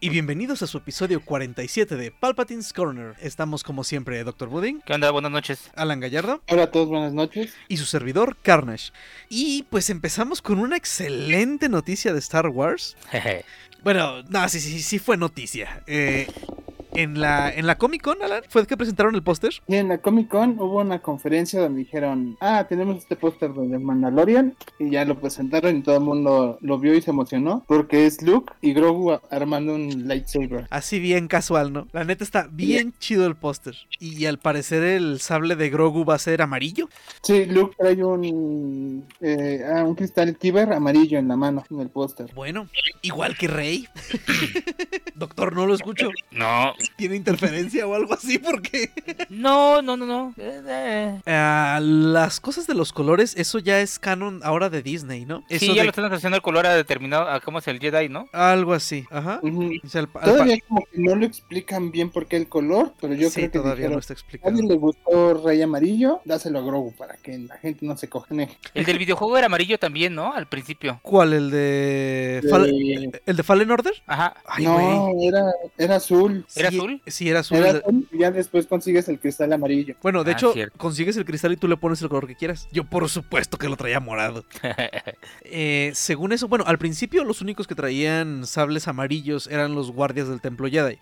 Y 0.00 0.10
bienvenidos 0.10 0.62
a 0.62 0.68
su 0.68 0.78
episodio 0.78 1.20
47 1.20 1.96
de 1.96 2.12
Palpatine's 2.12 2.72
Corner. 2.72 3.16
Estamos 3.20 3.64
como 3.64 3.82
siempre, 3.82 4.22
Dr. 4.22 4.48
Budding. 4.48 4.80
¿Qué 4.82 4.92
onda? 4.92 5.10
Buenas 5.10 5.32
noches. 5.32 5.72
Alan 5.74 5.98
Gallardo. 5.98 6.40
Hola 6.46 6.64
a 6.64 6.70
todos, 6.70 6.86
buenas 6.86 7.12
noches. 7.12 7.52
Y 7.66 7.78
su 7.78 7.84
servidor, 7.84 8.36
Carnage. 8.40 8.92
Y 9.28 9.64
pues 9.64 9.90
empezamos 9.90 10.40
con 10.40 10.60
una 10.60 10.76
excelente 10.76 11.68
noticia 11.68 12.12
de 12.12 12.20
Star 12.20 12.46
Wars. 12.46 12.96
bueno, 13.82 14.22
no, 14.28 14.48
sí, 14.48 14.60
sí, 14.60 14.82
sí 14.82 15.00
fue 15.00 15.16
noticia. 15.16 15.82
Eh, 15.88 16.28
en 16.92 17.20
la, 17.20 17.52
en 17.52 17.66
la 17.66 17.76
Comic 17.76 18.02
Con, 18.02 18.22
Alan, 18.22 18.42
fue 18.48 18.66
que 18.66 18.76
presentaron 18.76 19.14
el 19.14 19.22
póster. 19.22 19.52
Y 19.66 19.76
en 19.76 19.88
la 19.88 19.98
Comic 19.98 20.28
Con 20.28 20.58
hubo 20.60 20.80
una 20.80 21.00
conferencia 21.00 21.60
donde 21.60 21.80
dijeron, 21.80 22.36
ah, 22.40 22.66
tenemos 22.68 22.98
este 22.98 23.16
póster 23.16 23.52
de 23.52 23.78
Mandalorian, 23.78 24.54
y 24.78 24.90
ya 24.90 25.04
lo 25.04 25.18
presentaron 25.18 25.76
y 25.76 25.82
todo 25.82 25.96
el 25.96 26.02
mundo 26.02 26.58
lo 26.60 26.78
vio 26.78 26.94
y 26.94 27.02
se 27.02 27.10
emocionó, 27.10 27.64
porque 27.66 28.06
es 28.06 28.22
Luke 28.22 28.52
y 28.60 28.72
Grogu 28.72 29.18
armando 29.30 29.74
un 29.74 30.08
lightsaber. 30.08 30.66
Así 30.70 30.98
bien 30.98 31.28
casual, 31.28 31.72
¿no? 31.72 31.88
La 31.92 32.04
neta 32.04 32.24
está 32.24 32.48
bien 32.50 32.94
chido 32.98 33.26
el 33.26 33.36
póster. 33.36 33.76
Y 33.98 34.26
al 34.26 34.38
parecer 34.38 34.82
el 34.82 35.20
sable 35.20 35.56
de 35.56 35.70
Grogu 35.70 36.04
va 36.04 36.14
a 36.14 36.18
ser 36.18 36.42
amarillo. 36.42 36.88
Sí, 37.22 37.44
Luke 37.46 37.74
trae 37.78 38.02
un, 38.02 39.06
eh, 39.20 39.64
ah, 39.74 39.84
un 39.84 39.94
cristal 39.94 40.36
Kyber 40.36 40.72
amarillo 40.72 41.18
en 41.18 41.28
la 41.28 41.36
mano, 41.36 41.64
en 41.70 41.80
el 41.80 41.88
póster. 41.88 42.32
Bueno, 42.34 42.68
igual 43.02 43.36
que 43.36 43.48
Rey. 43.48 43.88
Doctor, 45.14 45.54
no 45.54 45.66
lo 45.66 45.74
escucho. 45.74 46.10
No. 46.30 46.72
¿Tiene 46.96 47.16
interferencia 47.16 47.86
o 47.86 47.94
algo 47.94 48.14
así? 48.14 48.38
Porque. 48.38 48.90
No, 49.28 49.82
no, 49.82 49.96
no, 49.96 50.06
no. 50.06 50.34
Eh, 50.36 50.62
eh. 50.66 51.20
Ah, 51.26 51.80
las 51.82 52.40
cosas 52.40 52.66
de 52.66 52.74
los 52.74 52.92
colores, 52.92 53.34
eso 53.36 53.58
ya 53.58 53.80
es 53.80 53.98
canon 53.98 54.40
ahora 54.44 54.70
de 54.70 54.82
Disney, 54.82 55.24
¿no? 55.24 55.44
Eso 55.48 55.66
Sí, 55.66 55.74
ya 55.74 55.82
de- 55.82 55.84
lo 55.84 55.90
están 55.90 56.12
haciendo 56.12 56.36
el 56.36 56.42
color 56.42 56.66
a 56.66 56.74
determinado, 56.74 57.28
a 57.28 57.40
cómo 57.40 57.58
es 57.58 57.68
el 57.68 57.78
Jedi, 57.80 58.08
¿no? 58.08 58.28
Algo 58.32 58.72
así, 58.74 59.06
ajá. 59.10 59.40
Ujú. 59.42 59.70
O 59.84 59.88
sea, 59.88 60.00
al 60.02 60.08
pa- 60.08 60.20
al 60.20 60.26
Todavía 60.32 60.56
como 60.68 60.82
que 60.92 60.98
no 61.00 61.14
lo 61.14 61.26
explican 61.26 61.90
bien 61.90 62.10
por 62.10 62.26
qué 62.26 62.36
el 62.36 62.48
color, 62.48 62.94
pero 63.00 63.14
yo 63.14 63.28
sí, 63.28 63.34
creo 63.36 63.50
que 63.50 63.58
todavía 63.58 63.74
dijeron, 63.74 63.92
no 63.94 63.98
está 64.00 64.12
a 64.12 64.16
explicado. 64.16 64.48
alguien 64.50 64.68
le 64.68 64.76
gustó 64.76 65.34
Rey 65.44 65.62
amarillo, 65.62 66.20
dáselo 66.24 66.58
a 66.58 66.62
Grogu 66.62 66.92
para 66.94 67.16
que 67.16 67.38
la 67.38 67.56
gente 67.58 67.84
no 67.86 67.96
se 67.96 68.08
cojene. 68.08 68.48
El 68.74 68.84
del 68.84 68.98
videojuego 68.98 69.36
era 69.36 69.46
amarillo 69.46 69.78
también, 69.78 70.14
¿no? 70.14 70.32
Al 70.32 70.46
principio. 70.48 71.00
¿Cuál? 71.02 71.32
¿El 71.32 71.50
de. 71.50 72.40
Fall- 72.50 73.20
¿El 73.26 73.36
de 73.36 73.42
Fallen 73.42 73.70
Order? 73.70 73.94
Ajá. 74.06 74.34
Ay, 74.46 74.64
no, 74.64 75.10
era, 75.20 75.44
era 75.76 75.96
azul. 75.96 76.44
¿Era 76.56 76.67
Sí, 76.67 76.67
azul? 76.68 77.00
Sí, 77.06 77.28
era 77.28 77.38
azul. 77.40 77.56
Era 77.56 77.82
y 78.18 78.22
ya 78.22 78.30
después 78.30 78.66
consigues 78.66 79.08
el 79.08 79.18
cristal 79.18 79.52
amarillo. 79.52 79.94
Bueno, 80.02 80.24
de 80.24 80.32
Ah, 80.32 80.34
hecho, 80.34 80.52
cierto. 80.52 80.76
consigues 80.78 81.16
el 81.16 81.24
cristal 81.24 81.52
y 81.52 81.56
tú 81.56 81.68
le 81.68 81.76
pones 81.76 82.02
el 82.02 82.08
color 82.08 82.26
que 82.26 82.34
quieras. 82.34 82.68
Yo, 82.72 82.84
por 82.84 83.08
supuesto, 83.08 83.56
que 83.58 83.68
lo 83.68 83.76
traía 83.76 84.00
morado. 84.00 84.44
Eh, 85.50 85.92
según 85.94 86.32
eso, 86.32 86.46
bueno, 86.48 86.64
al 86.66 86.78
principio 86.78 87.24
los 87.24 87.40
únicos 87.40 87.66
que 87.66 87.74
traían 87.74 88.46
sables 88.46 88.86
amarillos 88.88 89.46
eran 89.46 89.74
los 89.74 89.90
guardias 89.90 90.28
del 90.28 90.40
templo 90.40 90.68
Jedi. 90.68 90.98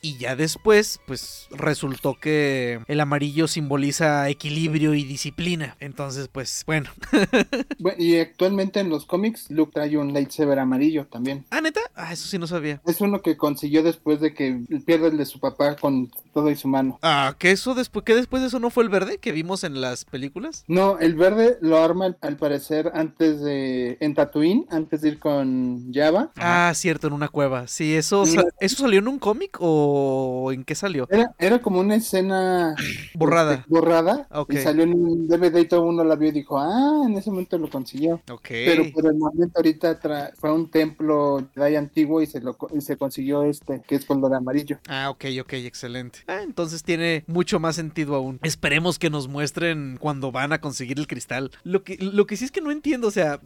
Y 0.00 0.18
ya 0.18 0.36
después, 0.36 1.00
pues 1.06 1.48
resultó 1.50 2.14
que 2.14 2.80
el 2.86 3.00
amarillo 3.00 3.48
simboliza 3.48 4.28
equilibrio 4.28 4.94
y 4.94 5.04
disciplina. 5.04 5.76
Entonces, 5.80 6.28
pues, 6.28 6.62
bueno. 6.66 6.90
Bueno, 7.78 7.96
y 8.02 8.18
actualmente 8.18 8.78
en 8.80 8.88
los 8.88 9.06
cómics, 9.06 9.50
Luke 9.50 9.72
trae 9.74 9.96
un 9.96 10.12
lightsaber 10.12 10.58
amarillo 10.58 11.06
también. 11.06 11.44
Ah, 11.50 11.60
neta. 11.60 11.80
Ah, 11.94 12.12
eso 12.12 12.28
sí 12.28 12.38
no 12.38 12.46
sabía. 12.46 12.80
Es 12.86 13.00
uno 13.00 13.22
que 13.22 13.36
consiguió 13.36 13.82
después 13.82 14.20
de 14.20 14.34
que 14.34 14.60
pierde 14.86 15.08
el 15.08 15.16
de 15.18 15.26
su 15.26 15.40
papá 15.40 15.74
con 15.76 16.10
todo 16.42 16.50
y 16.50 16.56
su 16.56 16.68
mano. 16.68 16.98
Ah, 17.02 17.34
que 17.38 17.50
eso 17.52 17.74
después, 17.74 18.04
que 18.04 18.14
después 18.14 18.42
de 18.42 18.48
eso 18.48 18.58
no 18.58 18.70
fue 18.70 18.82
el 18.84 18.90
verde 18.90 19.18
que 19.18 19.32
vimos 19.32 19.64
en 19.64 19.80
las 19.80 20.04
películas. 20.04 20.64
No, 20.66 20.98
el 20.98 21.14
verde 21.14 21.58
lo 21.60 21.78
arma 21.82 22.14
al, 22.20 22.36
parecer 22.36 22.90
antes 22.94 23.40
de. 23.40 23.96
en 24.00 24.14
Tatooine, 24.14 24.66
antes 24.70 25.00
de 25.02 25.08
ir 25.10 25.18
con 25.18 25.92
Java. 25.92 26.30
Ajá. 26.36 26.68
Ah, 26.68 26.74
cierto, 26.74 27.06
en 27.06 27.12
una 27.12 27.28
cueva. 27.28 27.66
Sí, 27.68 27.94
eso, 27.94 28.24
Mira. 28.26 28.44
¿eso 28.60 28.76
salió 28.82 28.98
en 28.98 29.08
un 29.08 29.18
cómic 29.18 29.56
o 29.60 30.50
en 30.52 30.64
qué 30.64 30.74
salió? 30.74 31.06
Era, 31.10 31.34
era 31.38 31.60
como 31.60 31.80
una 31.80 31.94
escena 31.94 32.74
Borrada. 33.14 33.54
este, 33.54 33.64
borrada. 33.68 34.26
Ok. 34.32 34.54
Y 34.54 34.56
salió 34.58 34.82
en 34.84 34.94
un 34.94 35.28
DVD 35.28 35.58
y 35.60 35.66
todo 35.66 35.84
mundo 35.84 36.04
la 36.04 36.16
vio 36.16 36.28
y 36.28 36.32
dijo, 36.32 36.58
ah, 36.58 37.04
en 37.06 37.16
ese 37.16 37.30
momento 37.30 37.58
lo 37.58 37.70
consiguió. 37.70 38.20
Pero 38.48 38.84
por 38.92 39.06
el 39.06 39.14
momento 39.16 39.52
ahorita 39.58 40.00
tra- 40.00 40.32
fue 40.36 40.50
a 40.50 40.52
un 40.52 40.70
templo 40.70 41.46
Jedi 41.54 41.76
antiguo 41.76 42.20
y 42.22 42.26
se 42.26 42.40
lo 42.40 42.56
y 42.74 42.80
se 42.80 42.96
consiguió 42.96 43.44
este, 43.44 43.82
que 43.86 43.94
es 43.96 44.04
color 44.04 44.34
amarillo. 44.34 44.78
Ah, 44.88 45.10
ok, 45.10 45.24
ok, 45.42 45.52
excelente. 45.54 46.20
Ah, 46.32 46.42
entonces 46.42 46.82
tiene 46.82 47.24
mucho 47.26 47.60
más 47.60 47.76
sentido 47.76 48.14
aún. 48.14 48.38
Esperemos 48.42 48.98
que 48.98 49.10
nos 49.10 49.28
muestren 49.28 49.96
cuando 50.00 50.32
van 50.32 50.52
a 50.52 50.60
conseguir 50.60 50.98
el 50.98 51.06
cristal. 51.06 51.50
Lo 51.64 51.82
que, 51.82 51.96
lo 51.98 52.26
que 52.26 52.36
sí 52.36 52.44
es 52.44 52.50
que 52.52 52.60
no 52.60 52.70
entiendo, 52.70 53.08
o 53.08 53.10
sea, 53.10 53.38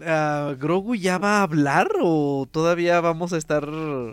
¿Grogu 0.59 0.95
ya 0.95 1.19
va 1.19 1.39
a 1.39 1.43
hablar 1.43 1.89
o 2.01 2.47
todavía 2.51 3.01
vamos 3.01 3.33
a 3.33 3.39
estar... 3.39 3.69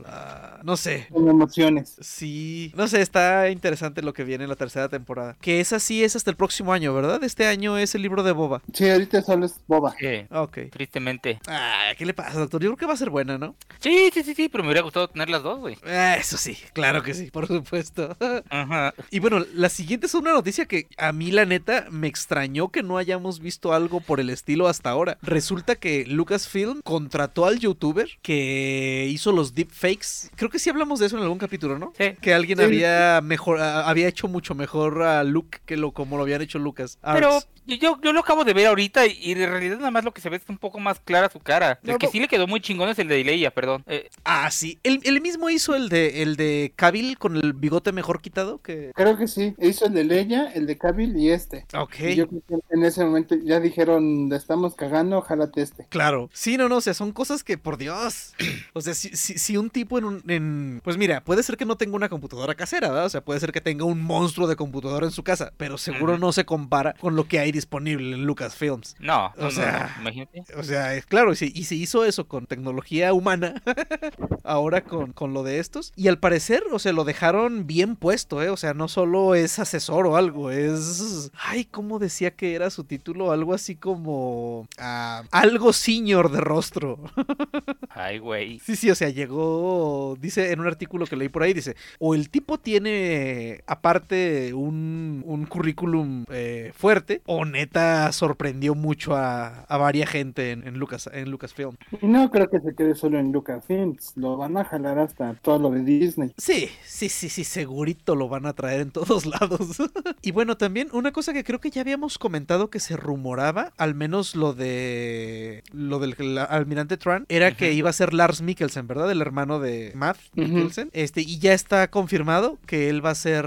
ah, 0.05 0.59
no 0.63 0.77
sé. 0.77 1.07
Con 1.11 1.27
emociones. 1.29 1.97
Sí, 2.01 2.71
no 2.75 2.87
sé, 2.87 3.01
está 3.01 3.49
interesante 3.49 4.01
lo 4.01 4.13
que 4.13 4.23
viene 4.23 4.45
en 4.45 4.49
la 4.49 4.55
tercera 4.55 4.89
temporada. 4.89 5.35
Que 5.41 5.59
es 5.59 5.73
así, 5.73 6.03
es 6.03 6.15
hasta 6.15 6.31
el 6.31 6.37
próximo 6.37 6.73
año, 6.73 6.93
¿verdad? 6.93 7.23
Este 7.23 7.45
año 7.47 7.77
es 7.77 7.95
el 7.95 8.01
libro 8.01 8.23
de 8.23 8.31
Boba. 8.31 8.61
Sí, 8.73 8.89
ahorita 8.89 9.21
solo 9.21 9.45
es 9.45 9.55
boba. 9.67 9.95
Sí, 9.99 10.25
Ok. 10.31 10.59
tristemente. 10.71 11.39
Ah, 11.47 11.91
¿qué 11.97 12.05
le 12.05 12.13
pasa, 12.13 12.39
doctor? 12.39 12.61
Yo 12.61 12.69
creo 12.69 12.77
que 12.77 12.85
va 12.85 12.93
a 12.93 12.97
ser 12.97 13.09
buena, 13.09 13.37
¿no? 13.37 13.55
Sí, 13.79 14.09
sí, 14.13 14.23
sí, 14.23 14.33
sí, 14.33 14.49
pero 14.49 14.63
me 14.63 14.69
hubiera 14.69 14.81
gustado 14.81 15.07
tener 15.09 15.29
las 15.29 15.43
dos, 15.43 15.59
güey. 15.59 15.77
Eso 15.85 16.37
sí, 16.37 16.57
claro 16.73 17.03
que 17.03 17.13
sí, 17.13 17.29
por 17.31 17.47
supuesto. 17.47 18.15
Ajá. 18.63 18.93
Y 19.11 19.19
bueno, 19.19 19.45
la 19.53 19.69
siguiente 19.69 20.07
es 20.07 20.13
una 20.15 20.31
noticia 20.33 20.65
que 20.65 20.87
a 20.97 21.11
mí 21.11 21.31
la 21.31 21.45
neta 21.45 21.87
me 21.91 22.07
extrañó 22.07 22.69
que 22.69 22.83
no 22.83 22.97
hayamos 22.97 23.39
visto 23.39 23.73
algo 23.73 23.99
por 24.01 24.19
el 24.19 24.29
estilo 24.29 24.67
hasta 24.67 24.89
ahora. 24.89 25.17
Resulta 25.21 25.75
que 25.75 26.05
Lucasfilm 26.05 26.81
contrató 26.83 27.45
al 27.45 27.59
youtuber 27.59 28.07
que 28.21 29.07
hizo 29.09 29.31
los 29.31 29.53
deepfakes. 29.53 30.29
Creo 30.35 30.49
que 30.49 30.59
sí 30.59 30.69
hablamos 30.69 30.99
de 30.99 31.07
eso 31.07 31.17
en 31.17 31.23
algún 31.23 31.37
capítulo, 31.37 31.77
¿no? 31.79 31.93
Sí. 31.97 32.13
Que 32.21 32.33
alguien 32.33 32.57
Sí. 32.59 32.63
había 32.63 33.21
mejor 33.21 33.59
a- 33.61 33.87
había 33.89 34.07
hecho 34.07 34.27
mucho 34.27 34.55
mejor 34.55 35.01
a 35.03 35.23
Luke 35.23 35.59
que 35.65 35.77
lo 35.77 35.91
como 35.91 36.17
lo 36.17 36.23
habían 36.23 36.41
hecho 36.41 36.59
Lucas. 36.59 36.97
Pero. 37.13 37.39
Yo, 37.65 37.99
yo 38.01 38.13
lo 38.13 38.19
acabo 38.21 38.43
de 38.43 38.53
ver 38.53 38.67
ahorita 38.67 39.05
y 39.05 39.31
en 39.31 39.37
realidad 39.49 39.77
nada 39.77 39.91
más 39.91 40.03
lo 40.03 40.13
que 40.13 40.21
se 40.21 40.29
ve 40.29 40.37
es 40.37 40.43
un 40.47 40.57
poco 40.57 40.79
más 40.79 40.99
clara 40.99 41.29
su 41.29 41.39
cara. 41.39 41.79
No, 41.83 41.93
el 41.93 41.97
que 41.99 42.05
no. 42.07 42.11
sí 42.11 42.19
le 42.19 42.27
quedó 42.27 42.47
muy 42.47 42.59
chingón 42.61 42.89
es 42.89 42.99
el 42.99 43.07
de 43.07 43.23
Leia, 43.23 43.51
perdón. 43.51 43.83
Eh, 43.87 44.09
Ah, 44.23 44.49
sí. 44.51 44.79
Él, 44.83 44.99
él 45.03 45.21
mismo 45.21 45.49
hizo 45.49 45.75
el 45.75 45.89
de 45.89 46.21
el 46.23 46.35
de 46.35 46.73
Cavill 46.75 47.17
con 47.17 47.35
el 47.37 47.53
bigote 47.53 47.91
mejor 47.91 48.21
quitado 48.21 48.61
que 48.61 48.91
Creo 48.95 49.17
que 49.17 49.27
sí. 49.27 49.55
Hizo 49.59 49.85
el 49.85 49.93
de 49.93 50.03
Leia, 50.03 50.51
el 50.53 50.65
de 50.67 50.77
Kabil 50.77 51.15
y 51.17 51.29
este. 51.31 51.65
Ok. 51.77 51.99
Y 52.01 52.15
yo 52.15 52.27
creo 52.27 52.41
que 52.47 52.55
en 52.75 52.85
ese 52.85 53.03
momento 53.03 53.35
ya 53.43 53.59
dijeron, 53.59 54.29
le 54.29 54.35
estamos 54.35 54.75
cagando, 54.75 55.21
jálate 55.21 55.61
este. 55.61 55.85
Claro. 55.89 56.29
Sí, 56.33 56.57
no, 56.57 56.67
no, 56.69 56.77
o 56.77 56.81
sea, 56.81 56.93
son 56.93 57.11
cosas 57.11 57.43
que, 57.43 57.57
por 57.57 57.77
Dios. 57.77 58.33
O 58.75 58.81
sea, 58.81 58.93
si, 58.95 59.09
si, 59.15 59.37
si 59.37 59.55
un 59.57 59.69
tipo 59.69 59.97
en 59.99 60.03
un. 60.05 60.23
en- 60.27 60.81
Pues 60.83 60.97
mira, 60.97 61.23
puede 61.23 61.43
ser 61.43 61.57
que 61.57 61.65
no 61.65 61.77
tenga 61.77 61.95
una 61.95 62.09
computadora 62.09 62.55
casera, 62.55 62.89
¿verdad? 62.89 63.05
O 63.05 63.09
sea, 63.09 63.21
puede 63.23 63.39
ser 63.39 63.51
que 63.51 63.61
tenga 63.61 63.85
un 63.85 64.01
monstruo 64.01 64.47
de 64.47 64.55
computadora 64.55 65.05
en 65.05 65.11
su 65.11 65.23
casa, 65.23 65.53
pero 65.57 65.77
seguro 65.77 66.17
no 66.17 66.31
se 66.31 66.43
compara 66.45 66.93
con 66.99 67.15
lo 67.15 67.27
que 67.27 67.39
hay 67.39 67.51
disponible 67.53 68.13
en 68.13 68.25
Lucasfilms. 68.25 68.95
no, 68.99 69.27
O 69.27 69.31
no, 69.37 69.43
no, 69.45 69.51
sea- 69.51 69.93
no, 69.95 70.01
imagínate. 70.01 70.43
O 70.57 70.63
sea, 70.63 70.93
es 70.95 71.05
claro, 71.05 71.31
y 71.31 71.35
si 71.37 71.81
hizo 71.81 72.03
eso 72.03 72.27
con 72.27 72.45
tecnología 72.47 73.13
humana, 73.13 73.61
ahora 74.43 74.83
con, 74.83 75.13
con 75.13 75.33
lo 75.33 75.43
de 75.43 75.59
estos. 75.59 75.93
Y 75.95 76.07
al 76.09 76.19
parecer, 76.19 76.63
o 76.71 76.79
sea, 76.79 76.91
lo 76.93 77.03
dejaron 77.05 77.65
bien 77.67 77.95
puesto, 77.95 78.41
¿eh? 78.43 78.49
O 78.49 78.57
sea, 78.57 78.73
no 78.73 78.87
solo 78.89 79.35
es 79.35 79.59
asesor 79.59 80.05
o 80.07 80.17
algo, 80.17 80.51
es... 80.51 81.31
Ay, 81.33 81.65
¿cómo 81.65 81.99
decía 81.99 82.31
que 82.31 82.55
era 82.55 82.69
su 82.69 82.83
título? 82.83 83.31
Algo 83.31 83.53
así 83.53 83.75
como... 83.75 84.67
ah, 84.77 85.23
algo 85.31 85.71
senior 85.73 86.31
de 86.31 86.41
rostro. 86.41 86.99
Ay, 87.89 88.17
güey. 88.17 88.59
Sí, 88.59 88.75
sí, 88.75 88.89
o 88.89 88.95
sea, 88.95 89.09
llegó, 89.09 90.17
dice 90.19 90.51
en 90.51 90.59
un 90.59 90.67
artículo 90.67 91.05
que 91.05 91.15
leí 91.15 91.29
por 91.29 91.43
ahí, 91.43 91.53
dice, 91.53 91.75
o 91.99 92.15
el 92.15 92.29
tipo 92.29 92.57
tiene 92.57 93.61
aparte 93.67 94.53
un, 94.53 95.21
un 95.25 95.45
currículum 95.45 96.25
eh, 96.31 96.71
fuerte, 96.75 97.21
o 97.25 97.42
neta 97.45 98.11
sorprendió 98.11 98.75
mucho 98.75 99.15
a, 99.15 99.61
a 99.63 99.77
varia 99.77 100.05
gente 100.07 100.51
en, 100.51 100.67
en, 100.67 100.77
Lucas, 100.79 101.09
en 101.13 101.29
Lucasfilm. 101.31 101.75
Y 102.01 102.07
no 102.07 102.29
creo 102.31 102.49
que 102.49 102.59
se 102.59 102.75
quede 102.75 102.95
solo 102.95 103.19
en 103.19 103.31
Lucasfilms. 103.31 104.13
Lo 104.15 104.37
van 104.37 104.57
a 104.57 104.63
jalar 104.65 104.99
hasta 104.99 105.33
todo 105.41 105.59
lo 105.59 105.69
de 105.71 105.83
Disney. 105.83 106.31
Sí, 106.37 106.69
sí, 106.85 107.09
sí, 107.09 107.29
sí, 107.29 107.43
segurito 107.43 108.15
lo 108.15 108.27
van 108.29 108.45
a 108.45 108.53
traer 108.53 108.81
en 108.81 108.91
todos 108.91 109.25
lados. 109.25 109.77
y 110.21 110.31
bueno, 110.31 110.57
también 110.57 110.89
una 110.93 111.11
cosa 111.11 111.33
que 111.33 111.43
creo 111.43 111.59
que 111.59 111.69
ya 111.71 111.81
habíamos 111.81 112.17
comentado 112.17 112.69
que 112.69 112.79
se 112.79 112.97
rumoraba, 112.97 113.73
al 113.77 113.95
menos 113.95 114.35
lo 114.35 114.53
de 114.53 115.63
lo 115.71 115.99
del 115.99 116.15
la- 116.35 116.43
almirante 116.43 116.97
Tran, 116.97 117.25
era 117.29 117.55
que 117.55 117.73
iba 117.73 117.89
a 117.89 117.93
ser 117.93 118.13
Lars 118.13 118.41
Mikkelsen, 118.41 118.87
¿verdad? 118.87 119.11
El 119.11 119.21
hermano 119.21 119.59
de 119.59 119.91
Matt. 119.95 120.17
Mikkelsen. 120.35 120.89
Este, 120.93 121.21
y 121.21 121.39
ya 121.39 121.53
está 121.53 121.87
confirmado 121.89 122.57
que 122.65 122.89
él 122.89 123.05
va 123.05 123.11
a 123.11 123.15
ser 123.15 123.45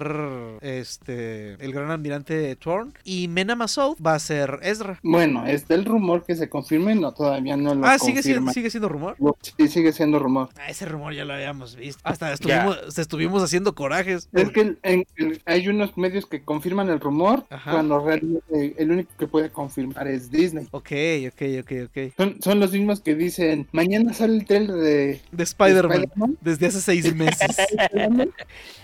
este 0.63 1.55
el 1.65 1.73
gran 1.73 1.91
almirante 1.91 2.55
Thorn. 2.57 2.93
Y 3.05 3.29
Mena 3.29 3.57
Va 3.95 4.15
a 4.15 4.19
ser 4.19 4.59
Ezra. 4.63 4.99
Bueno, 5.03 5.47
es 5.47 5.69
del 5.69 5.85
rumor 5.85 6.25
que 6.25 6.35
se 6.35 6.49
confirme, 6.49 6.95
no, 6.95 7.13
todavía 7.13 7.57
no 7.57 7.75
lo 7.75 7.87
Ah, 7.87 7.99
sigue 7.99 8.23
siendo, 8.23 8.51
sigue 8.53 8.71
siendo 8.71 8.89
rumor. 8.89 9.17
Sí, 9.43 9.69
sigue 9.69 9.93
siendo 9.93 10.19
rumor. 10.19 10.49
Ah, 10.57 10.69
ese 10.69 10.87
rumor 10.87 11.15
ya 11.15 11.25
lo 11.25 11.35
habíamos 11.35 11.77
visto. 11.77 12.01
Hasta 12.05 12.33
estuvimos, 12.33 12.99
estuvimos 12.99 13.43
haciendo 13.43 13.75
corajes. 13.75 14.29
Es 14.33 14.51
que 14.51 14.61
el- 14.61 14.79
en- 14.83 15.05
en- 15.17 15.39
hay 15.47 15.69
unos 15.69 15.97
medios 15.97 16.27
que 16.27 16.43
confirman 16.43 16.89
el 16.89 17.01
rumor 17.01 17.45
Ajá. 17.51 17.73
cuando 17.73 17.99
realmente 18.05 18.75
el 18.79 18.91
único 18.91 19.11
que 19.19 19.27
puede 19.27 19.51
confirmar 19.51 20.09
es 20.09 20.31
Disney. 20.31 20.67
Ok, 20.71 20.91
ok, 21.29 21.43
ok, 21.61 21.73
ok. 21.87 22.13
Son, 22.17 22.37
son 22.43 22.61
los 22.61 22.73
mismos 22.73 23.01
que 23.01 23.15
dicen, 23.15 23.67
mañana 23.73 24.13
sale 24.15 24.35
el 24.37 24.47
trailer 24.47 24.73
de, 24.77 24.81
de 24.81 25.21
De 25.33 25.43
Spider-Man. 25.45 25.93
Spider-Man", 26.03 26.39
desde 26.41 26.67
hace 26.67 26.81
seis 26.81 27.05
meses. 27.15 27.57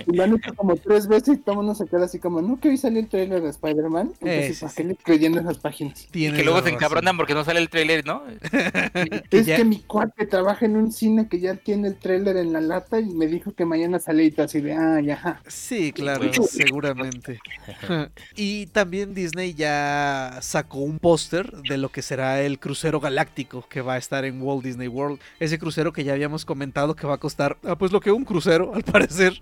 y 0.06 0.16
lo 0.16 0.22
han 0.24 0.34
hecho 0.36 0.54
como 0.54 0.76
tres 0.76 1.06
veces 1.06 1.36
y 1.36 1.40
todo 1.40 1.52
el 1.52 1.56
mundo 1.58 1.74
se 1.74 1.86
queda 1.86 2.04
así 2.04 2.18
como, 2.18 2.42
no, 2.42 2.58
que 2.60 2.68
hoy 2.68 2.76
salió 2.76 3.00
el 3.00 3.08
trailer 3.08 3.42
de 3.42 3.50
Spider-Man. 3.50 4.08
Eh, 4.08 4.16
Entonces, 4.20 4.56
sí, 4.56 4.60
¿para 4.60 4.72
sí. 4.72 4.76
qué 4.76 4.84
creyendo 4.96 5.40
esas 5.40 5.58
páginas? 5.58 6.06
Y 6.12 6.30
que 6.30 6.42
luego 6.44 6.58
se 6.58 6.64
razón. 6.66 6.74
encabronan 6.74 7.16
porque 7.16 7.34
no 7.34 7.44
sale 7.44 7.60
el 7.60 7.68
trailer, 7.68 8.04
¿no? 8.06 8.22
Es 9.30 9.46
ya- 9.46 9.56
que 9.56 9.64
mi 9.64 9.80
cuate 9.80 10.26
trabaja 10.26 10.66
en 10.66 10.76
un 10.76 10.92
cine 10.92 11.28
que 11.28 11.40
ya 11.40 11.54
tiene 11.56 11.88
el 11.88 11.96
trailer 11.96 12.36
en 12.36 12.52
la 12.52 12.60
lata 12.60 13.00
y 13.00 13.06
me 13.06 13.26
dijo 13.26 13.52
que 13.54 13.64
mañana 13.64 13.98
sale 13.98 14.24
y 14.24 14.30
todo 14.30 14.46
así 14.46 14.60
de, 14.60 14.74
ah, 14.74 15.00
ya. 15.00 15.14
ajá". 15.14 15.42
Sí, 15.46 15.92
claro, 15.92 16.30
Pues- 16.34 16.50
seguramente. 16.50 17.38
y 18.36 18.66
también 18.66 19.14
Disney 19.14 19.54
ya 19.54 20.38
sacó 20.40 20.78
un 20.78 20.98
póster 20.98 21.50
de 21.62 21.78
lo 21.78 21.90
que 21.90 22.02
será 22.02 22.40
el 22.42 22.58
crucero 22.58 23.00
galáctico 23.00 23.66
que 23.68 23.80
va 23.80 23.94
a 23.94 23.98
estar 23.98 24.24
en 24.24 24.42
Walt 24.42 24.64
Disney 24.64 24.88
World. 24.88 25.18
Ese 25.40 25.58
crucero 25.58 25.92
que 25.92 26.04
ya 26.04 26.12
habíamos 26.12 26.44
comentado 26.44 26.94
que 26.94 27.06
va 27.06 27.14
a 27.14 27.18
costar, 27.18 27.56
ah, 27.64 27.76
pues 27.76 27.92
lo 27.92 28.00
que 28.00 28.10
un 28.12 28.24
crucero, 28.24 28.72
al 28.74 28.82
parecer. 28.84 29.40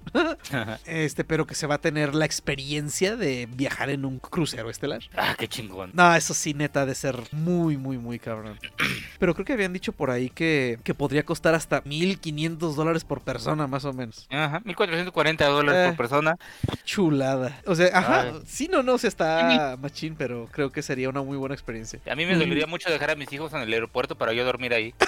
este, 0.87 1.25
pero 1.25 1.47
que 1.47 1.55
se 1.55 1.67
va 1.67 1.76
a 1.76 1.81
tener 1.81 2.14
la 2.14 2.25
experiencia 2.25 3.17
de 3.17 3.49
viajar 3.55 3.91
en 3.91 4.05
un 4.05 4.19
crucero 4.19 4.70
estelar. 4.70 5.02
ah, 5.17 5.35
qué 5.41 5.49
chingón. 5.49 5.91
No, 5.95 6.15
eso 6.15 6.35
sí, 6.35 6.55
neta, 6.55 6.87
de 6.87 6.95
ser 6.95 7.17
muy, 7.33 7.77
muy, 7.77 7.99
muy 7.99 8.19
cabrón. 8.19 8.59
Pero 9.19 9.35
creo 9.35 9.45
que 9.45 9.53
habían 9.55 9.73
dicho 9.73 9.93
por 9.93 10.11
ahí 10.11 10.31
que, 10.31 10.79
que 10.85 10.95
podría 10.95 11.25
costar 11.25 11.55
hasta 11.55 11.81
1500 11.85 12.77
dólares 12.77 13.05
por 13.05 13.23
persona, 13.23 13.67
más 13.67 13.85
o 13.85 13.93
menos. 13.93 14.27
Ajá, 14.31 14.61
1440 14.65 15.47
dólares 15.47 15.81
Eh. 15.81 15.89
por 15.89 15.97
persona. 15.97 16.37
Chulada. 16.85 17.61
O 17.67 17.75
sea, 17.75 17.89
ajá, 17.99 18.21
Ay. 18.23 18.43
sí, 18.47 18.69
no, 18.71 18.83
no, 18.83 18.95
o 18.95 18.99
sea, 18.99 19.09
está 19.09 19.77
machín, 19.81 20.15
pero 20.17 20.49
creo 20.53 20.71
que 20.71 20.83
sería 20.83 21.09
una 21.09 21.23
muy 21.23 21.37
buena 21.37 21.55
experiencia. 21.55 22.01
A 22.11 22.15
mí 22.15 22.27
me 22.27 22.37
dolería 22.37 22.67
mucho 22.67 22.91
dejar 22.91 23.11
a 23.11 23.15
mis 23.17 23.33
hijos 23.33 23.53
en 23.55 23.61
el 23.61 23.73
aeropuerto 23.73 24.17
para 24.17 24.33
yo 24.33 24.45
dormir 24.45 24.75
ahí. 24.75 24.95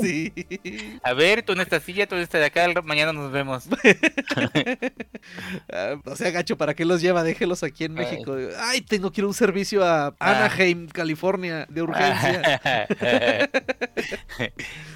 Sí. 0.00 0.32
A 1.02 1.12
ver, 1.14 1.42
tú 1.42 1.52
en 1.52 1.60
esta 1.60 1.80
silla, 1.80 2.06
tú 2.06 2.14
en 2.14 2.22
esta 2.22 2.38
de 2.38 2.46
acá, 2.46 2.68
mañana 2.84 3.12
nos 3.12 3.30
vemos. 3.32 3.64
Ah, 5.72 5.94
o 6.04 6.16
sea, 6.16 6.30
gacho, 6.30 6.58
¿para 6.58 6.74
qué 6.74 6.84
los 6.84 7.00
lleva? 7.00 7.22
Déjelos 7.22 7.62
aquí 7.62 7.84
en. 7.84 7.94
México. 7.94 8.36
Ay, 8.58 8.80
tengo 8.82 9.10
que 9.10 9.20
ir 9.20 9.24
a 9.24 9.28
un 9.28 9.34
servicio 9.34 9.84
a 9.84 10.14
Anaheim, 10.18 10.88
California, 10.88 11.66
de 11.68 11.82
urgencia. 11.82 12.60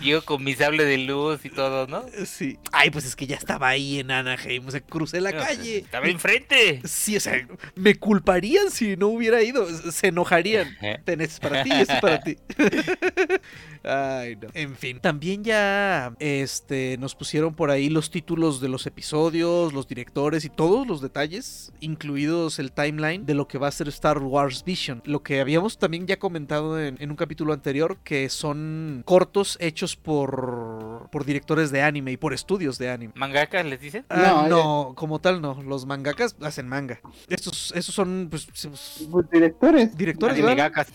Llego 0.02 0.23
con 0.23 0.44
mi 0.44 0.55
sable 0.55 0.84
de 0.84 0.99
luz 0.99 1.44
y 1.44 1.50
todo, 1.50 1.87
¿no? 1.87 2.05
Sí. 2.26 2.58
Ay, 2.73 2.90
pues 2.90 3.06
es 3.06 3.17
que 3.17 3.26
ya 3.26 3.37
estaba 3.37 3.69
ahí 3.69 4.00
en 4.00 4.11
Anaheim, 4.11 4.67
o 4.67 4.70
sea, 4.70 4.81
crucé 4.81 5.20
la 5.20 5.32
calle. 5.32 5.78
Estaba 5.78 6.06
enfrente. 6.08 6.81
Sí, 6.84 7.17
o 7.17 7.20
sea, 7.20 7.46
me 7.75 7.94
culparían 7.94 8.70
si 8.70 8.96
no 8.96 9.08
hubiera 9.08 9.43
ido, 9.43 9.67
se 9.90 10.08
enojarían. 10.08 10.76
Ten, 11.05 11.20
este 11.20 11.34
es 11.34 11.40
para 11.40 11.62
ti, 11.62 11.70
este 11.72 11.94
es 11.94 12.00
para 12.00 12.20
ti. 12.20 12.37
Ay, 13.84 14.37
no. 14.37 14.49
En 14.52 14.76
fin, 14.76 14.99
también 15.00 15.44
ya 15.44 16.12
este 16.19 16.96
nos 16.99 17.14
pusieron 17.14 17.55
por 17.55 17.70
ahí 17.70 17.88
los 17.88 18.11
títulos 18.11 18.61
de 18.61 18.69
los 18.69 18.84
episodios, 18.87 19.72
los 19.72 19.87
directores 19.87 20.16
y 20.17 20.49
todos 20.49 20.87
los 20.87 21.03
detalles, 21.03 21.73
incluidos 21.81 22.59
el 22.59 22.73
timeline 22.73 23.27
de 23.27 23.35
lo 23.35 23.47
que 23.49 23.59
va 23.59 23.69
a 23.69 23.71
ser 23.71 23.87
Star 23.89 24.19
Wars 24.19 24.65
Vision. 24.65 25.03
Lo 25.05 25.23
que 25.23 25.43
habíamos 25.43 25.77
también 25.77 26.07
ya 26.07 26.19
comentado 26.19 26.81
en, 26.81 26.97
en 27.01 27.11
un 27.11 27.17
capítulo 27.17 27.53
anterior, 27.53 27.99
que 28.03 28.31
son 28.31 29.03
cortos 29.05 29.59
hechos 29.61 29.95
por, 29.95 31.09
por 31.13 31.27
directores 31.27 31.71
de 31.71 31.83
anime 31.83 32.13
y 32.13 32.17
por 32.17 32.33
estudios 32.33 32.79
de 32.79 32.91
anime. 32.91 33.13
¿Mangakas 33.15 33.67
les 33.67 33.79
dicen? 33.79 34.07
Ah, 34.09 34.47
No, 34.49 34.89
no, 34.89 34.95
como 34.95 35.19
tal 35.19 35.43
no. 35.43 35.63
Los 35.63 35.85
mangakas 35.85 36.35
hacen 36.41 36.67
manga. 36.67 36.99
Estos, 37.29 37.73
estos 37.77 37.95
son 37.95 38.29
pues, 38.31 38.47
pues, 38.47 39.07
Pues 39.11 39.31
directores. 39.31 39.97
directores 39.99 40.39
Animegakas. 40.39 40.89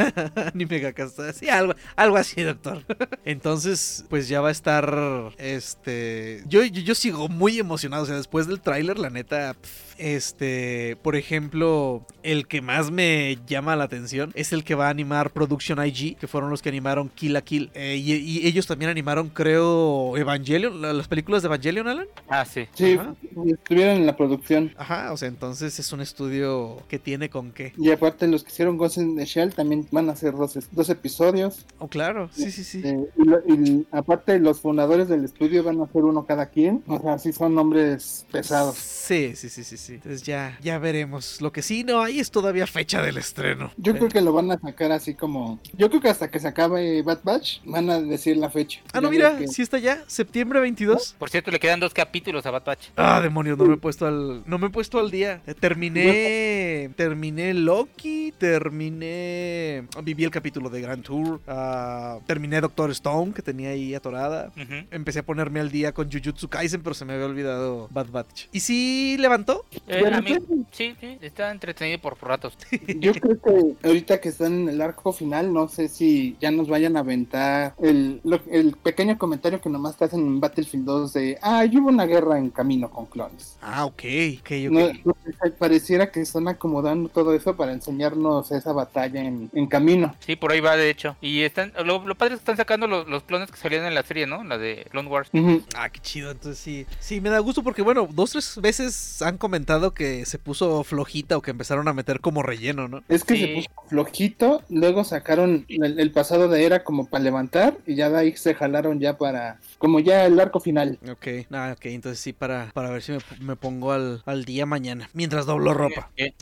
anime 0.54 0.78
gakas. 0.78 1.14
Sí, 1.34 1.50
algo, 1.50 1.74
algo 1.94 2.16
así, 2.16 2.40
doctor. 2.42 2.82
Entonces, 3.26 4.06
pues 4.08 4.28
ya 4.28 4.40
va 4.40 4.48
a 4.48 4.52
estar. 4.52 5.34
Este. 5.36 6.42
Yo, 6.46 6.64
yo, 6.64 6.80
yo 6.80 6.94
sigo 6.94 7.28
muy 7.28 7.58
emocionado. 7.58 8.04
O 8.04 8.06
sea, 8.06 8.16
después 8.16 8.46
del 8.46 8.61
tráiler, 8.62 8.98
la 8.98 9.10
neta. 9.10 9.54
Este. 10.02 10.96
Por 11.02 11.16
ejemplo, 11.16 12.04
el 12.22 12.46
que 12.48 12.60
más 12.60 12.90
me 12.90 13.38
llama 13.46 13.76
la 13.76 13.84
atención 13.84 14.32
es 14.34 14.52
el 14.52 14.64
que 14.64 14.74
va 14.74 14.88
a 14.88 14.90
animar 14.90 15.30
Production 15.30 15.84
IG, 15.84 16.16
que 16.16 16.26
fueron 16.26 16.50
los 16.50 16.60
que 16.60 16.68
animaron 16.68 17.08
Kill 17.08 17.36
a 17.36 17.42
Kill. 17.42 17.70
Eh, 17.74 17.96
y, 17.96 18.12
y 18.14 18.46
ellos 18.46 18.66
también 18.66 18.90
animaron, 18.90 19.28
creo, 19.28 20.16
Evangelion, 20.16 20.80
la- 20.82 20.92
las 20.92 21.08
películas 21.08 21.42
de 21.42 21.46
Evangelion, 21.46 21.86
Alan. 21.88 22.06
Ah, 22.28 22.44
sí. 22.44 22.66
Sí, 22.74 22.94
Ajá. 22.98 23.14
estuvieron 23.46 23.96
en 23.96 24.06
la 24.06 24.16
producción. 24.16 24.74
Ajá, 24.76 25.12
o 25.12 25.16
sea, 25.16 25.28
entonces 25.28 25.78
es 25.78 25.92
un 25.92 26.00
estudio 26.00 26.82
que 26.88 26.98
tiene 26.98 27.30
con 27.30 27.52
qué. 27.52 27.72
Y 27.78 27.90
aparte 27.90 28.26
los 28.26 28.42
que 28.44 28.50
hicieron 28.50 28.76
Ghost 28.76 28.98
in 28.98 29.16
the 29.16 29.24
Shell 29.24 29.54
también 29.54 29.86
van 29.90 30.08
a 30.08 30.12
hacer 30.12 30.34
dos, 30.34 30.58
dos 30.72 30.88
episodios. 30.90 31.64
Oh, 31.78 31.88
claro, 31.88 32.28
sí, 32.32 32.50
sí, 32.50 32.64
sí. 32.64 32.82
Eh, 32.84 33.04
y, 33.16 33.24
lo- 33.24 33.40
y 33.46 33.86
aparte 33.92 34.38
los 34.40 34.60
fundadores 34.60 35.08
del 35.08 35.24
estudio 35.24 35.62
van 35.62 35.80
a 35.80 35.84
hacer 35.84 36.02
uno 36.02 36.24
cada 36.26 36.46
quien. 36.46 36.82
O 36.86 37.00
sea, 37.00 37.18
sí 37.18 37.32
son 37.32 37.54
nombres 37.54 38.26
pesados. 38.32 38.76
Sí, 38.76 39.32
sí, 39.36 39.48
sí, 39.48 39.62
sí, 39.64 39.76
sí. 39.76 39.91
Entonces 39.96 40.22
ya, 40.22 40.58
ya 40.62 40.78
veremos. 40.78 41.40
Lo 41.40 41.52
que 41.52 41.62
sí 41.62 41.84
no 41.84 42.02
hay 42.02 42.20
es 42.20 42.30
todavía 42.30 42.66
fecha 42.66 43.02
del 43.02 43.16
estreno. 43.18 43.72
Yo 43.76 43.94
creo 43.94 44.08
que 44.08 44.20
lo 44.20 44.32
van 44.32 44.50
a 44.50 44.58
sacar 44.58 44.92
así 44.92 45.14
como... 45.14 45.60
Yo 45.76 45.88
creo 45.88 46.00
que 46.00 46.08
hasta 46.08 46.30
que 46.30 46.38
se 46.40 46.48
acabe 46.48 47.02
Bad 47.02 47.20
Batch 47.22 47.60
van 47.64 47.90
a 47.90 48.00
decir 48.00 48.36
la 48.36 48.50
fecha. 48.50 48.80
Ah, 48.92 49.00
no, 49.00 49.08
Ya 49.08 49.10
mira, 49.10 49.38
que- 49.38 49.48
sí 49.48 49.62
está 49.62 49.78
ya, 49.78 50.02
septiembre 50.06 50.60
22. 50.60 51.16
Por 51.18 51.30
cierto, 51.30 51.50
le 51.50 51.58
quedan 51.60 51.80
dos 51.80 51.92
capítulos 51.94 52.44
a 52.46 52.50
Bad 52.50 52.64
Batch. 52.64 52.88
Ah, 52.96 53.20
demonios, 53.20 53.58
no 53.58 53.64
me 53.64 53.74
he 53.74 53.78
puesto 53.78 54.06
al 54.06 54.42
no 54.46 54.58
me 54.58 54.66
he 54.68 54.70
puesto 54.70 54.98
al 54.98 55.10
día. 55.10 55.40
Eh, 55.46 55.54
Terminé 55.54 56.90
terminé 56.96 57.54
Loki, 57.54 58.32
terminé 58.38 59.84
viví 60.02 60.24
el 60.24 60.30
capítulo 60.30 60.70
de 60.70 60.80
Grand 60.80 61.02
Tour, 61.02 61.40
ah, 61.46 62.18
terminé 62.26 62.60
Doctor 62.60 62.90
Stone 62.90 63.32
que 63.32 63.42
tenía 63.42 63.70
ahí 63.70 63.94
atorada. 63.94 64.52
Empecé 64.90 65.20
a 65.20 65.22
ponerme 65.24 65.60
al 65.60 65.70
día 65.70 65.92
con 65.92 66.10
Jujutsu 66.10 66.48
Kaisen, 66.48 66.82
pero 66.82 66.94
se 66.94 67.04
me 67.04 67.14
había 67.14 67.26
olvidado 67.26 67.88
Bad 67.90 68.08
Batch. 68.10 68.46
¿Y 68.52 68.60
si 68.60 69.16
levantó? 69.18 69.64
Eh, 69.86 70.04
a 70.12 70.20
mí- 70.20 70.34
sí. 70.34 70.66
sí, 70.72 70.96
sí, 71.00 71.18
está 71.20 71.50
entretenido 71.50 71.98
por 71.98 72.16
ratos. 72.22 72.56
Yo 72.98 73.12
creo 73.14 73.40
que 73.40 73.86
ahorita 73.86 74.20
que 74.20 74.28
están 74.30 74.52
en 74.62 74.68
el 74.68 74.80
arco 74.82 75.12
final, 75.12 75.52
no 75.52 75.68
sé 75.68 75.88
si 75.88 76.36
ya 76.40 76.50
nos 76.50 76.68
vayan 76.68 76.96
a 76.96 77.00
aventar 77.00 77.74
el, 77.82 78.20
lo- 78.24 78.40
el 78.50 78.72
pequeño 78.76 79.18
comentario 79.18 79.60
que 79.60 79.68
nomás 79.70 79.96
te 79.96 80.04
hacen 80.04 80.20
en 80.20 80.40
Battlefield 80.40 80.84
2 80.84 81.12
de, 81.14 81.38
ah, 81.42 81.64
hubo 81.72 81.88
una 81.88 82.06
guerra 82.06 82.38
en 82.38 82.50
camino 82.50 82.90
con 82.90 83.06
clones. 83.06 83.56
Ah, 83.62 83.84
ok, 83.86 84.02
ok, 84.40 84.50
ok. 84.66 84.70
No, 84.70 84.88
no, 85.04 85.14
pareciera 85.58 86.10
que 86.10 86.20
están 86.20 86.48
acomodando 86.48 87.08
todo 87.08 87.34
eso 87.34 87.56
para 87.56 87.72
enseñarnos 87.72 88.50
esa 88.52 88.72
batalla 88.72 89.20
en, 89.22 89.50
en 89.54 89.66
camino. 89.66 90.14
Sí, 90.20 90.36
por 90.36 90.52
ahí 90.52 90.60
va, 90.60 90.76
de 90.76 90.90
hecho. 90.90 91.16
Y 91.20 91.42
están, 91.42 91.72
lo, 91.84 92.06
lo 92.06 92.14
padre 92.14 92.34
es 92.34 92.40
que 92.40 92.42
están 92.42 92.56
sacando 92.56 92.86
los, 92.86 93.08
los 93.08 93.22
clones 93.22 93.50
que 93.50 93.56
salían 93.56 93.84
en 93.84 93.94
la 93.94 94.02
serie, 94.02 94.26
¿no? 94.26 94.44
La 94.44 94.58
de 94.58 94.86
Clone 94.90 95.08
Wars. 95.08 95.30
Ujú. 95.32 95.62
Ah, 95.76 95.88
qué 95.90 96.00
chido. 96.00 96.30
Entonces 96.30 96.58
sí, 96.58 96.86
sí, 97.00 97.20
me 97.20 97.30
da 97.30 97.38
gusto 97.38 97.62
porque, 97.62 97.82
bueno, 97.82 98.08
dos, 98.10 98.32
tres 98.32 98.58
veces 98.60 99.22
han 99.22 99.38
comentado 99.38 99.61
que 99.94 100.24
se 100.26 100.38
puso 100.38 100.84
flojita 100.84 101.36
o 101.36 101.42
que 101.42 101.50
empezaron 101.52 101.88
a 101.88 101.92
meter 101.92 102.20
como 102.20 102.42
relleno, 102.42 102.88
¿no? 102.88 103.02
Es 103.08 103.24
que 103.24 103.34
Sí. 103.36 103.40
se 103.42 103.48
puso 103.54 103.68
flojito, 103.88 104.62
luego 104.68 105.04
sacaron 105.04 105.64
el, 105.68 105.98
el 105.98 106.10
pasado 106.10 106.48
de 106.48 106.64
era 106.64 106.84
como 106.84 107.06
para 107.06 107.24
levantar 107.24 107.76
y 107.86 107.94
ya 107.94 108.10
de 108.10 108.18
ahí 108.18 108.36
se 108.36 108.54
jalaron 108.54 109.00
ya 109.00 109.18
para, 109.18 109.58
como 109.82 109.98
ya 109.98 110.26
el 110.26 110.38
arco 110.38 110.60
final. 110.60 110.96
Ok, 111.10 111.26
nada, 111.50 111.72
ok, 111.72 111.86
entonces 111.86 112.20
sí, 112.20 112.32
para, 112.32 112.70
para 112.72 112.90
ver 112.90 113.02
si 113.02 113.10
me, 113.10 113.18
me 113.40 113.56
pongo 113.56 113.90
al, 113.90 114.22
al 114.26 114.44
día 114.44 114.64
mañana, 114.64 115.10
mientras 115.12 115.44
doblo 115.44 115.74
ropa. 115.74 116.12
Eh, 116.16 116.32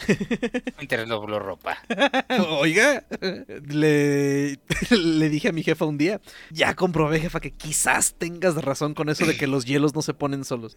Internet 0.79 1.09
dobló 1.09 1.39
ropa. 1.39 1.79
Oiga, 2.61 3.03
le, 3.67 4.59
le 4.91 5.29
dije 5.31 5.49
a 5.49 5.53
mi 5.53 5.63
jefa 5.63 5.87
un 5.87 5.97
día, 5.97 6.21
ya 6.51 6.75
comprobé, 6.75 7.19
jefa, 7.21 7.41
que 7.41 7.53
quizás 7.53 8.15
tengas 8.19 8.57
razón 8.63 8.93
con 8.93 9.09
eso 9.09 9.25
de 9.25 9.39
que 9.39 9.47
los 9.47 9.65
hielos 9.65 9.95
no 9.95 10.03
se 10.03 10.13
ponen 10.13 10.45
solos. 10.45 10.77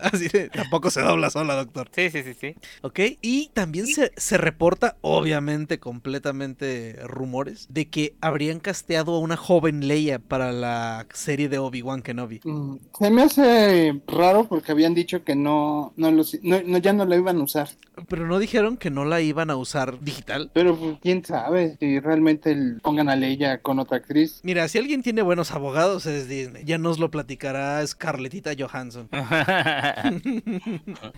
Así 0.00 0.28
de, 0.28 0.48
tampoco 0.48 0.90
se 0.90 1.02
dobla 1.02 1.28
sola, 1.28 1.56
doctor. 1.56 1.90
Sí, 1.94 2.08
sí, 2.08 2.22
sí, 2.22 2.34
sí. 2.34 2.54
¿Ok? 2.80 3.00
Y 3.20 3.50
también 3.52 3.86
se, 3.86 4.12
se 4.16 4.38
reporta, 4.38 4.96
obviamente, 5.02 5.78
completamente 5.78 6.96
rumores, 7.04 7.66
de 7.68 7.88
que 7.90 8.14
habrían 8.22 8.60
casteado 8.60 9.14
a 9.14 9.18
una 9.18 9.36
joven 9.36 9.86
Leia 9.86 10.18
para 10.18 10.52
la 10.52 11.06
serie 11.12 11.48
de 11.48 11.58
Obi-Wan 11.66 12.02
Kenobi. 12.02 12.40
Mm, 12.44 12.76
Se 12.98 13.10
me 13.10 13.22
hace 13.22 14.00
raro 14.06 14.46
porque 14.48 14.72
habían 14.72 14.94
dicho 14.94 15.24
que 15.24 15.36
no, 15.36 15.92
no, 15.96 16.10
los- 16.10 16.38
no- 16.42 16.62
no- 16.64 16.78
ya 16.78 16.92
no 16.92 17.04
la 17.04 17.16
iban 17.16 17.38
a 17.38 17.42
usar. 17.44 17.68
Pero 18.08 18.26
no 18.26 18.38
dijeron 18.38 18.76
que 18.76 18.90
no 18.90 19.04
la 19.06 19.20
iban 19.22 19.50
a 19.50 19.56
usar 19.56 20.00
digital. 20.00 20.50
Pero 20.52 20.76
pues, 20.76 20.96
quién 21.02 21.24
sabe 21.24 21.76
si 21.80 21.98
realmente 22.00 22.52
el- 22.52 22.78
pongan 22.82 23.08
a 23.08 23.16
Leia 23.16 23.58
con 23.62 23.78
otra 23.78 23.98
actriz. 23.98 24.40
Mira, 24.42 24.68
si 24.68 24.78
alguien 24.78 25.02
tiene 25.02 25.22
buenos 25.22 25.52
abogados 25.52 26.04
es 26.06 26.28
Disney. 26.28 26.64
Ya 26.64 26.76
nos 26.78 26.98
lo 26.98 27.10
platicará 27.10 27.86
Scarlettita 27.86 28.52
Johansson. 28.58 29.08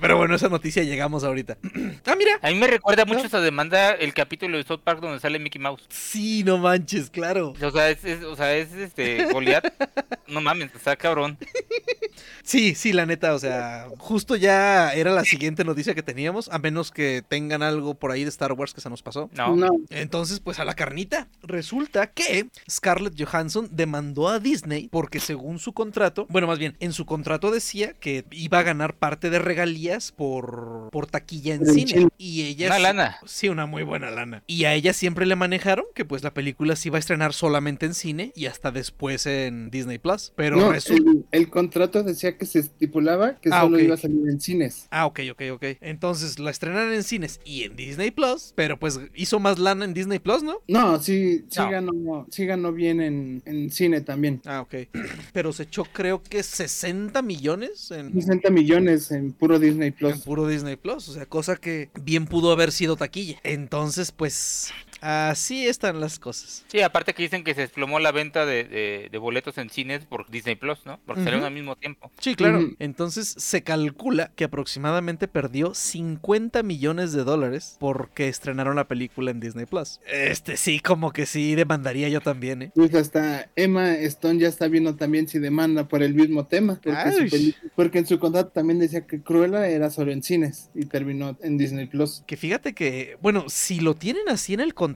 Pero 0.01 0.17
bueno, 0.17 0.35
esa 0.35 0.49
noticia 0.49 0.83
llegamos 0.85 1.25
ahorita. 1.25 1.59
ah, 2.07 2.15
mira. 2.17 2.39
A 2.43 2.49
mí 2.51 2.55
me 2.55 2.67
recuerda 2.67 3.05
mucho 3.05 3.27
esa 3.27 3.41
demanda 3.41 3.93
el 3.93 4.15
capítulo 4.15 4.57
de 4.57 4.65
South 4.65 4.81
Park 4.85 5.01
donde 5.01 5.21
sale 5.21 5.39
Mickey 5.39 5.61
Mouse. 5.61 5.85
Sí, 5.89 6.43
no 6.45 6.59
manches, 6.59 7.11
claro. 7.11 7.55
O 7.61 7.71
sea, 7.71 7.91
es, 7.91 8.05
es- 8.05 8.25
o 8.25 8.37
sea, 8.37 8.57
es 8.57 8.73
este 8.73 9.33
Goliath. 9.33 9.67
No 10.39 10.45
mames, 10.45 10.73
está 10.75 10.95
cabrón. 10.95 11.37
Sí, 12.43 12.75
sí, 12.75 12.95
la 12.95 13.05
neta, 13.05 13.35
o 13.35 13.39
sea, 13.39 13.89
justo 13.99 14.35
ya 14.35 14.93
era 14.95 15.13
la 15.13 15.23
siguiente 15.25 15.65
noticia 15.65 15.95
que 15.95 16.03
teníamos, 16.03 16.49
a 16.51 16.59
menos 16.59 16.91
que 16.91 17.23
tengan 17.27 17.63
algo 17.63 17.95
por 17.95 18.11
ahí 18.11 18.23
de 18.23 18.31
Star 18.31 18.53
Wars 18.55 18.73
que 18.73 18.81
se 18.81 18.89
nos 18.89 19.03
pasó. 19.03 19.29
No. 19.35 19.55
No. 19.55 19.69
Entonces, 19.91 20.41
pues 20.41 20.59
a 20.59 20.65
la 20.65 20.75
carnita. 20.75 21.29
Resulta 21.43 22.07
que 22.11 22.49
Scarlett 22.71 23.21
Johansson 23.23 23.69
demandó 23.71 24.29
a 24.29 24.41
Disney 24.41 24.89
porque 24.89 25.21
según 25.21 25.59
su 25.59 25.75
contrato, 25.75 26.27
bueno, 26.31 26.47
más 26.47 26.59
bien, 26.59 26.75
en 26.81 26.95
su 26.95 27.05
contrato 27.05 27.51
decía 27.51 27.93
que 27.93 28.25
iba 28.31 28.61
a 28.61 28.63
ganar 28.63 28.95
parte 28.95 29.29
de 29.29 29.39
regalías 29.39 30.11
por, 30.13 30.89
por 30.91 31.07
taquilla 31.07 31.55
en 31.55 31.67
cine. 31.67 32.09
Y 32.17 32.45
ella... 32.47 32.69
Una 32.69 32.77
sí- 32.77 32.83
lana. 32.83 33.19
Sí, 33.27 33.49
una 33.51 33.67
muy 33.67 33.83
buena 33.83 34.11
lana. 34.11 34.43
Y 34.47 34.65
a 34.65 34.73
ella 34.73 34.95
siempre 34.95 35.27
le 35.27 35.37
manejaron 35.37 35.85
que 35.95 36.07
pues 36.07 36.23
la 36.23 36.33
película 36.33 36.77
se 36.77 36.89
iba 36.89 36.97
a 36.97 37.01
estrenar 37.01 37.35
solamente 37.35 37.85
en 37.85 37.93
cine 37.93 38.33
y 38.35 38.47
hasta 38.47 38.71
después 38.71 39.27
en 39.27 39.71
Disney 39.71 39.99
Plus. 39.99 40.28
Pero 40.37 40.57
No, 40.57 40.73
resulta... 40.73 41.11
el, 41.11 41.25
el 41.33 41.51
contrato 41.51 42.03
decía 42.03 42.37
que 42.37 42.47
se 42.47 42.61
estipulaba 42.61 43.37
que 43.41 43.49
Ah, 43.53 43.63
solo 43.63 43.77
ok. 43.77 43.83
iba 43.83 43.95
a 43.95 43.99
salir 43.99 44.29
en 44.29 44.41
cines. 44.41 44.87
Ah, 44.91 45.07
ok, 45.07 45.21
ok, 45.33 45.43
ok. 45.53 45.65
Entonces 45.81 46.39
la 46.39 46.51
estrenaron 46.51 46.93
en 46.93 47.03
cines 47.03 47.41
y 47.45 47.65
en 47.65 47.77
Disney 47.77 48.11
Plus, 48.11 48.53
pero 48.55 48.79
pues 48.79 49.01
hizo 49.15 49.39
más 49.41 49.59
lana 49.59 49.85
en 49.85 49.95
Disney 49.95 50.19
Plus, 50.19 50.43
¿no? 50.43 50.61
No, 50.69 51.01
sí, 51.01 51.45
sí, 51.49 51.59
No. 51.59 51.71
Ganó, 51.71 52.27
sí 52.31 52.47
ganó 52.47 52.73
bien 52.73 53.01
en, 53.01 53.43
en 53.45 53.71
cine 53.71 54.01
también. 54.01 54.41
Ah, 54.45 54.61
ok. 54.63 54.75
Pero 55.33 55.53
se 55.53 55.65
echó 55.65 55.85
creo 55.85 56.23
que 56.23 56.43
60 56.43 57.21
millones 57.23 57.91
en, 57.91 58.13
60 58.13 58.51
millones 58.51 59.11
en 59.11 59.33
puro 59.33 59.59
Disney 59.59 59.89
en 59.89 59.95
Plus. 59.95 60.19
puro 60.21 60.47
Disney 60.47 60.77
Plus. 60.77 61.09
O 61.09 61.13
sea, 61.13 61.27
cosa 61.27 61.57
que 61.57 61.91
bien 62.03 62.27
pudo 62.27 62.53
haber 62.53 62.73
sido 62.73 62.97
taquilla. 62.97 63.39
Entonces, 63.45 64.13
pues 64.13 64.71
así 65.01 65.67
están 65.67 66.01
las 66.01 66.19
cosas. 66.19 66.65
Sí, 66.69 66.81
aparte 66.81 67.15
que 67.15 67.23
dicen 67.23 67.45
que 67.45 67.55
se 67.55 67.63
desplomó 67.63 67.99
la 67.99 68.13
venta 68.13 68.47
de, 68.47 68.65
de- 68.65 69.09
de 69.11 69.19
boletos 69.19 69.59
en 69.59 69.71
cines 69.71 70.05
por 70.05 70.29
Disney 70.31 70.55
Plus, 70.57 70.79
¿no? 70.85 70.99
Porque 71.07 71.21
salieron 71.23 71.41
Ujú. 71.41 71.47
al 71.49 71.55
mismo 71.55 71.77
tiempo. 71.77 72.11
Sí, 72.21 72.35
claro. 72.35 72.61
Entonces 72.79 73.35
se 73.39 73.63
calcula 73.63 74.31
que 74.37 74.45
aproximadamente 74.45 75.29
perdió 75.29 75.75
50 75.75 76.63
millones 76.63 77.13
de 77.13 77.25
dólares 77.25 77.77
porque 77.81 78.29
estrenaron 78.29 78.77
la 78.77 78.89
película 78.89 79.31
en 79.31 79.41
Disney 79.41 79.67
Plus. 79.67 80.01
Este 80.11 80.57
sí, 80.57 80.81
como 80.81 81.13
que 81.13 81.27
sí 81.27 81.55
demandaría 81.55 82.09
yo 82.09 82.21
también, 82.21 82.63
¿eh? 82.63 82.73
Pues 82.75 82.95
hasta 82.95 83.51
Emma 83.57 83.95
Stone 83.95 84.41
ya 84.41 84.49
está 84.49 84.69
viendo 84.69 84.97
también 84.97 85.29
si 85.29 85.39
demanda 85.39 85.89
por 85.89 86.03
el 86.03 86.15
mismo 86.15 86.47
tema. 86.47 86.81
Porque, 86.83 87.29
su 87.31 87.53
porque 87.77 87.99
en 87.99 88.07
su 88.07 88.19
contrato 88.19 88.51
también 88.51 88.79
decía 88.79 89.07
que 89.07 89.23
Cruella 89.23 89.69
era 89.69 89.91
solo 89.91 90.13
en 90.13 90.23
cines 90.23 90.71
y 90.75 90.87
terminó 90.87 91.37
en 91.43 91.59
Disney 91.59 91.87
Plus. 91.87 92.23
Que 92.27 92.37
fíjate 92.37 92.75
que, 92.75 93.17
bueno, 93.21 93.45
si 93.49 93.81
lo 93.81 93.95
tienen 93.95 94.29
así 94.29 94.55
en 94.55 94.61
el 94.61 94.75
contrato, 94.75 94.88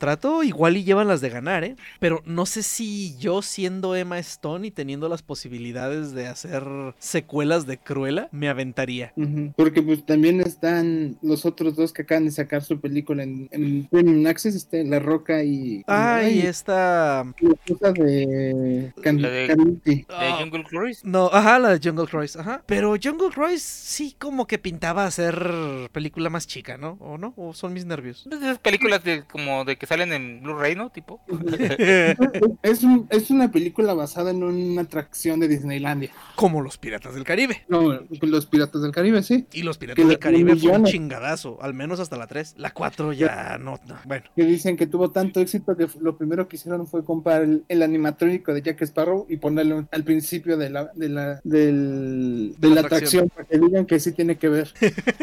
igual 0.42 0.76
y 0.76 0.84
llevan 0.84 1.08
las 1.08 1.20
de 1.20 1.30
ganar, 1.30 1.64
¿eh? 1.64 1.76
Pero 2.00 2.22
no 2.24 2.46
sé 2.46 2.62
si 2.62 3.16
yo 3.18 3.42
siendo 3.42 3.94
Emma 3.96 4.18
Stone 4.18 4.66
y 4.66 4.70
teniendo 4.70 5.08
las 5.08 5.22
posibilidades 5.22 6.12
de 6.12 6.26
hacer 6.26 6.64
secuelas 6.98 7.66
de 7.66 7.78
Cruella, 7.78 8.28
me 8.32 8.48
aventaría. 8.48 9.12
Porque 9.56 9.82
pues 9.82 10.04
también 10.06 10.40
están 10.40 11.18
los 11.22 11.44
otros 11.44 11.76
dos 11.76 11.92
que 11.92 12.02
acaban 12.02 12.24
de 12.26 12.30
sacar 12.30 12.62
su 12.62 12.80
película 12.80 13.22
en, 13.22 13.48
en 13.52 13.86
Premium 13.88 14.26
Access, 14.26 14.54
este, 14.54 14.84
La 14.84 14.98
Roca 14.98 15.42
y... 15.44 15.82
Ay, 15.86 16.40
y 16.40 16.46
esta... 16.46 17.24
la 17.40 17.54
cosa 17.66 17.92
de... 17.92 18.92
Can- 19.02 19.22
La 19.22 19.30
de-. 19.30 19.56
De 19.84 20.06
Ah, 20.08 20.36
Jungle 20.40 20.64
Cruise. 20.64 21.04
No, 21.04 21.26
ajá, 21.32 21.58
la 21.58 21.76
de 21.76 21.80
Jungle 21.88 22.06
Cruise, 22.06 22.36
ajá. 22.36 22.62
Pero 22.66 22.94
Jungle 23.02 23.30
Cruise 23.32 23.62
sí 23.62 24.14
como 24.18 24.46
que 24.46 24.58
pintaba 24.58 25.04
a 25.04 25.10
ser 25.10 25.48
película 25.92 26.30
más 26.30 26.46
chica, 26.46 26.76
¿no? 26.76 26.96
¿O 27.00 27.18
no? 27.18 27.34
¿O 27.36 27.52
son 27.54 27.72
mis 27.72 27.84
nervios? 27.84 28.26
Pues 28.28 28.40
esas 28.42 28.58
películas 28.58 29.02
de 29.04 29.24
como 29.24 29.64
de 29.64 29.76
que 29.82 29.86
salen 29.88 30.12
en 30.12 30.40
Blu-ray, 30.44 30.76
¿no? 30.76 30.90
Tipo. 30.90 31.20
Es, 32.62 32.84
un- 32.84 33.08
es 33.10 33.30
una 33.30 33.50
película 33.50 33.94
basada 33.94 34.30
en 34.30 34.44
una 34.44 34.82
atracción 34.82 35.40
de 35.40 35.48
Disneylandia. 35.48 36.10
como 36.36 36.60
los 36.60 36.78
Piratas 36.78 37.14
del 37.14 37.24
Caribe. 37.24 37.64
No, 37.68 38.00
los 38.20 38.46
Piratas 38.46 38.80
del 38.82 38.92
Caribe, 38.92 39.24
sí. 39.24 39.46
Y 39.52 39.62
los 39.62 39.78
Piratas 39.78 40.00
Que 40.00 40.08
del 40.08 40.20
Caribe 40.20 40.54
fue 40.54 40.70
un 40.70 40.84
chingadazo, 40.84 41.58
al 41.60 41.74
menos 41.74 41.98
hasta 41.98 42.16
la 42.16 42.28
3. 42.28 42.54
La 42.58 42.70
4 42.70 43.12
ya 43.12 43.58
no, 43.58 43.80
no. 43.88 43.96
Bueno. 44.04 44.24
Que 44.36 44.44
dicen 44.44 44.76
que 44.76 44.86
tuvo 44.86 45.10
tanto 45.10 45.40
éxito 45.40 45.76
que 45.76 45.88
lo 46.00 46.16
primero 46.16 46.46
que 46.46 46.54
hicieron 46.54 46.86
fue 46.86 47.04
comprar 47.04 47.42
el, 47.42 47.64
el 47.68 47.82
animatrónico 47.82 48.54
de 48.54 48.62
Jack 48.62 48.82
Sparrow 48.82 49.26
y 49.28 49.38
ponerlo 49.38 49.88
al 49.90 50.04
principio 50.04 50.56
de 50.56 50.70
la, 50.70 50.92
de 50.94 51.08
la, 51.08 51.40
del- 51.42 52.54
de 52.58 52.68
De 52.68 52.74
la 52.74 52.82
la 52.82 52.86
atracción 52.86 53.28
para 53.30 53.48
que 53.48 53.58
digan 53.58 53.86
que 53.86 53.98
sí 53.98 54.12
tiene 54.12 54.36
que 54.38 54.48
ver. 54.48 54.72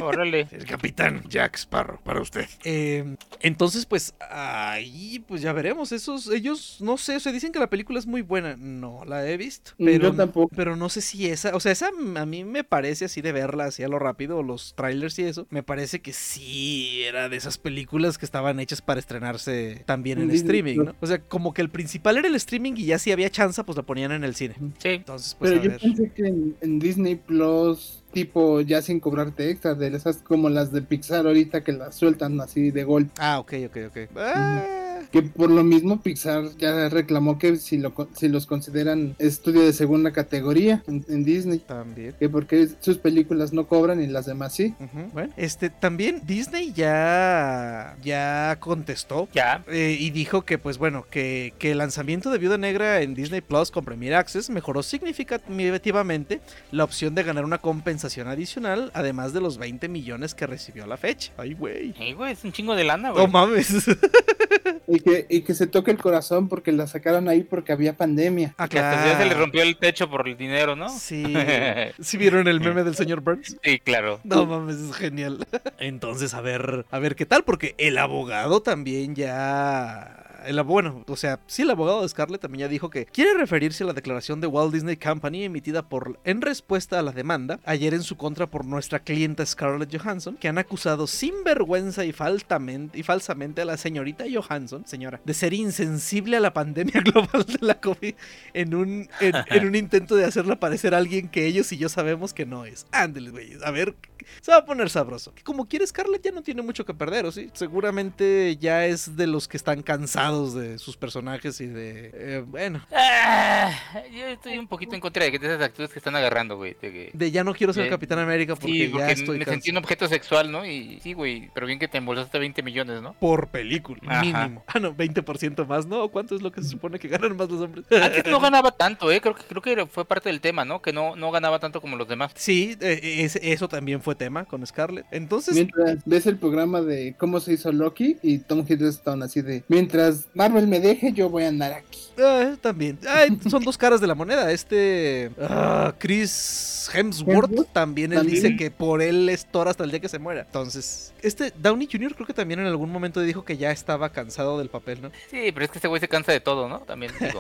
Órale. 0.02 0.48
El 0.52 0.66
capitán 0.66 1.22
Jack 1.30 1.56
Sparrow, 1.58 2.00
para 2.04 2.20
usted. 2.22 2.46
Eh, 2.66 3.16
entonces, 3.40 3.86
pues, 3.86 4.14
ahí, 4.50 5.20
pues 5.28 5.42
ya 5.42 5.54
veremos. 5.54 5.92
Esos, 5.92 6.30
ellos, 6.30 6.78
no 6.80 6.98
sé, 6.98 7.16
o 7.16 7.20
sea, 7.20 7.32
dicen 7.32 7.52
que 7.52 7.60
la 7.60 7.70
película 7.70 8.00
es 8.00 8.08
muy 8.08 8.22
buena. 8.22 8.56
No 8.58 9.04
la 9.06 9.28
he 9.28 9.38
visto. 9.38 9.72
Mm, 9.78 9.86
Pero, 9.86 10.04
yo 10.10 10.16
tampoco. 10.16 10.56
Pero 10.56 10.76
no 10.76 10.90
sé 10.90 11.02
si 11.02 11.28
esa, 11.28 11.56
o 11.56 11.60
sea, 11.60 11.72
esa 11.72 11.90
a 12.16 12.26
mí 12.26 12.44
me 12.44 12.64
parece 12.64 13.06
así 13.06 13.22
de 13.22 13.32
verla 13.32 13.66
así 13.66 13.84
a 13.84 13.88
lo 13.88 14.00
rápido, 14.00 14.44
los 14.44 14.74
trailers 14.76 15.18
y 15.20 15.24
eso. 15.24 15.48
Me 15.50 15.64
parece 15.64 16.02
que 16.02 16.14
sí 16.14 17.04
era 17.04 17.30
de 17.30 17.38
esas 17.38 17.58
películas 17.58 18.18
que 18.18 18.26
estaban 18.26 18.60
hechas 18.60 18.82
para 18.82 19.00
estrenarse 19.00 19.84
también 19.86 20.20
en 20.22 20.32
streaming. 20.32 20.80
O 21.00 21.08
sea, 21.08 21.20
como 21.20 21.54
que 21.54 21.62
el 21.62 21.70
principal 21.70 22.18
era 22.18 22.28
el 22.28 22.36
streaming 22.36 22.74
y 22.78 22.86
ya 22.86 23.00
si 23.00 23.12
había 23.12 23.30
chance, 23.30 23.64
pues 23.64 23.76
la 23.78 23.84
ponían 23.84 24.12
en 24.12 24.24
el 24.24 24.36
cine. 24.36 24.56
Sí. 24.78 24.90
Entonces, 24.90 25.36
pues 25.36 25.52
Pero 25.52 25.62
a 25.62 25.64
yo 25.64 25.70
ver. 25.72 25.80
pensé 25.80 26.12
que 26.14 26.28
en, 26.28 26.56
en 26.62 26.80
Disney 26.80 27.16
Plus, 27.16 27.99
tipo 28.12 28.62
ya 28.62 28.82
sin 28.82 29.00
cobrarte 29.00 29.50
extra, 29.50 29.76
de 29.76 29.96
esas 29.96 30.18
como 30.18 30.50
las 30.50 30.72
de 30.72 30.82
Pixar 30.82 31.26
ahorita 31.26 31.64
que 31.64 31.72
las 31.74 31.96
sueltan 31.96 32.40
así 32.42 32.72
de 32.72 32.84
golpe. 32.84 33.12
Ah, 33.18 33.40
ok, 33.40 33.54
ok, 33.68 33.78
ok. 33.88 33.98
Ah, 34.16 34.89
Que 35.12 35.22
por 35.24 35.50
lo 35.50 35.64
mismo 35.64 36.02
Pixar 36.02 36.44
ya 36.58 36.90
reclamó 36.90 37.38
que 37.40 37.56
si, 37.58 37.78
lo, 37.78 37.94
con- 37.94 38.10
si 38.16 38.28
los 38.28 38.46
consideran 38.46 39.16
estudio 39.20 39.62
de 39.62 39.74
segunda 39.74 40.12
categoría 40.12 40.84
en, 40.88 41.06
en 41.10 41.24
Disney. 41.24 41.60
también. 41.60 42.16
Que 42.20 42.30
porque 42.30 42.68
sus 42.80 42.98
películas 42.98 43.54
no 43.54 43.68
cobran 43.68 44.02
y 44.02 44.08
las 44.08 44.26
demás 44.26 44.54
sí. 44.56 44.74
Bueno, 45.14 45.34
este 45.38 45.70
también 45.70 46.22
Disney 46.26 46.72
ya 46.74 47.98
ya 48.04 48.58
contestó 48.60 49.28
Ya. 49.34 49.64
eh, 49.68 49.98
y 50.00 50.10
dijo 50.12 50.44
que 50.44 50.58
pues 50.58 50.78
bueno 50.78 51.06
que, 51.10 51.54
que 51.60 51.72
el 51.72 51.78
lanzamiento 51.80 52.30
de 52.32 52.38
Viuda 52.38 52.58
Negra 52.58 53.02
en 53.02 53.14
Disney 53.16 53.42
Plus 53.42 53.72
con 53.72 53.86
Premier 53.86 54.16
Access 54.16 54.50
mejoró 54.50 54.84
significativamente 54.84 56.42
la 56.72 56.84
opción 56.84 57.16
de 57.16 57.24
ganar 57.24 57.46
una 57.46 57.60
compensación 57.60 58.28
adicional 58.28 58.92
además 58.94 59.34
de 59.34 59.42
los 59.42 59.58
20 59.58 59.88
millones 59.90 60.34
que 60.36 60.48
recibió 60.48 60.84
a 60.84 60.88
la 60.88 60.98
fecha. 60.98 61.32
Ay 61.38 61.54
güey. 61.54 61.94
Ey, 62.00 62.14
güey, 62.14 62.34
es 62.34 62.44
un 62.44 62.52
chingo 62.52 62.76
de 62.76 62.84
lana, 62.84 63.12
güey. 63.12 63.26
No 63.26 63.32
mames. 63.32 63.70
Y 64.92 65.02
que, 65.02 65.28
y 65.30 65.42
que 65.42 65.54
se 65.54 65.68
toque 65.68 65.92
el 65.92 66.00
corazón 66.00 66.48
porque 66.50 66.72
la 66.72 66.88
sacaron 66.88 67.30
ahí 67.30 67.44
porque 67.44 67.72
había 67.72 67.96
pandemia. 67.96 68.56
Ah, 68.58 68.68
Que 68.68 68.80
hasta 68.80 69.06
ya 69.06 69.18
se 69.20 69.26
le 69.26 69.36
rompió 69.36 69.62
el 69.62 69.78
techo 69.78 70.10
por 70.10 70.28
el 70.28 70.36
dinero, 70.36 70.76
¿no? 70.76 70.90
Sí. 70.90 71.24
¿Sí 72.00 72.18
vieron 72.18 72.48
el 72.48 72.60
meme 72.60 72.84
del 72.84 72.96
señor 72.96 73.22
Burns? 73.22 73.56
Sí, 73.64 73.80
claro. 73.80 74.20
No 74.24 74.48
mames, 74.48 74.78
es 74.78 74.96
genial. 74.96 75.46
Entonces, 75.78 76.34
a 76.34 76.42
ver, 76.42 76.88
a 76.90 76.98
ver 77.00 77.16
qué 77.16 77.28
tal, 77.28 77.44
porque 77.44 77.76
el 77.78 78.00
abogado 78.00 78.62
también 78.62 79.14
ya. 79.14 80.26
El, 80.46 80.62
bueno, 80.64 81.04
o 81.08 81.16
sea, 81.16 81.40
sí, 81.48 81.64
el 81.64 81.70
abogado 81.70 82.02
de 82.02 82.10
Scarlett 82.10 82.42
también 82.42 82.62
ya 82.62 82.68
dijo 82.68 82.90
que 82.90 83.06
quiere 83.06 83.34
referirse 83.36 83.84
a 83.84 83.88
la 83.88 83.94
declaración 83.94 84.42
de 84.42 84.48
Walt 84.48 84.74
Disney 84.74 84.98
Company 84.98 85.44
emitida 85.44 85.88
por 85.88 86.20
en 86.24 86.42
respuesta 86.42 87.00
a 87.00 87.02
la 87.02 87.12
demanda 87.12 87.60
ayer 87.66 87.94
en 87.94 88.04
su 88.04 88.18
contra 88.18 88.48
por 88.48 88.66
nuestra 88.66 89.00
clienta 89.00 89.46
Scarlett 89.46 89.96
Johansson, 89.96 90.38
que 90.38 90.48
han 90.48 90.58
acusado 90.58 91.08
sin 91.08 91.44
vergüenza 91.44 92.06
y, 92.06 92.12
faltamente, 92.12 93.00
y 93.00 93.04
falsamente 93.04 93.62
a 93.62 93.66
la 93.66 93.78
señorita 93.78 94.26
Johansson 94.32 94.86
señora, 94.86 95.22
de 95.24 95.34
ser 95.34 95.54
insensible 95.54 96.38
a 96.38 96.40
la 96.40 96.54
pandemia 96.54 97.02
global 97.06 97.46
de 97.46 97.66
la 97.66 97.80
COVID 97.80 98.14
en 98.54 98.76
un, 98.76 99.10
en, 99.20 99.68
un 99.68 99.76
intento 99.76 100.16
de 100.16 100.26
hacerla 100.26 100.60
parecer 100.60 100.94
alguien 100.94 101.30
que 101.30 101.46
ellos 101.46 101.72
y 101.72 101.78
yo 101.78 101.90
sabemos 101.90 102.34
que 102.34 102.46
no 102.46 102.66
es. 102.66 102.86
Ándale, 102.92 103.32
güey. 103.32 103.58
A 103.64 103.72
ver, 103.72 103.96
se 104.42 104.52
va 104.52 104.58
a 104.58 104.66
poner 104.66 104.90
sabroso. 104.90 105.34
Como 105.44 105.68
quiere 105.68 105.86
Scarlett 105.86 106.24
ya 106.24 106.32
no 106.32 106.42
tiene 106.42 106.62
mucho 106.62 106.86
que 106.86 106.94
perder, 106.94 107.26
¿o 107.26 107.32
sí? 107.32 107.50
Seguramente 107.54 108.58
ya 108.58 108.86
es 108.86 109.16
de 109.16 109.28
los 109.28 109.48
que 109.48 109.58
están 109.58 109.82
cansados 109.82 110.29
de 110.30 110.78
sus 110.78 110.96
personajes 110.98 111.60
y 111.62 111.68
de... 111.68 112.12
eh, 112.14 112.44
bueno, 112.46 112.86
Ah, 112.92 113.72
yo 114.12 114.28
estoy 114.28 114.58
un 114.58 114.68
poquito 114.68 114.96
en 114.96 115.02
contra 115.02 115.24
de, 115.26 115.32
que- 115.32 115.40
de 115.40 115.48
esas 115.48 115.62
actitudes 115.62 115.92
que 115.92 116.00
están 116.00 116.16
agarrando, 116.16 116.56
güey. 116.58 116.76
De 116.82 116.92
que... 116.92 117.10
de 117.14 117.32
ya 117.32 117.44
no 117.44 117.54
quiero 117.54 117.74
ser 117.74 117.86
Eh, 117.86 117.90
Capitán 117.90 118.20
América 118.20 118.56
porque, 118.56 118.72
Sí, 118.86 118.88
porque 118.92 119.06
ya 119.08 119.12
estoy 119.12 119.40
me 119.40 119.46
sentí 119.46 119.72
un 119.72 119.78
objeto 119.78 120.08
sexual, 120.08 120.52
¿no? 120.52 120.66
Y 120.66 121.00
sí, 121.02 121.14
güey, 121.14 121.50
pero 121.54 121.66
bien 121.68 121.80
que 121.80 121.88
te 121.88 121.98
embolsaste 121.98 122.38
20 122.40 122.62
millones, 122.64 123.02
¿no? 123.02 123.14
Por 123.14 123.48
película, 123.50 124.02
Ajá. 124.08 124.22
mínimo. 124.22 124.64
Ah, 124.68 124.80
no, 124.80 124.96
20% 124.96 125.66
más, 125.68 125.86
¿no? 125.88 126.08
¿Cuánto 126.10 126.36
es 126.36 126.42
lo 126.42 126.52
que 126.52 126.62
se 126.62 126.70
supone 126.70 127.00
que 127.00 127.08
ganan 127.08 127.36
más 127.36 127.50
los 127.50 127.62
hombres? 127.62 127.86
Antes 127.92 128.26
no 128.32 128.40
ganaba 128.40 128.72
tanto, 128.72 129.12
¿eh? 129.12 129.20
Creo 129.22 129.36
que, 129.36 129.44
creo 129.44 129.62
que 129.62 129.86
fue 129.88 130.06
parte 130.06 130.30
del 130.30 130.42
tema, 130.42 130.64
¿no? 130.66 130.82
Que 130.82 130.94
no, 130.94 131.16
no 131.16 131.32
ganaba 131.32 131.60
tanto 131.60 131.82
como 131.82 131.96
los 131.98 132.08
demás. 132.08 132.32
Sí, 132.36 132.78
eh, 132.82 133.00
es- 133.24 133.38
eso 133.42 133.68
también 133.68 134.02
fue 134.02 134.16
tema 134.16 134.46
con 134.46 134.66
Scarlett. 134.66 135.06
Entonces, 135.12 135.56
Mientras 135.56 135.98
ves 136.06 136.26
el 136.26 136.38
programa 136.38 136.82
de 136.82 137.16
cómo 137.18 137.40
se 137.40 137.54
hizo 137.54 137.72
Loki 137.72 138.18
y 138.22 138.40
Tom 138.40 138.66
Hiddleston 138.68 139.24
así 139.24 139.42
de 139.42 139.64
mientras 139.68 140.19
Marvel 140.34 140.68
me 140.68 140.80
deje 140.80 141.12
yo 141.14 141.30
voy 141.30 141.44
a 141.44 141.50
andar 141.50 141.74
aquí. 141.74 142.00
eh, 142.18 142.56
también. 142.62 143.00
Ay, 143.08 143.38
son 143.50 143.64
dos 143.64 143.78
caras 143.78 144.02
de 144.02 144.08
la 144.08 144.16
moneda. 144.16 144.52
Este 144.52 145.32
ah, 145.42 145.94
Chris 145.98 146.90
Hemsworth 146.94 147.72
también 147.72 148.12
él 148.14 148.20
también. 148.20 148.36
dice 148.44 148.56
que 148.56 148.72
por 148.72 149.02
él 149.02 149.30
es 149.30 149.46
Thor 149.46 149.68
hasta 149.68 149.84
el 149.84 149.92
día 149.92 150.00
que 150.00 150.10
se 150.10 150.20
muera. 150.20 150.42
Entonces, 150.42 151.14
este 151.22 151.52
Downey 151.56 151.88
Jr. 151.92 152.16
creo 152.16 152.26
que 152.28 152.34
también 152.34 152.60
en 152.60 152.66
algún 152.66 152.92
momento 152.92 153.22
dijo 153.22 153.44
que 153.46 153.58
ya 153.58 153.72
estaba 153.72 154.10
cansado 154.12 154.58
del 154.58 154.70
papel, 154.70 155.02
¿no? 155.02 155.12
Sí, 155.30 155.52
pero 155.54 155.66
es 155.66 155.72
que 155.72 155.78
ese 155.78 155.88
güey 155.88 156.00
se 156.00 156.08
cansa 156.08 156.32
de 156.32 156.40
todo, 156.40 156.68
¿no? 156.68 156.80
También 156.80 157.12
digo. 157.20 157.40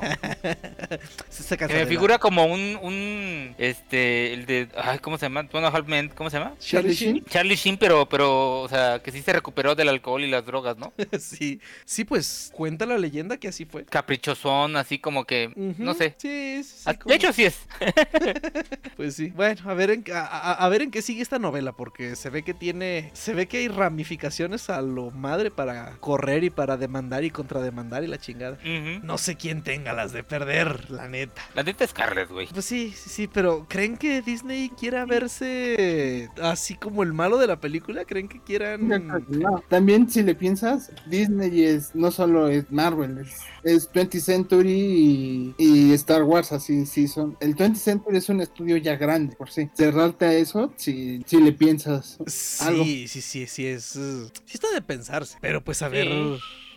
Se, 1.29 1.43
se 1.43 1.57
cansa 1.57 1.75
me 1.75 1.85
figura 1.87 2.19
como 2.19 2.45
un, 2.45 2.77
un, 2.81 3.55
este, 3.57 4.33
el 4.33 4.45
de, 4.45 4.69
ay, 4.77 4.99
¿cómo 4.99 5.17
se 5.17 5.25
llama? 5.25 5.47
Bueno, 5.51 5.67
Half 5.67 5.87
Men, 5.87 6.11
¿cómo 6.15 6.29
se 6.29 6.37
llama? 6.37 6.53
Charlie 6.59 6.93
Sheen. 6.93 7.23
Charlie 7.25 7.55
Sheen, 7.55 7.77
pero, 7.77 8.07
pero, 8.07 8.61
o 8.61 8.69
sea, 8.69 8.99
que 9.01 9.11
sí 9.11 9.21
se 9.21 9.33
recuperó 9.33 9.75
del 9.75 9.89
alcohol 9.89 10.23
y 10.23 10.29
las 10.29 10.45
drogas, 10.45 10.77
¿no? 10.77 10.93
sí, 11.19 11.59
sí, 11.85 12.05
pues 12.05 12.51
cuenta 12.69 12.85
la 12.85 12.99
leyenda 12.99 13.37
que 13.37 13.47
así 13.47 13.65
fue. 13.65 13.83
Caprichosón, 13.85 14.75
así 14.75 14.99
como 14.99 15.25
que, 15.25 15.51
no 15.55 15.93
sé. 15.95 16.13
Sí, 16.19 16.61
sí, 16.63 16.69
sí, 16.77 16.83
Ah, 16.85 16.93
como- 16.93 17.09
De 17.09 17.15
hecho, 17.15 17.33
sí 17.33 17.45
es. 17.45 17.57
Pues 18.95 19.15
sí. 19.15 19.31
Bueno, 19.35 19.61
a 19.69 19.73
ver 19.73 19.91
en 19.91 20.03
a, 20.13 20.19
a- 20.19 20.53
a 20.53 20.69
ver 20.69 20.81
en 20.81 20.91
qué 20.91 21.01
sigue 21.01 21.21
esta 21.21 21.39
novela 21.39 21.71
porque 21.71 22.15
se 22.15 22.29
ve 22.29 22.43
que 22.43 22.53
tiene 22.53 23.09
se 23.13 23.33
ve 23.33 23.47
que 23.47 23.57
hay 23.59 23.67
ramificaciones 23.69 24.69
a 24.69 24.81
lo 24.81 25.09
madre 25.11 25.51
para 25.51 25.91
correr 26.01 26.43
y 26.43 26.49
para 26.49 26.75
demandar 26.77 27.23
y 27.23 27.31
contrademandar 27.31 28.03
y 28.03 28.07
la 28.07 28.17
chingada. 28.17 28.57
No 29.03 29.17
sé 29.17 29.35
quién 29.35 29.63
tenga 29.63 29.93
las 29.93 30.11
de 30.11 30.23
perder, 30.23 30.91
la 30.91 31.07
neta. 31.07 31.41
La 31.55 31.63
neta 31.63 31.83
es 31.85 31.89
Scarlett, 31.91 32.29
güey. 32.29 32.47
Pues 32.47 32.65
sí, 32.65 32.93
sí, 32.95 33.09
sí, 33.09 33.27
pero 33.27 33.65
¿creen 33.69 33.97
que 33.97 34.21
Disney 34.21 34.69
quiera 34.69 35.05
verse 35.05 36.29
así 36.41 36.75
como 36.75 37.03
el 37.03 37.13
malo 37.13 37.37
de 37.37 37.47
la 37.47 37.59
película? 37.59 38.05
¿Creen 38.05 38.27
que 38.27 38.41
quieran 38.41 38.87
No, 39.29 39.63
También 39.69 40.09
si 40.09 40.23
le 40.23 40.35
piensas, 40.35 40.91
Disney 41.07 41.63
es 41.63 41.95
no 41.95 42.11
solo 42.11 42.47
es 42.49 42.58
Marvel, 42.69 43.19
es, 43.19 43.35
es 43.63 43.91
20th 43.91 44.19
Century 44.21 44.71
y, 44.71 45.55
y 45.57 45.93
Star 45.93 46.23
Wars, 46.23 46.51
así 46.51 46.85
sí 46.85 47.07
son. 47.07 47.37
El 47.39 47.55
20th 47.55 47.75
Century 47.75 48.17
es 48.17 48.29
un 48.29 48.41
estudio 48.41 48.77
ya 48.77 48.95
grande, 48.95 49.35
por 49.35 49.49
sí. 49.51 49.69
Cerrarte 49.75 50.25
a 50.25 50.33
eso, 50.33 50.73
si, 50.77 51.23
si 51.25 51.39
le 51.41 51.51
piensas. 51.51 52.17
algo. 52.61 52.83
Sí, 52.83 53.07
sí, 53.07 53.21
sí, 53.21 53.47
sí 53.47 53.65
es. 53.67 53.95
uh, 53.95 54.27
Sí 54.45 54.53
está 54.55 54.71
de 54.73 54.81
pensarse. 54.81 55.37
Pero 55.41 55.63
pues 55.63 55.81
a 55.81 55.87
Sí. 55.89 55.93
ver. 55.95 56.07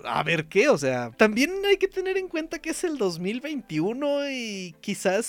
A 0.05 0.23
ver 0.25 0.47
qué, 0.47 0.69
o 0.69 0.77
sea. 0.79 1.13
También 1.17 1.53
hay 1.65 1.77
que 1.77 1.87
tener 1.87 2.17
en 2.19 2.27
cuenta 2.29 2.59
que 2.61 2.71
es 2.71 2.83
el 2.83 2.99
2021 2.99 4.31
y 4.31 4.75
quizás 4.81 5.25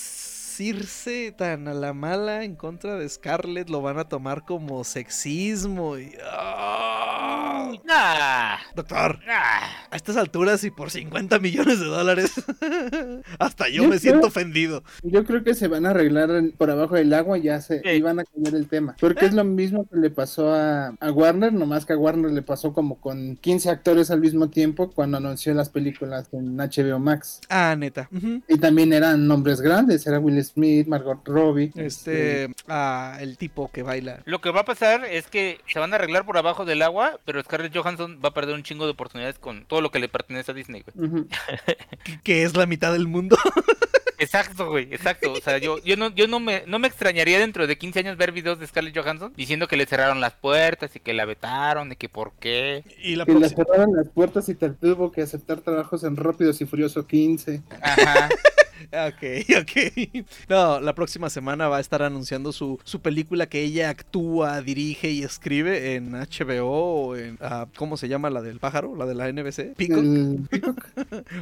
irse 0.60 1.32
tan 1.36 1.68
a 1.68 1.74
la 1.74 1.92
mala 1.92 2.44
en 2.44 2.54
contra 2.56 2.96
de 2.96 3.08
Scarlett 3.08 3.68
lo 3.70 3.82
van 3.82 3.98
a 3.98 4.04
tomar 4.08 4.44
como 4.44 4.84
sexismo 4.84 5.98
y. 5.98 6.12
¡Ah! 6.30 7.72
Nah, 7.84 8.56
Doctor, 8.76 9.18
nah. 9.26 9.88
a 9.90 9.96
estas 9.96 10.16
alturas 10.16 10.62
y 10.64 10.70
por 10.70 10.90
50 10.90 11.38
millones 11.38 11.80
de 11.80 11.86
dólares, 11.86 12.32
hasta 13.38 13.68
yo 13.68 13.82
Yo 13.82 13.82
me 13.84 13.88
creo- 13.90 13.98
siento 14.00 14.26
ofendido. 14.28 14.82
Yo 15.02 15.24
creo 15.24 15.42
que 15.42 15.54
se 15.54 15.68
van 15.68 15.86
a 15.86 15.90
arreglar 15.90 16.30
por 16.56 16.70
abajo 16.70 16.94
del 16.94 17.12
agua 17.14 17.38
y 17.38 17.42
ya 17.42 17.60
se 17.60 17.80
Sí. 17.80 17.88
y 17.88 18.00
van 18.02 18.20
a 18.20 18.24
cambiar 18.24 18.54
el 18.54 18.68
tema. 18.68 18.94
Porque 19.00 19.26
es 19.26 19.34
lo 19.34 19.44
mismo 19.44 19.86
que 19.88 19.96
le 19.98 20.10
pasó 20.10 20.52
a, 20.54 20.88
a 21.00 21.10
Warner, 21.12 21.52
nomás 21.52 21.84
que 21.84 21.92
a 21.94 21.96
Warner 21.98 22.30
le 22.30 22.42
pasó 22.42 22.72
como 22.72 23.00
con 23.00 23.36
15 23.36 23.70
actores 23.70 24.10
al 24.10 24.20
mismo 24.20 24.48
tiempo 24.50 24.90
cuando 24.90 25.16
anunció 25.16 25.52
las 25.54 25.68
películas 25.68 26.28
en 26.32 26.56
HBO 26.56 26.98
Max. 26.98 27.40
Ah, 27.48 27.74
neta. 27.76 28.08
Y 28.48 28.58
también 28.58 28.92
eran 28.92 29.26
nombres 29.26 29.60
grandes, 29.60 30.06
era 30.06 30.18
Will 30.20 30.43
Smith, 30.44 30.86
Margot 30.86 31.20
Robbie. 31.24 31.72
Este, 31.74 32.48
ah, 32.68 33.18
el 33.20 33.36
tipo 33.36 33.70
que 33.72 33.82
baila. 33.82 34.20
Lo 34.24 34.40
que 34.40 34.50
va 34.50 34.60
a 34.60 34.64
pasar 34.64 35.04
es 35.04 35.26
que 35.26 35.60
se 35.66 35.78
van 35.78 35.92
a 35.92 35.96
arreglar 35.96 36.24
por 36.24 36.36
abajo 36.38 36.64
del 36.64 36.82
agua, 36.82 37.18
pero 37.24 37.42
Scarlett 37.42 37.76
Johansson 37.76 38.20
va 38.24 38.30
a 38.30 38.34
perder 38.34 38.54
un 38.54 38.62
chingo 38.62 38.84
de 38.84 38.92
oportunidades 38.92 39.38
con 39.38 39.64
todo 39.64 39.80
lo 39.80 39.90
que 39.90 39.98
le 39.98 40.08
pertenece 40.08 40.52
a 40.52 40.54
Disney, 40.54 40.82
güey. 40.82 41.26
Que 42.22 42.42
es 42.44 42.56
la 42.56 42.66
mitad 42.66 42.92
del 42.92 43.08
mundo. 43.08 43.36
Exacto, 44.18 44.70
güey, 44.70 44.88
exacto. 44.92 45.32
O 45.32 45.40
sea, 45.40 45.58
yo, 45.58 45.78
yo, 45.82 45.96
no, 45.96 46.14
yo 46.14 46.28
no, 46.28 46.40
me, 46.40 46.62
no 46.66 46.78
me 46.78 46.88
extrañaría 46.88 47.38
dentro 47.38 47.66
de 47.66 47.76
15 47.76 47.98
años 48.00 48.16
ver 48.16 48.32
videos 48.32 48.58
de 48.58 48.66
Scarlett 48.66 48.96
Johansson 48.96 49.32
diciendo 49.36 49.68
que 49.68 49.76
le 49.76 49.86
cerraron 49.86 50.20
las 50.20 50.34
puertas 50.34 50.94
y 50.96 51.00
que 51.00 51.12
la 51.12 51.24
vetaron 51.24 51.92
y 51.92 51.96
que 51.96 52.08
por 52.08 52.32
qué. 52.38 52.84
y 53.02 53.16
la 53.16 53.26
Que 53.26 53.34
le 53.34 53.48
cerraron 53.48 53.94
las 53.94 54.08
puertas 54.08 54.48
y 54.48 54.54
te 54.54 54.70
tuvo 54.70 55.12
que 55.12 55.22
aceptar 55.22 55.60
trabajos 55.60 56.04
en 56.04 56.16
Rápidos 56.16 56.60
y 56.60 56.64
Furioso 56.64 57.06
15. 57.06 57.62
Ajá. 57.80 58.28
Ok, 58.92 59.22
ok. 59.60 60.24
No, 60.48 60.80
la 60.80 60.94
próxima 60.94 61.30
semana 61.30 61.68
va 61.68 61.78
a 61.78 61.80
estar 61.80 62.02
anunciando 62.02 62.52
su, 62.52 62.78
su 62.84 63.00
película 63.00 63.46
que 63.46 63.62
ella 63.62 63.90
actúa, 63.90 64.60
dirige 64.62 65.10
y 65.10 65.22
escribe 65.22 65.94
en 65.94 66.12
HBO 66.12 66.66
o 67.08 67.16
en... 67.16 67.38
ah, 67.40 67.66
¿Cómo 67.76 67.96
se 67.96 68.08
llama 68.08 68.30
la 68.30 68.42
del 68.42 68.58
pájaro? 68.60 68.94
¿La 68.96 69.06
de 69.06 69.14
la 69.14 69.30
NBC? 69.32 69.74
Peacock 69.76 70.04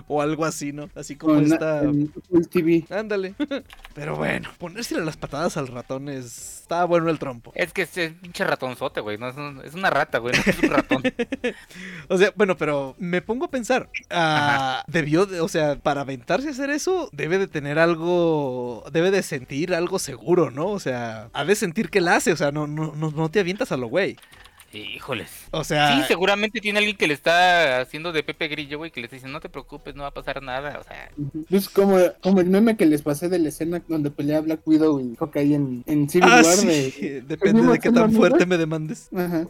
O 0.09 0.23
algo 0.23 0.45
así, 0.45 0.73
¿no? 0.73 0.89
Así 0.95 1.17
como 1.17 1.37
en 1.39 1.53
Apple 1.53 2.11
TV. 2.51 2.85
Ándale. 2.91 3.35
Pero 3.95 4.17
bueno, 4.17 4.51
ponérsele 4.59 5.05
las 5.05 5.17
patadas 5.17 5.57
al 5.57 5.69
ratón 5.69 6.09
es... 6.09 6.61
Está 6.63 6.85
bueno 6.87 7.11
el 7.11 7.19
trompo. 7.19 7.53
Es 7.55 7.73
que 7.73 7.83
es, 7.83 7.97
es 7.99 8.13
pinche 8.15 8.45
ratonzote, 8.45 9.01
güey. 9.01 9.19
No 9.19 9.29
es, 9.29 9.37
un- 9.37 9.61
es 9.65 9.75
una 9.75 9.91
rata, 9.91 10.19
güey. 10.19 10.35
No 10.35 10.43
es 10.53 10.59
un 10.63 10.71
ratón. 10.71 11.03
O 12.09 12.17
sea, 12.17 12.33
bueno, 12.35 12.57
pero 12.57 12.95
me 12.99 13.21
pongo 13.21 13.45
a 13.47 13.51
pensar. 13.51 13.91
ah, 14.11 14.83
debió, 14.87 15.27
de- 15.27 15.41
o 15.41 15.49
sea, 15.49 15.77
para 15.77 16.01
aventarse 16.03 16.49
a 16.49 16.53
hacer 16.53 16.71
eso, 16.71 17.11
debe 17.23 17.39
de 17.39 17.47
tener 17.47 17.79
algo, 17.79 18.83
debe 18.91 19.13
de 19.13 19.23
sentir 19.23 19.77
algo 19.77 20.01
seguro, 20.01 20.51
¿no? 20.51 20.67
O 20.67 20.81
sea, 20.81 21.31
ha 21.33 21.45
de 21.45 21.55
sentir 21.55 21.89
que 21.89 22.01
la 22.01 22.17
hace, 22.17 22.33
o 22.33 22.37
sea, 22.37 22.51
no, 22.51 22.67
no, 22.67 22.97
no, 22.97 23.31
te 23.31 23.39
avientas 23.39 23.71
a 23.71 23.77
lo 23.77 23.87
güey. 23.87 24.17
Híjoles. 24.73 25.31
O 25.51 25.65
sea, 25.65 25.97
Sí, 25.97 26.05
seguramente 26.09 26.61
tiene 26.61 26.79
alguien 26.79 26.97
que 26.97 27.07
le 27.07 27.15
está 27.15 27.81
haciendo 27.81 28.13
de 28.13 28.23
Pepe 28.23 28.49
Grillo, 28.49 28.79
güey, 28.79 28.91
que 28.91 29.01
le 29.01 29.07
está 29.07 29.17
diciendo, 29.17 29.37
no 29.37 29.41
te 29.41 29.49
preocupes, 29.49 29.95
no 29.95 30.03
va 30.03 30.09
a 30.09 30.15
pasar 30.15 30.43
nada. 30.43 30.79
O 30.81 30.85
sea. 30.85 31.11
Es 31.51 31.69
como, 31.69 31.99
como 32.23 32.41
el 32.41 32.47
meme 32.49 32.77
que 32.77 32.87
les 32.87 33.03
pasé 33.03 33.29
de 33.29 33.39
la 33.39 33.49
escena 33.51 33.83
donde 33.89 34.11
pelea 34.11 34.41
Black 34.41 34.61
Widow 34.67 35.01
y 35.01 35.17
Hawkeye 35.17 35.55
en, 35.55 35.85
en 35.87 36.09
Civil 36.09 36.29
ah, 36.31 36.41
War. 36.43 36.57
sí, 36.57 36.67
de- 36.67 37.23
depende 37.27 37.63
de 37.63 37.79
qué 37.79 37.91
tan 37.93 38.13
fuerte 38.13 38.47
me 38.47 38.57
demandes. 38.59 39.09
Ajá. 39.15 39.47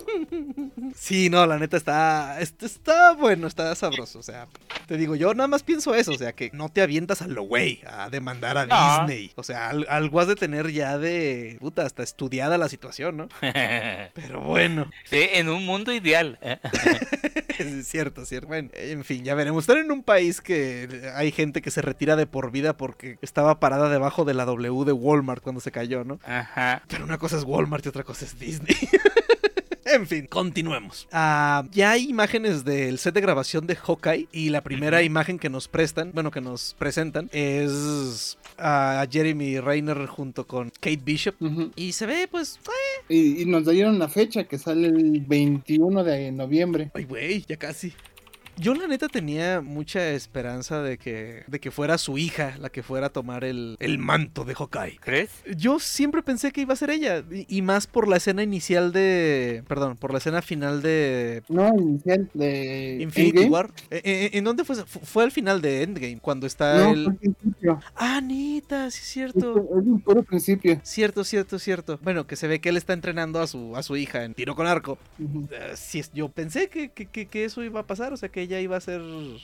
Sí, 0.94 1.30
no, 1.30 1.46
la 1.46 1.58
neta 1.58 1.76
está, 1.76 2.40
está, 2.40 2.66
está 2.66 3.12
bueno, 3.14 3.46
está 3.46 3.74
sabroso, 3.74 4.18
o 4.18 4.22
sea, 4.22 4.46
te 4.86 4.96
digo, 4.96 5.14
yo 5.16 5.32
nada 5.34 5.46
más 5.48 5.62
pienso 5.62 5.94
eso, 5.94 6.12
o 6.12 6.18
sea, 6.18 6.32
que 6.32 6.50
no 6.52 6.68
te 6.68 6.82
avientas 6.82 7.22
a 7.22 7.28
lo 7.28 7.42
güey, 7.44 7.80
a 7.86 8.10
demandar 8.10 8.58
a 8.58 8.66
No. 8.66 9.06
Disney, 9.06 9.32
o 9.36 9.42
sea, 9.42 9.70
al- 9.70 9.86
algo 9.88 10.20
has 10.20 10.26
de 10.26 10.36
tener 10.36 10.70
ya 10.70 10.98
de, 10.98 11.56
puta, 11.60 11.86
hasta 11.86 12.02
estudiada 12.02 12.58
la 12.58 12.68
situación, 12.68 13.16
¿no? 13.16 13.28
Pero 14.14 14.40
bueno. 14.42 14.90
En 15.12 15.48
un 15.48 15.64
mundo 15.66 15.92
ideal. 15.92 16.38
¿eh? 16.42 16.58
Es 17.58 17.86
cierto, 17.86 18.24
cierto. 18.24 18.48
Bueno, 18.48 18.70
en 18.72 19.04
fin, 19.04 19.24
ya 19.24 19.34
veremos. 19.34 19.64
Están 19.64 19.78
en 19.78 19.92
un 19.92 20.02
país 20.02 20.40
que 20.40 21.12
hay 21.14 21.30
gente 21.30 21.62
que 21.62 21.70
se 21.70 21.82
retira 21.82 22.16
de 22.16 22.26
por 22.26 22.50
vida 22.50 22.76
porque 22.76 23.18
estaba 23.22 23.60
parada 23.60 23.88
debajo 23.88 24.24
de 24.24 24.34
la 24.34 24.44
W 24.46 24.84
de 24.84 24.92
Walmart 24.92 25.42
cuando 25.42 25.60
se 25.60 25.70
cayó, 25.70 26.02
¿no? 26.02 26.18
Ajá. 26.24 26.82
Pero 26.88 27.04
una 27.04 27.18
cosa 27.18 27.36
es 27.36 27.44
Walmart 27.44 27.84
y 27.84 27.90
otra 27.90 28.04
cosa 28.04 28.24
es 28.24 28.38
Disney. 28.38 28.74
En 29.94 30.06
fin, 30.06 30.26
continuemos. 30.26 31.06
Ah, 31.12 31.64
ya 31.70 31.90
hay 31.90 32.08
imágenes 32.08 32.64
del 32.64 32.98
set 32.98 33.14
de 33.14 33.20
grabación 33.20 33.66
de 33.66 33.76
Hawkeye 33.76 34.26
y 34.32 34.48
la 34.48 34.62
primera 34.62 35.02
imagen 35.02 35.38
que 35.38 35.50
nos 35.50 35.68
prestan, 35.68 36.12
bueno, 36.14 36.30
que 36.30 36.40
nos 36.40 36.74
presentan 36.78 37.28
es 37.32 38.38
a 38.56 39.06
Jeremy 39.10 39.60
Rayner 39.60 40.06
junto 40.06 40.46
con 40.46 40.70
Kate 40.70 41.00
Bishop 41.04 41.34
y 41.76 41.92
se 41.92 42.06
ve 42.06 42.26
pues, 42.30 42.58
Y, 43.08 43.42
y 43.42 43.44
nos 43.44 43.66
dieron 43.66 43.98
la 43.98 44.08
fecha 44.08 44.44
que 44.44 44.58
sale 44.58 44.88
el 44.88 45.20
21 45.26 46.04
de 46.04 46.32
noviembre. 46.32 46.90
ay 46.94 47.04
güey, 47.04 47.44
ya 47.46 47.56
casi. 47.56 47.92
Yo 48.58 48.74
la 48.74 48.86
neta 48.86 49.08
tenía 49.08 49.60
mucha 49.60 50.10
esperanza 50.10 50.82
de 50.82 50.98
que, 50.98 51.44
de 51.46 51.60
que 51.60 51.70
fuera 51.70 51.98
su 51.98 52.18
hija 52.18 52.56
la 52.60 52.68
que 52.68 52.82
fuera 52.82 53.06
a 53.06 53.10
tomar 53.10 53.44
el, 53.44 53.76
el 53.80 53.98
manto 53.98 54.44
de 54.44 54.54
Hawkeye. 54.54 54.98
¿Crees? 55.00 55.30
Yo 55.56 55.78
siempre 55.80 56.22
pensé 56.22 56.52
que 56.52 56.60
iba 56.60 56.74
a 56.74 56.76
ser 56.76 56.90
ella. 56.90 57.24
Y, 57.30 57.46
y 57.48 57.62
más 57.62 57.86
por 57.86 58.08
la 58.08 58.16
escena 58.18 58.42
inicial 58.42 58.92
de. 58.92 59.62
Perdón, 59.68 59.96
por 59.96 60.12
la 60.12 60.18
escena 60.18 60.42
final 60.42 60.82
de. 60.82 61.42
No, 61.48 61.68
inicial 61.78 62.28
de 62.34 62.98
Infinity 63.00 63.38
Endgame. 63.38 63.50
War. 63.50 63.70
¿En, 63.90 64.00
en- 64.04 64.30
en 64.38 64.44
dónde 64.44 64.64
fue? 64.64 64.76
Fu- 64.76 65.00
Fue 65.00 65.24
al 65.24 65.32
final 65.32 65.60
de 65.62 65.82
Endgame, 65.82 66.18
cuando 66.20 66.46
está 66.46 66.76
No, 66.78 66.90
el. 66.92 67.04
fue 67.04 67.12
al 67.12 67.18
principio. 67.18 67.80
Ah, 67.96 68.20
neta, 68.20 68.90
sí 68.90 68.98
es 69.02 69.06
cierto. 69.08 69.56
es 69.56 69.86
un 69.86 70.00
puro 70.00 70.22
principio. 70.22 70.78
Cierto, 70.82 71.24
cierto, 71.24 71.58
cierto. 71.58 71.98
Bueno, 72.02 72.26
que 72.26 72.36
se 72.36 72.46
ve 72.48 72.60
que 72.60 72.68
él 72.68 72.76
está 72.76 72.92
entrenando 72.92 73.40
a 73.40 73.46
su, 73.46 73.76
a 73.76 73.82
su 73.82 73.96
hija 73.96 74.24
en 74.24 74.34
tiro 74.34 74.54
con 74.54 74.66
arco. 74.66 74.98
Eh, 75.50 75.72
es- 75.94 76.12
yo 76.12 76.28
pensé 76.28 76.68
que, 76.68 76.90
que, 76.90 77.06
que- 77.06 77.26
que 77.26 77.44
eso 77.44 77.62
iba 77.62 77.80
a 77.80 77.86
pasar, 77.86 78.12
o 78.12 78.16
sea, 78.16 78.28
que 78.28 78.42
ella 78.42 78.51
iba 78.60 78.76
a 78.76 78.80
ser 78.80 79.00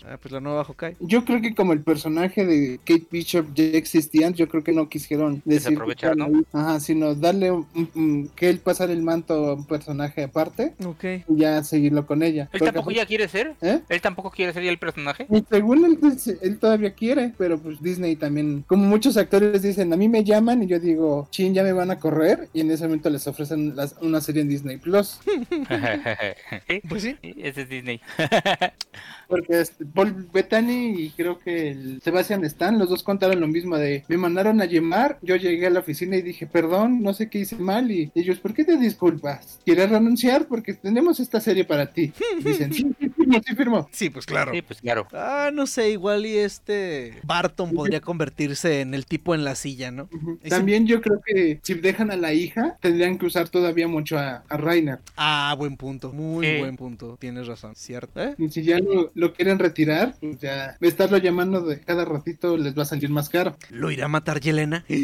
ah, 0.06 0.18
pues 0.20 0.32
la 0.32 0.40
nueva 0.40 0.64
Hawkeye. 0.64 0.96
Yo 1.00 1.24
creo 1.24 1.40
que 1.40 1.54
como 1.54 1.72
el 1.72 1.80
personaje 1.82 2.44
de 2.46 2.78
Kate 2.84 3.06
Bishop 3.10 3.46
ya 3.54 3.64
existía, 3.64 4.30
yo 4.30 4.48
creo 4.48 4.62
que 4.64 4.72
no 4.72 4.88
quisieron 4.88 5.42
decir 5.44 5.78
¿no? 6.16 6.42
Ajá, 6.52 6.80
sino 6.80 7.14
darle 7.14 7.50
un- 7.50 7.66
un- 7.74 7.90
un- 7.94 8.28
que 8.34 8.48
él 8.48 8.58
pasar 8.58 8.90
el 8.90 9.02
manto 9.02 9.34
a 9.34 9.54
un 9.54 9.66
personaje 9.66 10.22
aparte 10.24 10.74
Ok. 10.84 11.04
y 11.28 11.36
ya 11.36 11.62
seguirlo 11.62 12.06
con 12.06 12.22
ella. 12.22 12.42
¿Él 12.44 12.48
Porque, 12.52 12.64
tampoco 12.66 12.90
ya 12.90 13.06
quiere 13.06 13.28
ser? 13.28 13.54
¿Eh? 13.60 13.80
¿Él 13.88 14.00
tampoco 14.00 14.30
quiere 14.30 14.52
ser 14.52 14.62
ya 14.64 14.70
el 14.70 14.78
personaje? 14.78 15.26
Y 15.30 15.44
según 15.48 15.84
él, 15.84 15.98
pues, 16.00 16.26
él 16.26 16.58
todavía 16.58 16.92
quiere, 16.92 17.32
pero 17.38 17.58
pues 17.58 17.80
Disney 17.82 18.16
también, 18.16 18.64
como 18.66 18.84
muchos 18.86 19.16
actores 19.16 19.62
dicen, 19.62 19.92
a 19.92 19.96
mí 19.96 20.08
me 20.08 20.24
llaman 20.24 20.62
y 20.62 20.66
yo 20.66 20.78
digo, 20.80 21.28
chin, 21.30 21.54
ya 21.54 21.62
me 21.62 21.72
van 21.72 21.90
a 21.90 21.98
correr, 21.98 22.48
y 22.52 22.60
en 22.60 22.70
ese 22.70 22.84
momento 22.84 23.10
les 23.10 23.26
ofrecen 23.26 23.74
las- 23.76 23.94
una 24.00 24.20
serie 24.20 24.42
en 24.42 24.48
Disney 24.48 24.76
Plus. 24.78 25.20
Pues 26.88 27.02
sí. 27.02 27.16
Ese 27.22 27.62
es 27.62 27.68
Disney. 27.68 28.00
Porque 29.28 29.60
este, 29.60 29.84
Paul 29.84 30.26
Bettany 30.32 30.94
y 30.98 31.10
creo 31.10 31.38
que 31.38 31.70
el 31.70 32.00
Sebastian 32.02 32.44
Stan, 32.44 32.78
los 32.78 32.88
dos 32.88 33.02
contaron 33.02 33.40
lo 33.40 33.46
mismo 33.46 33.76
de, 33.76 34.04
me 34.08 34.16
mandaron 34.16 34.60
a 34.62 34.64
llamar, 34.64 35.18
yo 35.20 35.36
llegué 35.36 35.66
a 35.66 35.70
la 35.70 35.80
oficina 35.80 36.16
y 36.16 36.22
dije, 36.22 36.46
perdón, 36.46 37.02
no 37.02 37.12
sé 37.12 37.28
qué 37.28 37.40
hice 37.40 37.56
mal, 37.56 37.90
y 37.90 38.10
ellos, 38.14 38.38
¿por 38.38 38.54
qué 38.54 38.64
te 38.64 38.76
disculpas? 38.78 39.60
¿Quieres 39.64 39.90
renunciar? 39.90 40.46
Porque 40.46 40.72
tenemos 40.74 41.20
esta 41.20 41.40
serie 41.40 41.64
para 41.64 41.92
ti. 41.92 42.12
Dicen, 42.42 42.72
sí, 42.72 42.86
sí, 42.98 43.07
firmo, 43.28 43.42
sí, 43.46 43.54
firmo. 43.56 43.88
Sí, 43.92 44.10
pues 44.10 44.26
claro. 44.26 44.52
Sí, 44.52 44.62
pues 44.62 44.80
claro. 44.80 45.06
Ah, 45.12 45.50
no 45.52 45.66
sé, 45.66 45.90
igual 45.90 46.26
y 46.26 46.36
este 46.36 47.18
Barton 47.22 47.72
podría 47.72 48.00
convertirse 48.00 48.80
en 48.80 48.94
el 48.94 49.06
tipo 49.06 49.34
en 49.34 49.44
la 49.44 49.54
silla, 49.54 49.90
¿no? 49.90 50.08
También 50.48 50.86
yo 50.86 51.00
creo 51.00 51.20
que 51.24 51.60
si 51.62 51.74
dejan 51.74 52.10
a 52.10 52.16
la 52.16 52.32
hija, 52.32 52.76
tendrían 52.80 53.18
que 53.18 53.26
usar 53.26 53.48
todavía 53.48 53.88
mucho 53.88 54.18
a, 54.18 54.44
a 54.48 54.56
Rainer. 54.56 54.98
Ah, 55.16 55.54
buen 55.58 55.76
punto, 55.76 56.12
muy 56.12 56.58
buen 56.58 56.76
punto, 56.76 57.16
tienes 57.20 57.46
razón, 57.46 57.74
¿cierto? 57.74 58.22
¿Eh? 58.22 58.34
Y 58.38 58.48
si 58.48 58.62
ya 58.62 58.78
lo, 58.78 59.10
lo 59.14 59.32
quieren 59.32 59.58
retirar, 59.58 60.14
pues 60.20 60.40
ya 60.40 60.76
estarlo 60.80 61.18
llamando 61.18 61.60
de 61.60 61.80
cada 61.80 62.04
ratito 62.04 62.56
les 62.56 62.76
va 62.76 62.82
a 62.82 62.86
salir 62.86 63.10
más 63.10 63.28
caro. 63.28 63.56
¿Lo 63.70 63.90
irá 63.90 64.06
a 64.06 64.08
matar 64.08 64.40
Yelena? 64.40 64.84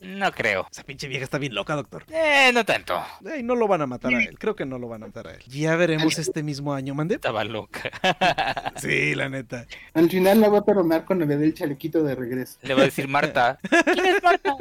No 0.00 0.32
creo. 0.32 0.66
Esa 0.70 0.84
pinche 0.84 1.08
vieja 1.08 1.24
está 1.24 1.38
bien 1.38 1.54
loca, 1.54 1.74
doctor. 1.74 2.04
Eh, 2.10 2.50
no 2.52 2.64
tanto. 2.64 3.00
Ey, 3.30 3.42
no 3.42 3.54
lo 3.54 3.68
van 3.68 3.82
a 3.82 3.86
matar 3.86 4.14
a 4.14 4.22
él, 4.22 4.38
creo 4.38 4.56
que 4.56 4.64
no 4.64 4.78
lo 4.78 4.88
van 4.88 5.02
a 5.02 5.06
matar 5.06 5.28
a 5.28 5.34
él. 5.34 5.42
Ya 5.48 5.76
veremos 5.76 6.18
este 6.18 6.42
mismo 6.42 6.74
año, 6.74 6.94
mande. 6.94 7.18
Estaba 7.28 7.44
loca. 7.44 7.90
Sí, 8.76 9.14
la 9.14 9.28
neta. 9.28 9.66
Al 9.92 10.08
final 10.08 10.40
la 10.40 10.48
va 10.48 10.58
a 10.58 10.64
perdonar 10.64 11.04
cuando 11.04 11.26
le 11.26 11.36
dé 11.36 11.44
el 11.44 11.54
chalequito 11.54 12.02
de 12.02 12.14
regreso. 12.14 12.58
Le 12.62 12.72
va 12.74 12.82
a 12.82 12.84
decir 12.84 13.06
Marta. 13.08 13.58
¿Quién 13.92 14.06
es 14.06 14.22
Marta? 14.22 14.56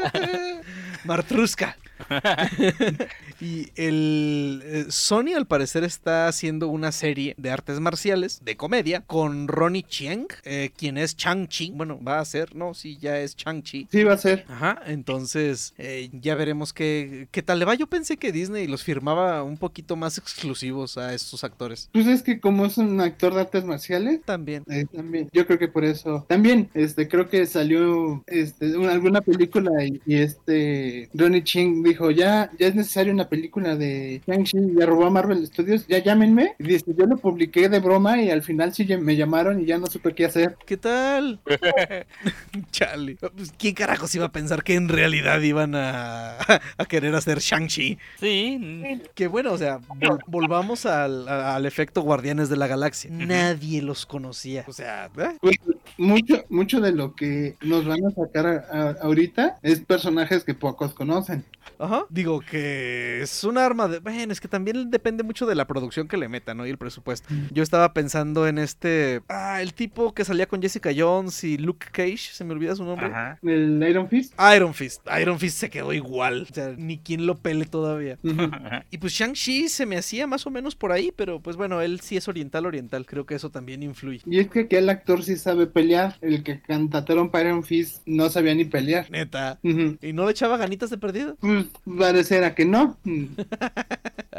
Martrusca. 1.06 1.77
y 3.41 3.69
el 3.75 4.62
eh, 4.63 4.86
Sony 4.89 5.33
al 5.36 5.45
parecer 5.47 5.83
está 5.83 6.27
haciendo 6.27 6.67
una 6.67 6.91
serie 6.91 7.36
de 7.38 7.51
artes 7.51 7.79
marciales, 7.79 8.41
de 8.43 8.55
comedia, 8.57 9.01
con 9.01 9.47
Ronnie 9.47 9.83
Chiang, 9.83 10.27
eh, 10.43 10.71
quien 10.75 10.97
es 10.97 11.15
Chang-Chi. 11.15 11.71
Bueno, 11.75 11.99
va 12.03 12.19
a 12.19 12.25
ser, 12.25 12.55
no, 12.55 12.73
sí, 12.73 12.97
ya 12.99 13.19
es 13.19 13.36
Chang-Chi. 13.36 13.88
Sí, 13.91 14.03
va 14.03 14.13
a 14.13 14.17
ser. 14.17 14.45
Ajá, 14.47 14.81
entonces 14.88 15.73
eh, 15.77 16.10
ya 16.13 16.36
veremos 16.36 16.73
qué, 16.73 17.27
qué 17.31 17.41
tal 17.41 17.60
le 17.60 17.65
va. 17.65 17.75
Yo 17.75 17.88
pensé 17.88 18.17
que 18.17 18.31
Disney 18.31 18.67
los 18.67 18.83
firmaba 18.83 19.43
un 19.43 19.57
poquito 19.57 19.95
más 19.95 20.17
exclusivos 20.17 20.97
a 20.97 21.13
estos 21.13 21.43
actores. 21.43 21.89
Pues 21.93 22.07
es 22.07 22.23
que 22.23 22.39
como 22.39 22.65
es 22.65 22.77
un 22.77 22.99
actor 23.01 23.33
de 23.33 23.41
artes 23.41 23.63
marciales, 23.65 24.21
También. 24.25 24.63
eh, 24.69 24.86
también, 24.93 25.29
yo 25.33 25.45
creo 25.45 25.60
que 25.60 25.67
por 25.67 25.86
eso. 25.86 26.25
También, 26.27 26.69
este, 26.73 27.07
creo 27.07 27.29
que 27.29 27.45
salió 27.45 28.23
este, 28.27 28.75
una- 28.77 28.91
alguna 28.91 29.21
película 29.21 29.71
y, 29.86 30.01
y 30.05 30.15
este 30.15 31.10
Ronnie 31.13 31.43
Ching 31.43 31.81
dijo, 31.89 32.12
ya, 32.12 32.52
ya 32.60 32.67
es 32.67 32.76
necesario 32.76 33.13
una 33.13 33.30
película 33.30 33.76
de 33.76 34.21
Shang-Chi, 34.28 34.58
ya 34.80 34.86
robó 34.86 35.06
a 35.06 35.10
Marvel 35.10 35.45
Studios, 35.47 35.86
ya 35.88 36.00
llámenme. 36.00 36.56
Y 36.60 36.63
dice, 36.63 36.86
yo 36.97 37.06
lo 37.06 37.17
publiqué 37.17 37.69
de 37.69 37.80
broma 37.80 38.21
y 38.21 38.30
al 38.30 38.41
final 38.43 38.73
sí 38.73 38.86
me 38.97 39.15
llamaron 39.15 39.62
y 39.62 39.65
ya 39.65 39.78
no 39.78 39.88
supe 39.88 40.13
qué 40.13 40.26
hacer. 40.26 40.58
¿Qué 40.65 40.78
tal? 40.78 41.39
Chale. 42.71 43.17
Pues, 43.36 43.54
¿Quién 43.58 43.73
carajos 43.76 44.13
iba 44.15 44.26
a 44.26 44.32
pensar 44.32 44.63
que 44.63 44.76
en 44.76 44.89
realidad 44.89 45.41
iban 45.41 45.76
a, 45.76 46.38
a 46.78 46.86
querer 46.86 47.15
hacer 47.15 47.39
Shang-Chi? 47.39 47.97
Sí. 48.19 49.02
Que 49.15 49.28
bueno, 49.28 49.54
o 49.54 49.58
sea, 49.58 49.80
vol- 49.80 50.21
volvamos 50.28 50.86
al, 50.86 51.28
al 51.28 51.65
efecto 51.65 52.02
Guardianes 52.02 52.50
de 52.50 52.58
la 52.58 52.67
Galaxia. 52.67 53.10
Nadie 53.12 53.82
los 53.82 54.06
conocía. 54.06 54.63
O 54.67 54.73
sea, 54.73 55.10
¿eh? 55.17 55.38
Pues 55.41 55.56
mucho, 55.97 56.43
mucho 56.50 56.80
de 56.82 56.91
lo 56.91 57.15
que 57.15 57.56
nos 57.62 57.86
van 57.86 58.06
a 58.06 58.12
sacar 58.12 58.45
a- 58.47 58.65
a- 58.71 58.95
ahorita 59.02 59.58
es 59.62 59.80
personajes 59.80 60.43
que 60.43 60.54
pocos 60.54 60.93
conocen. 60.93 61.43
Ajá. 61.80 62.06
Digo 62.10 62.42
que 62.42 63.22
es 63.22 63.44
un 63.44 63.58
arma 63.58 63.88
de. 63.88 64.00
Bueno, 64.00 64.32
es 64.32 64.42
que 64.42 64.48
también 64.48 64.90
depende 64.90 65.24
mucho 65.24 65.46
de 65.46 65.56
la 65.56 65.66
producción 65.66 66.08
que 66.08 66.18
le 66.18 66.28
metan, 66.28 66.58
¿no? 66.58 66.66
Y 66.66 66.70
el 66.70 66.78
presupuesto. 66.78 67.28
Yo 67.52 67.63
estaba 67.63 67.94
pensando 67.94 68.48
en 68.48 68.58
este. 68.58 69.22
Ah, 69.30 69.62
el 69.62 69.74
tipo 69.74 70.13
que 70.13 70.26
salía 70.26 70.48
con 70.48 70.62
Jessica 70.62 70.92
Jones 70.96 71.44
y 71.44 71.58
Luke 71.58 71.88
Cage, 71.92 72.32
se 72.34 72.44
me 72.44 72.54
olvida 72.54 72.76
su 72.76 72.84
nombre. 72.84 73.08
Ajá. 73.08 73.40
El 73.44 73.84
Iron 73.88 74.08
Fist. 74.10 74.34
Iron 74.56 74.74
Fist. 74.74 75.02
Iron 75.20 75.40
Fist 75.40 75.58
se 75.58 75.70
quedó 75.70 75.94
igual. 75.94 76.48
O 76.50 76.54
sea, 76.54 76.74
ni 76.78 76.98
quien 77.00 77.26
lo 77.26 77.38
pele 77.38 77.66
todavía. 77.66 78.18
Y 78.90 79.00
pues 79.00 79.13
Shang-Chi 79.13 79.70
se 79.70 79.86
me 79.86 79.98
hacía 79.98 80.28
más 80.28 80.46
o 80.46 80.50
menos 80.50 80.76
por 80.76 80.92
ahí, 80.92 81.12
pero 81.16 81.42
pues 81.42 81.56
bueno, 81.56 81.82
él 81.82 82.00
sí 82.00 82.16
es 82.18 82.28
oriental 82.28 82.66
oriental, 82.66 83.06
creo 83.06 83.26
que 83.26 83.36
eso 83.36 83.50
también 83.50 83.84
influye. 83.84 84.22
Y 84.26 84.40
es 84.40 84.50
que 84.50 84.62
aquel 84.62 84.90
actor 84.90 85.24
sí 85.24 85.36
sabe 85.36 85.68
pelear. 85.68 86.18
El 86.22 86.44
que 86.44 86.62
cantaron 86.62 87.30
para 87.30 87.50
Iron 87.50 87.63
Fist 87.63 88.02
no 88.06 88.30
sabía 88.30 88.56
ni 88.56 88.66
pelear. 88.66 89.10
Neta. 89.12 89.60
¿Y 89.63 90.13
no 90.13 90.26
le 90.26 90.32
echaba 90.32 90.58
ganitas 90.58 90.90
de 90.90 90.98
perdido? 90.98 91.36
Pues 91.40 91.66
pareciera 91.97 92.56
que 92.56 92.65
no. 92.65 92.97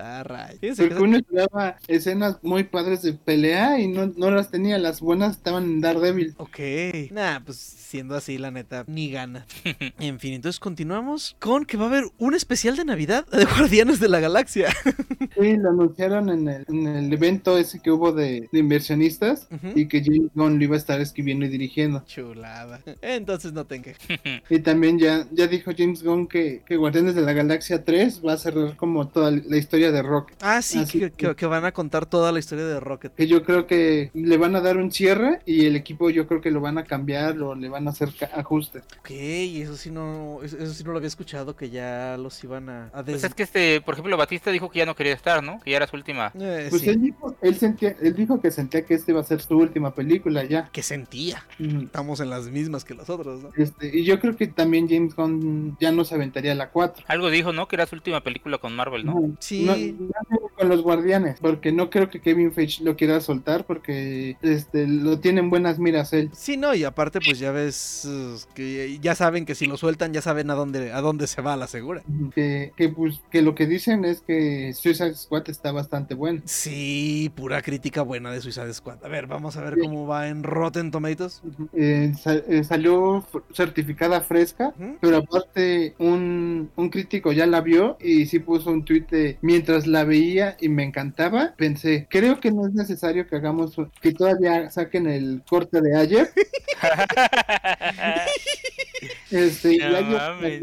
Ah, 0.00 0.50
Porque 0.60 0.94
uno 0.94 1.16
esperaba 1.16 1.76
escenas 1.88 2.38
muy 2.42 2.64
padres 2.64 3.02
de 3.02 3.14
pelea 3.14 3.80
y 3.80 3.88
no, 3.88 4.12
no 4.16 4.30
las 4.30 4.50
tenía. 4.50 4.78
Las 4.78 5.00
buenas 5.00 5.36
estaban 5.36 5.64
en 5.64 5.80
Daredevil. 5.80 6.34
Ok. 6.38 6.58
Nah, 7.10 7.40
pues 7.44 7.56
siendo 7.58 8.14
así, 8.14 8.38
la 8.38 8.50
neta, 8.50 8.84
ni 8.86 9.10
gana. 9.10 9.46
En 9.98 10.20
fin, 10.20 10.34
entonces 10.34 10.60
continuamos 10.60 11.36
con 11.38 11.64
que 11.64 11.76
va 11.76 11.84
a 11.84 11.88
haber 11.88 12.04
un 12.18 12.34
especial 12.34 12.76
de 12.76 12.84
Navidad 12.84 13.26
de 13.28 13.44
Guardianes 13.44 14.00
de 14.00 14.08
la 14.08 14.20
Galaxia. 14.20 14.68
Sí, 15.38 15.56
lo 15.56 15.70
anunciaron 15.70 16.30
en 16.30 16.48
el, 16.48 16.64
en 16.68 16.86
el 16.86 17.12
evento 17.12 17.58
ese 17.58 17.80
que 17.80 17.92
hubo 17.92 18.12
de, 18.12 18.48
de 18.50 18.58
inversionistas 18.58 19.46
y 19.74 19.86
que 19.86 20.02
James 20.02 20.30
Gunn 20.34 20.58
lo 20.58 20.64
iba 20.64 20.74
a 20.74 20.78
estar 20.78 21.00
escribiendo 21.00 21.44
y 21.44 21.48
dirigiendo. 21.48 22.02
Chulada. 22.06 22.80
Entonces 23.02 23.52
no 23.52 23.64
tenga. 23.64 23.92
Y 24.50 24.60
también 24.60 24.98
ya, 24.98 25.26
ya 25.30 25.46
dijo 25.46 25.70
James 25.76 26.02
Gunn 26.02 26.26
que, 26.26 26.62
que 26.66 26.76
Guardianes 26.76 27.14
de 27.14 27.22
la 27.22 27.32
Galaxia 27.34 27.84
3 27.84 28.22
va 28.26 28.32
a 28.32 28.38
cerrar 28.38 28.76
como 28.76 29.08
toda 29.08 29.30
la 29.30 29.56
historia 29.56 29.87
de 29.92 30.02
Rock. 30.02 30.32
Ah, 30.40 30.62
sí, 30.62 30.84
que, 30.86 31.10
que- 31.10 31.34
que 31.34 31.46
van 31.46 31.64
a 31.64 31.72
contar 31.72 32.06
toda 32.06 32.32
la 32.32 32.38
historia 32.38 32.64
de 32.66 32.80
Rocket. 32.80 33.14
Que 33.14 33.26
yo 33.26 33.42
creo 33.44 33.66
que 33.66 34.10
le 34.14 34.36
van 34.36 34.56
a 34.56 34.60
dar 34.60 34.76
un 34.76 34.90
cierre 34.92 35.40
y 35.46 35.66
el 35.66 35.76
equipo 35.76 36.10
yo 36.10 36.26
creo 36.26 36.40
que 36.40 36.50
lo 36.50 36.60
van 36.60 36.78
a 36.78 36.84
cambiar 36.84 37.38
o 37.40 37.54
le 37.54 37.68
van 37.68 37.86
a 37.86 37.90
hacer 37.90 38.10
ajustes. 38.34 38.82
Ok, 39.00 39.10
eso 39.10 39.76
sí 39.76 39.90
no, 39.90 40.40
eso 40.42 40.72
sí 40.74 40.84
no 40.84 40.92
lo 40.92 40.98
había 40.98 41.08
escuchado, 41.08 41.56
que 41.56 41.70
ya 41.70 42.16
los 42.18 42.42
iban 42.44 42.68
a, 42.68 42.86
a 42.92 43.04
Pues 43.04 43.24
es 43.24 43.34
que 43.34 43.42
este, 43.42 43.80
por 43.80 43.94
ejemplo, 43.94 44.16
Batista 44.16 44.50
dijo 44.50 44.70
que 44.70 44.78
ya 44.80 44.86
no 44.86 44.94
quería 44.94 45.14
estar, 45.14 45.42
¿no? 45.42 45.60
Que 45.60 45.70
ya 45.72 45.76
era 45.78 45.86
su 45.86 45.96
última. 45.96 46.32
Eh, 46.38 46.66
Pues 46.70 46.82
sí. 46.82 46.90
él 46.90 47.00
dijo, 47.02 47.36
él 47.42 47.54
sentía, 47.56 47.96
él 48.00 48.14
dijo 48.14 48.40
que 48.40 48.50
sentía 48.50 48.84
que 48.84 48.94
este 48.94 49.12
iba 49.12 49.20
a 49.20 49.24
ser 49.24 49.40
su 49.40 49.56
última 49.56 49.94
película 49.94 50.44
ya. 50.44 50.68
que 50.72 50.82
sentía. 50.82 51.44
Estamos 51.58 52.20
en 52.20 52.30
las 52.30 52.48
mismas 52.50 52.84
que 52.84 52.94
los 52.94 53.08
otros, 53.10 53.42
¿no? 53.42 53.50
Este, 53.56 53.96
y 53.96 54.04
yo 54.04 54.20
creo 54.20 54.36
que 54.36 54.46
también 54.46 54.88
James 54.88 55.14
Gunn 55.14 55.76
ya 55.80 55.92
no 55.92 56.04
se 56.04 56.14
aventaría 56.14 56.54
la 56.54 56.70
4. 56.70 57.04
Algo 57.08 57.30
dijo, 57.30 57.52
¿no? 57.52 57.68
Que 57.68 57.76
era 57.76 57.86
su 57.86 57.94
última 57.96 58.22
película 58.22 58.58
con 58.58 58.74
Marvel, 58.74 59.04
¿no? 59.06 59.14
No, 59.14 59.36
Sí. 59.40 59.64
no- 59.64 59.76
con 60.56 60.68
los 60.68 60.82
guardianes, 60.82 61.38
porque 61.40 61.72
no 61.72 61.90
creo 61.90 62.10
que 62.10 62.20
Kevin 62.20 62.52
Feige 62.52 62.82
lo 62.84 62.96
quiera 62.96 63.20
soltar 63.20 63.64
porque 63.64 64.36
este 64.42 64.86
lo 64.86 65.18
tienen 65.20 65.50
buenas 65.50 65.78
miras 65.78 66.12
él. 66.12 66.30
Sí, 66.34 66.56
no, 66.56 66.74
y 66.74 66.84
aparte 66.84 67.20
pues 67.20 67.38
ya 67.38 67.52
ves 67.52 68.08
que 68.54 68.98
ya 69.00 69.14
saben 69.14 69.44
que 69.46 69.54
si 69.54 69.66
lo 69.66 69.76
sueltan 69.76 70.12
ya 70.12 70.22
saben 70.22 70.50
a 70.50 70.54
dónde 70.54 70.92
a 70.92 71.00
dónde 71.00 71.26
se 71.26 71.42
va 71.42 71.56
la 71.56 71.66
segura. 71.66 72.02
Que, 72.34 72.72
que, 72.76 72.88
pues, 72.88 73.20
que 73.30 73.42
lo 73.42 73.54
que 73.54 73.66
dicen 73.66 74.04
es 74.04 74.20
que 74.20 74.72
Suicide 74.74 75.14
Squad 75.14 75.48
está 75.48 75.72
bastante 75.72 76.14
bueno. 76.14 76.40
Sí, 76.44 77.30
pura 77.34 77.62
crítica 77.62 78.02
buena 78.02 78.30
de 78.32 78.40
Suicide 78.40 78.72
Squad. 78.74 79.04
A 79.04 79.08
ver, 79.08 79.26
vamos 79.26 79.56
a 79.56 79.62
ver 79.62 79.78
cómo 79.78 80.06
va 80.06 80.28
en 80.28 80.42
Rotten 80.42 80.90
Tomatoes. 80.90 81.42
Eh, 81.74 82.12
sa- 82.20 82.34
eh, 82.34 82.64
salió 82.64 83.24
certificada 83.52 84.20
fresca, 84.20 84.74
pero 85.00 85.18
aparte 85.18 85.94
un, 85.98 86.70
un 86.76 86.88
crítico 86.90 87.32
ya 87.32 87.46
la 87.46 87.60
vio 87.60 87.96
y 88.00 88.26
sí 88.26 88.38
puso 88.38 88.70
un 88.70 88.84
tweet 88.84 89.06
de 89.10 89.38
mientras 89.42 89.67
la 89.86 90.04
veía 90.04 90.56
y 90.60 90.68
me 90.68 90.82
encantaba, 90.82 91.54
pensé, 91.56 92.06
creo 92.10 92.40
que 92.40 92.50
no 92.50 92.66
es 92.66 92.74
necesario 92.74 93.26
que 93.26 93.36
hagamos 93.36 93.76
que 94.00 94.12
todavía 94.12 94.70
saquen 94.70 95.06
el 95.06 95.42
corte 95.48 95.80
de 95.80 95.96
ayer. 95.96 96.30
Este, 99.30 99.74
y 99.74 99.82
Ayer 99.82 100.62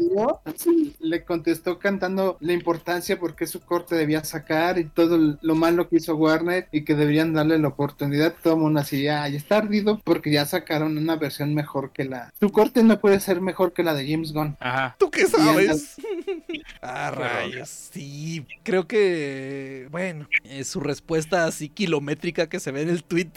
sí, 0.56 0.94
le 1.00 1.24
contestó 1.24 1.78
cantando 1.78 2.36
la 2.40 2.52
importancia 2.52 3.18
porque 3.18 3.46
su 3.46 3.60
corte 3.60 3.94
debía 3.94 4.24
sacar 4.24 4.78
y 4.78 4.84
todo 4.84 5.38
lo 5.40 5.54
malo 5.54 5.88
que 5.88 5.96
hizo 5.96 6.16
Warner 6.16 6.68
y 6.72 6.82
que 6.82 6.94
deberían 6.94 7.32
darle 7.32 7.58
la 7.58 7.68
oportunidad. 7.68 8.34
Todo 8.42 8.54
el 8.54 8.60
mundo 8.60 8.80
así, 8.80 9.06
ay, 9.08 9.36
está 9.36 9.58
ardido 9.58 10.00
porque 10.04 10.30
ya 10.30 10.44
sacaron 10.46 10.98
una 10.98 11.16
versión 11.16 11.54
mejor 11.54 11.92
que 11.92 12.04
la. 12.04 12.32
Su 12.40 12.50
corte 12.50 12.82
no 12.82 12.98
puede 13.00 13.20
ser 13.20 13.40
mejor 13.40 13.72
que 13.72 13.82
la 13.82 13.94
de 13.94 14.10
James 14.10 14.32
Gunn. 14.32 14.56
Ajá. 14.60 14.96
¿Tú 14.98 15.10
qué 15.10 15.26
sabes? 15.26 15.96
ah, 16.82 17.10
rayos. 17.12 17.68
Sí, 17.68 18.46
creo 18.62 18.85
que, 18.86 19.88
bueno, 19.90 20.28
eh, 20.44 20.64
su 20.64 20.80
respuesta 20.80 21.46
así 21.46 21.68
kilométrica 21.68 22.48
que 22.48 22.60
se 22.60 22.72
ve 22.72 22.82
en 22.82 22.90
el 22.90 23.04
tweet. 23.04 23.30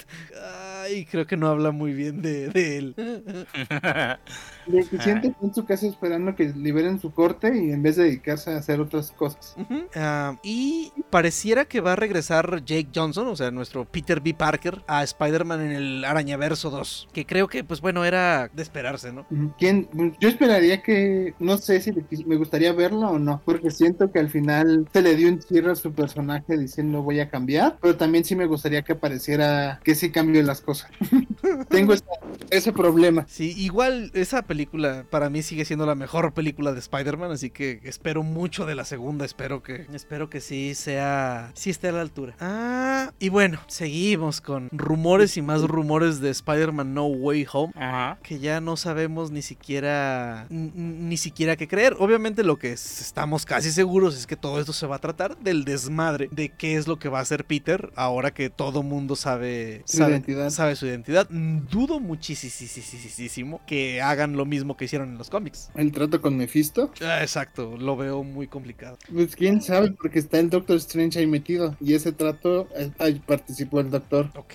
Ay, 0.81 1.05
creo 1.05 1.27
que 1.27 1.37
no 1.37 1.47
habla 1.47 1.71
muy 1.71 1.93
bien 1.93 2.21
de, 2.21 2.49
de 2.49 2.77
él. 2.77 2.95
De 4.67 4.85
que 4.85 4.99
siente 4.99 5.33
en 5.41 5.53
su 5.53 5.65
casa 5.65 5.87
esperando 5.87 6.35
que 6.35 6.53
liberen 6.55 6.99
su 6.99 7.11
corte 7.11 7.57
y 7.57 7.71
en 7.71 7.81
vez 7.81 7.95
de 7.95 8.03
dedicarse 8.03 8.51
a 8.51 8.57
hacer 8.57 8.79
otras 8.79 9.11
cosas. 9.11 9.55
Ujú. 9.57 9.85
Ah, 9.95 10.37
y 10.43 10.91
pareciera 11.09 11.65
que 11.65 11.81
va 11.81 11.93
a 11.93 11.95
regresar 11.95 12.63
Jake 12.63 12.89
Johnson, 12.93 13.27
o 13.29 13.35
sea, 13.35 13.49
nuestro 13.49 13.85
Peter 13.85 14.21
B. 14.21 14.35
Parker, 14.35 14.83
a 14.85 15.03
Spider-Man 15.03 15.61
en 15.61 15.71
el 15.71 16.05
Arañaverso 16.05 16.69
2. 16.69 17.09
Que 17.11 17.25
creo 17.25 17.47
que, 17.47 17.63
pues 17.63 17.81
bueno, 17.81 18.05
era 18.05 18.47
de 18.53 18.61
esperarse, 18.61 19.11
¿no? 19.11 19.25
¿Quién? 19.57 19.89
Yo 20.19 20.29
esperaría 20.29 20.83
que, 20.83 21.33
no 21.39 21.57
sé 21.57 21.81
si 21.81 21.91
me 22.27 22.35
gustaría 22.35 22.71
verlo 22.71 23.09
o 23.09 23.17
no, 23.19 23.41
porque 23.43 23.71
siento 23.71 24.11
que 24.11 24.19
al 24.19 24.29
final 24.29 24.87
se 24.93 25.01
le 25.01 25.15
dio 25.15 25.29
un 25.29 25.41
cierre 25.41 25.71
a 25.71 25.75
su 25.75 25.93
personaje 25.93 26.57
diciendo 26.57 27.01
voy 27.01 27.19
a 27.21 27.29
cambiar, 27.29 27.77
pero 27.81 27.97
también 27.97 28.23
sí 28.23 28.35
me 28.35 28.45
gustaría 28.45 28.83
que 28.83 28.93
pareciera 28.93 29.79
que 29.83 29.95
sí 29.95 30.11
cambió 30.11 30.43
las 30.43 30.61
cosas. 30.61 30.68
Tengo 31.69 31.93
esa- 31.93 32.05
ese 32.49 32.71
problema. 32.73 33.25
Sí, 33.29 33.53
igual 33.57 34.11
esa 34.13 34.41
película 34.43 35.05
para 35.09 35.29
mí 35.29 35.41
sigue 35.41 35.65
siendo 35.65 35.85
la 35.85 35.95
mejor 35.95 36.33
película 36.33 36.73
de 36.73 36.79
Spider-Man, 36.79 37.31
así 37.31 37.49
que 37.49 37.79
espero 37.83 38.23
mucho 38.23 38.65
de 38.65 38.75
la 38.75 38.85
segunda, 38.85 39.25
espero 39.25 39.61
que 39.63 39.85
espero 39.93 40.29
que 40.29 40.41
sí 40.41 40.75
sea 40.75 41.51
sí 41.53 41.69
esté 41.69 41.89
a 41.89 41.91
la 41.91 42.01
altura. 42.01 42.35
Ah, 42.39 43.11
y 43.19 43.29
bueno, 43.29 43.59
seguimos 43.67 44.41
con 44.41 44.69
rumores 44.71 45.37
y 45.37 45.41
más 45.41 45.61
rumores 45.63 46.19
de 46.19 46.29
Spider-Man 46.29 46.93
No 46.93 47.05
Way 47.07 47.47
Home. 47.53 47.73
Ajá. 47.75 48.17
que 48.23 48.39
ya 48.39 48.61
no 48.61 48.77
sabemos 48.77 49.31
ni 49.31 49.41
siquiera 49.41 50.45
ni 50.49 51.17
siquiera 51.17 51.55
qué 51.55 51.67
creer. 51.67 51.95
Obviamente 51.99 52.43
lo 52.43 52.57
que 52.57 52.71
es- 52.73 53.01
estamos 53.01 53.45
casi 53.45 53.71
seguros 53.71 54.17
es 54.17 54.27
que 54.27 54.35
todo 54.35 54.59
esto 54.59 54.73
se 54.73 54.87
va 54.87 54.97
a 54.97 54.99
tratar 54.99 55.37
del 55.37 55.65
desmadre 55.65 56.29
de 56.31 56.49
qué 56.49 56.75
es 56.75 56.87
lo 56.87 56.97
que 56.99 57.09
va 57.09 57.19
a 57.19 57.21
hacer 57.21 57.45
Peter 57.45 57.91
ahora 57.95 58.31
que 58.33 58.49
todo 58.49 58.83
mundo 58.83 59.15
sabe 59.15 59.83
Su 59.85 59.97
sabe, 59.97 60.11
identidad. 60.11 60.49
Sabe 60.59 60.75
su 60.75 60.85
identidad. 60.87 61.25
Dudo 61.29 62.01
muchísimo 62.01 63.61
que 63.65 64.01
hagan 64.01 64.35
lo 64.35 64.45
mismo 64.45 64.75
que 64.75 64.83
hicieron 64.85 65.07
en 65.09 65.17
los 65.17 65.29
cómics. 65.29 65.69
El 65.73 65.93
trato 65.93 66.19
con 66.21 66.35
Mephisto, 66.35 66.91
Ah, 67.01 67.21
exacto, 67.21 67.77
lo 67.77 67.95
veo 67.95 68.23
muy 68.23 68.47
complicado. 68.47 68.97
pues 69.13 69.37
quién 69.37 69.61
sabe, 69.61 69.91
porque 69.91 70.19
está 70.19 70.37
el 70.39 70.49
Doctor 70.49 70.75
Strange 70.77 71.17
ahí 71.19 71.27
metido 71.27 71.77
y 71.79 71.93
ese 71.93 72.11
trato 72.11 72.67
eh, 72.75 72.91
ahí 72.99 73.21
participó 73.25 73.79
el 73.79 73.89
Doctor. 73.89 74.31
Ok. 74.35 74.53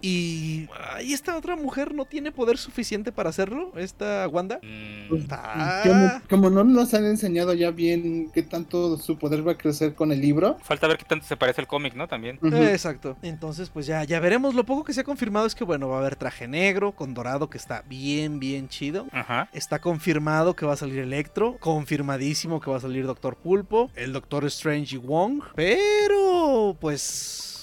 Y 0.00 0.68
¿y 1.02 1.12
esta 1.12 1.36
otra 1.36 1.56
mujer 1.56 1.94
no 1.94 2.04
tiene 2.04 2.30
poder 2.30 2.56
suficiente 2.56 3.10
para 3.10 3.30
hacerlo? 3.30 3.72
Esta 3.76 4.28
Wanda. 4.28 4.60
Pues, 5.08 5.24
Ah. 5.30 5.82
Como, 6.28 6.48
como 6.48 6.50
no 6.50 6.62
nos 6.62 6.94
han 6.94 7.06
enseñado 7.06 7.54
ya 7.54 7.72
bien 7.72 8.30
qué 8.32 8.42
tanto 8.44 8.96
su 8.98 9.18
poder 9.18 9.46
va 9.46 9.52
a 9.52 9.58
crecer 9.58 9.94
con 9.94 10.12
el 10.12 10.20
libro. 10.20 10.58
Falta 10.62 10.86
ver 10.86 10.98
qué 10.98 11.04
tanto 11.04 11.26
se 11.26 11.36
parece 11.36 11.60
el 11.60 11.66
cómic, 11.66 11.94
¿no? 11.94 12.06
También. 12.06 12.38
Eh, 12.44 12.70
Exacto. 12.72 13.16
Entonces, 13.22 13.68
pues 13.70 13.86
ya, 13.86 14.04
ya 14.04 14.20
veremos. 14.20 14.54
Lo 14.54 14.64
poco 14.64 14.84
que 14.84 14.92
se 14.92 15.00
ha 15.00 15.04
confirmado 15.04 15.23
es 15.46 15.54
que, 15.54 15.64
bueno, 15.64 15.88
va 15.88 15.96
a 15.96 16.00
haber 16.00 16.16
traje 16.16 16.46
negro 16.46 16.92
con 16.92 17.14
dorado 17.14 17.48
que 17.48 17.58
está 17.58 17.82
bien, 17.88 18.38
bien 18.38 18.68
chido. 18.68 19.06
Ajá. 19.12 19.48
Está 19.52 19.80
confirmado 19.80 20.54
que 20.54 20.66
va 20.66 20.74
a 20.74 20.76
salir 20.76 20.98
Electro. 20.98 21.56
Confirmadísimo 21.60 22.60
que 22.60 22.70
va 22.70 22.76
a 22.76 22.80
salir 22.80 23.06
Doctor 23.06 23.36
Pulpo. 23.36 23.90
El 23.94 24.12
Doctor 24.12 24.44
Strange 24.44 24.96
y 24.96 24.98
Wong. 24.98 25.42
Pero, 25.54 26.76
pues. 26.80 27.53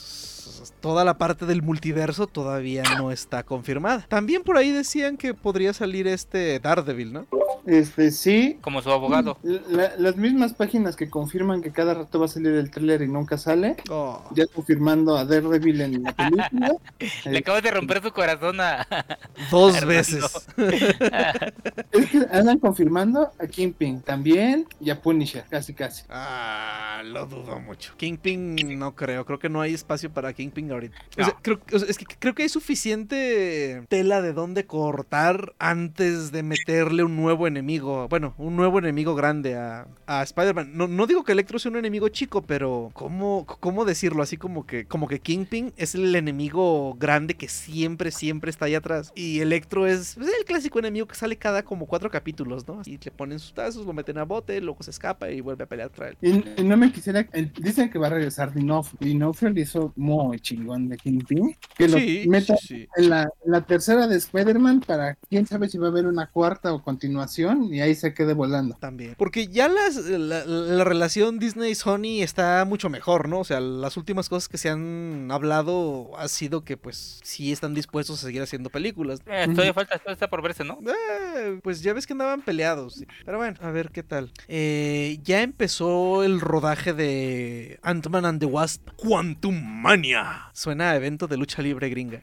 Toda 0.80 1.04
la 1.06 1.17
parte 1.17 1.45
del 1.45 1.62
multiverso 1.62 2.27
todavía 2.27 2.84
no 2.97 3.12
está 3.12 3.43
confirmada. 3.43 4.06
También 4.08 4.43
por 4.43 4.58
ahí 4.58 4.71
decían 4.71 5.17
que 5.17 5.34
podría 5.34 5.73
salir 5.73 6.08
este 6.08 6.60
Daredevil, 6.60 7.13
¿no? 7.13 7.27
Este, 7.67 8.10
sí. 8.10 8.58
Como 8.62 8.82
su 8.82 8.89
abogado. 8.89 9.38
La- 9.43 9.95
las 9.97 10.15
mismas 10.17 10.54
páginas 10.54 10.95
que 10.95 11.10
confirman 11.10 11.62
que 11.62 11.71
cada 11.71 11.93
rato 11.93 12.19
va 12.19 12.25
a 12.25 12.30
salir 12.30 12.54
el 12.54 12.71
tráiler 12.71 13.04
y 13.04 13.08
nunca 13.08 13.38
sale, 13.38 13.75
Oh. 13.89 14.23
ya 14.36 14.47
confirmando 14.47 15.15
a 15.15 15.25
Daredevil 15.25 15.82
en 15.82 16.04
la 16.04 16.12
película. 16.13 16.71
Le 17.25 17.38
acabas 17.38 17.62
de 17.62 17.71
romper 17.71 18.01
su 18.01 18.12
corazón 18.12 18.60
a. 18.62 18.88
Dos 19.51 19.86
veces. 19.86 20.25
Es 21.91 22.10
que 22.10 22.25
andan 22.32 22.58
confirmando 22.60 23.32
a 23.39 23.47
Kingpin 23.47 24.01
también 24.01 24.65
y 24.80 24.89
a 24.89 25.01
Punisher, 25.01 25.43
casi 25.49 25.73
casi. 25.73 26.04
Ah, 26.10 27.01
lo 27.06 27.25
dudo 27.25 27.60
mucho. 27.60 27.93
Kingpin 27.97 28.56
no 28.80 28.95
creo, 28.95 29.25
creo 29.25 29.39
que 29.39 29.49
no 29.49 29.62
hay 29.62 29.73
espacio 29.73 30.10
para 30.12 30.31
Kingpin 30.34 30.72
ahorita. 30.72 30.96
O 31.17 31.20
No. 31.22 31.26
sea, 31.26 31.38
creo, 31.41 31.60
o 31.74 31.80
sea, 31.80 31.88
es 31.89 31.98
que 31.98 32.06
creo 32.20 32.34
que 32.36 32.44
hay 32.44 32.50
suficiente 32.50 33.84
tela 33.89 34.22
de 34.22 34.34
dónde 34.34 34.65
cortar 34.65 35.54
antes 35.60 36.32
de 36.32 36.44
meterle 36.44 37.04
un 37.04 37.15
nuevo 37.15 37.48
enemigo, 37.48 38.08
bueno, 38.10 38.34
un 38.38 38.56
nuevo 38.56 38.80
enemigo 38.80 39.15
grande 39.15 39.56
a, 39.56 39.88
a 40.08 40.24
Spider-Man. 40.24 40.72
No, 40.76 40.88
no 40.88 41.08
digo 41.08 41.24
que 41.24 41.32
Electro 41.32 41.60
sea 41.60 41.72
un 41.72 41.78
enemigo 41.78 42.08
chico, 42.10 42.41
pero 42.41 42.91
¿cómo, 42.94 43.46
¿cómo 43.60 43.86
decirlo? 43.86 44.24
Así 44.24 44.38
como 44.38 44.65
que, 44.65 44.86
como 44.86 45.08
que 45.08 45.20
Kingpin 45.20 45.74
es 45.78 45.96
el 45.96 46.13
enemigo 46.15 46.96
grande 47.00 47.36
que 47.36 47.48
siempre, 47.50 48.12
siempre 48.12 48.50
está 48.50 48.65
ahí 48.65 48.76
atrás. 48.76 49.12
Y 49.15 49.39
Electro 49.39 49.88
es, 49.88 50.17
es 50.17 50.28
el 50.39 50.46
clásico 50.46 50.80
enemigo 50.80 51.08
que 51.08 51.15
sale 51.15 51.36
cada 51.38 51.63
como 51.63 51.86
cuatro 51.88 52.10
capítulos, 52.10 52.67
¿no? 52.67 52.82
Y 52.86 52.98
le 53.04 53.12
ponen 53.12 53.39
sus 53.39 53.54
tazos, 53.54 53.86
lo 53.86 53.94
meten 53.94 54.17
a 54.17 54.24
bote, 54.24 54.60
luego 54.62 54.84
se 54.84 54.91
escapa 54.91 55.30
y 55.32 55.41
vuelve 55.41 55.63
a 55.63 55.67
pelear 55.67 55.89
contra 55.89 56.10
él. 56.10 56.17
Y, 56.22 56.62
y 56.62 56.63
no 56.63 56.78
me 56.78 56.91
quisiera. 56.91 57.28
eh, 57.34 57.52
Dicen 57.60 57.89
que 57.89 58.00
va 58.00 58.08
a 58.08 58.12
regresar 58.12 58.54
Dinof. 58.54 58.94
Dinofrio 59.00 59.50
le 59.52 59.62
hizo 59.62 59.94
muy 59.96 60.20
chingón 60.39 60.89
de 60.89 60.97
Kingpin. 60.97 61.55
Que 61.77 61.88
lo 61.88 61.97
Sí, 61.97 62.25
meta 62.27 62.55
sí, 62.57 62.67
sí. 62.67 62.88
en 62.97 63.10
la, 63.10 63.23
en 63.45 63.51
la 63.51 63.62
tercera 63.62 64.07
de 64.07 64.17
Spider-Man 64.17 64.81
para 64.81 65.15
quién 65.29 65.45
sabe 65.47 65.69
si 65.69 65.77
va 65.77 65.88
a 65.88 65.89
haber 65.91 66.05
una 66.05 66.27
cuarta 66.27 66.73
o 66.73 66.84
continuación 66.84 67.73
y 67.73 67.81
ahí 67.81 67.95
se 67.95 68.13
quede 68.13 68.34
volando. 68.34 68.75
También. 68.79 69.15
Porque 69.17 69.47
ya 69.47 69.67
las, 69.67 69.95
la, 69.95 70.45
la 70.45 70.84
relación 70.84 71.39
Disney-Sony 71.39 72.21
está 72.21 72.65
mucho 72.65 72.89
mejor, 72.89 73.27
¿no? 73.29 73.39
O 73.39 73.43
sea, 73.43 73.60
las 73.60 73.97
últimas 73.97 74.29
cosas 74.29 74.49
que 74.49 74.57
se 74.57 74.69
han 74.69 75.29
hablado 75.31 76.12
ha 76.17 76.27
sido 76.27 76.63
que, 76.63 76.77
pues, 76.77 77.19
sí 77.23 77.51
están 77.51 77.73
dispuestos 77.73 78.19
a 78.23 78.25
seguir 78.27 78.41
haciendo 78.41 78.69
películas. 78.69 79.19
Eh, 79.27 79.47
todavía 79.51 79.73
falta, 79.73 79.97
todavía 79.97 80.13
está 80.13 80.29
por 80.29 80.41
verse, 80.41 80.63
¿no? 80.63 80.79
Eh, 80.86 81.60
pues 81.63 81.81
ya 81.81 81.93
ves 81.93 82.05
que 82.07 82.13
andaban 82.13 82.41
peleados. 82.41 83.03
Pero 83.25 83.38
bueno, 83.38 83.57
a 83.62 83.71
ver 83.71 83.89
qué 83.91 84.03
tal. 84.03 84.31
Eh, 84.47 85.19
ya 85.23 85.41
empezó 85.41 86.23
el 86.23 86.39
rodaje 86.41 86.93
de 86.93 87.79
Ant-Man 87.84 88.25
and 88.25 88.39
the 88.39 88.45
Wasp 88.45 88.88
Quantum 88.97 89.62
Mania. 89.81 90.11
Suena 90.54 90.91
a 90.91 90.95
evento 90.95 91.28
de 91.28 91.38
lucha 91.38 91.62
libre 91.62 91.89
gringa. 91.89 92.21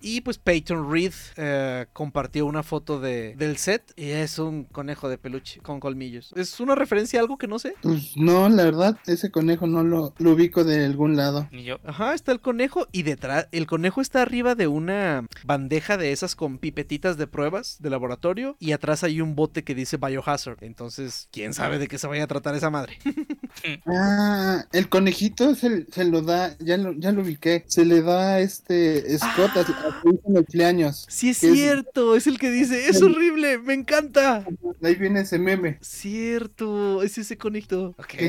Y 0.00 0.20
pues 0.20 0.38
Peyton 0.38 0.90
Reed 0.90 1.12
eh, 1.36 1.86
compartió 1.92 2.46
una 2.46 2.62
foto 2.62 3.00
de, 3.00 3.34
del 3.36 3.56
set 3.56 3.92
y 3.96 4.10
es 4.10 4.38
un 4.38 4.64
conejo 4.64 5.08
de 5.08 5.18
peluche 5.18 5.60
con 5.60 5.80
colmillos. 5.80 6.32
¿Es 6.36 6.60
una 6.60 6.74
referencia 6.74 7.18
a 7.18 7.22
algo 7.22 7.38
que 7.38 7.46
no 7.46 7.58
sé? 7.58 7.74
Pues 7.82 8.16
no, 8.16 8.48
la 8.48 8.64
verdad, 8.64 8.98
ese 9.06 9.30
conejo 9.30 9.66
no 9.66 9.82
lo, 9.82 10.14
lo 10.18 10.32
ubico 10.32 10.64
de 10.64 10.84
algún 10.84 11.16
lado. 11.16 11.48
Ni 11.50 11.64
yo. 11.64 11.78
Ajá, 11.84 12.14
está 12.14 12.32
el 12.32 12.40
conejo 12.40 12.86
y 12.92 13.02
detrás, 13.02 13.48
el 13.52 13.66
conejo 13.66 14.00
está 14.00 14.22
arriba 14.22 14.54
de 14.54 14.66
una 14.66 15.26
bandeja 15.44 15.96
de 15.96 16.12
esas 16.12 16.34
con 16.34 16.58
pipetitas 16.58 17.16
de 17.16 17.26
pruebas 17.26 17.76
de 17.80 17.90
laboratorio 17.90 18.56
y 18.58 18.72
atrás 18.72 19.04
hay 19.04 19.20
un 19.20 19.34
bote 19.34 19.64
que 19.64 19.74
dice 19.74 19.96
Biohazard. 19.96 20.62
Entonces, 20.62 21.28
¿quién 21.32 21.54
sabe 21.54 21.78
de 21.78 21.88
qué 21.88 21.98
se 21.98 22.06
vaya 22.06 22.24
a 22.24 22.28
tratar 22.28 22.54
esa 22.54 22.70
madre? 22.70 22.98
Ah, 23.86 24.66
el 24.72 24.88
conejito 24.88 25.54
se, 25.54 25.86
se 25.86 26.04
lo 26.04 26.22
da, 26.22 26.56
ya 26.58 26.76
lo, 26.76 26.92
ya 26.92 27.10
lo 27.12 27.17
ubiqué, 27.20 27.64
se 27.66 27.84
le 27.84 28.02
da 28.02 28.40
este 28.40 29.18
Scott 29.18 29.56
a, 29.56 29.60
a 29.60 30.00
su 30.02 30.20
cumpleaños. 30.20 31.06
Sí, 31.08 31.30
es 31.30 31.38
cierto, 31.38 32.14
es 32.16 32.26
el 32.26 32.38
que 32.38 32.50
dice, 32.50 32.88
es 32.88 33.02
horrible, 33.02 33.58
me 33.58 33.74
encanta. 33.74 34.44
Ahí 34.82 34.94
viene 34.94 35.20
ese 35.20 35.38
meme. 35.38 35.78
Cierto, 35.80 37.02
es 37.02 37.18
ese 37.18 37.36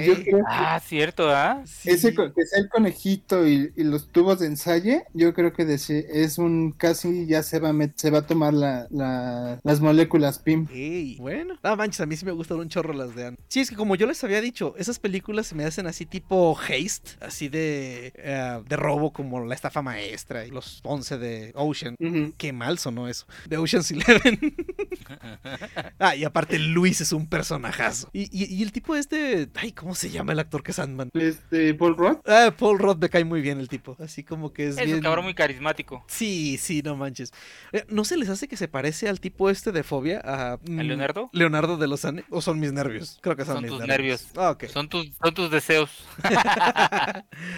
yo 0.05 0.13
creo 0.15 0.37
que 0.37 0.41
Ah, 0.47 0.79
cierto, 0.79 1.29
¿ah? 1.29 1.61
sí. 1.65 1.89
ese 1.89 2.13
que 2.33 2.45
sea 2.45 2.59
el 2.59 2.69
conejito 2.69 3.47
y, 3.47 3.71
y 3.75 3.83
los 3.83 4.09
tubos 4.09 4.39
de 4.39 4.47
ensayo, 4.47 5.01
yo 5.13 5.33
creo 5.33 5.53
que 5.53 5.65
deci- 5.67 6.05
es 6.11 6.37
un 6.37 6.71
casi 6.71 7.25
ya 7.27 7.43
se 7.43 7.59
va 7.59 7.69
a 7.69 7.73
met- 7.73 7.93
se 7.95 8.09
va 8.09 8.19
a 8.19 8.27
tomar 8.27 8.53
la, 8.53 8.87
la- 8.91 9.59
las 9.63 9.81
moléculas 9.81 10.39
PIM. 10.39 10.67
Ey, 10.71 11.17
bueno. 11.19 11.57
No 11.63 11.75
manches, 11.75 12.01
a 12.01 12.05
mí 12.05 12.15
sí 12.15 12.25
me 12.25 12.31
gustan 12.31 12.59
un 12.59 12.69
chorro 12.69 12.93
las 12.93 13.15
de 13.15 13.25
Anne. 13.27 13.37
Sí, 13.47 13.59
es 13.61 13.69
que 13.69 13.75
como 13.75 13.95
yo 13.95 14.07
les 14.07 14.23
había 14.23 14.41
dicho, 14.41 14.75
esas 14.77 14.99
películas 14.99 15.47
se 15.47 15.55
me 15.55 15.65
hacen 15.65 15.87
así 15.87 16.05
tipo 16.05 16.57
Haste, 16.57 17.11
así 17.21 17.49
de, 17.49 18.13
eh, 18.15 18.61
de 18.67 18.75
robo 18.79 19.13
como 19.13 19.45
La 19.45 19.55
estafa 19.55 19.81
maestra 19.81 20.45
y 20.45 20.51
los 20.51 20.79
11 20.83 21.17
de 21.17 21.51
Ocean. 21.55 21.95
Qué 22.37 22.53
mal 22.53 22.79
sonó 22.79 23.07
eso. 23.07 23.25
De 23.47 23.57
Ocean's 23.57 23.91
Eleven. 23.91 24.39
ah, 25.99 26.15
y 26.15 26.23
aparte 26.23 26.57
Luis 26.59 27.01
es 27.01 27.11
un 27.11 27.27
personajazo. 27.27 28.09
Y, 28.13 28.23
y- 28.31 28.53
y 28.55 28.63
el 28.63 28.71
tipo 28.71 28.95
este... 28.95 29.49
Ay, 29.55 29.71
¿cómo 29.71 29.95
se 29.95 30.09
llama 30.09 30.31
el 30.33 30.39
actor 30.39 30.63
que 30.63 30.71
es 30.71 30.77
Sandman? 30.77 31.09
Este, 31.13 31.73
Paul 31.73 31.95
Roth. 31.97 32.21
Ah, 32.27 32.53
Paul 32.57 32.79
Rudd 32.79 32.97
me 32.97 33.09
cae 33.09 33.23
muy 33.25 33.41
bien 33.41 33.59
el 33.59 33.67
tipo. 33.69 33.95
Así 33.99 34.23
como 34.23 34.53
que 34.53 34.69
es, 34.69 34.77
Es 34.77 34.85
bien... 34.85 34.97
un 34.97 35.01
cabrón 35.03 35.25
muy 35.25 35.33
carismático. 35.33 36.03
Sí, 36.07 36.57
sí, 36.57 36.81
no 36.83 36.95
manches. 36.95 37.31
Eh, 37.71 37.85
¿No 37.89 38.03
se 38.05 38.17
les 38.17 38.29
hace 38.29 38.47
que 38.47 38.57
se 38.57 38.67
parece 38.67 39.09
al 39.09 39.19
tipo 39.19 39.49
este 39.49 39.71
de 39.71 39.83
fobia? 39.83 40.21
¿A, 40.23 40.57
mm, 40.67 40.79
Leonardo? 40.81 41.29
Leonardo 41.33 41.77
de 41.77 41.87
los 41.87 42.05
Andes? 42.05 42.25
¿O 42.29 42.41
son 42.41 42.59
mis 42.59 42.71
nervios? 42.73 43.19
Creo 43.21 43.35
que 43.35 43.45
son, 43.45 43.55
Son 43.55 43.63
mis 43.63 43.71
tus 43.71 43.79
nervios. 43.81 44.21
nervios. 44.23 44.27
Ah, 44.37 44.51
ok. 44.51 44.65
Son 44.65 44.87
tus, 44.89 45.09
son 45.21 45.33
tus 45.33 45.51
deseos. 45.51 45.89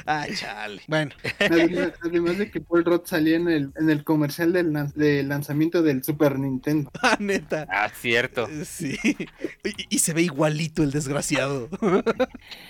Ay, 0.05 0.33
chale. 0.35 0.81
Bueno, 0.87 1.10
Además, 1.39 1.91
además 2.03 2.37
de 2.37 2.49
que 2.51 2.61
Paul 2.61 2.85
Roth 2.85 3.07
salía 3.07 3.35
en 3.37 3.47
el, 3.49 3.71
en 3.79 3.89
el 3.89 4.03
comercial 4.03 4.53
del, 4.53 4.71
lan- 4.71 4.93
del 4.93 5.29
lanzamiento 5.29 5.81
del 5.81 6.03
Super 6.03 6.37
Nintendo. 6.39 6.89
ah, 7.01 7.17
neta. 7.19 7.67
Ah, 7.69 7.89
cierto. 7.89 8.47
Eh, 8.49 8.65
Sí. 8.65 8.97
Y, 9.63 9.95
y 9.95 9.99
se 9.99 10.13
ve 10.13 10.23
igualito 10.23 10.81
el 10.83 10.91
desgraciado. 10.91 11.69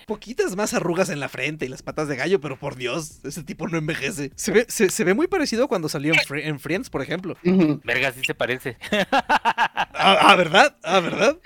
Poquitas 0.07 0.55
más 0.57 0.73
arrugas 0.73 1.09
en 1.09 1.19
la 1.21 1.29
frente 1.29 1.65
y 1.65 1.69
las 1.69 1.81
patas 1.83 2.07
de 2.09 2.15
gallo, 2.17 2.41
pero 2.41 2.59
por 2.59 2.75
Dios, 2.75 3.19
ese 3.23 3.43
tipo 3.43 3.67
no 3.69 3.77
envejece. 3.77 4.31
Se 4.35 4.51
ve, 4.51 4.65
se, 4.67 4.89
se 4.89 5.03
ve 5.05 5.13
muy 5.13 5.27
parecido 5.27 5.67
cuando 5.69 5.87
salió 5.87 6.13
en, 6.13 6.19
Fri- 6.19 6.45
en 6.45 6.59
Friends, 6.59 6.89
por 6.89 7.01
ejemplo. 7.01 7.37
Verga, 7.85 8.11
sí 8.11 8.21
se 8.25 8.35
parece. 8.35 8.77
Ah, 9.13 10.17
ah, 10.21 10.35
¿verdad? 10.35 10.75
Ah, 10.83 10.99
¿verdad? 10.99 11.37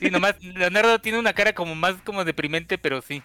Sí, 0.00 0.10
nomás 0.10 0.36
Leonardo 0.42 0.98
tiene 1.00 1.18
una 1.18 1.32
cara 1.34 1.52
como 1.54 1.74
más 1.74 1.96
como 2.04 2.24
deprimente, 2.24 2.78
pero 2.78 3.02
sí. 3.02 3.22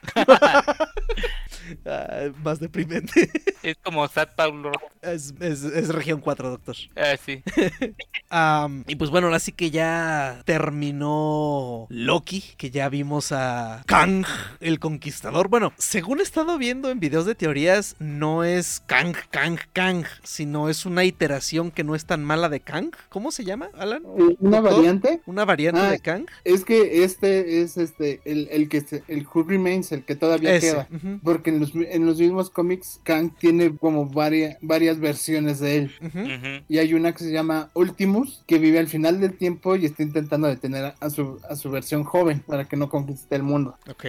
Ah, 1.86 2.30
más 2.44 2.60
deprimente. 2.60 3.30
Es 3.64 3.76
como 3.84 4.08
Sad 4.08 4.30
Paulo. 4.38 4.72
Es, 5.02 5.34
es- 5.42 5.64
es 5.64 5.90
región 5.90 6.22
4, 6.22 6.50
doctor. 6.50 6.76
Ah, 6.96 7.16
sí. 7.24 7.44
Y 8.88 8.96
pues 8.96 9.10
bueno, 9.10 9.28
ahora 9.28 9.40
sí 9.40 9.52
que 9.52 9.72
ya 9.72 10.42
terminó 10.46 11.88
Loki, 11.90 12.44
que 12.58 12.70
ya 12.70 12.88
vimos 12.90 13.32
a 13.32 13.84
Kang, 13.88 14.24
el 14.60 14.80
conquistador. 14.80 15.50
Bueno, 15.50 15.74
según 15.78 16.20
he 16.20 16.24
estado 16.24 16.58
viendo 16.58 16.90
en 16.92 17.00
videos 17.00 17.26
de 17.26 17.36
teorías, 17.36 17.96
no 18.00 18.44
es 18.44 18.82
Kang, 18.86 19.16
Kang, 19.32 19.58
Kang, 19.74 20.06
sino 20.24 20.70
es 20.70 20.86
una 20.86 21.04
iteración 21.06 21.72
que 21.72 21.84
no 21.84 21.96
es 21.96 22.06
tan 22.06 22.24
mala 22.24 22.50
de 22.50 22.60
Kang. 22.60 22.92
¿Cómo 23.10 23.32
se 23.32 23.44
llama, 23.44 23.70
Alan? 23.78 24.04
Una 24.06 24.62
¿Doctor? 24.62 24.64
variante 24.78 25.22
Una 25.26 25.46
variante 25.46 25.82
Ah, 25.82 25.90
de 25.92 26.00
Kang. 26.00 26.26
es 26.44 26.64
que 26.66 27.04
este 27.04 27.62
es 27.62 27.78
este 27.78 28.22
el, 28.26 28.48
el 28.52 28.70
que 28.70 28.82
se- 28.82 29.04
el 29.08 29.26
Who 29.28 29.44
Remains, 29.44 29.92
el 29.92 30.04
que 30.06 30.16
todavía 30.16 30.56
Ese. 30.56 30.68
queda. 30.72 30.88
Porque 31.24 31.50
en 31.50 31.59
los, 31.60 31.74
en 31.76 32.06
los 32.06 32.17
mismos 32.19 32.50
cómics, 32.50 33.00
Kang 33.04 33.32
tiene 33.38 33.76
como 33.76 34.06
varias, 34.08 34.58
varias 34.62 35.00
versiones 35.00 35.60
de 35.60 35.78
él. 35.78 36.63
Y 36.67 36.78
hay 36.78 36.93
una 36.93 37.13
que 37.13 37.24
se 37.24 37.32
llama 37.32 37.69
Ultimus, 37.74 38.43
que 38.48 38.60
vive 38.60 38.80
al 38.80 38.88
final 38.88 39.19
del 39.19 39.38
tiempo 39.38 39.76
y 39.76 39.86
está 39.86 40.04
intentando 40.04 40.48
detener 40.48 40.93
a 41.00 41.10
su, 41.10 41.39
a 41.50 41.56
su 41.56 41.69
versión 41.72 42.04
joven 42.04 42.41
para 42.45 42.65
que 42.65 42.78
no 42.78 42.89
conquiste 42.89 43.36
el 43.36 43.43
mundo. 43.43 43.78
Ok. 43.89 44.06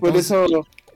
Por 0.00 0.16
eso, 0.16 0.46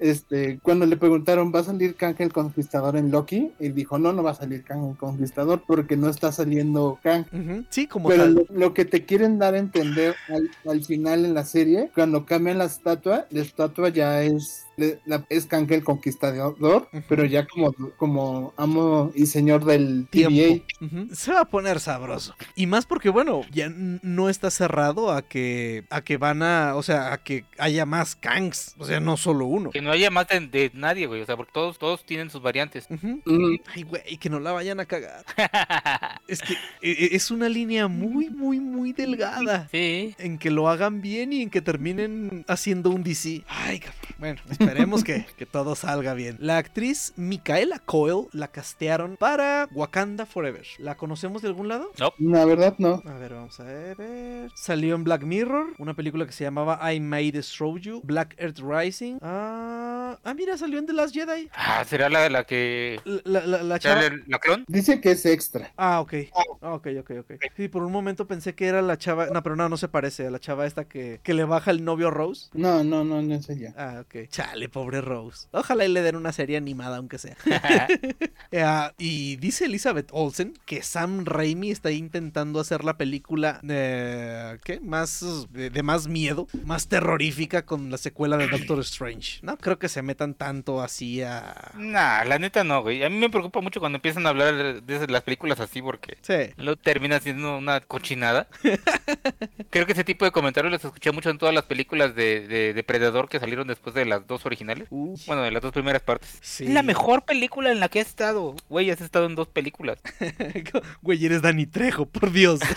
este, 0.01 0.59
cuando 0.63 0.87
le 0.87 0.97
preguntaron, 0.97 1.53
¿va 1.55 1.61
a 1.61 1.65
salir 1.65 1.95
Kang 1.95 2.17
el 2.19 2.33
Conquistador 2.33 2.97
en 2.97 3.11
Loki? 3.11 3.53
Él 3.61 3.75
dijo, 3.75 3.99
no, 3.99 4.13
no 4.13 4.23
va 4.23 4.33
a 4.33 4.35
salir 4.35 4.65
Kang 4.65 4.91
el 4.91 4.97
Conquistador 4.97 5.63
porque 5.67 5.97
no 5.97 6.09
está 6.09 6.33
saliendo 6.33 6.99
Kang. 7.03 7.25
sí, 7.71 7.87
como 7.87 8.09
Pero 8.09 8.25
tal. 8.25 8.35
lo, 8.35 8.47
lo 8.51 8.75
que 8.75 8.85
te 8.85 9.05
quieren 9.05 9.39
dar 9.39 9.55
a 9.55 9.59
entender 9.59 10.15
al, 10.29 10.51
al 10.69 10.85
final 10.85 11.25
en 11.25 11.35
la 11.35 11.45
serie, 11.45 11.91
cuando 11.95 12.27
cambian 12.27 12.59
la 12.59 12.65
estatua, 12.65 13.27
la 13.31 13.41
estatua 13.43 13.89
ya 13.91 14.23
es, 14.23 14.64
le- 14.77 15.01
la- 15.07 15.25
es 15.29 15.47
Kang 15.47 15.71
el 15.73 15.85
Conquistador, 15.85 16.89
pero 17.09 17.25
ya 17.25 17.47
como, 17.47 17.73
como 17.97 18.53
amo 18.57 19.11
y 19.15 19.27
señor 19.27 19.65
del 19.65 20.07
tiempo. 20.11 20.65
Se 21.13 21.33
va 21.33 21.41
a 21.41 21.45
poner 21.45 21.81
sabroso. 21.81 22.35
Y 22.55 22.67
más 22.67 22.87
porque, 22.87 23.09
bueno, 23.11 23.43
ya 23.53 23.69
no 23.71 24.29
está 24.29 24.51
cerrado 24.51 25.11
a 25.13 25.23
que, 25.23 25.85
a 25.91 26.03
que 26.03 26.17
van 26.17 26.43
a, 26.43 26.75
o 26.77 26.83
sea, 26.83 27.13
a 27.13 27.23
que 27.23 27.45
haya 27.59 27.87
más 27.87 28.17
Kangs. 28.17 28.75
O 28.79 28.85
sea, 28.85 29.01
no 29.01 29.17
solo 29.17 29.47
uno. 29.47 29.71
Que 29.71 29.81
no 29.83 29.91
haya 29.91 30.11
más 30.11 30.29
de, 30.29 30.41
de 30.41 30.71
nadie, 30.75 31.07
güey. 31.07 31.21
O 31.23 31.27
sea, 31.27 31.37
porque 31.37 31.53
todos, 31.53 31.79
todos 31.79 32.05
tienen 32.05 32.31
sus 32.31 32.43
variantes. 32.43 32.87
Ujú. 32.91 33.21
Mm, 33.25 33.57
Ay, 33.75 33.83
güey, 33.83 34.17
que 34.19 34.31
no 34.31 34.41
la 34.41 34.53
vayan 34.53 34.81
a 34.81 34.85
cagar. 34.87 35.25
Es 36.29 36.41
que 36.41 36.55
e- 36.83 36.91
e- 37.13 37.17
es 37.17 37.31
una 37.31 37.49
línea 37.49 37.87
muy, 37.89 38.31
muy, 38.31 38.61
muy 38.61 38.93
delgada. 38.93 39.69
sí. 39.71 40.15
En 40.19 40.39
que 40.39 40.51
lo 40.51 40.69
hagan 40.69 41.01
bien 41.03 41.33
y 41.33 41.43
en 41.43 41.51
que 41.51 41.61
terminen 41.61 42.45
haciendo 42.49 42.91
un 42.91 43.03
DC. 43.03 43.43
Ay, 43.49 43.81
cabrón. 43.81 44.01
Bueno, 44.19 44.41
esperemos 44.65 45.05
que, 45.05 45.27
que 45.37 45.47
todo 45.47 45.75
salga 45.75 46.15
bien. 46.15 46.37
La 46.41 46.59
actriz 46.59 47.13
Micaela 47.17 47.79
Coel 47.79 48.27
la 48.33 48.49
castearon 48.49 49.17
para 49.17 49.69
Wakanda 49.73 50.27
Forever. 50.27 50.67
¿La 50.79 50.97
conocemos 50.97 51.43
de 51.43 51.49
algún 51.49 51.69
lado? 51.69 51.91
La 52.19 52.45
verdad, 52.45 52.75
no. 52.79 53.03
A 53.05 53.15
ver, 53.15 53.35
vamos 53.35 53.59
a 53.61 53.65
ver. 53.65 54.51
Salió 54.55 54.95
en 54.95 55.05
Black 55.05 55.23
Mirror, 55.25 55.75
una 55.79 55.95
película 55.95 56.27
que 56.27 56.33
se 56.33 56.45
llamaba 56.45 56.93
I 56.93 57.01
May 57.01 57.31
Destroy 57.31 57.81
You, 57.81 58.01
Black 58.05 58.35
Earth 58.39 58.59
Rising. 58.59 59.19
Ah, 59.23 59.94
ah 60.25 60.35
mira, 60.35 60.57
salió 60.57 60.79
en 60.79 60.87
The 60.87 60.93
Last 60.93 61.15
Jedi. 61.15 61.49
Ah, 61.55 61.85
será 61.85 62.09
la, 62.09 62.29
la 62.29 62.45
que. 62.45 63.01
La, 63.05 63.47
la, 63.47 63.63
la 63.63 63.79
¿será 63.81 64.01
chava. 64.01 64.03
la, 64.03 64.23
la 64.27 64.39
clon? 64.39 64.65
Dice 64.69 65.01
que 65.01 65.13
es 65.13 65.25
extra. 65.27 65.73
Ah, 65.77 66.01
ok. 66.01 66.15
Ah, 66.61 66.73
ok, 66.75 66.89
ok, 67.01 67.11
ok. 67.21 67.33
Sí, 67.57 67.69
por 67.69 67.83
un 67.83 67.93
momento 67.93 68.27
pensé 68.27 68.55
que 68.55 68.67
era 68.67 68.83
la 68.83 68.99
chava. 68.99 69.27
No, 69.27 69.43
pero 69.43 69.57
no, 69.57 69.69
no 69.69 69.77
se 69.77 69.89
parece 69.89 70.27
a 70.27 70.31
la 70.31 70.39
chava 70.39 70.67
esta 70.67 70.85
que, 70.85 71.21
que 71.23 71.35
le 71.35 71.45
baja 71.45 71.71
el 71.71 71.85
novio 71.85 72.11
Rose. 72.11 72.49
No, 72.53 72.85
no, 72.85 73.05
no, 73.05 73.23
no 73.23 73.35
es 73.35 73.49
ella. 73.49 73.75
Ah, 73.77 74.03
ok. 74.03 74.29
Chale, 74.29 74.69
pobre 74.69 75.01
Rose. 75.01 75.49
Ojalá 75.53 75.85
y 75.85 75.89
le 75.89 76.03
den 76.03 76.17
una 76.17 76.33
serie 76.33 76.57
animada, 76.57 76.97
aunque 76.99 77.19
sea. 77.19 77.37
Eh, 78.51 78.63
ah, 78.63 78.95
y 78.99 79.35
dice 79.37 79.65
Elizabeth 79.65 80.11
Olsen 80.13 80.55
que 80.65 80.83
Sam 80.83 81.25
Raimi 81.25 81.71
está 81.73 81.91
intentando 81.91 82.61
hacer 82.61 82.85
la 82.85 82.97
película 82.97 83.59
de, 83.63 84.61
¿qué? 84.65 84.79
Más 84.79 85.25
de, 85.51 85.71
de 85.71 85.83
más 85.83 86.07
miedo, 86.07 86.47
más 86.65 86.87
terrorífica 86.87 87.65
con 87.67 87.91
la 87.91 87.99
secuela 87.99 88.37
de 88.37 88.47
Doctor 88.47 88.79
Strange. 88.81 89.41
No 89.43 89.57
creo 89.57 89.79
que 89.81 89.89
se 89.95 90.03
metan 90.03 90.35
tanto 90.35 90.83
así 90.83 91.23
a 91.23 91.71
Nah, 91.75 92.25
la 92.25 92.39
neta 92.39 92.65
no, 92.65 92.83
güey. 92.83 93.03
A 93.05 93.09
mí 93.09 93.17
me 93.17 93.31
preocupa 93.31 93.61
mucho 93.61 93.81
cuando 93.81 93.97
empiezan 93.97 94.27
a 94.27 94.31
hablar 94.31 94.83
de 94.83 95.07
las 95.09 95.23
películas 95.23 95.61
así 95.61 95.81
porque 95.81 96.19
Sí. 96.23 96.53
luego 96.57 96.77
termina 96.77 97.19
siendo 97.21 97.57
una 97.57 97.81
cochinada. 97.81 98.49
Creo 99.71 99.87
que 99.87 99.93
ese 99.93 100.05
tipo 100.05 100.25
de 100.25 100.31
comentarios 100.33 100.73
los 100.73 100.85
escuché 100.85 101.13
mucho 101.13 101.31
en 101.31 101.39
todas 101.39 101.55
las 101.55 101.65
películas 101.65 102.15
de, 102.15 102.47
de 102.47 102.75
Depredador 102.75 103.29
que 103.29 103.41
salieron 103.41 103.67
después 103.67 103.95
de 103.95 104.05
las 104.05 104.27
dos 104.27 104.45
originales. 104.47 104.89
Bueno, 104.91 105.43
de 105.43 105.51
las 105.51 105.63
dos 105.63 105.73
primeras 105.73 106.03
partes. 106.03 106.39
sí. 106.43 106.65
Es 106.65 106.71
la 106.71 106.83
mejor 106.83 107.25
película 107.25 107.71
en 107.73 107.81
la 107.81 107.89
que 107.89 108.01
he 108.01 108.03
estado. 108.03 108.55
Güey, 108.69 108.91
has 108.91 109.01
estado 109.01 109.27
en 109.27 109.35
dos 109.35 109.49
películas. 109.49 109.99
Güey, 111.03 111.25
eres 111.25 111.43
Dani 111.43 111.67
Trejo, 111.67 112.07
por 112.07 112.31
Dios. 112.33 112.61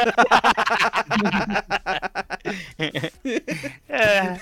Ah, 3.89 4.37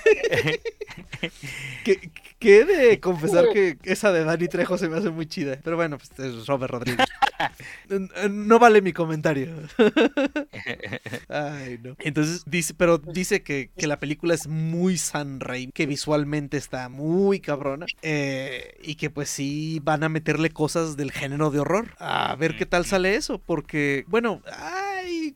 que, 1.84 2.10
que 2.38 2.58
he 2.60 2.64
de 2.64 3.00
confesar 3.00 3.48
que 3.52 3.78
esa 3.84 4.12
de 4.12 4.24
Dani 4.24 4.48
Trejo 4.48 4.78
se 4.78 4.88
me 4.88 4.98
hace 4.98 5.10
muy 5.10 5.26
chida. 5.26 5.58
Pero 5.62 5.76
bueno, 5.76 5.98
pues 5.98 6.10
es 6.18 6.46
Robert 6.46 6.72
Rodríguez. 6.72 7.06
No 8.30 8.58
vale 8.58 8.80
mi 8.80 8.92
comentario. 8.94 9.54
Ay, 11.28 11.78
no. 11.82 11.94
Entonces 11.98 12.42
dice, 12.46 12.74
pero 12.74 12.98
dice 12.98 13.42
que, 13.42 13.70
que 13.76 13.86
la 13.86 13.98
película 13.98 14.34
es 14.34 14.46
muy 14.46 14.96
San 14.98 15.40
Raimi, 15.40 15.72
que 15.72 15.86
visualmente 15.86 16.56
está 16.56 16.88
muy 16.88 17.40
cabrona. 17.40 17.86
eh, 18.02 18.76
y 18.82 18.94
que 18.96 19.10
pues 19.10 19.28
sí 19.28 19.80
van 19.82 20.02
a 20.04 20.08
meterle 20.08 20.50
cosas 20.50 20.96
del 20.96 21.12
género 21.12 21.50
de 21.50 21.60
horror. 21.60 21.94
A 21.98 22.34
ver 22.36 22.56
qué 22.56 22.66
tal 22.66 22.86
sale 22.86 23.16
eso. 23.16 23.38
Porque, 23.38 24.04
bueno, 24.08 24.42
ay, 24.50 24.85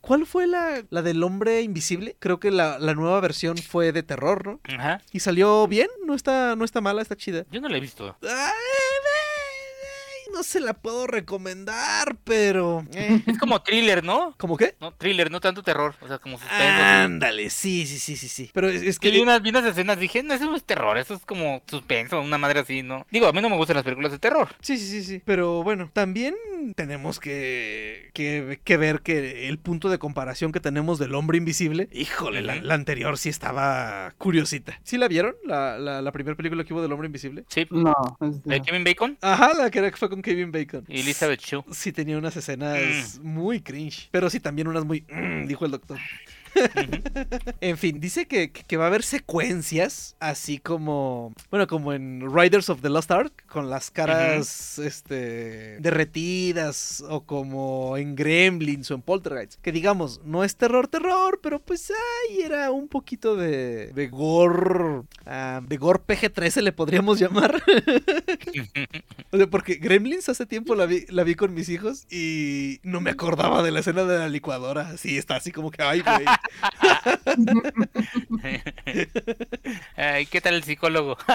¿cuál 0.01 0.27
fue 0.27 0.47
la, 0.47 0.83
la 0.91 1.03
del 1.03 1.23
hombre 1.23 1.63
invisible? 1.63 2.17
Creo 2.19 2.41
que 2.41 2.51
la, 2.51 2.79
la 2.79 2.95
nueva 2.95 3.21
versión 3.21 3.57
fue 3.59 3.93
de 3.93 4.03
terror, 4.03 4.47
¿no? 4.47 4.61
Ajá. 4.77 5.01
Y 5.13 5.21
salió 5.21 5.67
bien, 5.67 5.89
no 6.05 6.15
está, 6.15 6.57
no 6.57 6.65
está 6.65 6.81
mala, 6.81 7.03
está 7.03 7.17
chida. 7.17 7.45
Yo 7.51 7.61
no 7.61 7.69
la 7.69 7.77
he 7.77 7.81
visto. 7.81 8.17
Ay, 8.23 8.29
no 10.33 10.43
se 10.43 10.61
la 10.61 10.75
puedo 10.75 11.07
recomendar, 11.07 12.17
pero. 12.25 12.85
eh. 12.95 13.23
Es 13.27 13.39
como 13.39 13.63
thriller, 13.63 14.05
¿no? 14.05 14.35
¿Cómo 14.39 14.57
qué? 14.57 14.75
No, 14.81 14.93
thriller, 14.93 15.31
no 15.31 15.41
tanto 15.41 15.63
terror. 15.63 15.95
O 16.01 16.09
sea, 16.09 16.19
como 16.19 16.39
suspenso. 16.39 16.65
Ándale, 16.83 17.51
sí, 17.51 17.87
sí, 17.87 17.99
sí, 17.99 18.17
sí, 18.17 18.29
sí. 18.29 18.51
Pero 18.53 18.69
es, 18.69 18.83
es 18.83 18.99
Que 18.99 19.11
vi 19.11 19.21
unas, 19.21 19.43
vi 19.43 19.51
unas 19.51 19.65
escenas, 19.65 19.99
dije, 19.99 20.23
no, 20.23 20.35
eso 20.35 20.47
no 20.47 20.57
es 20.57 20.65
terror, 20.65 20.99
eso 20.99 21.15
es 21.15 21.25
como 21.25 21.63
suspenso, 21.67 22.21
una 22.21 22.39
madre 22.39 22.61
así, 22.61 22.83
¿no? 22.83 23.07
Digo, 23.11 23.27
a 23.27 23.33
mí 23.33 23.41
no 23.41 23.49
me 23.49 23.57
gustan 23.57 23.77
las 23.77 23.85
películas 23.85 24.13
de 24.13 24.19
terror. 24.19 24.49
Sí, 24.61 24.77
sí, 24.79 24.87
sí, 24.87 25.03
sí. 25.05 25.23
Pero 25.25 25.63
bueno, 25.63 25.91
también 25.93 26.35
tenemos 26.77 27.21
que, 27.21 28.11
que, 28.15 28.61
que 28.65 28.77
ver 28.77 29.01
que 29.01 29.49
el 29.49 29.59
punto 29.59 29.89
de 29.89 29.99
comparación 29.99 30.53
que 30.53 30.61
tenemos 30.61 30.99
del 30.99 31.15
hombre 31.15 31.39
invisible, 31.39 31.89
híjole, 31.93 32.43
la, 32.43 32.75
anterior 32.75 33.19
sí 33.19 33.29
estaba 33.29 34.15
curiosita. 34.19 34.79
¿Sí 34.85 34.97
la 34.97 35.09
vieron? 35.09 35.35
La, 35.45 35.79
la, 35.79 36.03
la 36.03 36.13
primera 36.13 36.37
película 36.37 36.65
que 36.65 36.73
hubo 36.73 36.83
del 36.83 36.93
hombre 36.93 37.07
invisible. 37.07 37.45
Sí. 37.49 37.67
No, 37.71 37.95
¿De 38.21 38.61
Kevin 38.63 38.85
Bacon? 38.85 39.19
Ajá, 39.21 39.53
la 39.55 39.71
que 39.71 39.79
era 39.81 39.91
que 39.91 39.97
fue 39.97 40.09
con 40.09 40.20
Kevin 40.23 40.53
Bacon. 40.53 40.85
Y 40.89 41.01
Elizabeth 41.01 41.41
Shue. 41.41 41.65
Sí 41.73 41.93
tenía 41.93 42.19
unas 42.19 42.37
escenas 42.37 43.19
muy 43.23 43.61
cringe, 43.61 44.09
pero 44.11 44.31
sí 44.31 44.41
también 44.41 44.69
unas 44.69 44.85
muy... 44.85 45.05
mm, 45.09 45.47
dijo 45.47 45.65
el 45.65 45.71
doctor. 45.71 45.99
En 47.61 47.77
fin, 47.77 48.01
dice 48.01 48.27
que, 48.27 48.51
que 48.51 48.77
va 48.77 48.85
a 48.85 48.87
haber 48.89 49.03
secuencias, 49.03 50.17
así 50.21 50.59
como, 50.59 51.33
bueno, 51.51 51.67
como 51.67 51.93
en 51.93 52.23
Riders 52.33 52.71
of 52.71 52.81
the 52.81 52.89
Lost 52.89 53.11
Ark, 53.11 53.33
con 53.47 53.71
las 53.71 53.91
caras, 53.91 54.79
este, 54.79 55.79
derretidas, 55.81 57.05
o 57.09 57.23
como 57.23 57.97
en 57.97 58.15
Gremlins 58.17 58.91
o 58.91 58.95
en 58.95 59.03
Poltergeist, 59.03 59.61
que 59.61 59.73
digamos, 59.73 60.21
no 60.25 60.45
es 60.45 60.57
terror, 60.57 60.89
terror, 60.89 61.41
pero 61.43 61.61
pues 61.61 61.91
ahí 61.91 62.41
era 62.41 62.71
un 62.71 62.89
poquito 62.89 63.37
de, 63.37 63.89
de 63.89 64.09
gore, 64.09 65.03
ah, 65.27 65.61
de 65.67 65.77
gore 65.77 66.01
PG-13 66.07 66.63
le 66.63 66.73
podríamos 66.73 67.19
llamar. 67.19 67.63
O 69.33 69.37
sea, 69.37 69.47
porque 69.47 69.77
Gremlins 69.77 70.29
hace 70.29 70.45
tiempo 70.45 70.75
la 70.75 70.87
vi, 70.87 71.05
la 71.09 71.23
vi 71.23 71.37
con 71.37 71.55
mis 71.55 71.69
hijos 71.69 72.05
y 72.11 72.81
no 72.83 73.01
me 73.01 73.11
acordaba 73.11 73.63
de 73.63 73.71
la 73.71 73.79
escena 73.79 74.03
de 74.05 74.19
la 74.19 74.29
licuadora. 74.29 74.97
Sí, 74.97 75.17
está 75.17 75.37
así 75.37 75.53
como 75.53 75.71
que, 75.71 75.83
ay, 75.83 76.01
güey. 76.01 76.25
Ay, 79.97 80.27
¿Qué 80.27 80.41
tal 80.41 80.55
el 80.55 80.65
psicólogo? 80.65 81.17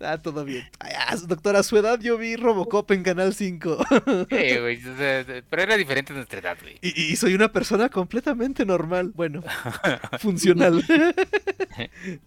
ah, 0.00 0.18
todo 0.22 0.44
bien. 0.44 0.68
Ay, 0.78 0.92
ah, 0.96 1.16
doctora, 1.26 1.60
a 1.60 1.62
su 1.62 1.76
edad 1.76 2.00
yo 2.00 2.18
vi 2.18 2.36
Robocop 2.36 2.90
en 2.90 3.02
Canal 3.02 3.34
5. 3.34 3.78
Sí, 4.28 4.58
güey, 4.58 4.78
o 4.84 4.96
sea, 4.96 5.24
pero 5.48 5.62
era 5.62 5.76
diferente 5.76 6.12
de 6.12 6.18
nuestra 6.18 6.40
edad, 6.40 6.56
güey. 6.60 6.78
y, 6.82 7.12
y 7.12 7.16
soy 7.16 7.34
una 7.34 7.52
persona 7.52 7.88
completamente 7.88 8.64
normal. 8.64 9.12
Bueno, 9.14 9.42
funcional. 10.18 10.84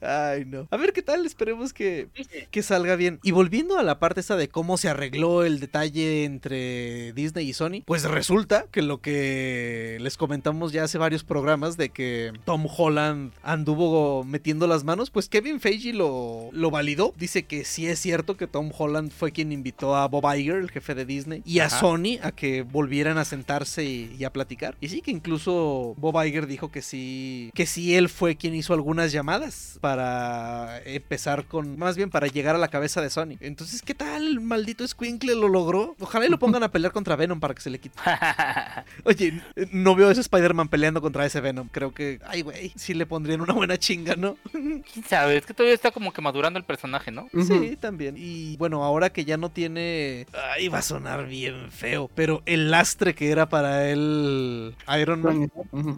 Ay, 0.02 0.46
no. 0.46 0.68
A 0.72 0.78
ver 0.78 0.94
qué 0.94 1.02
tal, 1.02 1.26
esperemos 1.26 1.74
que, 1.74 2.10
que 2.50 2.64
salga 2.64 2.96
bien. 2.96 3.20
Y 3.24 3.32
volviendo 3.32 3.78
a 3.78 3.84
la 3.84 4.00
parte 4.00 4.22
esa 4.22 4.36
de 4.36 4.50
cómo 4.50 4.78
se 4.78 4.90
arregló 4.90 5.44
el 5.44 5.60
detalle 5.60 6.26
entre 6.26 7.14
Disney 7.14 7.50
y 7.50 7.54
Sony, 7.54 7.84
pues 7.86 8.04
resulta 8.04 8.66
que 8.72 8.82
lo 8.82 9.02
que 9.02 9.98
les 10.02 10.18
comentamos 10.52 10.74
ya 10.74 10.84
hace 10.84 10.98
varios 10.98 11.24
programas 11.24 11.78
de 11.78 11.90
que 11.90 12.34
Tom 12.44 12.66
Holland 12.66 13.32
anduvo 13.42 14.26
metiendo 14.26 14.68
las 14.68 14.84
manos, 14.84 15.10
pues 15.10 15.30
Kevin 15.30 15.62
Feige 15.62 15.94
lo, 15.94 16.50
lo 16.52 16.72
validó. 16.72 17.14
Dice 17.18 17.44
que 17.44 17.64
sí 17.64 17.88
es 17.88 18.00
cierto 18.00 18.36
que 18.36 18.48
Tom 18.48 18.72
Holland 18.78 19.12
fue 19.12 19.32
quien 19.32 19.52
invitó 19.54 19.96
a 19.96 20.08
Bob 20.08 20.26
Iger, 20.36 20.58
el 20.58 20.70
jefe 20.70 20.94
de 20.94 21.06
Disney, 21.06 21.42
y 21.46 21.60
a 21.60 21.68
Ajá. 21.68 21.80
Sony 21.80 22.20
a 22.22 22.34
que 22.34 22.64
volvieran 22.64 23.18
a 23.18 23.24
sentarse 23.24 23.86
y, 23.86 24.14
y 24.20 24.26
a 24.26 24.34
platicar. 24.34 24.76
Y 24.82 24.90
sí 24.90 25.02
que 25.02 25.12
incluso 25.12 25.96
Bob 25.98 26.22
Iger 26.22 26.48
dijo 26.48 26.70
que 26.70 26.82
sí, 26.82 27.52
que 27.54 27.66
sí 27.66 27.96
él 27.96 28.10
fue 28.10 28.36
quien 28.36 28.54
hizo 28.54 28.74
algunas 28.74 29.14
llamadas 29.14 29.78
para 29.80 30.82
empezar 30.86 31.46
con, 31.46 31.80
más 31.80 31.96
bien 31.96 32.10
para 32.10 32.28
llegar 32.28 32.56
a 32.56 32.60
la 32.60 32.68
cabeza 32.68 33.02
de 33.02 33.10
Sony. 33.10 33.38
Entonces, 33.40 33.82
¿qué 33.82 33.96
tal? 33.96 34.42
Maldito 34.42 34.86
Squinkle 34.86 35.36
lo 35.36 35.48
logró. 35.48 35.96
Ojalá 36.00 36.26
y 36.26 36.30
lo 36.30 36.40
pongan 36.40 36.64
a 36.64 36.72
pelear 36.72 36.92
contra 36.92 37.16
Venom 37.16 37.40
para 37.40 37.54
que 37.54 37.62
se 37.62 37.70
le 37.70 37.80
quite. 37.80 37.98
Oye, 39.06 39.42
no 39.72 39.96
veo 39.96 40.12
ese 40.12 40.22
Spider-Man 40.42 40.70
peleando 40.70 41.02
contra 41.02 41.26
ese 41.26 41.40
Venom. 41.40 41.70
Creo 41.72 41.94
que, 41.94 42.20
ay, 42.26 42.42
güey, 42.42 42.74
sí 42.76 42.94
le 42.94 43.06
pondrían 43.06 43.42
una 43.42 43.54
buena 43.54 43.78
chinga, 43.78 44.16
¿no? 44.16 44.38
¿Quién 44.52 45.06
sabe? 45.08 45.38
Es 45.38 45.46
que 45.46 45.54
todavía 45.54 45.76
está 45.76 45.92
como 45.92 46.12
que 46.12 46.22
madurando 46.22 46.58
el 46.58 46.66
personaje, 46.66 47.12
¿no? 47.12 47.30
Sí, 47.32 47.78
también. 47.80 48.16
Y 48.18 48.58
bueno, 48.58 48.84
ahora 48.84 49.12
que 49.12 49.24
ya 49.26 49.38
no 49.38 49.50
tiene. 49.50 50.26
Ay, 50.54 50.68
va 50.68 50.80
a 50.80 50.82
sonar 50.82 51.28
bien 51.28 51.72
feo. 51.72 52.10
Pero 52.16 52.42
el 52.46 52.72
lastre 52.72 53.14
que 53.14 53.30
era 53.30 53.50
para 53.50 53.90
él 53.90 54.76
Iron 55.00 55.22
Man. 55.22 55.52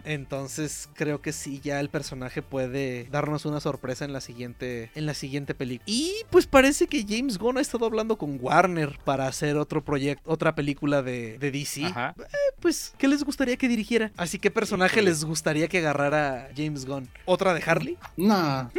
Entonces 0.04 0.88
creo 0.94 1.22
que 1.22 1.32
sí, 1.32 1.60
ya 1.62 1.80
el 1.80 1.88
personaje 1.88 2.42
puede 2.42 3.08
darnos 3.10 3.46
una 3.46 3.60
sorpresa 3.60 4.04
en 4.04 4.12
la 4.12 4.20
siguiente, 4.20 4.90
en 4.94 5.06
la 5.06 5.14
siguiente 5.14 5.54
película. 5.54 5.84
Y 5.86 6.12
pues 6.30 6.46
parece 6.46 6.86
que 6.86 7.04
James 7.08 7.38
Gunn 7.38 7.58
ha 7.58 7.60
estado 7.60 7.86
hablando 7.86 8.16
con 8.18 8.38
Warner 8.40 8.98
para 9.04 9.26
hacer 9.26 9.56
otro 9.56 9.82
proyecto, 9.82 10.30
otra 10.30 10.54
película 10.54 11.02
de, 11.02 11.38
de 11.38 11.50
DC. 11.50 11.86
Ajá. 11.86 12.14
Pues, 12.60 12.94
¿qué 12.98 13.08
les 13.08 13.24
gustaría 13.24 13.56
que 13.56 13.68
dirigiera? 13.68 14.10
Así 14.16 14.33
que 14.38 14.50
personaje 14.50 14.96
Híjole. 15.00 15.10
les 15.10 15.24
gustaría 15.24 15.68
que 15.68 15.78
agarrara 15.78 16.48
James 16.56 16.84
Gunn. 16.86 17.08
¿Otra 17.24 17.54
de 17.54 17.62
Harley? 17.64 17.98
No. 18.16 18.70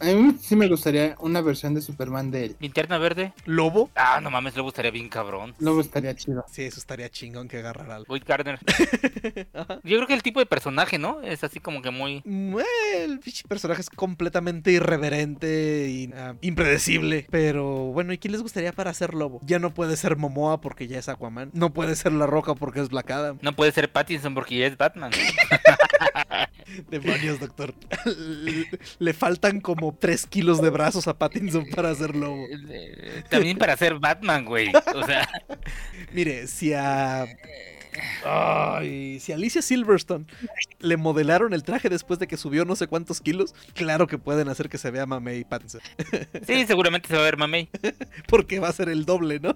A 0.00 0.04
mí 0.06 0.36
sí 0.40 0.56
me 0.56 0.68
gustaría 0.68 1.16
una 1.20 1.40
versión 1.40 1.74
de 1.74 1.80
Superman 1.80 2.30
de 2.30 2.46
él. 2.46 2.56
¿Linterna 2.60 2.98
verde? 2.98 3.32
¿Lobo? 3.44 3.90
Ah, 3.94 4.20
no 4.22 4.30
mames, 4.30 4.54
luego 4.54 4.68
estaría 4.68 4.90
bien 4.90 5.08
cabrón. 5.08 5.54
Luego 5.58 5.80
estaría 5.80 6.14
chido. 6.14 6.44
Sí, 6.50 6.62
eso 6.62 6.78
estaría 6.78 7.08
chingón 7.08 7.48
que 7.48 7.58
agarrara 7.58 7.96
algo. 7.96 8.06
Boyd 8.08 8.22
Gardner. 8.26 8.58
Yo 9.84 9.96
creo 9.96 10.06
que 10.06 10.14
el 10.14 10.22
tipo 10.22 10.40
de 10.40 10.46
personaje, 10.46 10.98
¿no? 10.98 11.22
Es 11.22 11.44
así 11.44 11.60
como 11.60 11.82
que 11.82 11.90
muy... 11.90 12.22
Mm, 12.24 12.58
El 12.94 13.20
personaje 13.48 13.80
es 13.80 13.90
completamente 13.90 14.70
irreverente 14.70 15.88
y 15.88 16.10
ah, 16.14 16.34
impredecible. 16.40 17.26
Pero 17.30 17.64
bueno, 17.86 18.12
¿y 18.12 18.18
quién 18.18 18.32
les 18.32 18.42
gustaría 18.42 18.72
para 18.72 18.92
ser 18.92 19.14
lobo? 19.14 19.40
Ya 19.44 19.58
no 19.58 19.72
puede 19.72 19.96
ser 19.96 20.16
Momoa 20.16 20.60
porque 20.60 20.86
ya 20.88 20.98
es 20.98 21.08
Aquaman. 21.08 21.50
No 21.54 21.72
puede 21.72 21.96
ser 21.96 22.12
La 22.12 22.26
Roca 22.26 22.54
porque 22.54 22.80
es 22.80 22.88
Black 22.88 23.10
Adam. 23.10 23.38
No 23.40 23.54
puede 23.54 23.72
ser 23.72 23.90
Pattinson 23.90 24.34
porque 24.34 24.58
ya 24.58 24.66
es 24.66 24.76
Batman. 24.76 25.10
Demonios, 26.90 27.38
doctor. 27.40 27.74
Le- 28.98 29.12
faltan 29.14 29.60
como 29.60 29.94
3 29.94 30.26
kilos 30.26 30.60
de 30.60 30.70
brazos 30.70 31.06
a 31.08 31.16
Pattinson 31.18 31.66
para 31.74 31.94
ser 31.94 32.14
lobo. 32.16 32.44
Eh, 32.70 33.22
También 33.30 33.56
para 33.58 33.76
ser 33.76 33.98
Batman, 33.98 34.44
güey. 34.44 34.70
O 34.94 35.04
sea, 35.06 35.28
Mire, 36.12 36.46
si 36.46 36.72
a. 36.72 37.26
Ay, 38.24 39.18
si 39.20 39.32
Alicia 39.32 39.62
Silverstone 39.62 40.26
le 40.80 40.96
modelaron 40.96 41.52
el 41.54 41.62
traje 41.62 41.88
después 41.88 42.18
de 42.18 42.26
que 42.26 42.36
subió 42.36 42.64
no 42.64 42.76
sé 42.76 42.86
cuántos 42.86 43.20
kilos, 43.20 43.54
claro 43.74 44.06
que 44.06 44.18
pueden 44.18 44.48
hacer 44.48 44.68
que 44.68 44.78
se 44.78 44.90
vea 44.90 45.06
Mamey 45.06 45.44
Pattinson. 45.44 45.80
sí, 46.46 46.66
seguramente 46.66 47.08
se 47.08 47.14
va 47.14 47.20
a 47.20 47.24
ver 47.24 47.36
mamey. 47.36 47.68
Porque 48.28 48.58
va 48.60 48.68
a 48.68 48.72
ser 48.72 48.88
el 48.88 49.04
doble, 49.04 49.40
¿no? 49.40 49.54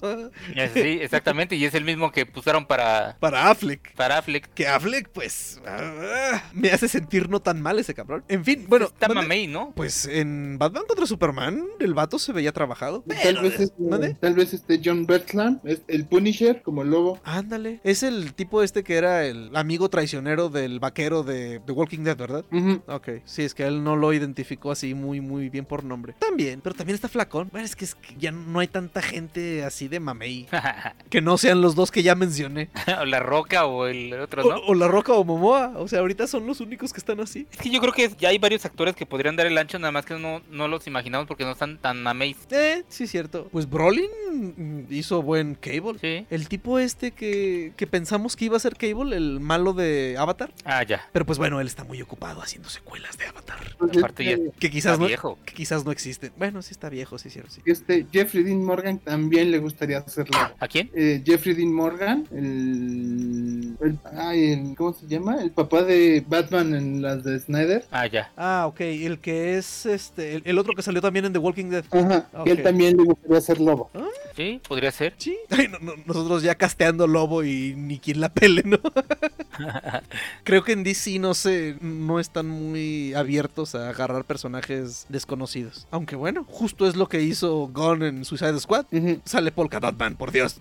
Sí, 0.75 0.99
exactamente. 1.01 1.57
Y 1.57 1.65
es 1.65 1.75
el 1.75 1.85
mismo 1.85 2.13
que 2.13 2.27
pusieron 2.27 2.67
para, 2.67 3.17
Para 3.21 3.51
Affleck. 3.51 3.95
para 3.95 4.19
Affleck. 4.19 4.49
Que 4.55 4.67
Affleck, 4.69 5.09
pues. 5.11 5.61
ah, 5.67 6.43
me 6.53 6.71
hace 6.71 6.89
sentir 6.89 7.29
no 7.29 7.41
tan 7.41 7.61
mal 7.61 7.79
ese 7.79 7.95
cabrón. 7.95 8.25
En 8.29 8.45
fin, 8.45 8.65
bueno. 8.69 8.87
Está 8.87 9.09
mande- 9.09 9.23
mamey, 9.23 9.47
¿no? 9.47 9.73
Pues 9.75 10.07
en 10.07 10.59
Batman 10.59 10.85
contra 10.87 11.07
Superman, 11.07 11.65
el 11.81 11.95
vato 11.95 12.19
se 12.19 12.33
veía 12.33 12.53
trabajado. 12.53 13.05
Tal 13.23 13.41
vez, 13.43 13.61
este, 13.61 14.15
tal 14.21 14.35
vez 14.35 14.53
este 14.55 14.81
John 14.85 15.07
Bertland, 15.07 15.61
es 15.67 15.83
el 15.89 16.07
Punisher 16.07 16.63
como 16.63 16.85
lobo. 16.85 17.21
Ándale. 17.25 17.81
Es 17.85 18.03
el 18.31 18.35
tipo 18.35 18.63
este 18.63 18.85
que 18.85 18.95
era 18.95 19.27
el 19.27 19.51
amigo 19.57 19.89
traicionero 19.89 20.51
del 20.51 20.79
vaquero 20.79 21.25
de 21.25 21.59
The 21.67 21.73
Walking 21.73 22.05
Dead, 22.05 22.17
¿verdad? 22.17 22.45
Ujú. 22.53 22.81
Ok, 22.87 23.09
sí, 23.25 23.43
es 23.43 23.55
que 23.55 23.65
él 23.67 23.83
no 23.83 23.97
lo 23.97 24.13
identificó 24.13 24.71
así 24.71 24.95
muy, 24.95 25.21
muy 25.21 25.49
bien 25.49 25.65
por 25.65 25.83
nombre. 25.83 26.15
También, 26.21 26.61
pero 26.61 26.77
también 26.77 26.95
está 26.95 27.09
flacón. 27.09 27.49
Bueno, 27.51 27.67
es 27.67 27.75
que, 27.75 27.85
es 27.85 27.97
que 27.97 28.15
ya 28.17 28.31
no 28.31 28.61
hay 28.61 28.69
tanta 28.69 29.03
gente 29.03 29.65
así 29.65 29.89
de 29.89 29.99
mamey. 29.99 30.47
Que 31.11 31.21
no 31.21 31.39
sean 31.39 31.61
los 31.61 31.75
dos 31.75 31.91
que 31.91 32.05
ya 32.05 32.15
mencioné. 32.15 32.71
o 33.01 33.05
la 33.05 33.19
roca 33.19 33.67
o 33.67 33.87
el 33.87 34.13
otro, 34.15 34.45
¿no? 34.45 34.61
o 34.65 34.75
La 34.75 34.87
Roca 34.87 35.13
o 35.13 35.25
Momoa. 35.25 35.73
O 35.77 35.89
sea, 35.89 35.99
ahorita 35.99 36.29
son 36.29 36.47
los 36.47 36.61
únicos 36.61 36.93
que 36.93 37.01
están 37.01 37.19
así. 37.19 37.49
Es 37.51 37.59
que 37.59 37.71
yo 37.71 37.81
creo 37.81 37.93
que 37.93 38.11
ya 38.17 38.29
hay 38.29 38.39
varios 38.39 38.65
actores 38.65 38.95
que 38.95 39.07
podrían 39.07 39.35
dar 39.35 39.47
el 39.49 39.59
ancho, 39.59 39.79
nada 39.81 39.91
más 39.91 40.07
que 40.07 40.15
no, 40.17 40.41
no 40.51 40.69
los 40.69 40.87
imaginamos 40.87 41.27
porque 41.27 41.43
no 41.43 41.51
están 41.51 41.79
tan 41.79 42.01
mamey. 42.01 42.37
Eh, 42.51 42.85
sí, 42.89 43.09
cierto. 43.09 43.49
Pues 43.51 43.69
Brolin 43.69 44.87
hizo 44.89 45.21
buen 45.21 45.57
Cable. 45.57 45.99
Sí. 46.01 46.27
El 46.31 46.49
tipo 46.49 46.79
este 46.79 47.11
que, 47.11 47.73
que 47.77 47.87
pensamos 47.89 48.20
que 48.37 48.45
iba 48.47 48.57
a 48.57 48.61
ser 48.61 48.77
Cable, 48.77 49.17
el 49.17 49.41
malo 49.41 49.73
de 49.73 50.17
Avatar. 50.19 50.53
Ah, 50.65 50.83
ya. 50.83 51.01
Pero 51.13 51.27
pues 51.27 51.39
bueno, 51.39 51.61
él 51.61 51.67
está 51.67 51.85
muy 51.85 52.01
ocupado 52.03 52.41
haciendo 52.43 52.69
secuelas 52.69 53.17
de 53.19 53.27
Avatar. 53.27 53.59
Pues 53.79 53.97
Aparte 53.99 54.25
ya- 54.25 54.31
este, 54.33 54.53
Que 54.59 54.71
quizás 54.71 54.93
Está 54.93 55.03
no, 55.03 55.09
viejo. 55.09 55.39
que 55.45 55.55
quizás 55.55 55.85
no 55.85 55.91
existen. 55.93 56.33
Bueno, 56.37 56.63
sí 56.63 56.73
está 56.73 56.89
viejo, 56.89 57.19
sí, 57.19 57.31
cierto, 57.31 57.51
sí. 57.51 57.61
este 57.67 58.07
Jeffrey 58.13 58.45
Dean 58.45 58.65
Morgan 58.65 58.99
también 58.99 59.51
le 59.51 59.59
gustaría 59.59 59.99
hacerlo. 59.99 60.37
¿A 60.59 60.69
quién? 60.69 60.91
Eh, 60.95 61.23
Jeffrey 61.25 61.55
Dean 61.55 61.73
Morgan, 61.73 62.27
el, 62.31 63.77
el- 63.81 63.99
ay, 64.17 64.53
el- 64.53 64.75
¿cómo 64.77 64.93
se 64.93 65.07
llama? 65.07 65.41
El 65.43 65.51
papá 65.51 65.83
de 65.83 66.25
Batman 66.27 66.75
en 66.75 67.03
las 67.03 67.25
de 67.25 67.39
Snyder. 67.41 67.85
Ah, 67.91 68.07
ya. 68.07 68.33
Ah, 68.37 68.65
ok. 68.69 68.81
El 68.81 69.19
que 69.19 69.57
es 69.59 69.87
este. 69.87 70.35
El, 70.37 70.43
el 70.45 70.59
otro 70.59 70.75
que 70.75 70.83
salió 70.83 71.01
también 71.01 71.25
en 71.25 71.33
The 71.33 71.39
Walking 71.39 71.67
Dead. 71.71 71.85
Ajá, 71.91 72.29
que 72.45 72.51
él 72.53 72.63
también 72.63 72.97
le 72.97 73.05
gustaría 73.05 73.41
ser 73.41 73.61
lobo. 73.61 73.91
Sí, 74.37 74.61
podría 74.67 74.91
ser. 74.93 75.15
Sí. 75.19 75.37
Ay, 75.51 75.69
no, 75.69 75.79
no, 75.81 75.93
nosotros 76.07 76.43
ya 76.43 76.55
casteando 76.55 77.07
lobo 77.07 77.43
y 77.45 77.75
ni 77.77 77.99
quien 78.11 78.21
la 78.21 78.29
pele, 78.33 78.63
¿no? 78.65 78.79
Creo 80.45 80.65
que 80.65 80.73
en 80.73 80.83
DC 80.83 81.19
no 81.19 81.35
sé, 81.35 81.77
no 81.81 82.19
están 82.19 82.49
muy 82.49 83.15
abiertos 83.15 83.75
a 83.75 83.91
agarrar 83.91 84.25
personajes 84.25 85.07
desconocidos. 85.09 85.87
Aunque 85.91 86.17
bueno, 86.17 86.45
justo 86.49 86.89
es 86.89 86.97
lo 86.97 87.09
que 87.09 87.23
hizo 87.23 87.69
Gunn 87.69 88.03
en 88.03 88.25
Suicide 88.25 88.59
Squad. 88.59 88.87
Sale 89.25 89.53
Polka 89.53 89.81
Dot 89.81 89.99
Man, 89.99 90.17
por 90.17 90.33
Dios. 90.33 90.61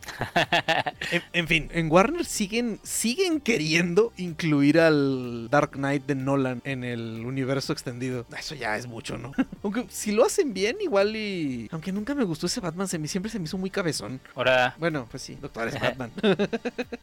en, 1.11 1.23
en 1.33 1.47
fin, 1.47 1.69
en 1.73 1.91
Warner 1.91 2.25
siguen, 2.25 2.79
siguen 2.83 3.39
queriendo 3.39 4.13
incluir 4.17 4.79
al 4.79 5.47
Dark 5.49 5.71
Knight 5.71 6.05
de 6.05 6.15
Nolan 6.15 6.61
en 6.65 6.83
el 6.83 7.25
universo 7.25 7.73
extendido. 7.73 8.25
Eso 8.37 8.55
ya 8.55 8.77
es 8.77 8.87
mucho, 8.87 9.17
¿no? 9.17 9.31
Aunque 9.63 9.85
si 9.89 10.11
lo 10.11 10.25
hacen 10.25 10.53
bien, 10.53 10.77
igual 10.81 11.15
y. 11.15 11.67
Aunque 11.71 11.91
nunca 11.91 12.13
me 12.15 12.23
gustó 12.23 12.47
ese 12.47 12.59
Batman, 12.59 12.87
se 12.87 12.99
me, 12.99 13.07
siempre 13.07 13.31
se 13.31 13.39
me 13.39 13.45
hizo 13.45 13.57
muy 13.57 13.69
cabezón. 13.69 14.19
Ahora, 14.35 14.75
Bueno, 14.77 15.07
pues 15.09 15.23
sí, 15.23 15.37
doctor 15.41 15.67
es 15.67 15.79
Batman. 15.79 16.11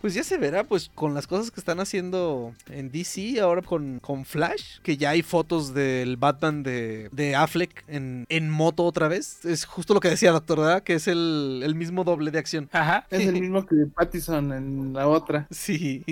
pues 0.01 0.15
ya 0.15 0.23
se 0.23 0.36
verá, 0.39 0.65
pues 0.65 0.91
con 0.95 1.15
las 1.15 1.27
cosas 1.27 1.51
que 1.51 1.61
están 1.61 1.81
haciendo 1.81 2.55
en 2.71 2.91
DC, 2.91 3.41
ahora 3.41 3.63
con, 3.63 3.99
con 4.01 4.25
Flash, 4.25 4.79
que 4.83 4.97
ya 4.97 5.11
hay 5.11 5.23
fotos 5.23 5.75
del 5.75 6.17
Batman 6.17 6.63
de, 6.63 7.09
de 7.13 7.35
Affleck 7.35 7.85
en, 7.89 8.27
en 8.29 8.51
moto 8.51 8.85
otra 8.85 9.09
vez. 9.09 9.45
Es 9.45 9.65
justo 9.65 9.95
lo 9.95 10.01
que 10.01 10.09
decía 10.09 10.33
Doctor, 10.33 10.61
¿verdad? 10.61 10.83
Que 10.83 10.95
es 10.95 11.09
el, 11.09 11.63
el 11.65 11.75
mismo 11.75 12.05
doble 12.05 12.31
de 12.31 12.39
acción. 12.39 12.69
ajá. 12.73 13.07
Es 13.11 13.27
el 13.27 13.41
mismo 13.41 13.65
que 13.67 13.77
Pattison 13.95 14.53
en 14.53 14.93
la 14.93 15.09
otra. 15.09 15.47
Sí. 15.51 16.05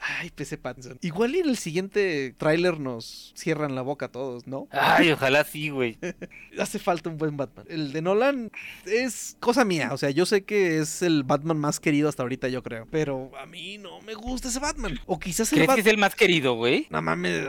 Ay, 0.00 0.30
PC 0.34 0.58
Pattinson. 0.58 0.98
Igual 1.02 1.34
y 1.36 1.40
en 1.40 1.48
el 1.48 1.56
siguiente 1.56 2.34
tráiler 2.36 2.80
nos 2.80 3.32
cierran 3.36 3.74
la 3.74 3.82
boca 3.82 4.06
a 4.06 4.08
todos, 4.12 4.46
¿no? 4.46 4.68
Ay, 4.70 5.10
ojalá 5.12 5.44
sí, 5.44 5.70
güey. 5.70 5.98
Hace 6.58 6.78
falta 6.78 7.10
un 7.10 7.18
buen 7.18 7.36
Batman. 7.36 7.66
El 7.68 7.92
de 7.92 8.02
Nolan 8.02 8.50
es 8.86 9.36
cosa 9.40 9.64
mía. 9.64 9.90
O 9.92 9.98
sea, 9.98 10.10
yo 10.10 10.26
sé 10.26 10.44
que 10.44 10.78
es 10.78 11.02
el 11.02 11.22
Batman 11.22 11.58
más 11.58 11.80
querido 11.80 12.08
hasta 12.08 12.22
ahorita, 12.22 12.48
yo 12.48 12.62
creo. 12.62 12.86
Pero 12.90 13.30
a 13.40 13.46
mí 13.46 13.57
no 13.80 14.00
me 14.02 14.14
gusta 14.14 14.48
ese 14.48 14.58
Batman. 14.58 14.98
O 15.06 15.18
quizás 15.18 15.52
el 15.52 15.56
¿Crees 15.58 15.66
que 15.66 15.72
Batman. 15.72 15.86
es 15.86 15.92
el 15.92 15.98
más 15.98 16.14
querido, 16.14 16.54
güey? 16.54 16.86
No 16.90 17.02
mames, 17.02 17.44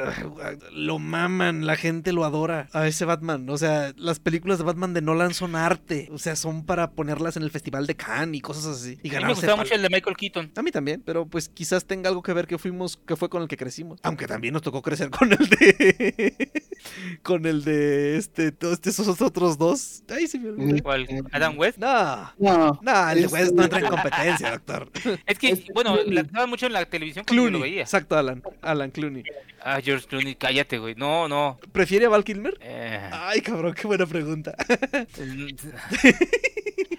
lo 0.74 1.00
maman, 1.00 1.66
la 1.66 1.76
gente 1.76 2.12
lo 2.14 2.26
adora 2.26 2.68
a 2.74 2.88
ese 2.88 3.06
Batman. 3.06 3.50
O 3.50 3.58
sea, 3.58 3.94
las 3.96 4.20
películas 4.20 4.58
de 4.58 4.64
Batman 4.64 4.94
de 4.94 5.02
Nolan 5.02 5.34
son 5.34 5.56
arte. 5.56 6.10
O 6.12 6.18
sea, 6.18 6.36
son 6.36 6.66
para 6.66 6.92
ponerlas 6.92 7.38
en 7.38 7.44
el 7.44 7.52
Festival 7.52 7.86
de 7.88 7.96
Cannes 7.96 8.38
y 8.38 8.42
cosas 8.42 8.66
así. 8.66 8.98
Y 9.04 9.14
A 9.16 9.20
mí 9.20 9.26
me 9.26 9.34
gustaba 9.34 9.56
mucho 9.58 9.76
el 9.76 9.82
de 9.82 9.90
Michael 9.90 10.18
Keaton. 10.18 10.52
a 10.56 10.62
mí 10.62 10.72
también, 10.72 11.02
pero 11.06 11.26
pues 11.28 11.50
quizás 11.50 11.86
tenga 11.86 12.10
algo 12.10 12.22
que 12.24 12.34
ver 12.34 12.48
que 12.48 12.58
fuimos, 12.58 12.98
que 12.98 13.16
fue 13.16 13.30
con 13.30 13.42
el 13.42 13.48
que 13.48 13.58
crecimos. 13.58 14.00
Aunque 14.04 14.28
también 14.28 14.54
nos 14.54 14.62
tocó 14.64 14.82
crecer 14.82 15.10
con 15.10 15.32
el 15.32 15.38
de. 15.50 16.52
con 17.24 17.46
el 17.46 17.64
de 17.64 18.18
este, 18.18 18.52
todos 18.52 18.80
esos 18.86 19.22
otros 19.22 19.58
dos. 19.58 20.04
Ay, 20.10 20.28
se 20.28 20.40
me 20.40 20.50
olvidó. 20.50 20.82
¿Cuál? 20.84 21.08
¿Adam 21.32 21.58
West? 21.58 21.78
No. 21.78 22.32
No, 22.38 22.80
No, 22.82 23.10
el 23.12 23.20
de 23.20 23.26
Es- 23.26 23.32
West 23.32 23.54
no 23.54 23.64
entra 23.64 23.80
en 23.80 23.88
competencia, 23.88 24.52
doctor. 24.52 24.92
Es 25.26 25.38
que, 25.38 25.50
Es 25.52 25.64
bueno, 25.74 25.98
Clooney. 26.06 26.30
daban 26.32 26.50
mucho 26.50 26.66
en 26.66 26.74
la 26.74 26.86
televisión 26.86 27.26
yo 27.28 27.36
lo 27.36 27.42
Clooney. 27.44 27.62
veía. 27.62 27.82
Exacto, 27.82 28.18
Alan. 28.18 28.42
Alan 28.62 28.92
Clooney. 28.92 29.24
Ah, 29.64 29.80
George 29.84 30.08
Clooney, 30.08 30.36
cállate, 30.36 30.78
güey. 30.80 30.96
No, 30.96 31.28
no. 31.28 31.60
¿Prefiere 31.72 32.06
a 32.06 32.10
Val 32.10 32.24
Kilmer? 32.24 32.58
Eh, 32.62 33.10
Ay, 33.12 33.42
cabrón, 33.42 33.74
qué 33.74 33.88
buena 33.88 34.06
pregunta. 34.06 34.56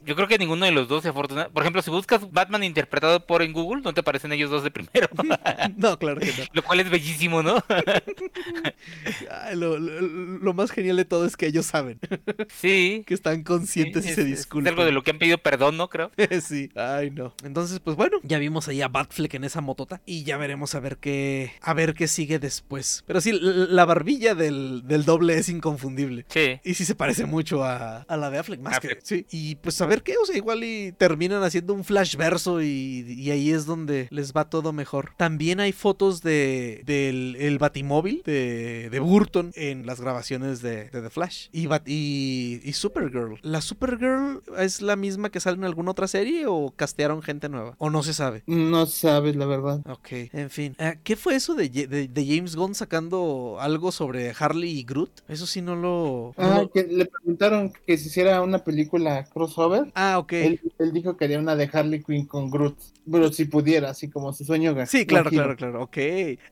Yo 0.07 0.17
creo 0.17 0.27
que 0.27 0.39
ninguno 0.39 0.65
de 0.65 0.73
los 0.73 0.89
dos 0.89 1.03
se 1.05 1.11
afortuna. 1.11 1.49
Por 1.51 1.63
ejemplo, 1.63 1.83
si 1.83 1.91
buscas 1.91 2.33
Batman 2.33 2.65
interpretado 2.65 3.25
por 3.27 3.43
en 3.43 3.53
Google, 3.53 3.83
no 3.83 3.95
te 3.95 4.01
aparecen 4.01 4.33
ellos 4.33 4.51
dos 4.51 4.65
de 4.65 4.71
primero. 4.73 5.09
no, 5.77 5.99
claro 5.99 6.19
que 6.21 6.27
no. 6.27 6.45
Lo 6.53 6.63
cual 6.63 6.81
es 6.81 6.91
bellísimo, 6.91 7.43
¿no? 7.45 7.63
Ay, 9.31 9.57
lo, 9.57 9.79
lo- 9.79 10.01
lo 10.01 10.55
más 10.55 10.71
genial 10.73 10.97
de 10.97 11.05
todo 11.05 11.27
es 11.27 11.37
que 11.37 11.47
ellos 11.47 11.67
saben, 11.67 12.01
Sí. 12.49 13.05
que 13.07 13.15
están 13.15 13.43
conscientes 13.45 14.05
y 14.07 14.09
Es- 14.09 14.15
se 14.17 14.25
disculpan. 14.25 14.67
Es 14.67 14.71
algo 14.73 14.85
de 14.85 14.93
lo 14.93 15.03
que 15.03 15.13
han 15.13 15.19
pedido 15.19 15.39
perdón, 15.39 15.77
¿no? 15.77 15.89
Creo. 15.89 16.11
sí, 16.43 16.71
ay 16.75 17.11
no. 17.11 17.35
Entonces, 17.45 17.79
pues 17.81 17.97
bueno, 17.97 18.19
ya 18.23 18.39
vimos 18.39 18.67
ahí 18.69 18.83
a 18.83 18.89
Batfleck 18.89 19.35
en 19.35 19.45
esa 19.45 19.61
motota 19.61 20.01
y 20.07 20.25
ya 20.25 20.37
veremos 20.39 20.75
a 20.75 20.81
ver 20.81 20.97
qué 20.99 21.53
a 21.61 21.75
ver 21.75 21.95
qué 21.95 22.09
sigue 22.09 22.39
después. 22.51 23.05
Pero 23.07 23.21
sí, 23.21 23.33
la 23.41 23.85
barbilla 23.85 24.35
del, 24.35 24.83
del 24.87 25.05
doble 25.05 25.35
es 25.39 25.49
inconfundible. 25.49 26.27
Sí. 26.29 26.61
Y 26.65 26.75
sí 26.75 26.85
se 26.85 26.95
parece 26.95 27.27
mucho 27.27 27.63
a, 27.65 28.03
a 28.03 28.17
la 28.17 28.31
de 28.31 28.39
Affleck, 28.39 28.61
más 28.61 28.79
Affleck. 28.79 28.99
que... 29.01 29.07
Sí, 29.07 29.27
y 29.31 29.55
pues 29.57 29.81
a 29.81 29.87
ver 29.87 30.03
qué, 30.03 30.15
o 30.23 30.27
sea, 30.27 30.37
igual 30.37 30.65
y 30.65 30.93
terminan 30.93 31.43
haciendo 31.43 31.73
un 31.75 31.85
flash 31.85 32.17
verso 32.17 32.61
y, 32.61 33.05
y 33.09 33.31
ahí 33.31 33.51
es 33.51 33.67
donde 33.67 34.09
les 34.11 34.33
va 34.33 34.49
todo 34.51 34.73
mejor. 34.73 35.13
También 35.17 35.61
hay 35.61 35.73
fotos 35.73 36.23
de 36.23 36.83
del 36.85 37.37
el 37.39 37.59
batimóvil 37.59 38.23
de, 38.25 38.89
de 38.91 38.99
Burton 39.01 39.53
en 39.55 39.87
las 39.87 40.01
grabaciones 40.01 40.61
de, 40.63 40.91
de 40.91 41.03
The 41.03 41.11
Flash. 41.11 41.49
Y, 41.53 41.67
Bat- 41.67 41.87
y, 41.87 42.61
y 42.65 42.73
Supergirl. 42.73 43.39
¿La 43.43 43.61
Supergirl 43.61 44.43
es 44.59 44.83
la 44.83 44.97
misma 44.97 45.31
que 45.31 45.39
sale 45.41 45.57
en 45.57 45.65
alguna 45.65 45.93
otra 45.93 46.09
serie 46.09 46.47
o 46.47 46.73
castearon 46.75 47.23
gente 47.23 47.49
nueva? 47.49 47.75
¿O 47.79 47.91
no 47.91 48.03
se 48.03 48.13
sabe? 48.15 48.43
no 48.47 48.87
sabes 48.87 49.37
la 49.37 49.47
verdad. 49.47 49.81
Ok, 49.89 50.09
en 50.33 50.51
fin. 50.51 50.75
Eh, 50.79 50.99
¿Qué 51.05 51.17
fue 51.17 51.35
eso 51.37 51.55
de, 51.55 51.69
de- 51.69 52.09
de 52.09 52.27
James 52.27 52.40
Gunn 52.47 52.75
sacando 52.75 53.59
algo 53.61 53.93
sobre 53.93 54.33
Harley 54.39 54.79
y 54.79 54.85
Groot? 54.85 55.11
Eso 55.29 55.47
sí 55.47 55.61
no 55.63 55.77
lo... 55.77 56.33
no 56.37 56.45
Ah, 56.45 56.59
lo- 56.63 56.71
que 56.71 56.85
le 56.85 57.07
preguntaron 57.07 57.73
que 57.87 57.97
se 57.99 58.09
hiciera 58.09 58.41
una 58.43 58.59
película 58.65 59.25
crossover. 59.25 59.91
Ah, 59.95 60.19
ok. 60.19 60.33
Él, 60.33 60.61
él 60.79 60.93
dijo 60.93 61.17
que 61.17 61.25
haría 61.27 61.39
una 61.39 61.57
de 61.57 61.69
Harley 61.73 62.03
Quinn 62.03 62.27
con 62.27 62.51
Groot, 62.51 62.77
pero 63.11 63.33
si 63.33 63.45
pudiera, 63.45 63.91
así 63.91 64.09
como 64.09 64.33
su 64.33 64.45
sueño. 64.45 64.75
Sí, 64.87 65.07
claro, 65.07 65.31
claro, 65.31 65.57
claro. 65.57 65.83
Ok. 65.83 65.97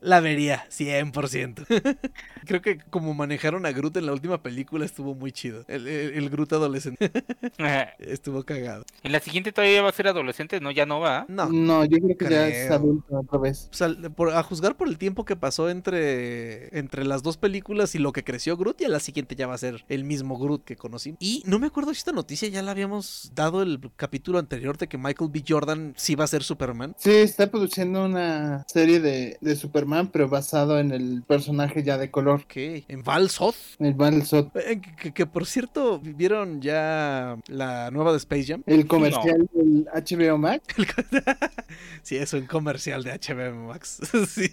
La 0.00 0.20
vería, 0.20 0.66
100%. 0.70 1.66
Creo 2.46 2.62
que 2.62 2.78
como 2.90 3.14
manejaron 3.14 3.66
a 3.66 3.72
Groot 3.72 3.96
en 3.98 4.06
la 4.06 4.12
última 4.12 4.42
película 4.42 4.84
estuvo 4.84 5.14
muy 5.14 5.32
chido. 5.32 5.64
El, 5.68 5.86
el- 5.86 6.14
el 6.14 6.30
Groot 6.30 6.52
adolescente 6.52 7.10
estuvo 7.98 8.42
cagado. 8.44 8.84
En 9.02 9.12
la 9.12 9.20
siguiente 9.20 9.52
todavía 9.52 9.82
va 9.82 9.88
a 9.90 9.92
ser 9.92 10.08
adolescente, 10.08 10.60
¿no? 10.60 10.70
Ya 10.70 10.86
no 10.86 11.00
va. 11.00 11.26
No. 11.28 11.48
No, 11.50 11.84
yo 11.84 11.98
creo 11.98 12.16
que 12.16 12.28
ya 12.30 12.48
es 12.48 12.66
Creo. 12.66 12.74
adulto 12.76 13.18
otra 13.20 13.38
vez. 13.38 13.68
O 13.72 13.74
sea, 13.74 13.88
por- 14.14 14.30
a 14.32 14.42
juzgar 14.42 14.76
por 14.76 14.88
el 14.88 14.98
tiempo 14.98 15.24
que 15.24 15.36
pasó 15.36 15.68
entre, 15.78 16.76
entre 16.78 17.04
las 17.04 17.22
dos 17.22 17.36
películas 17.36 17.94
y 17.94 17.98
lo 17.98 18.12
que 18.12 18.24
creció 18.24 18.56
Groot, 18.56 18.80
y 18.80 18.84
a 18.84 18.88
la 18.88 19.00
siguiente 19.00 19.34
ya 19.36 19.46
va 19.46 19.54
a 19.54 19.58
ser 19.58 19.84
el 19.88 20.04
mismo 20.04 20.38
Groot 20.38 20.64
que 20.64 20.76
conocimos. 20.76 21.18
Y 21.20 21.42
no 21.46 21.58
me 21.58 21.66
acuerdo 21.66 21.92
si 21.94 21.98
esta 21.98 22.12
noticia 22.12 22.48
ya 22.48 22.62
la 22.62 22.72
habíamos 22.72 23.30
dado 23.34 23.62
el 23.62 23.80
capítulo 23.96 24.38
anterior 24.38 24.76
de 24.78 24.88
que 24.88 24.98
Michael 24.98 25.30
B. 25.32 25.42
Jordan 25.48 25.94
sí 25.96 26.14
va 26.14 26.24
a 26.24 26.28
ser 26.28 26.42
Superman. 26.42 26.94
Sí, 26.98 27.10
está 27.10 27.50
produciendo 27.50 28.04
una 28.04 28.64
serie 28.68 29.00
de, 29.00 29.38
de 29.40 29.56
Superman, 29.56 30.08
pero 30.08 30.28
basado 30.28 30.78
en 30.78 30.90
el 30.92 31.22
personaje 31.26 31.82
ya 31.82 31.96
de 31.98 32.10
color, 32.10 32.40
Ok. 32.44 32.56
En 32.88 33.02
Val 33.02 33.30
Soth. 33.30 33.56
el 33.78 33.94
Battle 33.94 34.24
Sot. 34.24 34.54
Eh, 34.56 34.80
Que, 34.80 34.94
que- 34.96 35.12
que, 35.14 35.26
por 35.26 35.46
cierto, 35.46 35.98
¿vieron 36.00 36.60
ya 36.60 37.36
la 37.48 37.90
nueva 37.90 38.12
de 38.12 38.18
Space 38.18 38.44
Jam? 38.44 38.62
El 38.66 38.86
comercial 38.86 39.48
del 39.52 39.86
HBO 39.94 40.38
Max. 40.38 40.62
sí, 42.02 42.16
es 42.16 42.32
un 42.32 42.46
comercial 42.46 43.02
de 43.04 43.12
HBO 43.12 43.54
Max. 43.68 44.00
sí. 44.28 44.48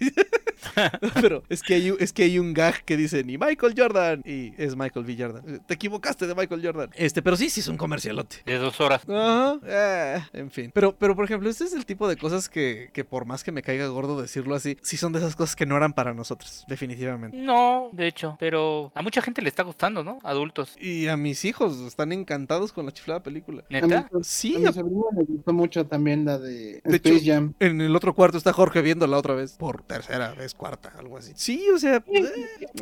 Pero 1.20 1.42
es 1.48 1.62
que, 1.62 1.74
hay, 1.74 1.90
un- 1.90 1.96
es 2.00 2.12
que 2.12 2.24
hay 2.24 2.38
un 2.38 2.52
gag 2.54 2.84
que 2.84 2.96
dice 2.96 3.22
ni 3.24 3.38
Michael 3.38 3.74
Jordan 3.76 4.22
y 4.24 4.52
es 4.56 4.76
Michael 4.76 5.04
B. 5.04 5.16
Jordan. 5.18 5.42
Eh, 5.46 5.58
Te 5.66 5.74
equivocaste 5.74 6.26
de 6.26 6.34
Michael 6.34 6.60
Jordan. 6.64 6.90
Este, 6.94 7.22
pero 7.22 7.36
sí, 7.36 7.50
sí 7.50 7.60
es 7.60 7.68
un 7.68 7.76
comercialote. 7.76 8.36
De 8.46 8.56
dos 8.58 8.80
horas. 8.80 9.02
Ajá, 9.08 9.58
eh, 9.66 10.20
en 10.32 10.50
fin. 10.50 10.70
Pero, 10.74 10.96
pero, 10.96 11.14
por 11.16 11.24
ejemplo, 11.24 11.48
este 11.48 11.64
es 11.64 11.72
el 11.72 11.86
tipo 11.86 12.08
de 12.08 12.16
cosas 12.16 12.48
que, 12.48 12.90
que 12.92 13.04
por 13.04 13.24
más 13.26 13.44
que 13.44 13.52
me 13.52 13.62
caiga 13.62 13.86
gordo 13.88 14.20
decirlo 14.20 14.54
así, 14.54 14.76
sí 14.82 14.96
son 14.96 15.12
de 15.12 15.18
esas 15.18 15.36
cosas 15.36 15.56
que 15.56 15.66
no 15.66 15.76
eran 15.76 15.92
para 15.92 16.14
nosotros, 16.14 16.64
definitivamente. 16.68 17.36
No, 17.36 17.90
de 17.92 18.06
hecho. 18.08 18.36
Pero 18.38 18.92
a 18.94 19.02
mucha 19.02 19.22
gente 19.22 19.42
le 19.42 19.48
está 19.48 19.62
gustando, 19.62 20.02
¿no? 20.04 20.18
Adultos. 20.22 20.76
Y 20.80 21.08
a 21.08 21.16
mis 21.16 21.44
hijos 21.44 21.78
están 21.80 22.12
encantados 22.12 22.72
con 22.72 22.86
la 22.86 22.92
chiflada 22.92 23.22
película. 23.22 23.62
A 23.62 23.74
mi, 23.74 23.80
¿Neta? 23.80 24.08
Sí, 24.22 24.54
a 24.56 24.58
mi 24.58 24.72
sobrino 24.72 25.04
le 25.16 25.24
gustó 25.24 25.52
mucho 25.52 25.86
también 25.86 26.24
la 26.24 26.38
de, 26.38 26.80
De 26.84 26.96
Space 26.96 27.16
hecho, 27.16 27.24
Jam. 27.32 27.54
En 27.60 27.80
el 27.80 27.94
otro 27.96 28.14
cuarto 28.14 28.38
está 28.38 28.52
Jorge 28.52 28.82
viéndola 28.82 29.16
otra 29.18 29.34
vez. 29.34 29.52
Por 29.58 29.82
tercera 29.82 30.34
vez, 30.34 30.45
cuarta, 30.54 30.92
algo 30.98 31.16
así. 31.18 31.32
Sí, 31.36 31.64
o 31.74 31.78
sea. 31.78 32.02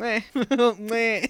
eh, 0.03 0.23
eh. 0.93 1.29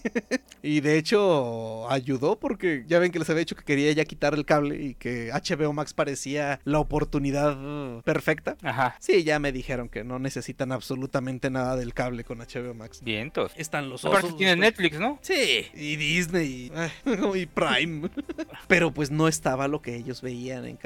y 0.61 0.79
de 0.81 0.97
hecho, 0.97 1.89
ayudó 1.91 2.39
porque 2.39 2.83
ya 2.87 2.99
ven 2.99 3.11
que 3.11 3.19
les 3.19 3.29
había 3.29 3.39
dicho 3.39 3.55
que 3.55 3.63
quería 3.63 3.91
ya 3.91 4.05
quitar 4.05 4.33
el 4.33 4.45
cable 4.45 4.81
y 4.81 4.93
que 4.95 5.31
HBO 5.31 5.73
Max 5.73 5.93
parecía 5.93 6.59
la 6.63 6.79
oportunidad 6.79 7.55
perfecta. 8.03 8.57
Ajá. 8.63 8.95
Sí, 8.99 9.23
ya 9.23 9.39
me 9.39 9.51
dijeron 9.51 9.89
que 9.89 10.03
no 10.03 10.19
necesitan 10.19 10.71
absolutamente 10.71 11.49
nada 11.49 11.75
del 11.75 11.93
cable 11.93 12.23
con 12.23 12.39
HBO 12.39 12.73
Max. 12.73 13.01
Vientos. 13.03 13.51
Están 13.55 13.89
los 13.89 14.03
Aparte 14.05 14.27
osos. 14.27 14.37
tiene 14.37 14.55
los- 14.55 14.61
Netflix, 14.61 14.99
¿no? 14.99 15.19
Sí, 15.21 15.65
y 15.73 15.95
Disney 15.95 16.71
y, 17.05 17.37
y 17.39 17.45
Prime. 17.45 18.09
Pero 18.67 18.93
pues 18.93 19.11
no 19.11 19.27
estaba 19.27 19.67
lo 19.67 19.81
que 19.81 19.95
ellos 19.95 20.21
veían. 20.21 20.65
En, 20.65 20.79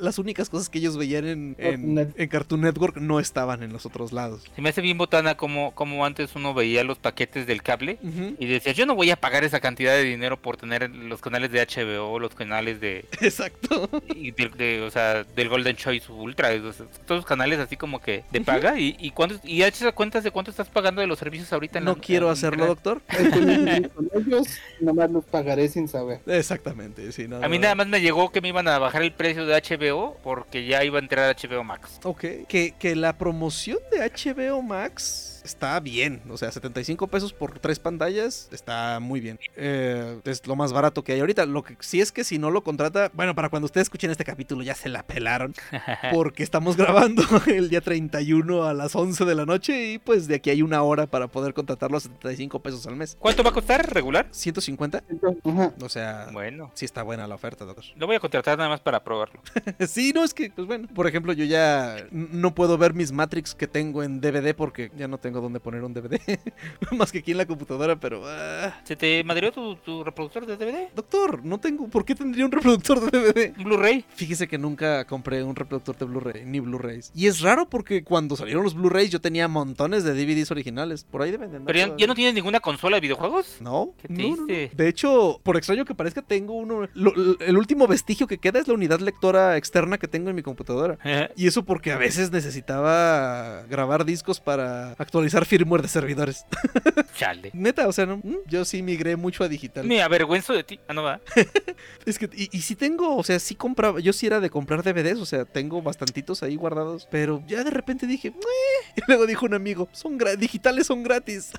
las 0.00 0.18
únicas 0.18 0.48
cosas 0.50 0.68
que 0.68 0.78
ellos 0.78 0.96
veían 0.96 1.26
en, 1.26 1.54
Cartoon 1.54 1.74
en, 1.74 1.94
Network. 1.94 2.20
en 2.20 2.28
Cartoon 2.28 2.60
Network 2.60 2.96
no 2.98 3.20
estaban 3.20 3.62
en 3.62 3.72
los 3.72 3.86
otros 3.86 4.12
lados. 4.12 4.42
Se 4.54 4.62
me 4.62 4.68
hace 4.68 4.80
bien 4.80 4.89
botana 4.98 5.36
como, 5.36 5.72
como 5.74 6.04
antes 6.04 6.34
uno 6.34 6.54
veía 6.54 6.84
los 6.84 6.98
paquetes 6.98 7.46
del 7.46 7.62
cable 7.62 7.98
y 8.38 8.46
decía, 8.46 8.72
yo 8.72 8.86
no 8.86 8.94
voy 8.94 9.10
a 9.10 9.16
pagar 9.16 9.44
esa 9.44 9.60
cantidad 9.60 9.92
de 9.94 10.04
dinero 10.04 10.40
por 10.40 10.56
tener 10.56 10.88
los 10.90 11.20
canales 11.20 11.50
de 11.52 11.60
HBO, 11.66 12.18
los 12.18 12.34
canales 12.34 12.80
de, 12.80 13.04
Exacto. 13.20 13.88
y 14.14 14.30
del- 14.32 14.50
de, 14.52 14.82
o 14.82 14.90
sea, 14.90 15.24
del 15.24 15.48
Golden 15.48 15.76
Choice 15.76 16.10
Ultra, 16.10 16.50
o 16.62 16.72
sea, 16.72 16.86
todos 17.06 17.20
los 17.20 17.26
canales 17.26 17.58
así 17.58 17.76
como 17.76 18.00
que 18.00 18.24
de 18.30 18.40
paga 18.40 18.78
y, 18.78 18.96
y 18.98 19.10
cuánto 19.10 19.40
y 19.44 19.62
hachas 19.62 19.92
cuentas 19.92 20.24
de 20.24 20.30
cuánto 20.30 20.50
estás 20.50 20.68
pagando 20.68 21.00
de 21.00 21.06
los 21.06 21.18
servicios 21.18 21.52
ahorita 21.52 21.78
en 21.78 21.84
No 21.84 21.94
la- 21.94 22.00
quiero 22.00 22.26
en 22.26 22.32
hacerlo, 22.32 22.66
internet? 22.68 23.02
doctor. 23.10 23.90
Con 23.94 24.10
ellos, 24.26 24.46
nomás 24.80 25.10
los 25.10 25.24
pagaré 25.24 25.68
sin 25.68 25.88
saber. 25.88 26.20
Exactamente, 26.26 27.12
sí. 27.12 27.28
no, 27.28 27.36
A 27.42 27.48
mí 27.48 27.58
no. 27.58 27.62
nada 27.62 27.74
más 27.76 27.86
me 27.86 28.00
llegó 28.00 28.30
que 28.32 28.40
me 28.40 28.48
iban 28.48 28.66
a 28.68 28.78
bajar 28.78 29.02
el 29.02 29.12
precio 29.12 29.46
de 29.46 29.54
HBO 29.60 30.16
porque 30.22 30.66
ya 30.66 30.84
iba 30.84 30.98
a 30.98 31.02
entrar 31.02 31.34
HBO 31.36 31.64
Max. 31.64 32.00
Ok. 32.04 32.20
Que, 32.48 32.74
que 32.78 32.96
la 32.96 33.16
promoción 33.16 33.78
de 33.90 33.98
HBO 34.00 34.62
Max 34.62 34.79
es, 34.86 35.39
está 35.44 35.78
bien. 35.80 36.22
O 36.28 36.36
sea, 36.36 36.50
75 36.50 37.06
pesos 37.08 37.32
por 37.32 37.58
tres 37.58 37.78
pantallas 37.78 38.48
está 38.52 38.98
muy 39.00 39.20
bien. 39.20 39.38
Eh, 39.56 40.20
es 40.24 40.46
lo 40.46 40.56
más 40.56 40.72
barato 40.72 41.04
que 41.04 41.12
hay 41.12 41.20
ahorita. 41.20 41.46
Lo 41.46 41.62
que 41.62 41.76
sí 41.80 42.00
es 42.00 42.12
que 42.12 42.24
si 42.24 42.38
no 42.38 42.50
lo 42.50 42.62
contrata, 42.62 43.10
bueno, 43.14 43.34
para 43.34 43.48
cuando 43.48 43.66
ustedes 43.66 43.86
escuchen 43.86 44.10
este 44.10 44.24
capítulo 44.24 44.62
ya 44.62 44.74
se 44.74 44.88
la 44.88 45.02
pelaron. 45.02 45.54
Porque 46.12 46.42
estamos 46.42 46.76
grabando 46.76 47.22
el 47.46 47.68
día 47.68 47.80
31 47.80 48.64
a 48.64 48.74
las 48.74 48.94
11 48.94 49.24
de 49.24 49.34
la 49.34 49.46
noche 49.46 49.92
y 49.92 49.98
pues 49.98 50.26
de 50.28 50.36
aquí 50.36 50.50
hay 50.50 50.62
una 50.62 50.82
hora 50.82 51.06
para 51.06 51.28
poder 51.28 51.54
contratarlo 51.54 51.96
a 51.96 52.00
75 52.00 52.60
pesos 52.60 52.86
al 52.86 52.96
mes. 52.96 53.16
¿Cuánto 53.18 53.42
va 53.42 53.50
a 53.50 53.52
costar 53.54 53.92
regular? 53.92 54.28
150. 54.30 55.02
Ajá. 55.44 55.72
O 55.82 55.88
sea, 55.88 56.28
Bueno, 56.32 56.70
sí 56.74 56.84
está 56.84 57.02
buena 57.02 57.26
la 57.26 57.34
oferta, 57.34 57.64
doctor. 57.64 57.84
lo 57.96 58.06
voy 58.06 58.16
a 58.16 58.20
contratar 58.20 58.56
nada 58.58 58.70
más 58.70 58.80
para 58.80 59.02
probarlo. 59.02 59.40
sí, 59.88 60.12
no, 60.14 60.24
es 60.24 60.34
que, 60.34 60.50
pues 60.50 60.66
bueno, 60.66 60.88
por 60.94 61.06
ejemplo, 61.06 61.32
yo 61.32 61.44
ya 61.44 61.96
no 62.10 62.54
puedo 62.54 62.78
ver 62.78 62.94
mis 62.94 63.12
Matrix 63.12 63.54
que 63.54 63.66
tengo 63.66 64.02
en 64.02 64.20
DVD 64.20 64.54
porque 64.54 64.90
ya 64.96 65.08
no 65.08 65.18
tengo 65.18 65.39
dónde 65.40 65.60
poner 65.60 65.82
un 65.84 65.92
DVD. 65.94 66.18
Más 66.92 67.12
que 67.12 67.18
aquí 67.18 67.30
en 67.32 67.38
la 67.38 67.46
computadora, 67.46 67.96
pero... 67.98 68.22
ah, 68.26 68.80
¿Se 68.84 68.96
te 68.96 69.22
madrió 69.24 69.52
tu, 69.52 69.76
tu 69.76 70.02
reproductor 70.04 70.46
de 70.46 70.56
DVD? 70.56 70.88
doctor, 70.94 71.44
no 71.44 71.58
tengo... 71.58 71.88
¿Por 71.88 72.04
qué 72.04 72.14
tendría 72.14 72.44
un 72.44 72.52
reproductor 72.52 73.00
de 73.00 73.18
DVD? 73.18 73.58
¿Un 73.58 73.64
Blu-ray? 73.64 74.04
Fíjese 74.14 74.48
que 74.48 74.58
nunca 74.58 75.04
compré 75.06 75.42
un 75.42 75.56
reproductor 75.56 75.96
de 75.96 76.04
Blu-ray, 76.04 76.44
ni 76.44 76.60
Blu-rays. 76.60 77.12
Y 77.14 77.26
es 77.26 77.40
raro 77.40 77.68
porque 77.68 78.02
cuando 78.04 78.36
salieron 78.36 78.64
los 78.64 78.74
Blu-rays 78.74 79.10
yo 79.10 79.20
tenía 79.20 79.48
montones 79.48 80.04
de 80.04 80.14
DVDs 80.14 80.50
originales. 80.50 81.04
Por 81.04 81.22
ahí 81.22 81.30
deben 81.30 81.50
de 81.50 81.56
andar 81.58 81.74
¿Pero 81.74 81.96
ya, 81.96 82.06
no 82.06 82.14
tienes 82.14 82.34
ninguna 82.34 82.60
consola 82.60 82.96
de 82.96 83.00
videojuegos? 83.00 83.56
No, 83.60 83.94
Qué 84.00 84.08
no, 84.12 84.22
no, 84.22 84.36
no. 84.36 84.46
triste. 84.46 84.76
De 84.76 84.88
hecho, 84.88 85.40
por 85.42 85.56
extraño 85.56 85.84
que 85.84 85.94
parezca, 85.94 86.22
tengo 86.22 86.54
uno. 86.54 86.88
lo- 86.94 87.38
el 87.40 87.56
último 87.56 87.86
vestigio 87.86 88.26
que 88.26 88.38
queda 88.38 88.58
es 88.60 88.68
la 88.68 88.74
unidad 88.74 89.00
lectora 89.00 89.56
externa 89.56 89.98
que 89.98 90.08
tengo 90.08 90.30
en 90.30 90.36
mi 90.36 90.42
computadora. 90.42 90.98
Y 91.36 91.46
eso 91.46 91.64
porque 91.64 91.92
a 91.92 91.98
veces 91.98 92.30
necesitaba 92.30 93.62
grabar 93.68 94.04
discos 94.04 94.40
para 94.40 94.92
actualizar 94.92 95.19
firmware 95.46 95.82
de 95.82 95.88
servidores. 95.88 96.44
Chale. 97.16 97.50
Neta, 97.52 97.86
o 97.88 97.92
sea, 97.92 98.06
no, 98.06 98.16
mm, 98.18 98.36
yo 98.46 98.64
sí 98.64 98.82
migré 98.82 99.16
mucho 99.16 99.44
a 99.44 99.48
digital. 99.48 99.84
Me 99.86 100.02
avergüenzo 100.02 100.52
de 100.52 100.64
ti. 100.64 100.80
Ah, 100.88 100.94
no 100.94 101.02
va. 101.02 101.20
Es 102.06 102.18
que, 102.18 102.28
y, 102.34 102.48
y 102.56 102.62
sí 102.62 102.76
tengo, 102.76 103.16
o 103.16 103.22
sea, 103.22 103.38
sí 103.38 103.54
compraba, 103.54 104.00
yo 104.00 104.12
sí 104.12 104.26
era 104.26 104.40
de 104.40 104.48
comprar 104.50 104.82
DVDs, 104.82 105.18
o 105.18 105.26
sea, 105.26 105.44
tengo 105.44 105.82
bastantitos 105.82 106.42
ahí 106.42 106.56
guardados, 106.56 107.06
pero 107.10 107.42
ya 107.46 107.62
de 107.62 107.70
repente 107.70 108.06
dije, 108.06 108.32
y 108.96 109.00
luego 109.06 109.26
dijo 109.26 109.46
un 109.46 109.54
amigo, 109.54 109.88
son 109.92 110.18
digitales 110.38 110.86
son 110.86 111.02
gratis. 111.02 111.50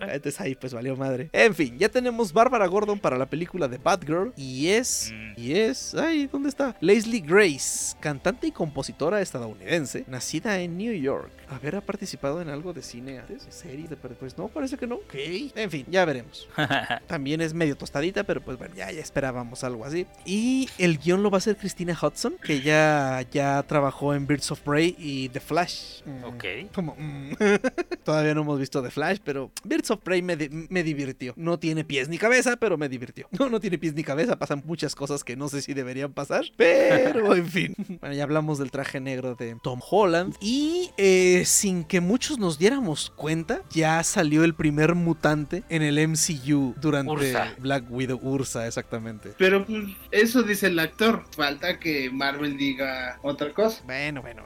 Entonces 0.00 0.40
ahí 0.40 0.54
pues 0.54 0.74
valió 0.74 0.96
madre. 0.96 1.28
En 1.32 1.54
fin, 1.54 1.78
ya 1.78 1.88
tenemos 1.88 2.32
Bárbara 2.32 2.66
Gordon 2.66 2.98
para 2.98 3.16
la 3.18 3.26
película 3.26 3.68
de 3.68 3.78
Batgirl 3.78 4.32
y 4.36 4.68
es, 4.68 5.10
Mm. 5.12 5.32
y 5.36 5.52
es, 5.58 5.94
ay, 5.94 6.26
¿dónde 6.30 6.48
está? 6.48 6.76
Leslie 6.80 7.20
Grace, 7.20 7.96
cantante 8.00 8.46
y 8.46 8.52
compositora 8.52 9.20
estadounidense, 9.20 10.04
nacida 10.06 10.58
en 10.60 10.76
New 10.76 10.92
York. 10.94 11.30
Haber 11.48 11.76
participado 11.82 12.40
en 12.40 12.48
algo 12.48 12.72
de 12.72 12.82
cine 12.82 13.18
antes, 13.18 13.46
series 13.50 13.90
de 13.90 13.96
pues 13.96 14.36
no, 14.36 14.48
parece 14.48 14.76
que 14.76 14.86
no. 14.86 14.96
Ok, 14.96 15.14
en 15.54 15.70
fin, 15.70 15.86
ya 15.88 16.04
veremos. 16.04 16.48
También 17.06 17.40
es 17.40 17.54
medio 17.54 17.76
tostadita, 17.76 18.24
pero 18.24 18.40
pues 18.40 18.58
bueno, 18.58 18.74
ya, 18.74 18.90
ya 18.90 19.00
esperábamos 19.00 19.64
algo 19.64 19.84
así. 19.84 20.06
Y 20.24 20.68
el 20.78 20.98
guion 20.98 21.22
lo 21.22 21.30
va 21.30 21.36
a 21.36 21.38
hacer 21.38 21.56
Christina 21.56 21.98
Hudson, 22.00 22.34
que 22.42 22.60
ya, 22.60 23.24
ya 23.30 23.62
trabajó 23.62 24.14
en 24.14 24.26
Birds 24.26 24.50
of 24.50 24.60
Prey 24.60 24.94
y 24.98 25.28
The 25.30 25.40
Flash. 25.40 26.02
Mm, 26.04 26.24
ok. 26.24 26.44
Como, 26.74 26.96
mm. 26.98 27.32
Todavía 28.04 28.34
no 28.34 28.42
hemos 28.42 28.58
visto 28.58 28.82
The 28.82 28.90
Flash, 28.90 29.18
pero 29.24 29.50
Birds 29.64 29.90
of 29.90 30.00
Prey 30.00 30.22
me, 30.22 30.36
me 30.68 30.82
divirtió. 30.82 31.34
No 31.36 31.58
tiene 31.58 31.84
pies 31.84 32.08
ni 32.08 32.18
cabeza, 32.18 32.56
pero 32.56 32.76
me 32.76 32.88
divirtió. 32.88 33.28
No, 33.38 33.48
no 33.48 33.60
tiene 33.60 33.78
pies 33.78 33.94
ni 33.94 34.04
cabeza, 34.04 34.38
pasan 34.38 34.62
muchas 34.66 34.94
cosas 34.94 35.24
que 35.24 35.36
no 35.36 35.48
sé 35.48 35.62
si 35.62 35.74
deberían 35.74 36.12
pasar, 36.12 36.44
pero 36.56 37.34
en 37.36 37.48
fin. 37.48 37.74
Bueno, 38.00 38.14
ya 38.14 38.24
hablamos 38.24 38.58
del 38.58 38.70
traje 38.70 39.00
negro 39.00 39.34
de 39.34 39.56
Tom 39.62 39.80
Holland 39.88 40.34
y 40.40 40.90
eh, 40.96 41.44
sin 41.46 41.71
que 41.84 42.00
muchos 42.00 42.38
nos 42.38 42.58
diéramos 42.58 43.12
cuenta, 43.16 43.62
ya 43.70 44.02
salió 44.02 44.44
el 44.44 44.54
primer 44.54 44.94
mutante 44.94 45.64
en 45.68 45.82
el 45.82 45.96
MCU 46.08 46.74
durante 46.80 47.12
Ursa. 47.12 47.54
Black 47.58 47.84
Widow 47.90 48.20
Ursa, 48.22 48.66
exactamente. 48.66 49.32
Pero 49.38 49.64
pues 49.64 49.84
eso 50.10 50.42
dice 50.42 50.68
el 50.68 50.78
actor. 50.78 51.24
Falta 51.36 51.78
que 51.78 52.10
Marvel 52.10 52.56
diga 52.56 53.18
otra 53.22 53.52
cosa. 53.52 53.82
Bueno, 53.84 54.22
bueno, 54.22 54.42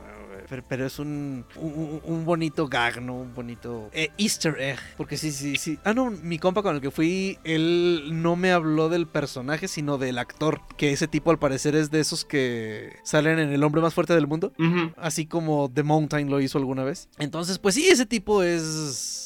pero, 0.48 0.64
pero 0.66 0.86
es 0.86 0.98
un, 0.98 1.44
un, 1.56 2.00
un 2.04 2.24
bonito 2.24 2.68
gag, 2.68 3.02
¿no? 3.02 3.14
Un 3.14 3.34
bonito 3.34 3.90
eh, 3.92 4.10
easter 4.18 4.56
egg. 4.60 4.78
Porque 4.96 5.16
sí, 5.16 5.32
sí, 5.32 5.56
sí. 5.56 5.78
Ah, 5.84 5.94
no, 5.94 6.10
mi 6.10 6.38
compa 6.38 6.62
con 6.62 6.74
el 6.74 6.80
que 6.80 6.90
fui, 6.90 7.38
él 7.44 8.08
no 8.12 8.36
me 8.36 8.52
habló 8.52 8.88
del 8.88 9.06
personaje, 9.06 9.68
sino 9.68 9.98
del 9.98 10.18
actor. 10.18 10.60
Que 10.76 10.92
ese 10.92 11.08
tipo 11.08 11.30
al 11.30 11.38
parecer 11.38 11.74
es 11.74 11.90
de 11.90 12.00
esos 12.00 12.24
que 12.24 12.96
salen 13.02 13.38
en 13.38 13.52
El 13.52 13.64
hombre 13.64 13.82
más 13.82 13.94
fuerte 13.94 14.14
del 14.14 14.26
mundo. 14.26 14.52
Así 14.96 15.26
como 15.26 15.70
The 15.72 15.82
Mountain 15.82 16.30
lo 16.30 16.40
hizo 16.40 16.58
alguna 16.58 16.84
vez. 16.84 17.08
Entonces, 17.18 17.58
pues 17.58 17.74
sí, 17.74 17.88
ese 17.88 18.06
tipo 18.06 18.42
es... 18.42 19.25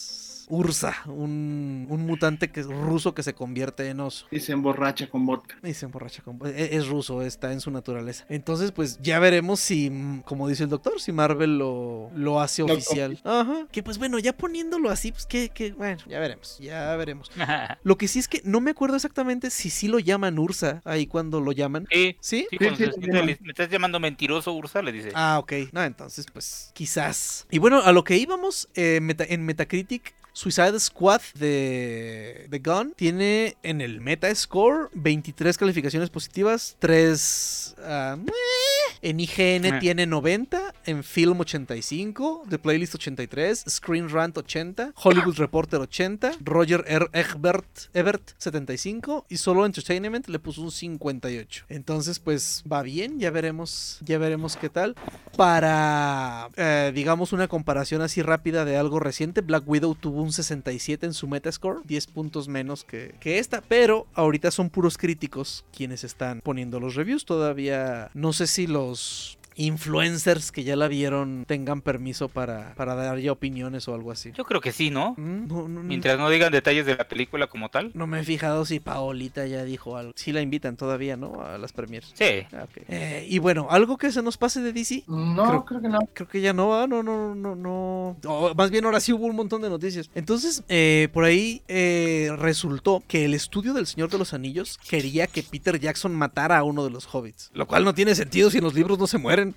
Ursa, 0.50 0.94
un, 1.06 1.86
un 1.88 2.06
mutante 2.06 2.50
que 2.50 2.60
es 2.60 2.66
ruso 2.66 3.14
que 3.14 3.22
se 3.22 3.34
convierte 3.34 3.88
en 3.88 4.00
oso. 4.00 4.26
Y 4.30 4.40
se 4.40 4.52
emborracha 4.52 5.08
con 5.08 5.24
vodka. 5.24 5.56
Y 5.62 5.72
se 5.74 5.86
emborracha 5.86 6.22
con... 6.22 6.38
e- 6.44 6.70
Es 6.76 6.88
ruso, 6.88 7.22
está 7.22 7.52
en 7.52 7.60
su 7.60 7.70
naturaleza. 7.70 8.26
Entonces, 8.28 8.72
pues 8.72 8.98
ya 9.00 9.18
veremos 9.18 9.60
si, 9.60 9.90
como 10.24 10.48
dice 10.48 10.64
el 10.64 10.68
doctor, 10.70 11.00
si 11.00 11.12
Marvel 11.12 11.56
lo, 11.58 12.10
lo 12.14 12.40
hace 12.40 12.62
oficial. 12.62 13.20
Ajá. 13.24 13.66
Que 13.70 13.82
pues 13.82 13.98
bueno, 13.98 14.18
ya 14.18 14.36
poniéndolo 14.36 14.90
así, 14.90 15.12
pues 15.12 15.26
que, 15.26 15.48
que, 15.50 15.72
bueno, 15.72 15.98
ya 16.08 16.18
veremos, 16.18 16.58
ya 16.58 16.94
veremos. 16.96 17.30
Lo 17.84 17.96
que 17.96 18.08
sí 18.08 18.18
es 18.18 18.28
que 18.28 18.42
no 18.44 18.60
me 18.60 18.72
acuerdo 18.72 18.96
exactamente 18.96 19.50
si 19.50 19.70
sí 19.70 19.88
lo 19.88 19.98
llaman 19.98 20.38
Ursa 20.38 20.80
ahí 20.84 21.06
cuando 21.06 21.40
lo 21.40 21.52
llaman. 21.52 21.86
Sí, 21.90 22.16
¿Sí? 22.20 22.46
sí, 22.50 22.56
cuando 22.58 22.76
sí, 22.76 22.84
se 22.84 22.92
sí, 22.92 22.98
siente, 23.00 23.20
sí. 23.20 23.26
le- 23.26 23.38
me 23.42 23.50
estás 23.50 23.70
llamando 23.70 24.00
mentiroso, 24.00 24.52
Ursa, 24.52 24.82
le 24.82 24.92
dice. 24.92 25.10
Ah, 25.14 25.38
ok. 25.38 25.52
No, 25.72 25.82
entonces, 25.84 26.26
pues, 26.32 26.70
quizás. 26.74 27.46
Y 27.50 27.58
bueno, 27.58 27.80
a 27.82 27.92
lo 27.92 28.04
que 28.04 28.16
íbamos, 28.16 28.68
eh, 28.74 28.98
meta- 29.00 29.24
en 29.28 29.44
Metacritic, 29.44 30.14
Suicide 30.32 30.78
Squad 30.80 31.20
de, 31.34 32.46
de 32.48 32.58
Gun 32.58 32.94
tiene 32.96 33.56
en 33.62 33.80
el 33.80 34.00
Metascore 34.00 34.88
23 34.92 35.58
calificaciones 35.58 36.10
positivas, 36.10 36.76
3... 36.78 37.76
ah, 37.84 38.16
meh. 38.18 38.79
En 39.02 39.20
IGN 39.20 39.66
Ah. 39.74 39.78
tiene 39.78 40.06
90, 40.06 40.74
en 40.86 41.02
Film 41.04 41.40
85, 41.40 42.44
The 42.48 42.58
Playlist 42.58 42.94
83, 42.96 43.64
Screen 43.68 44.08
Rant 44.08 44.36
80, 44.38 44.92
Hollywood 45.02 45.36
Reporter 45.36 45.80
80, 45.80 46.32
Roger 46.44 46.84
R. 46.86 47.06
Ebert, 47.12 47.66
Ebert 47.94 48.32
75 48.38 49.26
y 49.28 49.36
solo 49.38 49.64
Entertainment 49.66 50.28
le 50.28 50.38
puso 50.38 50.62
un 50.62 50.70
58. 50.70 51.64
Entonces, 51.68 52.18
pues 52.18 52.62
va 52.70 52.82
bien, 52.82 53.18
ya 53.18 53.30
veremos, 53.30 53.98
ya 54.04 54.18
veremos 54.18 54.56
qué 54.56 54.68
tal. 54.68 54.94
Para, 55.36 56.50
eh, 56.56 56.92
digamos, 56.94 57.32
una 57.32 57.48
comparación 57.48 58.02
así 58.02 58.20
rápida 58.22 58.64
de 58.64 58.76
algo 58.76 59.00
reciente, 59.00 59.40
Black 59.40 59.64
Widow 59.66 59.94
tuvo 59.94 60.22
un 60.22 60.32
67 60.32 61.06
en 61.06 61.14
su 61.14 61.26
Metascore, 61.28 61.80
10 61.84 62.06
puntos 62.08 62.46
menos 62.48 62.84
que, 62.84 63.14
que 63.20 63.38
esta, 63.38 63.62
pero 63.62 64.06
ahorita 64.14 64.50
son 64.50 64.68
puros 64.70 64.98
críticos 64.98 65.64
quienes 65.74 66.04
están 66.04 66.40
poniendo 66.42 66.78
los 66.78 66.94
reviews. 66.94 67.24
Todavía 67.24 68.10
no 68.12 68.32
sé 68.32 68.46
si 68.46 68.66
los 68.66 68.89
aos 68.90 69.38
influencers 69.56 70.52
que 70.52 70.64
ya 70.64 70.76
la 70.76 70.88
vieron 70.88 71.44
tengan 71.46 71.80
permiso 71.80 72.28
para, 72.28 72.74
para 72.74 72.94
dar 72.94 73.18
ya 73.18 73.32
opiniones 73.32 73.88
o 73.88 73.94
algo 73.94 74.10
así. 74.12 74.32
Yo 74.36 74.44
creo 74.44 74.60
que 74.60 74.72
sí, 74.72 74.90
¿no? 74.90 75.14
Mm, 75.16 75.46
No. 75.48 75.68
Mientras 75.82 76.18
no 76.18 76.28
digan 76.30 76.52
detalles 76.52 76.86
de 76.86 76.96
la 76.96 77.08
película 77.08 77.46
como 77.46 77.68
tal. 77.68 77.90
No 77.94 78.06
me 78.06 78.20
he 78.20 78.24
fijado 78.24 78.64
si 78.64 78.80
Paolita 78.80 79.46
ya 79.46 79.64
dijo 79.64 79.96
algo. 79.96 80.12
Sí 80.16 80.32
la 80.32 80.40
invitan 80.42 80.76
todavía, 80.76 81.16
¿no? 81.16 81.42
A 81.42 81.58
las 81.58 81.72
premiers. 81.72 82.12
Sí. 82.14 82.46
Ah. 82.52 82.66
Eh, 82.88 83.26
y 83.28 83.38
bueno, 83.38 83.68
algo 83.70 83.96
que 83.96 84.12
se 84.12 84.22
nos 84.22 84.36
pase 84.36 84.60
de 84.60 84.72
DC. 84.72 85.04
No, 85.06 85.44
Creo- 85.48 85.64
creo, 85.64 85.80
que 85.82 85.88
no. 85.88 85.98
Creo 86.12 86.28
que 86.28 86.40
ya 86.40 86.52
no, 86.52 86.74
ah, 86.80 86.86
no, 86.86 87.02
no, 87.02 87.34
no, 87.34 87.56
no. 87.56 88.16
O 88.26 88.54
más 88.54 88.70
bien 88.70 88.84
ahora 88.84 89.00
sí 89.00 89.12
hubo 89.12 89.26
un 89.26 89.36
montón 89.36 89.62
de 89.62 89.68
noticias. 89.70 90.10
Entonces, 90.14 90.62
eh, 90.68 91.08
por 91.12 91.24
ahí 91.24 91.62
eh, 91.68 92.30
resultó 92.38 93.02
que 93.06 93.24
el 93.24 93.34
estudio 93.34 93.72
del 93.72 93.86
Señor 93.86 94.10
de 94.10 94.18
los 94.18 94.34
Anillos 94.34 94.78
quería 94.88 95.26
que 95.26 95.42
Peter 95.42 95.78
Jackson 95.78 96.14
matara 96.14 96.58
a 96.58 96.62
uno 96.64 96.84
de 96.84 96.90
los 96.90 97.06
hobbits. 97.12 97.50
Lo 97.54 97.66
cual 97.66 97.84
no 97.84 97.94
tiene 97.94 98.14
sentido 98.14 98.50
si 98.50 98.58
en 98.58 98.64
los 98.64 98.74
libros 98.74 98.98
no 98.98 99.06
se 99.06 99.18
mueren. 99.40 99.54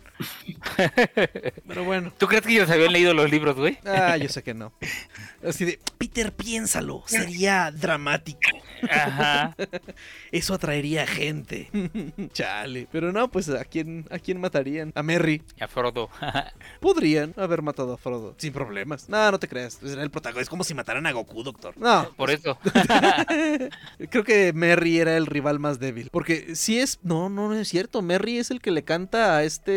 Pero 1.67 1.83
bueno. 1.83 2.13
¿Tú 2.17 2.27
crees 2.27 2.43
que 2.43 2.53
ellos 2.53 2.69
habían 2.69 2.93
leído 2.93 3.13
los 3.13 3.29
libros, 3.29 3.55
güey? 3.55 3.77
Ah, 3.85 4.17
yo 4.17 4.29
sé 4.29 4.43
que 4.43 4.53
no. 4.53 4.73
Así 5.47 5.65
de, 5.65 5.79
Peter, 5.97 6.31
piénsalo. 6.31 7.03
Sería 7.05 7.71
dramático. 7.71 8.39
Ajá. 8.89 9.55
Eso 10.31 10.53
atraería 10.53 11.05
gente. 11.05 11.69
Chale. 12.31 12.87
Pero 12.91 13.11
no, 13.11 13.29
pues 13.29 13.49
¿a 13.49 13.65
quién, 13.65 14.05
a 14.09 14.19
quién 14.19 14.39
matarían? 14.39 14.91
A 14.95 15.03
Merry. 15.03 15.41
Y 15.59 15.63
a 15.63 15.67
Frodo. 15.67 16.09
Podrían 16.79 17.33
haber 17.37 17.61
matado 17.61 17.93
a 17.93 17.97
Frodo. 17.97 18.35
Sin 18.37 18.53
problemas. 18.53 19.09
No, 19.09 19.31
no 19.31 19.39
te 19.39 19.47
creas. 19.47 19.79
Era 19.83 20.03
el 20.03 20.11
protagonista. 20.11 20.43
Es 20.43 20.49
como 20.49 20.63
si 20.63 20.73
mataran 20.73 21.05
a 21.05 21.11
Goku, 21.11 21.43
doctor. 21.43 21.77
No. 21.77 22.09
Por 22.15 22.31
eso. 22.31 22.57
Creo 24.09 24.23
que 24.23 24.53
Merry 24.53 24.99
era 24.99 25.17
el 25.17 25.25
rival 25.25 25.59
más 25.59 25.79
débil. 25.79 26.09
Porque 26.11 26.55
si 26.55 26.79
es. 26.79 26.99
No, 27.03 27.29
no, 27.29 27.49
no 27.49 27.55
es 27.55 27.67
cierto. 27.67 28.01
Merry 28.01 28.37
es 28.37 28.51
el 28.51 28.61
que 28.61 28.71
le 28.71 28.83
canta 28.83 29.37
a 29.37 29.43
este. 29.43 29.72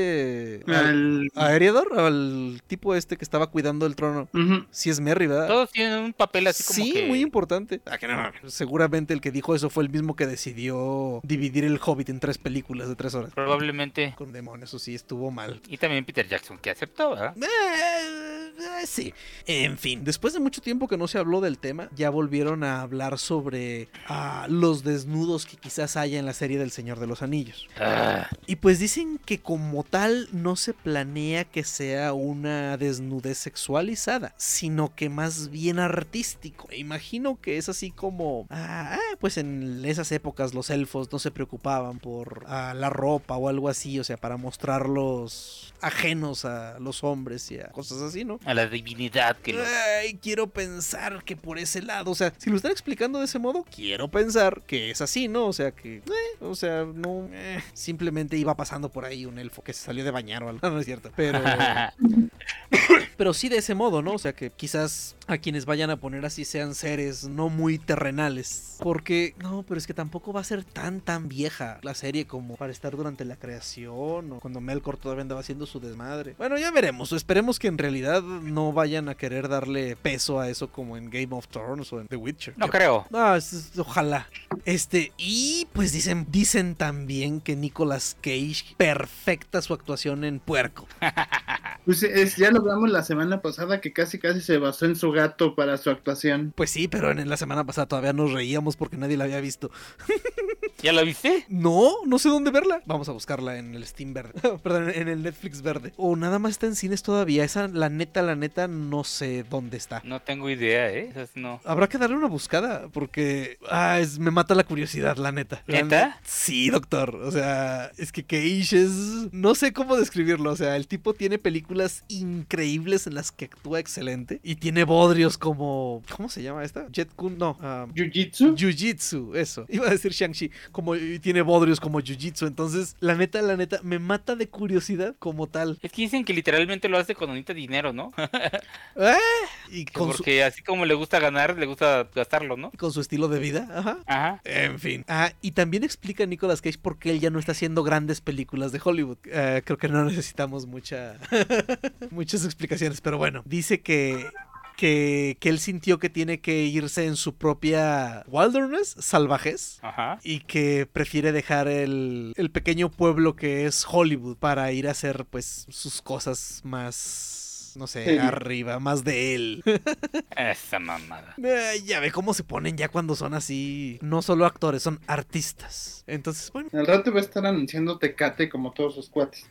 Al- 0.66 1.30
Al- 1.34 1.97
A 1.97 2.07
al 2.07 2.62
tipo 2.66 2.94
este 2.94 3.16
que 3.16 3.24
estaba 3.24 3.47
cuidando 3.49 3.86
el 3.86 3.97
trono. 3.97 4.28
Ujú. 4.32 4.64
Sí 4.70 4.90
es 4.90 5.01
Merry, 5.01 5.26
¿verdad? 5.26 5.49
Todos 5.49 5.70
tienen 5.70 5.99
un 5.99 6.12
papel 6.12 6.47
así 6.47 6.62
como 6.64 6.74
sí, 6.86 6.92
que... 6.92 7.07
muy 7.07 7.20
importante. 7.20 7.80
Ah, 7.86 7.99
que 7.99 8.07
no, 8.09 8.30
seguramente 8.47 9.14
el 9.14 9.20
que 9.20 9.30
dijo 9.30 9.55
eso 9.55 9.70
fue 9.70 9.84
el 9.84 9.90
mismo 9.90 10.16
que 10.16 10.26
decidió 10.26 11.20
dividir 11.22 11.64
el 11.64 11.78
Hobbit 11.84 12.09
en 12.11 12.20
tres 12.20 12.38
películas 12.38 12.88
de 12.88 12.97
tres 12.97 13.14
horas. 13.14 13.32
Probablemente. 13.34 14.14
Con 14.16 14.32
demonios, 14.32 14.70
eso 14.70 14.78
sí 14.78 14.94
estuvo 14.94 15.30
mal. 15.30 15.61
Y 15.68 15.76
también 15.78 16.05
Peter 16.05 16.26
Jackson, 16.26 16.59
que 16.59 16.70
aceptó, 16.70 17.11
¿verdad? 17.11 17.34
Eh, 17.36 18.16
eh, 18.59 18.87
sí. 18.87 19.15
En 19.47 19.79
fin, 19.79 20.05
después 20.05 20.35
de 20.35 20.41
mucho 20.41 20.61
tiempo 20.61 20.89
que 20.89 20.97
no 20.97 21.09
se 21.09 21.19
habló 21.19 21.41
del 21.41 21.59
tema, 21.59 21.89
ya 21.95 22.11
volvieron 22.11 22.65
a 22.65 22.81
hablar 22.83 23.19
sobre 23.19 23.89
ah, 24.09 24.47
los 24.49 24.85
desnudos 24.85 25.47
que 25.47 25.57
quizás 25.57 25.97
haya 25.97 26.19
en 26.19 26.27
la 26.27 26.33
serie 26.33 26.59
del 26.59 26.71
Señor 26.71 27.01
de 27.01 27.07
los 27.07 27.23
Anillos. 27.23 27.69
Ah, 27.79 28.29
Y 28.47 28.57
pues 28.57 28.79
dicen 28.79 29.19
que 29.25 29.41
como 29.41 29.85
tal 29.85 30.29
no 30.33 30.57
se 30.57 30.75
planea 30.75 31.45
que 31.45 31.65
sea 31.65 32.13
una 32.13 32.77
desnudez 32.77 33.39
sexualizada, 33.39 34.35
sino 34.37 34.95
que 34.95 35.09
más 35.09 35.51
bien 35.51 35.79
artístico. 35.79 36.69
E 36.71 36.79
imagino 36.79 37.41
que 37.41 37.59
es 37.59 37.69
así 37.69 37.91
como, 37.91 38.47
ah, 38.51 38.97
ah, 38.99 39.17
pues 39.21 39.37
en 39.37 39.85
esas 39.85 40.11
épocas 40.13 40.55
los 40.55 40.71
elfos 40.71 41.11
no 41.13 41.19
se 41.19 41.31
preocupaban 41.31 41.99
por 41.99 42.45
ah, 42.47 42.75
la 42.75 42.91
ropa 42.91 43.37
o 43.37 43.49
algo 43.49 43.69
así, 43.69 43.99
o 43.99 44.05
sea, 44.05 44.17
para 44.17 44.37
mostrarlos 44.37 45.75
ajenos 45.81 46.45
a 46.45 46.79
los 46.79 47.05
hombres 47.05 47.51
y 47.51 47.59
a 47.59 47.69
cosas 47.69 48.01
así, 48.01 48.25
¿no? 48.25 48.39
A 48.47 48.55
la 48.55 48.66
divinidad 48.68 49.36
que 49.36 49.53
lo... 49.53 49.62
Ay, 49.62 50.18
quiero 50.22 50.47
pensar 50.47 51.24
que 51.24 51.36
por 51.36 51.59
ese 51.59 51.82
lado, 51.82 52.12
o 52.12 52.14
sea, 52.14 52.32
si 52.38 52.49
lo 52.49 52.57
están 52.57 52.70
explicando 52.70 53.18
de 53.18 53.24
ese 53.24 53.40
modo, 53.40 53.66
quiero 53.74 54.09
pensar 54.09 54.62
que 54.62 54.92
es 54.92 55.01
así, 55.01 55.26
¿no? 55.26 55.47
O 55.47 55.53
sea, 55.53 55.72
que, 55.72 55.97
eh, 55.97 56.36
o 56.40 56.55
sea, 56.55 56.84
no, 56.84 57.28
eh, 57.32 57.61
simplemente 57.74 58.36
iba 58.36 58.57
pasando 58.57 58.88
por 58.88 59.05
ahí 59.05 59.26
un 59.26 59.40
elfo 59.40 59.64
que 59.64 59.72
se 59.72 59.84
salió 59.84 60.05
de 60.05 60.12
bañar 60.12 60.44
o 60.44 60.49
algo, 60.49 60.61
no 60.70 60.78
es 60.78 60.86
cierto, 60.86 61.11
pero, 61.16 61.42
pero 63.17 63.33
sí 63.35 63.49
de 63.49 63.59
ese 63.59 63.75
modo, 63.75 64.03
¿no? 64.03 64.12
O 64.14 64.19
sea, 64.19 64.33
que 64.35 64.51
quizás 64.51 65.17
a 65.27 65.39
quienes 65.39 65.64
vayan 65.67 65.91
a 65.91 65.97
poner 65.97 66.25
así 66.25 66.45
sean 66.45 66.75
seres 66.75 67.25
no 67.29 67.49
muy 67.49 67.79
terrenales, 67.79 68.77
porque, 68.81 69.35
no, 69.43 69.62
pero 69.64 69.79
es 69.79 69.87
que 69.87 69.95
tampoco 69.95 70.33
va 70.33 70.41
a 70.41 70.45
ser 70.45 70.64
tan, 70.64 71.01
tan 71.01 71.29
vieja 71.29 71.79
la 71.83 71.95
serie 71.95 72.27
como 72.27 72.57
para 72.57 72.73
estar 72.73 72.97
durante 72.97 73.25
la 73.25 73.37
creación 73.37 74.33
o 74.33 74.39
cuando 74.41 74.61
Melkor 74.61 74.97
todavía 74.99 75.23
andaba 75.23 75.41
haciendo 75.41 75.67
su 75.67 75.81
desmadre. 75.81 76.35
Bueno, 76.39 76.57
ya 76.59 76.71
veremos, 76.71 77.12
esperemos 77.12 77.59
que 77.59 77.69
en 77.69 77.79
realidad 77.79 78.23
no 78.23 78.73
vayan 78.73 79.09
a 79.09 79.14
querer 79.17 79.49
darle 79.49 79.97
peso 79.97 80.39
a 80.41 80.49
eso 80.49 80.69
como 80.71 80.97
en 80.97 81.11
Game 81.11 81.29
of 81.31 81.49
Thrones 81.49 81.93
o 81.93 82.01
en 82.01 82.09
The 82.09 82.17
Witcher. 82.17 82.55
No 82.57 82.69
creo. 82.69 83.07
Ah, 83.12 83.35
es- 83.37 83.53
es- 83.53 83.79
ojalá. 83.79 84.29
Este, 84.64 85.12
y 85.17 85.67
pues 85.73 85.93
dicen, 85.93 86.27
dicen 86.31 86.75
también 86.75 87.41
que 87.41 87.57
Nicolas 87.57 88.17
Cage 88.21 88.75
perfecta 88.77 89.62
su 89.62 89.75
actuación 89.75 90.25
en 90.25 90.39
Puerco. 90.41 90.87
Pues 91.87 92.03
es, 92.03 92.34
ya 92.34 92.51
lo 92.51 92.59
hablamos 92.59 92.91
la 92.91 93.05
semana 93.05 93.41
pasada 93.43 93.80
que 93.80 93.93
casi 93.93 94.18
casi 94.18 94.41
se 94.41 94.59
basó 94.59 94.87
en 94.87 94.97
su 94.97 95.12
gato 95.12 95.55
para 95.55 95.78
su 95.78 95.89
actuación. 95.89 96.53
Pues 96.57 96.70
sí, 96.70 96.89
pero 96.89 97.12
en 97.12 97.28
la 97.28 97.37
semana 97.37 97.64
pasada 97.64 97.87
todavía 97.87 98.12
nos 98.12 98.32
reíamos 98.32 98.76
porque 98.76 98.97
nadie 98.97 99.16
la 99.16 99.22
había 99.22 99.41
visto. 99.41 99.70
¿Ya 100.83 100.93
la 100.93 101.03
viste? 101.03 101.45
No, 101.49 101.91
no 102.07 102.18
sé 102.18 102.29
dónde 102.29 102.51
verla. 102.51 102.83
Vamos 102.87 103.09
a 103.09 103.12
buscarla 103.12 103.59
en 103.59 103.74
el 103.74 103.85
Steam 103.87 104.12
verde. 104.12 104.33
Perdón, 104.62 104.91
en 104.95 105.09
el 105.09 105.22
Netflix 105.22 105.62
verde. 105.62 105.93
O 105.97 106.16
nada 106.16 106.39
más 106.39 106.53
está 106.53 106.66
en 106.66 106.74
cines 106.77 107.03
todavía. 107.03 107.45
Esa, 107.45 107.68
la 107.68 107.89
neta, 107.89 108.22
la 108.22 108.37
neta, 108.37 108.68
no 108.68 109.03
sé 109.05 109.45
dónde 109.49 109.77
está. 109.77 110.03
No 110.05 110.20
tengo 110.20 110.51
idea, 110.51 110.91
¿eh? 110.93 111.09
Esas 111.11 111.31
no. 111.35 111.61
Habrá 111.64 111.89
que 111.89 111.99
darle 111.99 112.16
una 112.16 112.27
buscada 112.29 112.89
porque 112.93 113.59
ah, 113.70 113.99
es- 114.01 114.18
me 114.18 114.31
mata 114.31 114.55
la 114.55 114.64
curiosidad, 114.64 115.16
la 115.16 115.33
neta. 115.33 115.62
La 115.66 115.83
¿Neta? 115.83 116.07
ne- 116.09 116.14
Sí, 116.24 116.68
doctor. 116.70 117.14
O 117.16 117.31
sea, 117.31 117.91
es 117.97 118.12
que 118.12 118.24
Cage 118.24 118.83
es... 118.83 119.33
No 119.33 119.55
sé 119.55 119.72
cómo 119.72 119.97
describirlo. 119.97 120.51
O 120.53 120.57
sea, 120.57 120.77
el 120.77 120.87
tipo 120.87 121.14
tiene 121.14 121.39
películas 121.39 122.05
increíbles 122.09 123.07
en 123.07 123.14
las 123.14 123.33
que 123.33 123.47
actúa 123.47 123.81
excelente. 123.81 124.41
Y 124.43 124.57
tiene 124.57 124.85
bodrios 124.85 125.39
como... 125.39 126.03
¿Cómo 126.14 126.29
se 126.29 126.43
llama 126.43 126.64
esta? 126.64 126.87
Jet 126.91 127.09
Kun, 127.14 127.39
no. 127.39 127.57
ah, 127.62 127.87
Jiu-Jitsu. 127.95 128.55
Jiu-Jitsu, 128.57 129.35
eso. 129.37 129.64
Iba 129.68 129.87
a 129.87 129.91
decir 129.91 130.12
Shang-Chi. 130.12 130.51
Como 130.73 130.97
y 130.97 131.19
tiene 131.19 131.43
bodrios 131.43 131.81
como 131.81 132.01
Jiu-Jitsu. 132.01 132.47
Entonces, 132.47 132.97
la 133.01 133.14
neta, 133.14 133.43
la 133.43 133.57
neta, 133.57 133.81
me 133.83 133.99
mata 133.99 134.37
de 134.37 134.49
curiosidad 134.49 135.14
como 135.19 135.47
tal. 135.47 135.79
Es 135.83 135.93
que 135.93 136.03
dicen 136.03 136.25
que 136.25 136.33
literalmente 136.33 136.89
lo 136.89 136.99
hace 136.99 137.14
con 137.14 137.29
bonita 137.29 137.55
dinero, 137.55 137.93
¿no? 137.93 138.12
¡Ah! 138.17 139.19
Y 139.69 139.85
con 139.85 140.12
su, 140.12 140.19
Porque 140.19 140.45
así 140.45 140.62
como 140.62 140.85
le 140.85 140.95
gusta 140.95 141.19
ganar, 141.19 141.59
le 141.59 141.67
gusta 141.67 142.09
gastarlo, 142.14 142.57
¿no? 142.57 142.71
con 142.71 142.93
su 142.93 143.01
estilo 143.01 143.27
de 143.27 143.41
vida. 143.41 143.69
Ajá. 143.75 143.99
Ajá. 144.07 144.41
En 144.45 144.79
fin. 144.79 145.05
Ah, 145.09 145.33
y 145.41 145.53
también 145.53 145.83
explica 145.83 146.23
a 146.23 146.27
Nicolas 146.27 146.62
Cage 146.62 146.79
por 146.79 146.99
qué 146.99 147.11
él 147.11 147.21
ya 147.21 147.31
no 147.31 147.41
está 147.41 147.51
haciendo 147.51 147.83
grandes 147.83 148.21
películas 148.21 148.71
de 148.71 148.81
Hollywood. 148.83 149.19
Eh, 149.25 149.62
creo 149.64 149.77
que 149.77 149.89
no 149.89 150.05
necesitamos 150.05 150.67
mucha 150.67 151.19
muchas 152.11 152.45
explicaciones, 152.45 153.01
pero 153.01 153.19
bueno, 153.19 153.43
dice 153.45 153.81
que 153.81 154.31
que, 154.77 155.37
que 155.41 155.49
él 155.49 155.59
sintió 155.59 155.99
que 155.99 156.11
tiene 156.11 156.41
que 156.41 156.64
irse 156.64 157.07
en 157.07 157.16
su 157.16 157.35
propia 157.35 158.24
wilderness, 158.29 158.97
salvajes, 158.99 159.79
Ajá. 159.83 160.18
y 160.22 160.41
que 160.41 160.87
prefiere 160.87 161.33
dejar 161.33 161.68
el, 161.68 162.33
el 162.37 162.51
pequeño 162.51 162.91
pueblo 162.91 163.35
que 163.37 163.66
es 163.66 163.87
Hollywood 163.89 164.37
para 164.37 164.70
ir 164.72 164.89
a 164.89 164.93
hacer 164.93 165.24
pues 165.24 165.66
sus 165.68 166.03
cosas 166.03 166.61
más 166.64 167.36
no 167.77 167.87
sé, 167.87 168.05
Sí. 168.05 168.18
arriba, 168.18 168.79
más 168.79 169.05
de 169.05 169.35
él. 169.35 169.62
Esa 170.37 170.79
mamada. 170.79 171.35
Eh, 171.43 171.83
ya 171.85 172.01
ve 172.01 172.11
cómo 172.12 172.35
se 172.35 172.45
ponen 172.45 172.77
ya 172.77 172.89
cuando 172.89 173.14
son 173.16 173.35
así, 173.35 173.99
no 174.03 174.22
solo 174.22 174.45
actores, 174.47 174.83
son 174.83 175.01
artistas. 175.07 176.05
Entonces, 176.07 176.53
bueno. 176.53 176.68
Al 176.72 176.87
rato 176.87 177.12
va 177.12 177.18
a 177.18 177.22
estar 177.22 177.45
anunciando 177.45 177.99
Tecate 177.99 178.49
como 178.49 178.72
todos 178.72 178.95
sus 178.95 179.09
cuates. 179.09 179.45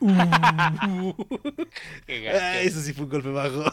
Qué 2.06 2.28
Ah, 2.28 2.32
gacho. 2.54 2.58
eso 2.60 2.80
sí 2.80 2.92
fue 2.92 3.04
un 3.04 3.10
golpe 3.10 3.30
bajo. 3.30 3.64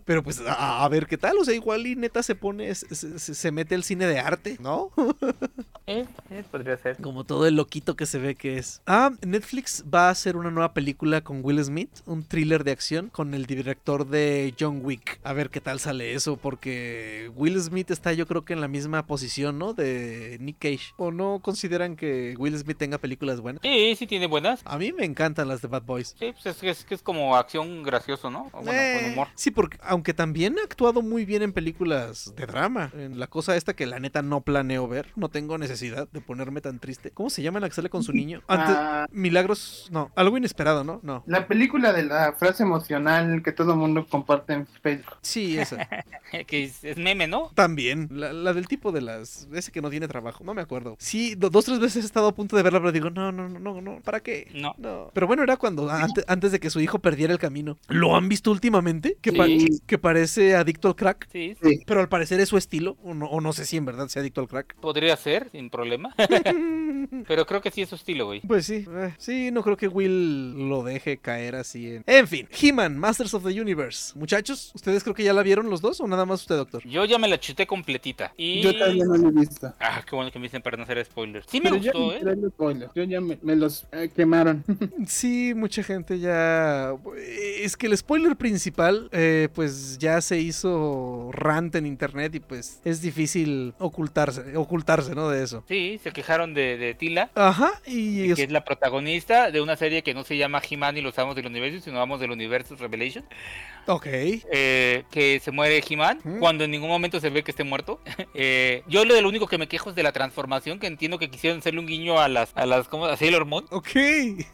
Pero 0.04 0.22
pues 0.22 0.40
a, 0.40 0.84
a 0.84 0.88
ver 0.88 1.06
qué 1.06 1.18
tal. 1.18 1.36
O 1.38 1.44
sea, 1.44 1.54
igual 1.54 1.86
y 1.86 1.96
neta 1.96 2.22
se 2.22 2.34
pone, 2.34 2.74
se, 2.74 2.94
se- 2.94 3.34
se 3.34 3.50
mete 3.52 3.74
el 3.74 3.82
cine 3.84 4.06
de 4.06 4.18
arte, 4.18 4.56
¿no? 4.60 4.90
Eh, 5.86 6.06
eh, 6.30 6.44
podría 6.50 6.76
ser. 6.76 6.96
Como 6.98 7.24
todo 7.24 7.46
el 7.46 7.56
loquito 7.56 7.96
que 7.96 8.06
se 8.06 8.18
ve 8.18 8.34
que 8.34 8.56
es. 8.58 8.80
Ah, 8.86 9.10
Netflix 9.26 9.84
va 9.92 10.06
a 10.08 10.10
hacer 10.10 10.36
una 10.36 10.50
nueva 10.50 10.72
película 10.72 11.20
con 11.22 11.40
Will 11.44 11.62
Smith, 11.62 11.90
un 12.06 12.22
thriller 12.24 12.64
de 12.64 12.70
acción 12.72 13.08
con 13.10 13.34
el 13.34 13.46
director 13.46 13.91
de 14.08 14.54
John 14.58 14.80
Wick. 14.82 15.20
A 15.22 15.32
ver 15.32 15.50
qué 15.50 15.60
tal 15.60 15.78
sale 15.80 16.14
eso, 16.14 16.36
porque 16.36 17.30
Will 17.36 17.60
Smith 17.60 17.90
está 17.90 18.12
yo 18.12 18.26
creo 18.26 18.44
que 18.44 18.52
en 18.52 18.60
la 18.60 18.68
misma 18.68 19.06
posición, 19.06 19.58
¿no? 19.58 19.74
De 19.74 20.38
Nick 20.40 20.58
Cage. 20.58 20.94
¿O 20.96 21.10
no 21.10 21.40
consideran 21.42 21.96
que 21.96 22.34
Will 22.38 22.56
Smith 22.58 22.78
tenga 22.78 22.98
películas 22.98 23.40
buenas? 23.40 23.60
Sí, 23.62 23.94
sí 23.96 24.06
tiene 24.06 24.26
buenas. 24.26 24.60
A 24.64 24.78
mí 24.78 24.92
me 24.92 25.04
encantan 25.04 25.48
las 25.48 25.62
de 25.62 25.68
Bad 25.68 25.82
Boys. 25.82 26.14
Sí, 26.18 26.32
pues 26.32 26.46
es, 26.46 26.56
que 26.58 26.70
es, 26.70 26.86
es 26.88 27.02
como 27.02 27.36
acción 27.36 27.82
gracioso, 27.82 28.30
¿no? 28.30 28.48
O 28.52 28.62
bueno, 28.62 28.72
Eh, 28.72 29.00
con 29.02 29.12
humor. 29.12 29.28
Sí, 29.34 29.50
porque 29.50 29.78
aunque 29.82 30.14
también 30.14 30.58
ha 30.58 30.62
actuado 30.64 31.02
muy 31.02 31.24
bien 31.24 31.42
en 31.42 31.52
películas 31.52 32.32
de 32.36 32.46
drama. 32.46 32.90
En 32.96 33.18
la 33.20 33.26
cosa 33.26 33.56
esta 33.56 33.74
que 33.74 33.86
la 33.86 33.98
neta 34.00 34.22
no 34.22 34.40
planeo 34.40 34.88
ver. 34.88 35.08
No 35.16 35.28
tengo 35.28 35.58
necesidad 35.58 36.08
de 36.10 36.20
ponerme 36.20 36.60
tan 36.60 36.78
triste. 36.78 37.10
¿Cómo 37.10 37.30
se 37.30 37.42
llama 37.42 37.60
la 37.60 37.68
que 37.68 37.74
sale 37.74 37.90
con 37.90 38.02
su 38.02 38.12
niño? 38.12 38.42
Antes, 38.48 38.76
Ah. 38.78 39.06
Milagros. 39.10 39.88
No, 39.90 40.10
algo 40.16 40.36
inesperado, 40.36 40.84
¿no? 40.84 41.00
No. 41.02 41.22
La 41.26 41.46
película 41.46 41.92
de 41.92 42.04
la 42.04 42.32
frase 42.34 42.62
emocional 42.62 43.42
que 43.42 43.52
todo 43.52 43.72
el 43.72 43.78
mundo 43.82 44.06
comparte 44.08 44.52
en 44.54 44.66
Facebook. 44.66 45.16
Sí, 45.22 45.58
esa. 45.58 45.86
que 46.46 46.64
es, 46.64 46.82
es 46.84 46.96
meme, 46.96 47.26
¿no? 47.26 47.50
También. 47.54 48.08
La, 48.10 48.32
la 48.32 48.52
del 48.52 48.66
tipo 48.68 48.92
de 48.92 49.00
las. 49.02 49.48
Ese 49.52 49.70
que 49.72 49.82
no 49.82 49.90
tiene 49.90 50.08
trabajo. 50.08 50.42
No 50.44 50.54
me 50.54 50.62
acuerdo. 50.62 50.96
Sí, 50.98 51.34
do- 51.34 51.50
dos, 51.50 51.64
tres 51.64 51.78
veces 51.78 52.02
he 52.04 52.06
estado 52.06 52.28
a 52.28 52.34
punto 52.34 52.56
de 52.56 52.62
verla, 52.62 52.78
pero 52.80 52.92
digo, 52.92 53.10
no, 53.10 53.30
no, 53.32 53.48
no, 53.48 53.58
no, 53.58 53.80
no. 53.80 54.00
¿Para 54.00 54.20
qué? 54.20 54.48
No. 54.54 54.74
No. 54.78 55.10
Pero 55.12 55.26
bueno, 55.26 55.42
era 55.42 55.56
cuando, 55.56 55.90
antes, 55.90 56.24
antes 56.28 56.52
de 56.52 56.60
que 56.60 56.70
su 56.70 56.80
hijo 56.80 56.98
perdiera 56.98 57.32
el 57.32 57.38
camino. 57.38 57.78
¿Lo 57.88 58.16
han 58.16 58.28
visto 58.28 58.50
últimamente? 58.50 59.16
Que, 59.20 59.32
pa- 59.32 59.46
que 59.86 59.98
parece 59.98 60.54
adicto 60.56 60.88
al 60.88 60.96
crack. 60.96 61.28
Sí, 61.32 61.56
Sí. 61.62 61.80
Pero 61.86 62.00
al 62.00 62.08
parecer 62.08 62.40
es 62.40 62.48
su 62.48 62.56
estilo. 62.56 62.96
O 63.04 63.14
no, 63.14 63.26
o 63.26 63.40
no 63.40 63.52
sé 63.52 63.64
si 63.66 63.76
en 63.76 63.84
verdad 63.84 64.08
sea 64.08 64.20
adicto 64.20 64.40
al 64.40 64.48
crack. 64.48 64.74
podría 64.76 65.16
ser, 65.16 65.50
sin 65.52 65.70
problema. 65.70 66.14
Pero 67.28 67.46
creo 67.46 67.60
que 67.60 67.70
sí 67.70 67.82
es 67.82 67.88
su 67.88 67.94
estilo, 67.96 68.26
güey. 68.26 68.40
Pues 68.40 68.66
sí, 68.66 68.86
eh, 68.88 69.14
sí, 69.18 69.50
no 69.50 69.62
creo 69.62 69.76
que 69.76 69.88
Will 69.88 70.68
lo 70.68 70.82
deje 70.82 71.18
caer 71.18 71.56
así 71.56 71.96
en... 71.96 72.04
En 72.06 72.26
fin, 72.28 72.48
He-Man, 72.60 72.98
Masters 72.98 73.34
of 73.34 73.44
the 73.44 73.60
Universe. 73.60 73.71
Muchachos, 74.16 74.72
¿ustedes 74.74 75.02
creo 75.02 75.14
que 75.14 75.24
ya 75.24 75.32
la 75.32 75.42
vieron 75.42 75.68
los 75.70 75.80
dos 75.80 76.00
o 76.00 76.06
nada 76.06 76.24
más 76.26 76.40
usted, 76.42 76.56
doctor? 76.56 76.82
Yo 76.86 77.04
ya 77.04 77.18
me 77.18 77.28
la 77.28 77.38
chuté 77.40 77.66
completita. 77.66 78.32
Y... 78.36 78.60
Yo 78.62 78.72
todavía 78.74 79.04
no 79.04 79.16
lo 79.16 79.28
he 79.28 79.32
visto. 79.32 79.72
Ah, 79.80 80.02
qué 80.08 80.14
bueno 80.14 80.30
que 80.30 80.38
me 80.38 80.44
dicen 80.46 80.62
para 80.62 80.76
no 80.76 80.82
hacer 80.84 81.04
spoilers. 81.04 81.46
Sí 81.48 81.60
me 81.60 81.70
Pero 81.70 81.82
gustó, 81.82 82.12
¿eh? 82.12 82.88
Yo 82.94 83.04
ya 83.04 83.20
me, 83.20 83.38
me 83.42 83.56
los 83.56 83.86
eh, 83.92 84.10
quemaron. 84.14 84.64
Sí, 85.06 85.52
mucha 85.54 85.82
gente 85.82 86.18
ya... 86.18 86.94
Es 87.60 87.76
que 87.76 87.86
el 87.86 87.96
spoiler 87.96 88.36
principal, 88.36 89.08
eh, 89.12 89.48
pues 89.54 89.98
ya 89.98 90.20
se 90.20 90.38
hizo 90.40 91.30
rant 91.32 91.74
en 91.74 91.86
internet 91.86 92.34
y 92.34 92.40
pues 92.40 92.80
es 92.84 93.00
difícil 93.02 93.74
ocultarse, 93.78 94.56
ocultarse, 94.56 95.14
¿no? 95.14 95.28
De 95.28 95.42
eso. 95.42 95.64
Sí, 95.68 96.00
se 96.02 96.12
quejaron 96.12 96.54
de, 96.54 96.76
de 96.76 96.94
Tila. 96.94 97.30
Ajá, 97.34 97.70
y... 97.86 98.30
es- 98.30 98.36
Que 98.36 98.44
es 98.44 98.52
la 98.52 98.64
protagonista 98.64 99.50
de 99.50 99.60
una 99.60 99.76
serie 99.76 100.02
que 100.02 100.14
no 100.14 100.24
se 100.24 100.36
llama 100.36 100.60
He-Man 100.68 100.96
y 100.96 101.00
los 101.00 101.18
Amos 101.18 101.36
del 101.36 101.46
Universo, 101.46 101.80
sino 101.84 102.00
Amos 102.00 102.20
del 102.20 102.30
Universo 102.30 102.76
Revelation. 102.76 103.24
Ok. 103.86 104.06
eh, 104.06 105.02
que 105.10 105.40
se 105.40 105.50
muere 105.50 105.82
He-Man 105.88 106.20
cuando 106.38 106.64
en 106.64 106.70
ningún 106.70 106.88
momento 106.88 107.18
se 107.20 107.30
ve 107.30 107.42
que 107.42 107.50
esté 107.50 107.64
muerto. 107.64 108.00
Eh, 108.34 108.82
yo 108.88 109.04
lo 109.04 109.14
de 109.14 109.20
lo 109.20 109.28
único 109.28 109.46
que 109.46 109.58
me 109.58 109.68
quejo 109.68 109.90
es 109.90 109.96
de 109.96 110.02
la 110.02 110.12
transformación, 110.12 110.78
que 110.78 110.86
entiendo 110.86 111.18
que 111.18 111.28
quisieron 111.30 111.58
hacerle 111.58 111.80
un 111.80 111.86
guiño 111.86 112.18
a 112.18 112.28
las, 112.28 112.50
a 112.56 112.64
las, 112.64 112.88
¿cómo? 112.88 113.04
A 113.06 113.16
Sailor 113.16 113.44
Moon. 113.44 113.66
Ok. 113.70 113.88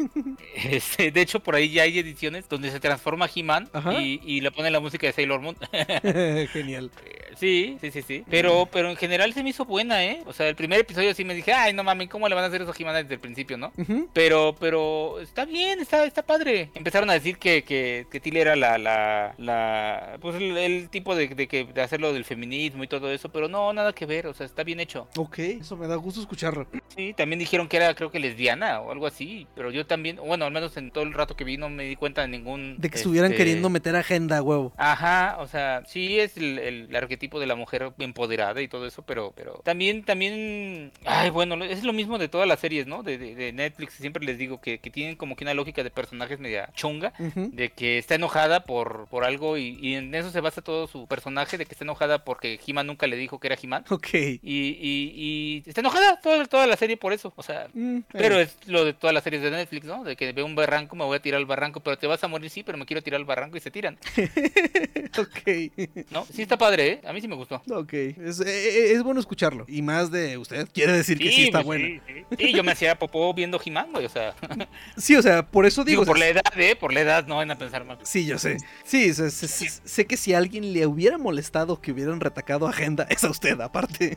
Este, 0.54 1.10
de 1.10 1.20
hecho, 1.20 1.40
por 1.40 1.54
ahí 1.54 1.70
ya 1.70 1.82
hay 1.84 1.98
ediciones 1.98 2.48
donde 2.48 2.70
se 2.70 2.80
transforma 2.80 3.28
He-Man 3.32 3.68
y, 4.00 4.20
y 4.24 4.40
le 4.40 4.50
pone 4.50 4.70
la 4.70 4.80
música 4.80 5.06
de 5.06 5.12
Sailor 5.12 5.40
Moon. 5.40 5.56
Genial. 6.52 6.90
Eh, 7.04 7.14
Sí, 7.38 7.78
sí, 7.80 7.92
sí, 7.92 8.02
sí. 8.02 8.24
Pero, 8.28 8.66
pero 8.72 8.90
en 8.90 8.96
general 8.96 9.32
se 9.32 9.44
me 9.44 9.50
hizo 9.50 9.64
buena, 9.64 10.04
¿eh? 10.04 10.22
O 10.26 10.32
sea, 10.32 10.48
el 10.48 10.56
primer 10.56 10.80
episodio 10.80 11.14
sí 11.14 11.24
me 11.24 11.34
dije, 11.36 11.52
ay, 11.52 11.72
no 11.72 11.84
mames, 11.84 12.08
¿cómo 12.08 12.28
le 12.28 12.34
van 12.34 12.42
a 12.42 12.48
hacer 12.48 12.62
eso 12.62 12.72
a 12.72 12.74
He-Man 12.76 12.96
desde 13.02 13.14
el 13.14 13.20
principio, 13.20 13.56
no? 13.56 13.72
Pero, 14.12 14.56
pero 14.58 15.20
está 15.20 15.44
bien, 15.44 15.78
está, 15.78 16.04
está 16.04 16.22
padre. 16.24 16.70
Empezaron 16.74 17.08
a 17.10 17.12
decir 17.12 17.38
que, 17.38 17.62
que, 17.62 18.06
que 18.10 18.18
Tilly 18.18 18.40
era 18.40 18.56
la, 18.56 18.76
la 18.76 18.87
la, 18.88 19.34
la 19.38 20.18
pues 20.20 20.36
el, 20.36 20.56
el 20.56 20.88
tipo 20.88 21.14
de, 21.14 21.28
de 21.28 21.46
que 21.48 21.64
de 21.64 21.82
hacerlo 21.82 22.12
del 22.12 22.24
feminismo 22.24 22.84
y 22.84 22.88
todo 22.88 23.10
eso, 23.12 23.28
pero 23.30 23.48
no, 23.48 23.72
nada 23.72 23.92
que 23.92 24.06
ver, 24.06 24.26
o 24.26 24.34
sea, 24.34 24.46
está 24.46 24.64
bien 24.64 24.80
hecho. 24.80 25.08
Ok, 25.16 25.38
eso 25.38 25.76
me 25.76 25.86
da 25.86 25.96
gusto 25.96 26.20
escucharlo. 26.20 26.66
Sí, 26.96 27.14
también 27.16 27.38
dijeron 27.38 27.68
que 27.68 27.76
era, 27.76 27.94
creo 27.94 28.10
que 28.10 28.18
lesbiana 28.18 28.80
o 28.80 28.90
algo 28.90 29.06
así, 29.06 29.46
pero 29.54 29.70
yo 29.70 29.86
también, 29.86 30.16
bueno, 30.16 30.44
al 30.44 30.52
menos 30.52 30.76
en 30.76 30.90
todo 30.90 31.04
el 31.04 31.12
rato 31.14 31.36
que 31.36 31.44
vi 31.44 31.56
no 31.56 31.68
me 31.68 31.84
di 31.84 31.96
cuenta 31.96 32.22
de 32.22 32.28
ningún... 32.28 32.76
De 32.78 32.90
que 32.90 32.96
estuvieran 32.96 33.32
este, 33.32 33.44
queriendo 33.44 33.70
meter 33.70 33.96
agenda, 33.96 34.42
huevo. 34.42 34.72
Ajá, 34.76 35.36
o 35.40 35.46
sea, 35.46 35.82
sí 35.86 36.18
es 36.18 36.36
el, 36.36 36.58
el 36.58 36.96
arquetipo 36.96 37.40
de 37.40 37.46
la 37.46 37.54
mujer 37.54 37.92
empoderada 37.98 38.60
y 38.62 38.68
todo 38.68 38.86
eso, 38.86 39.02
pero, 39.02 39.32
pero 39.36 39.60
también, 39.64 40.04
también, 40.04 40.92
ay, 41.04 41.30
bueno, 41.30 41.62
es 41.64 41.84
lo 41.84 41.92
mismo 41.92 42.18
de 42.18 42.28
todas 42.28 42.48
las 42.48 42.60
series, 42.60 42.86
¿no? 42.86 43.02
De, 43.02 43.18
de, 43.18 43.34
de 43.34 43.52
Netflix, 43.52 43.94
siempre 43.94 44.24
les 44.24 44.38
digo 44.38 44.60
que, 44.60 44.78
que 44.78 44.90
tienen 44.90 45.16
como 45.16 45.36
que 45.36 45.44
una 45.44 45.54
lógica 45.54 45.82
de 45.82 45.90
personajes 45.90 46.38
media 46.38 46.70
chunga, 46.74 47.12
Ujú. 47.18 47.50
de 47.52 47.70
que 47.70 47.98
está 47.98 48.14
enojada 48.14 48.60
por, 48.64 48.77
por 48.84 49.24
algo 49.24 49.56
y, 49.56 49.78
y 49.80 49.94
en 49.94 50.14
eso 50.14 50.30
se 50.30 50.40
basa 50.40 50.62
todo 50.62 50.86
su 50.86 51.06
personaje, 51.06 51.58
de 51.58 51.66
que 51.66 51.72
está 51.72 51.84
enojada 51.84 52.24
porque 52.24 52.60
He-Man 52.66 52.86
nunca 52.86 53.06
le 53.06 53.16
dijo 53.16 53.38
que 53.38 53.48
era 53.48 53.56
He-Man. 53.60 53.84
Ok. 53.90 54.08
Y, 54.14 54.38
y, 54.42 55.12
y 55.16 55.62
está 55.66 55.80
enojada 55.80 56.20
toda, 56.20 56.44
toda 56.46 56.66
la 56.66 56.76
serie 56.76 56.96
por 56.96 57.12
eso, 57.12 57.32
o 57.36 57.42
sea... 57.42 57.68
Mm, 57.72 58.00
Pero 58.12 58.38
eh, 58.38 58.42
es 58.42 58.56
lo 58.66 58.84
de 58.84 58.92
todas 58.92 59.14
las 59.14 59.24
series 59.24 59.42
de 59.42 59.50
Netflix, 59.50 59.86
¿no? 59.86 60.04
De 60.04 60.16
que 60.16 60.32
veo 60.32 60.44
un 60.44 60.54
barranco, 60.54 60.96
me 60.96 61.04
voy 61.04 61.16
a 61.16 61.22
tirar 61.22 61.38
al 61.38 61.46
barranco, 61.46 61.80
pero 61.80 61.98
te 61.98 62.06
vas 62.06 62.22
a 62.24 62.28
morir, 62.28 62.50
sí, 62.50 62.62
pero 62.62 62.78
me 62.78 62.86
quiero 62.86 63.02
tirar 63.02 63.18
al 63.18 63.24
barranco 63.24 63.56
y 63.56 63.60
se 63.60 63.70
tiran, 63.70 63.98
ok. 65.18 66.06
¿no? 66.10 66.24
Sí 66.32 66.42
está 66.42 66.56
padre, 66.56 66.88
¿eh? 66.88 67.00
A 67.06 67.12
mí 67.12 67.20
sí 67.20 67.28
me 67.28 67.34
gustó. 67.34 67.62
Ok. 67.70 67.92
Es, 67.92 68.40
eh, 68.40 68.92
es 68.92 69.02
bueno 69.02 69.20
escucharlo. 69.20 69.64
Y 69.68 69.82
más 69.82 70.10
de 70.10 70.38
usted. 70.38 70.68
Quiere 70.72 70.92
decir 70.92 71.18
que 71.18 71.30
sí 71.30 71.44
está 71.44 71.62
pues, 71.62 71.66
bueno. 71.66 72.00
Sí, 72.06 72.12
sí. 72.30 72.36
Sí, 72.38 72.52
yo 72.52 72.64
me 72.64 72.72
hacía 72.72 72.98
popó 72.98 73.32
viendo 73.34 73.60
He-Man, 73.64 73.88
güey, 73.92 74.06
o 74.06 74.08
sea... 74.08 74.34
Sí, 74.96 75.16
o 75.16 75.22
sea, 75.22 75.46
por 75.46 75.66
eso 75.66 75.84
digo. 75.84 76.02
Digo, 76.02 76.06
por 76.06 76.16
o 76.16 76.18
sea, 76.20 76.26
la 76.26 76.40
edad, 76.40 76.60
¿eh? 76.60 76.76
Por 76.76 76.92
la 76.92 77.00
edad, 77.00 77.26
no 77.26 77.36
van 77.36 77.50
a 77.50 77.58
pensar 77.58 77.84
mal. 77.84 77.98
Sí, 78.02 78.26
yo 78.26 78.38
sé. 78.38 78.58
Sí, 78.84 79.12
sé, 79.12 80.06
que 80.06 80.16
si 80.16 80.32
a 80.32 80.38
alguien 80.38 80.72
le 80.72 80.86
hubiera 80.86 81.18
molestado 81.18 81.80
que 81.80 81.92
hubieran 81.92 82.20
retacado 82.20 82.66
agenda, 82.66 83.06
es 83.10 83.22
a 83.24 83.30
usted, 83.30 83.60
aparte. 83.60 84.16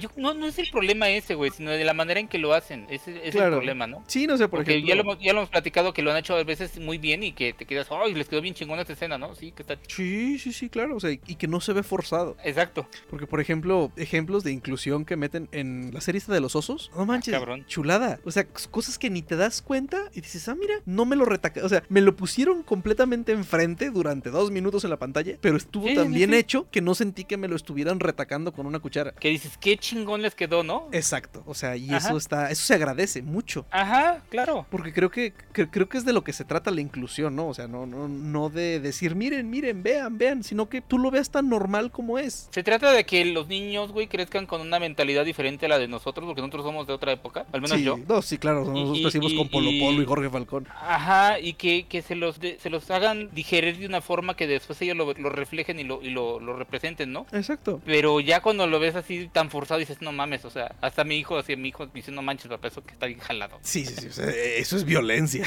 Yo, 0.00 0.08
no, 0.16 0.34
no 0.34 0.46
es 0.46 0.58
el 0.58 0.68
problema 0.70 1.08
ese, 1.08 1.34
güey, 1.34 1.50
sino 1.50 1.70
de 1.70 1.84
la 1.84 1.92
manera 1.94 2.20
en 2.20 2.28
que 2.28 2.38
lo 2.38 2.54
hacen. 2.54 2.86
Ese 2.90 3.26
es 3.26 3.32
Claro. 3.34 3.54
el 3.54 3.58
problema, 3.58 3.86
¿no? 3.86 4.04
Sí, 4.06 4.26
no 4.26 4.36
sé, 4.36 4.48
por 4.48 4.60
Porque 4.60 4.72
ejemplo. 4.72 4.88
ya, 4.88 4.94
lo 4.94 5.00
hemos, 5.02 5.18
ya 5.20 5.32
lo 5.32 5.40
hemos 5.40 5.50
platicado 5.50 5.92
que 5.92 6.02
lo 6.02 6.10
han 6.12 6.16
hecho 6.18 6.36
a 6.36 6.44
veces 6.44 6.78
muy 6.78 6.98
bien 6.98 7.22
y 7.22 7.32
que 7.32 7.52
te 7.52 7.64
quedas, 7.66 7.88
ay, 7.90 8.14
les 8.14 8.28
quedó 8.28 8.40
bien 8.40 8.54
chingona 8.54 8.82
esta 8.82 8.92
escena, 8.92 9.18
¿no? 9.18 9.34
Sí, 9.34 9.52
que 9.52 9.62
está... 9.62 9.76
Sí, 9.88 10.38
sí, 10.38 10.52
sí, 10.52 10.68
claro. 10.68 10.96
O 10.96 11.00
sea, 11.00 11.10
y 11.10 11.18
que 11.18 11.48
no 11.48 11.60
se 11.60 11.72
ve 11.72 11.82
forzado. 11.82 12.36
Exacto. 12.44 12.88
Porque, 13.10 13.26
por 13.26 13.40
ejemplo, 13.40 13.90
ejemplos 13.96 14.44
de 14.44 14.52
inclusión 14.52 15.04
que 15.04 15.16
meten 15.16 15.48
en 15.52 15.90
la 15.92 16.00
serie 16.00 16.18
esta 16.18 16.32
de 16.32 16.40
los 16.40 16.54
osos. 16.56 16.90
No 16.96 17.04
manches, 17.06 17.34
cabrón. 17.34 17.64
chulada. 17.66 18.20
O 18.24 18.30
sea, 18.30 18.46
cosas 18.70 18.98
que 18.98 19.10
ni 19.10 19.22
te 19.22 19.36
das 19.36 19.60
cuenta 19.62 19.98
y 20.14 20.20
dices, 20.20 20.48
ah, 20.48 20.54
mira, 20.54 20.74
no 20.86 21.04
me 21.04 21.16
lo 21.16 21.24
retaca. 21.24 21.64
O 21.64 21.68
sea, 21.68 21.82
me 21.88 22.00
lo 22.00 22.14
pusieron 22.16 22.62
completamente 22.62 23.35
enfrente 23.36 23.90
durante 23.90 24.30
dos 24.30 24.50
minutos 24.50 24.84
en 24.84 24.90
la 24.90 24.98
pantalla, 24.98 25.36
pero 25.40 25.56
estuvo 25.56 25.86
Sí, 25.88 25.94
tan 25.94 26.08
sí, 26.08 26.14
bien 26.14 26.30
sí. 26.30 26.36
hecho 26.36 26.68
que 26.70 26.80
no 26.80 26.94
sentí 26.94 27.24
que 27.24 27.36
me 27.36 27.48
lo 27.48 27.56
estuvieran 27.56 28.00
retacando 28.00 28.52
con 28.52 28.66
una 28.66 28.78
cuchara. 28.78 29.12
Que 29.12 29.28
dices, 29.28 29.56
qué 29.58 29.76
chingón 29.76 30.22
les 30.22 30.34
quedó, 30.34 30.62
¿no? 30.62 30.88
Exacto. 30.92 31.42
O 31.46 31.54
sea, 31.54 31.76
y 31.76 31.88
Ajá. 31.90 31.98
eso 32.08 32.16
está, 32.16 32.50
eso 32.50 32.64
se 32.64 32.74
agradece 32.74 33.22
mucho. 33.22 33.66
Ajá, 33.70 34.22
claro. 34.28 34.66
Porque 34.70 34.92
creo 34.92 35.10
que 35.10 35.32
cre- 35.54 35.68
creo 35.70 35.88
que 35.88 35.98
es 35.98 36.04
de 36.04 36.12
lo 36.12 36.24
que 36.24 36.32
se 36.32 36.44
trata 36.44 36.70
la 36.70 36.80
inclusión, 36.80 37.36
¿no? 37.36 37.48
O 37.48 37.54
sea, 37.54 37.68
no, 37.68 37.86
no, 37.86 38.08
no 38.08 38.48
de 38.50 38.80
decir, 38.80 39.14
miren, 39.14 39.50
miren, 39.50 39.82
vean, 39.82 40.18
vean, 40.18 40.42
sino 40.42 40.68
que 40.68 40.80
tú 40.80 40.98
lo 40.98 41.10
veas 41.10 41.30
tan 41.30 41.48
normal 41.48 41.90
como 41.90 42.18
es. 42.18 42.48
Se 42.50 42.62
trata 42.62 42.90
de 42.92 43.04
que 43.04 43.24
los 43.26 43.48
niños, 43.48 43.92
güey, 43.92 44.06
crezcan 44.08 44.46
con 44.46 44.60
una 44.60 44.78
mentalidad 44.78 45.24
diferente 45.24 45.66
a 45.66 45.68
la 45.68 45.78
de 45.78 45.88
nosotros, 45.88 46.26
porque 46.26 46.40
nosotros 46.40 46.64
somos 46.64 46.86
de 46.86 46.92
otra 46.92 47.12
época, 47.12 47.46
al 47.52 47.60
menos 47.60 47.80
yo. 47.80 47.98
no, 48.08 48.22
sí, 48.22 48.38
claro, 48.38 48.64
nosotros 48.64 48.98
Y- 48.98 49.02
crecimos 49.02 49.32
y- 49.32 49.36
con 49.36 49.48
Polo 49.48 49.70
y- 49.70 49.80
Polo 49.80 50.02
y 50.02 50.06
Jorge 50.06 50.30
Falcón. 50.30 50.66
Ajá, 50.80 51.38
y 51.40 51.54
que, 51.54 51.86
que 51.86 52.02
se 52.02 52.14
los 52.14 52.40
de- 52.40 52.58
se 52.60 52.70
los 52.70 52.90
hagan 52.90 53.25
digerir 53.32 53.78
de 53.78 53.86
una 53.86 54.00
forma 54.00 54.36
que 54.36 54.46
después 54.46 54.80
ellos 54.82 54.96
lo, 54.96 55.12
lo 55.14 55.30
reflejen 55.30 55.78
y 55.78 55.84
lo, 55.84 56.02
y 56.02 56.10
lo, 56.10 56.40
lo 56.40 56.56
representen, 56.56 57.12
¿no? 57.12 57.26
Exacto. 57.32 57.80
Pero 57.84 58.20
ya 58.20 58.40
cuando 58.40 58.66
lo 58.66 58.78
ves 58.78 58.94
así 58.94 59.28
tan 59.32 59.50
forzado 59.50 59.80
dices, 59.80 60.02
no 60.02 60.12
mames, 60.12 60.44
o 60.44 60.50
sea, 60.50 60.74
hasta 60.80 61.04
mi 61.04 61.16
hijo, 61.16 61.38
así 61.38 61.56
mi 61.56 61.68
hijo 61.68 61.86
dice, 61.86 62.12
no 62.12 62.22
manches, 62.22 62.48
papá, 62.48 62.68
eso 62.68 62.84
que 62.84 62.92
está 62.92 63.06
bien 63.06 63.20
jalado. 63.20 63.58
Sí, 63.62 63.84
sí, 63.84 63.94
sí, 63.94 64.06
o 64.08 64.12
sea, 64.12 64.28
eso 64.28 64.76
es 64.76 64.84
violencia. 64.84 65.46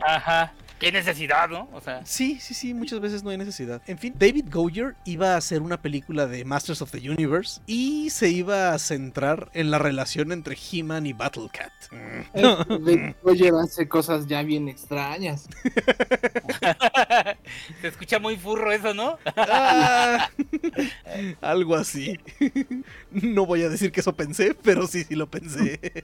Ajá, 0.00 0.52
qué 0.78 0.92
necesidad, 0.92 1.48
¿no? 1.48 1.68
O 1.72 1.80
sea, 1.80 2.04
Sí, 2.06 2.38
sí, 2.40 2.54
sí, 2.54 2.74
muchas 2.74 3.00
veces 3.00 3.22
no 3.22 3.30
hay 3.30 3.38
necesidad. 3.38 3.82
En 3.86 3.98
fin, 3.98 4.14
David 4.18 4.46
Goyer 4.50 4.94
iba 5.04 5.34
a 5.34 5.36
hacer 5.36 5.62
una 5.62 5.80
película 5.80 6.26
de 6.26 6.44
Masters 6.44 6.82
of 6.82 6.90
the 6.90 7.10
Universe 7.10 7.60
y 7.66 8.10
se 8.10 8.28
iba 8.30 8.72
a 8.72 8.78
centrar 8.78 9.50
en 9.54 9.70
la 9.70 9.78
relación 9.78 10.32
entre 10.32 10.56
He-Man 10.56 11.06
y 11.06 11.12
Battle 11.12 11.48
Cat. 11.52 11.72
De- 12.32 13.14
Oye, 13.22 13.50
hace 13.64 13.88
cosas 13.88 14.26
ya 14.26 14.42
bien 14.42 14.68
extrañas. 14.68 15.48
se 17.80 17.88
escucha 17.88 18.18
muy 18.18 18.36
furro 18.36 18.72
eso, 18.72 18.94
¿no? 18.94 19.18
Ah, 19.36 20.28
algo 21.40 21.76
así. 21.76 22.18
No 23.10 23.46
voy 23.46 23.62
a 23.62 23.68
decir 23.68 23.92
que 23.92 24.00
eso 24.00 24.14
pensé, 24.14 24.54
pero 24.54 24.86
sí, 24.86 25.04
sí 25.04 25.14
lo 25.14 25.28
pensé. 25.30 25.80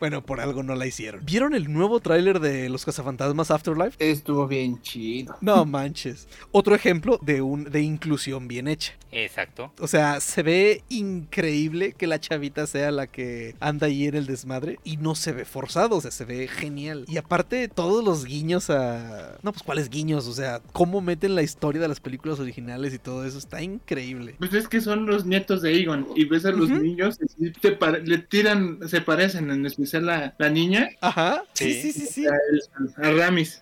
Bueno, 0.00 0.24
por 0.24 0.40
algo 0.40 0.62
no 0.62 0.74
la 0.74 0.86
hicieron. 0.86 1.24
¿Vieron 1.24 1.54
el 1.54 1.72
nuevo 1.72 2.00
tráiler 2.00 2.40
de 2.40 2.68
Los 2.68 2.84
Cazafantasmas 2.84 3.50
Afterlife? 3.72 4.10
Estuvo 4.10 4.46
bien 4.46 4.80
chido. 4.82 5.36
No 5.40 5.64
manches. 5.64 6.28
Otro 6.50 6.74
ejemplo 6.74 7.18
de 7.22 7.42
un 7.42 7.64
de 7.64 7.80
inclusión 7.82 8.48
bien 8.48 8.68
hecha. 8.68 8.92
Exacto. 9.10 9.72
O 9.78 9.86
sea, 9.86 10.20
se 10.20 10.42
ve 10.42 10.82
increíble 10.88 11.92
que 11.92 12.06
la 12.06 12.18
chavita 12.18 12.66
sea 12.66 12.90
la 12.90 13.06
que 13.06 13.54
anda 13.60 13.86
ahí 13.86 14.06
en 14.06 14.14
el 14.14 14.26
desmadre 14.26 14.78
y 14.84 14.96
no 14.96 15.14
se 15.14 15.32
ve 15.32 15.44
forzado, 15.44 15.96
o 15.96 16.00
sea, 16.00 16.10
se 16.10 16.24
ve 16.24 16.48
genial. 16.48 17.04
Y 17.08 17.18
aparte, 17.18 17.68
todos 17.68 18.02
los 18.04 18.24
guiños 18.24 18.70
a. 18.70 19.38
No, 19.42 19.52
pues 19.52 19.62
cuáles 19.62 19.90
guiños, 19.90 20.26
o 20.26 20.32
sea, 20.32 20.60
cómo 20.72 21.00
meten 21.00 21.34
la 21.34 21.42
historia 21.42 21.80
de 21.82 21.88
las 21.88 22.00
películas 22.00 22.40
originales 22.40 22.94
y 22.94 22.98
todo 22.98 23.24
eso 23.26 23.38
está 23.38 23.62
increíble. 23.62 24.36
Pues 24.38 24.54
es 24.54 24.68
que 24.68 24.80
son 24.80 25.06
los 25.06 25.26
nietos 25.26 25.62
de 25.62 25.78
Egon 25.78 26.08
y 26.16 26.24
ves 26.24 26.44
a 26.46 26.50
los 26.52 26.70
niños 26.70 27.18
y 27.22 27.28
se 27.60 27.70
le 28.04 28.18
tiran, 28.18 28.78
se 28.88 29.00
parecen, 29.00 29.50
en 29.50 29.66
especial 29.66 30.06
la, 30.06 30.34
la 30.38 30.48
niña 30.50 30.88
Ajá, 31.00 31.42
sí, 31.54 31.72
Sí. 31.74 31.92
sí, 31.92 32.00
sí, 32.00 32.06
sí. 32.06 32.26
a, 32.26 32.30
el- 32.30 33.04
a 33.04 33.10
Ramis. 33.12 33.61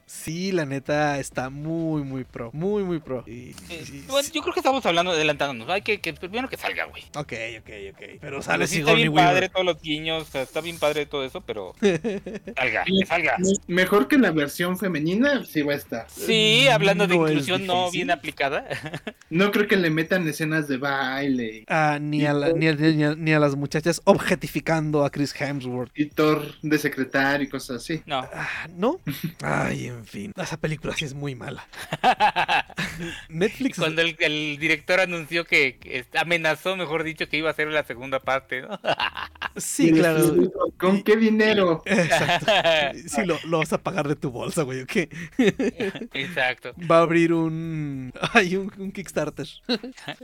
Sí, 0.13 0.51
la 0.51 0.65
neta 0.65 1.19
está 1.19 1.49
muy, 1.49 2.03
muy 2.03 2.25
pro, 2.25 2.49
muy, 2.53 2.83
muy 2.83 2.99
pro. 2.99 3.23
Y- 3.25 3.55
Eh, 3.69 3.83
y- 3.91 4.01
bueno, 4.07 4.27
yo 4.31 4.41
creo 4.41 4.53
que 4.53 4.59
estamos 4.59 4.85
hablando, 4.85 5.11
adelantándonos. 5.13 5.69
Hay 5.69 5.81
que, 5.81 5.99
que 6.01 6.13
primero 6.13 6.49
que 6.49 6.57
salga, 6.57 6.83
güey. 6.85 7.03
Ok, 7.15 7.33
ok, 7.59 7.69
ok. 7.93 8.01
Pero 8.19 8.41
sale 8.41 8.67
sí 8.67 8.79
está 8.79 8.93
bien 8.93 9.13
padre 9.13 9.47
todos 9.49 9.65
los 9.65 9.81
guiños, 9.81 10.23
o 10.27 10.31
sea, 10.31 10.41
está 10.41 10.59
bien 10.61 10.77
padre 10.77 11.05
todo 11.05 11.23
eso, 11.23 11.39
pero 11.41 11.73
salga, 11.81 12.83
que 12.83 13.05
salga. 13.07 13.37
Me- 13.39 13.73
Mejor 13.73 14.07
que 14.09 14.17
la 14.17 14.31
versión 14.31 14.77
femenina, 14.77 15.43
sí 15.45 15.61
va 15.61 15.73
a 15.73 15.77
estar. 15.77 16.07
Sí, 16.09 16.67
hablando 16.67 17.07
de 17.07 17.15
No 17.17 17.27
inclusión 17.29 17.65
no 17.65 17.89
bien 17.89 18.11
aplicada. 18.11 18.65
No 19.29 19.49
creo 19.51 19.65
que 19.65 19.77
le 19.77 19.89
metan 19.89 20.27
escenas 20.27 20.67
de 20.67 20.75
baile 20.75 21.63
Ah, 21.69 21.99
ni, 22.01 22.25
a 22.25 22.33
la- 22.33 22.51
ni, 22.51 22.67
a, 22.67 22.73
ni 22.73 23.03
a- 23.05 23.15
ni 23.15 23.31
a 23.31 23.39
las 23.39 23.55
muchachas 23.55 24.01
objetificando 24.03 25.05
a 25.05 25.09
Chris 25.09 25.33
Hemsworth. 25.39 25.89
y 25.95 26.07
Thor 26.07 26.43
de 26.61 26.77
secretario 26.77 27.45
y 27.47 27.49
cosas 27.49 27.77
así. 27.77 28.01
No. 28.05 28.19
Ah, 28.33 28.67
¿No? 28.75 28.99
Ay, 29.41 29.89
en 30.01 30.07
fin. 30.07 30.33
Esa 30.35 30.57
película 30.57 30.95
sí 30.95 31.05
es 31.05 31.13
muy 31.13 31.35
mala. 31.35 31.67
Netflix. 33.29 33.77
Cuando 33.77 34.01
el, 34.01 34.15
el 34.19 34.57
director 34.59 34.99
anunció 34.99 35.45
que, 35.45 36.05
amenazó, 36.15 36.75
mejor 36.75 37.03
dicho, 37.03 37.29
que 37.29 37.37
iba 37.37 37.49
a 37.49 37.51
hacer 37.51 37.67
la 37.67 37.83
segunda 37.83 38.19
parte, 38.19 38.61
¿no? 38.61 38.79
Sí, 39.57 39.91
claro. 39.91 40.33
¿Con 40.77 41.03
qué 41.03 41.17
dinero? 41.17 41.81
Exacto. 41.85 42.51
Sí, 43.05 43.25
lo, 43.25 43.37
lo 43.45 43.57
vas 43.57 43.73
a 43.73 43.83
pagar 43.83 44.07
de 44.07 44.15
tu 44.15 44.31
bolsa, 44.31 44.63
güey. 44.63 44.81
¿ok? 44.81 44.95
Exacto. 46.13 46.73
Va 46.89 46.99
a 46.99 47.01
abrir 47.01 47.33
un. 47.33 48.13
Ay, 48.33 48.55
un, 48.55 48.71
un 48.77 48.91
Kickstarter. 48.93 49.47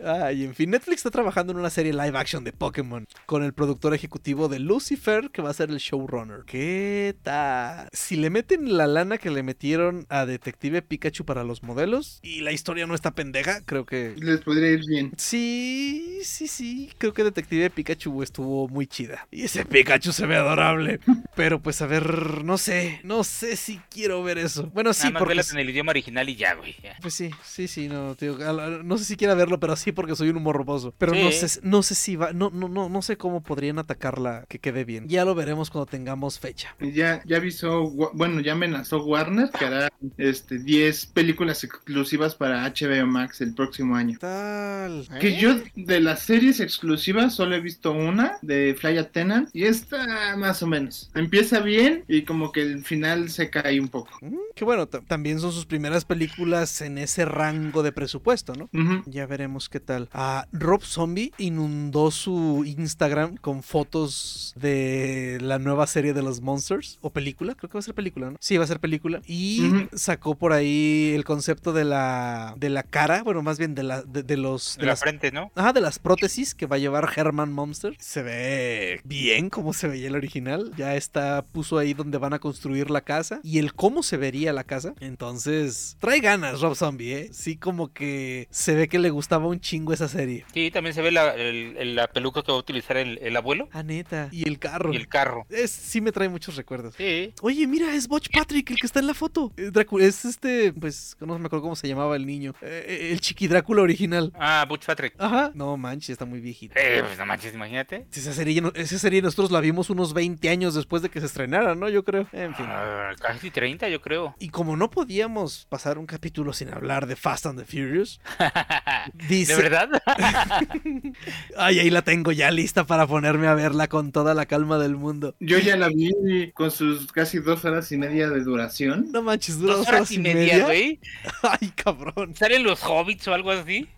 Ay, 0.04 0.46
en 0.46 0.56
fin. 0.56 0.72
Netflix 0.72 1.00
está 1.00 1.12
trabajando 1.12 1.52
en 1.52 1.60
una 1.60 1.70
serie 1.70 1.92
live 1.92 2.18
action 2.18 2.46
de 2.46 2.54
Pokémon 2.54 3.06
con 3.26 3.44
el 3.44 3.54
productor 3.54 3.94
ejecutivo 3.94 4.48
de 4.48 4.60
Lucifer, 4.60 5.30
que 5.30 5.42
va 5.42 5.50
a 5.50 5.54
ser 5.54 5.72
el 5.72 5.78
showrunner. 5.78 6.44
¿Qué 6.46 7.16
tal? 7.22 7.90
Si 7.92 8.16
le 8.16 8.30
meten 8.30 8.78
la 8.78 8.88
lana 8.88 9.18
que 9.18 9.30
le 9.30 9.44
metieron 9.68 10.06
a 10.08 10.26
Detective 10.26 10.82
Pikachu 10.82 11.26
para 11.26 11.44
los 11.44 11.62
modelos 11.62 12.20
y 12.24 12.40
la 12.40 12.54
historia 12.54 12.88
no 12.88 12.96
está 12.96 13.12
pendeja, 13.12 13.60
creo 13.66 13.86
que. 13.86 14.14
Les 14.16 14.40
podría 14.40 14.70
ir 14.70 14.82
bien. 14.88 15.12
Sí, 15.18 16.20
sí, 16.24 16.48
sí. 16.48 16.90
Creo 16.98 17.14
que 17.14 17.26
Detective 17.26 17.70
Pikachu 17.70 18.24
estuvo 18.24 18.70
muy 18.70 18.88
chida. 18.88 19.28
Y 19.30 19.44
ese 19.44 19.66
Pikachu 19.66 20.14
se 20.14 20.26
ve 20.26 20.38
adorable. 20.38 21.02
Pero 21.36 21.62
pues 21.62 21.82
a 21.82 21.86
ver, 21.86 22.46
no 22.46 22.58
sé. 22.58 23.02
No 23.04 23.26
sé 23.26 23.58
si 23.58 23.82
quiero 23.90 24.24
ver 24.24 24.38
eso. 24.38 24.68
Bueno, 24.74 24.94
sí, 24.94 25.02
Nada 25.04 25.12
más 25.12 25.20
porque. 25.20 25.42
en 25.52 25.58
el 25.60 25.70
idioma 25.70 25.90
original 25.90 26.30
y 26.30 26.38
ya, 26.38 26.54
güey. 26.54 26.74
ya. 26.82 26.96
Pues 27.02 27.14
sí, 27.14 27.30
sí, 27.44 27.68
sí, 27.68 27.90
no, 27.90 28.16
tío, 28.16 28.38
no 28.38 28.98
sé 28.98 29.04
si 29.04 29.18
quiera 29.18 29.36
verlo, 29.36 29.60
pero 29.60 29.76
sí 29.76 29.92
porque 29.92 30.16
soy 30.16 30.30
un 30.30 30.38
humor 30.38 30.56
morboso. 30.56 30.94
Pero 30.98 31.14
no 31.14 31.30
sé, 31.32 31.60
no 31.64 31.84
sé 31.84 31.94
si 31.94 32.16
va, 32.16 32.32
no, 32.32 32.52
no, 32.52 32.70
no, 32.70 32.88
no 32.88 33.02
sé 33.02 33.18
cómo 33.18 33.44
podrían 33.44 33.80
atacarla 33.80 34.46
que 34.48 34.60
quede 34.60 34.86
bien. 34.86 35.10
Ya 35.10 35.26
lo 35.26 35.36
veremos 35.36 35.70
cuando 35.70 35.88
tengamos 35.88 36.40
fecha. 36.40 36.74
Ya, 36.80 37.22
ya 37.26 37.38
avisó, 37.38 37.90
bueno, 37.90 38.40
ya 38.40 38.54
amenazó 38.54 39.04
Warner 39.04 39.50
que 39.58 39.66
hará 39.66 39.90
este 40.18 40.60
10 40.60 41.06
películas 41.08 41.64
exclusivas 41.64 42.36
para 42.36 42.64
HBO 42.68 43.06
Max 43.08 43.42
el 43.42 43.54
próximo 43.54 43.96
año. 43.96 44.18
Tal. 44.20 45.08
Que 45.20 45.30
¿Eh? 45.30 45.38
yo 45.40 45.56
de 45.76 46.00
las 46.00 46.22
series 46.24 46.60
exclusivas 46.60 47.34
solo 47.36 47.56
he 47.56 47.60
visto 47.62 47.92
una 47.92 48.38
de 48.42 48.76
Fly 48.80 48.98
Attendant 48.98 49.50
y 49.54 49.64
está 49.64 50.36
más 50.38 50.62
o 50.64 50.68
menos. 50.68 51.10
Empieza 51.16 51.60
bien 51.60 52.04
y 52.08 52.24
como 52.24 52.52
que 52.52 52.62
el 52.62 52.84
final 52.84 53.30
se 53.30 53.50
cae 53.50 53.80
un 53.80 53.88
poco. 53.90 54.12
Mm, 54.22 54.36
Que 54.56 54.66
bueno, 54.66 54.88
ta- 54.88 55.02
también 55.02 55.40
son 55.40 55.52
sus 55.52 55.66
primeras 55.66 56.06
películas 56.06 56.82
en 56.82 56.98
ese 56.98 57.26
rango 57.26 57.84
de 57.84 57.92
presupuesto, 57.92 58.54
¿no? 58.56 58.70
Ujú. 58.74 59.04
Ya 59.06 59.26
veremos 59.26 59.70
qué 59.70 59.80
tal. 59.80 60.10
Ah, 60.14 60.48
Rob 60.52 60.84
Zombie 60.84 61.32
inundó 61.38 62.12
su 62.12 62.64
Instagram 62.66 63.38
con 63.38 63.64
fotos 63.64 64.54
de 64.56 65.38
la 65.42 65.60
nueva 65.60 65.88
serie 65.88 66.14
de 66.14 66.22
los 66.24 66.42
Monsters. 66.42 66.98
O 67.02 67.12
película, 67.12 67.56
creo 67.56 67.70
que 67.70 67.74
va 67.76 67.80
a 67.80 67.84
ser 67.84 67.94
película, 67.96 68.32
¿no? 68.32 68.38
Sí, 68.40 68.58
va 68.58 68.64
a 68.64 68.68
ser 68.68 68.80
película. 68.80 69.22
Y 69.26 69.47
Sacó 69.94 70.36
por 70.36 70.54
ahí 70.54 71.12
el 71.16 71.24
concepto 71.24 71.74
de 71.74 71.84
la, 71.86 72.54
de 72.58 72.70
la 72.70 72.84
cara, 72.84 73.24
bueno, 73.24 73.42
más 73.42 73.58
bien 73.58 73.76
de, 73.76 73.84
la, 73.84 74.02
de, 74.04 74.24
de 74.24 74.38
los... 74.38 74.76
De 74.76 74.82
de 74.82 74.86
la 74.88 74.92
las- 74.94 75.00
frente, 75.00 75.32
¿no? 75.32 75.52
Ajá, 75.56 75.74
de 75.74 75.82
las 75.82 76.00
prótesis 76.00 76.54
que 76.56 76.66
va 76.66 76.76
a 76.76 76.80
llevar 76.80 77.10
Herman 77.16 77.52
Monster. 77.52 77.96
Se 78.00 78.22
ve 78.24 79.02
bien 79.04 79.50
como 79.50 79.74
se 79.74 79.88
veía 79.88 80.08
el 80.08 80.16
original. 80.16 80.72
Ya 80.78 80.96
está, 80.96 81.44
puso 81.46 81.78
ahí 81.78 81.94
donde 81.94 82.18
van 82.18 82.34
a 82.34 82.40
construir 82.40 82.90
la 82.90 83.02
casa 83.02 83.40
y 83.44 83.60
el 83.60 83.74
cómo 83.74 84.04
se 84.04 84.18
vería 84.18 84.54
la 84.54 84.64
casa. 84.64 84.94
Entonces, 85.00 85.98
trae 86.00 86.20
ganas 86.20 86.62
Rob 86.62 86.76
Zombie, 86.76 87.14
¿eh? 87.14 87.30
Sí, 87.34 87.58
como 87.58 87.92
que 87.94 88.48
se 88.52 88.76
ve 88.76 88.88
que 88.88 89.00
le 89.00 89.10
gustaba 89.10 89.48
un 89.48 89.60
chingo 89.60 89.94
esa 89.94 90.08
serie. 90.08 90.46
Sí, 90.54 90.72
también 90.72 90.94
se 90.94 91.02
ve 91.02 91.12
la, 91.12 91.34
el- 91.36 91.96
la 91.96 92.08
peluca 92.08 92.44
que 92.44 92.52
va 92.52 92.58
a 92.58 92.62
utilizar 92.62 92.98
el, 92.98 93.18
el 93.22 93.36
abuelo 93.36 93.68
Ah, 93.72 93.84
neta. 93.84 94.30
Y 94.32 94.48
el 94.48 94.60
carro. 94.60 94.94
y 94.94 94.96
el 94.96 95.08
carro. 95.08 95.46
Es, 95.50 95.72
sí 95.72 96.02
me 96.02 96.12
trae 96.12 96.30
muchos 96.30 96.56
recuerdos. 96.56 96.96
Sí. 96.98 97.34
Oye, 97.42 97.68
mira, 97.68 97.94
es 97.96 98.08
Butch 98.08 98.30
Patrick, 98.32 98.70
el 98.72 98.78
que 98.78 98.86
está 98.88 99.00
en 99.00 99.08
la 99.08 99.14
foto. 99.14 99.27
Eh, 99.58 99.72
Drácula- 99.72 100.06
es 100.06 100.26
este, 100.26 100.74
pues, 100.74 101.16
no 101.20 101.38
me 101.40 101.46
acuerdo 101.46 101.62
cómo 101.64 101.76
se 101.76 101.88
llamaba 101.88 102.16
el 102.16 102.26
niño. 102.26 102.54
Eh, 102.62 103.10
el 103.12 103.20
chiqui 103.22 103.48
Drácula 103.48 103.82
original. 103.82 104.32
Ah, 104.40 104.66
Butch 104.68 104.86
Patrick. 104.86 105.14
Ajá. 105.18 105.52
No 105.54 105.76
manches, 105.78 106.12
está 106.12 106.26
muy 106.26 106.40
viejito. 106.40 106.74
Eh, 106.78 107.04
pues 107.06 107.18
no 107.18 107.26
manches, 107.26 107.54
imagínate. 107.54 108.08
Esa 108.12 108.34
serie, 108.34 108.62
no- 108.62 108.72
esa 108.76 108.98
serie 109.00 109.22
nosotros 109.22 109.52
la 109.52 109.60
vimos 109.60 109.90
unos 109.90 110.14
20 110.14 110.50
años 110.50 110.74
después 110.76 111.02
de 111.02 111.10
que 111.10 111.20
se 111.20 111.26
estrenara, 111.26 111.76
¿no? 111.76 111.90
Yo 111.90 112.04
creo. 112.04 112.28
En 112.32 112.56
fin. 112.56 112.66
Ah, 112.68 113.12
casi 113.20 113.52
30, 113.52 113.90
yo 113.90 114.02
creo. 114.02 114.36
Y 114.40 114.50
como 114.50 114.76
no 114.78 114.90
podíamos 114.90 115.66
pasar 115.70 115.98
un 115.98 116.06
capítulo 116.06 116.54
sin 116.54 116.70
hablar 116.74 117.08
de 117.08 117.16
Fast 117.16 117.46
and 117.46 117.60
the 117.60 117.66
Furious, 117.66 118.20
dice... 119.30 119.56
¿De 119.56 119.62
verdad? 119.62 119.90
Ay, 121.58 121.80
ahí 121.80 121.90
la 121.90 122.02
tengo 122.02 122.32
ya 122.32 122.52
lista 122.52 122.86
para 122.86 123.08
ponerme 123.08 123.48
a 123.48 123.54
verla 123.56 123.88
con 123.88 124.12
toda 124.12 124.34
la 124.34 124.46
calma 124.46 124.78
del 124.78 124.96
mundo. 124.96 125.36
Yo 125.40 125.60
ya 125.60 125.76
la 125.78 125.90
vi 125.90 126.52
con 126.54 126.72
sus 126.72 127.12
casi 127.12 127.40
dos 127.40 127.66
horas 127.66 127.92
y 127.92 127.98
media 127.98 128.30
de 128.30 128.42
duración. 128.44 129.12
No 129.18 129.24
manches, 129.24 129.58
dura 129.58 129.74
Dos 129.74 129.88
horas 129.88 130.12
y 130.12 130.20
media, 130.20 130.64
güey. 130.64 131.00
Ay, 131.42 131.70
cabrón. 131.70 132.36
¿Salen 132.36 132.64
los 132.64 132.84
hobbits 132.84 133.28
o 133.28 133.34
algo 133.34 133.50
así? 133.50 133.88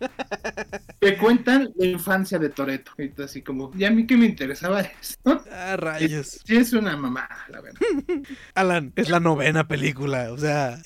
Que 1.00 1.16
cuentan 1.16 1.72
la 1.76 1.86
infancia 1.86 2.38
de 2.38 2.50
Toreto. 2.50 2.92
Así 3.24 3.40
como, 3.40 3.70
y 3.74 3.84
a 3.84 3.90
mí 3.90 4.06
que 4.06 4.18
me 4.18 4.26
interesaba 4.26 4.82
esto. 4.82 5.42
Ah, 5.50 5.76
rayos. 5.78 6.40
Sí, 6.44 6.56
es 6.56 6.74
una 6.74 6.94
mamá, 6.94 7.26
la 7.48 7.62
verdad. 7.62 7.80
Alan, 8.54 8.92
es 8.96 9.08
la 9.08 9.18
novena 9.18 9.66
película. 9.66 10.30
O 10.30 10.36
sea, 10.36 10.78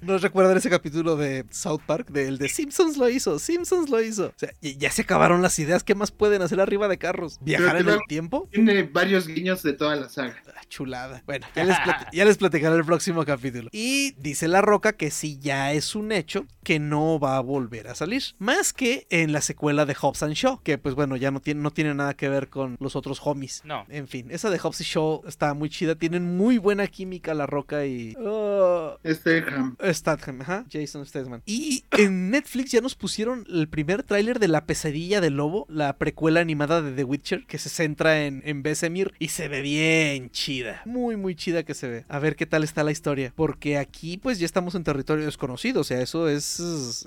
¿no 0.00 0.16
recuerdan 0.16 0.56
ese 0.56 0.70
capítulo 0.70 1.16
de 1.16 1.44
South 1.50 1.82
Park? 1.86 2.08
Del 2.08 2.38
de 2.38 2.48
Simpsons 2.48 2.96
lo 2.96 3.10
hizo, 3.10 3.38
Simpsons 3.38 3.90
lo 3.90 4.02
hizo. 4.02 4.28
O 4.28 4.38
sea, 4.38 4.52
ya 4.62 4.90
se 4.90 5.02
acabaron 5.02 5.42
las 5.42 5.58
ideas. 5.58 5.84
¿Qué 5.84 5.94
más 5.94 6.10
pueden 6.10 6.40
hacer 6.40 6.60
arriba 6.60 6.88
de 6.88 6.96
carros? 6.96 7.38
¿Viajar 7.42 7.76
en 7.76 7.86
te 7.86 7.92
el 7.92 8.00
tiempo? 8.08 8.48
Tiene 8.50 8.84
varios 8.84 9.26
guiños 9.26 9.62
de 9.62 9.74
toda 9.74 9.96
la 9.96 10.08
saga. 10.08 10.42
Ah, 10.48 10.62
Chulada. 10.70 11.22
Bueno, 11.26 11.46
ya 11.54 11.64
les, 11.64 11.76
ya 12.12 12.24
les 12.24 12.38
platicaré 12.38 12.76
el 12.76 12.84
próximo 12.84 13.24
capítulo. 13.24 13.45
Y 13.72 14.12
dice 14.18 14.48
La 14.48 14.60
Roca 14.62 14.94
que 14.94 15.10
sí 15.10 15.38
ya 15.40 15.72
es 15.72 15.94
un 15.94 16.12
hecho 16.12 16.46
que 16.62 16.78
no 16.78 17.18
va 17.18 17.36
a 17.36 17.40
volver 17.40 17.88
a 17.88 17.94
salir. 17.94 18.22
Más 18.38 18.72
que 18.72 19.06
en 19.10 19.32
la 19.32 19.40
secuela 19.40 19.86
de 19.86 19.94
Hobbs 19.94 20.22
and 20.22 20.34
Shaw, 20.34 20.62
que 20.62 20.78
pues 20.78 20.94
bueno, 20.94 21.16
ya 21.16 21.30
no 21.30 21.40
tiene, 21.40 21.60
no 21.60 21.70
tiene 21.70 21.94
nada 21.94 22.14
que 22.14 22.28
ver 22.28 22.48
con 22.48 22.76
los 22.80 22.96
otros 22.96 23.20
homies. 23.22 23.62
No. 23.64 23.84
En 23.88 24.08
fin, 24.08 24.28
esa 24.30 24.50
de 24.50 24.58
Hobbs 24.58 24.80
y 24.80 24.84
Shaw 24.84 25.22
está 25.26 25.54
muy 25.54 25.70
chida. 25.70 25.94
Tienen 25.94 26.36
muy 26.36 26.58
buena 26.58 26.86
química 26.86 27.34
La 27.34 27.46
Roca 27.46 27.86
y... 27.86 28.14
Oh, 28.18 28.98
Este 29.02 29.44
Ham. 29.48 29.76
Statham, 29.92 30.40
ajá, 30.40 30.64
Jason 30.70 31.06
Statham. 31.06 31.40
Y 31.46 31.84
en 31.92 32.30
Netflix 32.30 32.72
ya 32.72 32.80
nos 32.80 32.94
pusieron 32.94 33.46
el 33.48 33.68
primer 33.68 34.02
tráiler 34.02 34.38
de 34.38 34.48
La 34.48 34.66
pesadilla 34.66 35.20
del 35.20 35.34
lobo, 35.36 35.66
la 35.68 35.96
precuela 35.96 36.40
animada 36.40 36.82
de 36.82 36.92
The 36.92 37.04
Witcher, 37.04 37.46
que 37.46 37.58
se 37.58 37.68
centra 37.68 38.24
en, 38.24 38.42
en 38.44 38.62
Besemir 38.62 39.14
y 39.18 39.28
se 39.28 39.48
ve 39.48 39.60
bien 39.60 40.30
chida. 40.30 40.82
Muy, 40.84 41.16
muy 41.16 41.34
chida 41.36 41.62
que 41.62 41.74
se 41.74 41.88
ve. 41.88 42.04
A 42.08 42.18
ver 42.18 42.36
qué 42.36 42.46
tal 42.46 42.64
está 42.64 42.82
la 42.82 42.92
historia. 42.92 43.32
Porque 43.36 43.78
aquí 43.78 44.16
pues 44.16 44.38
ya 44.38 44.46
estamos 44.46 44.74
en 44.74 44.82
territorio 44.82 45.26
desconocido, 45.26 45.82
o 45.82 45.84
sea, 45.84 46.00
eso 46.00 46.28
es, 46.28 46.58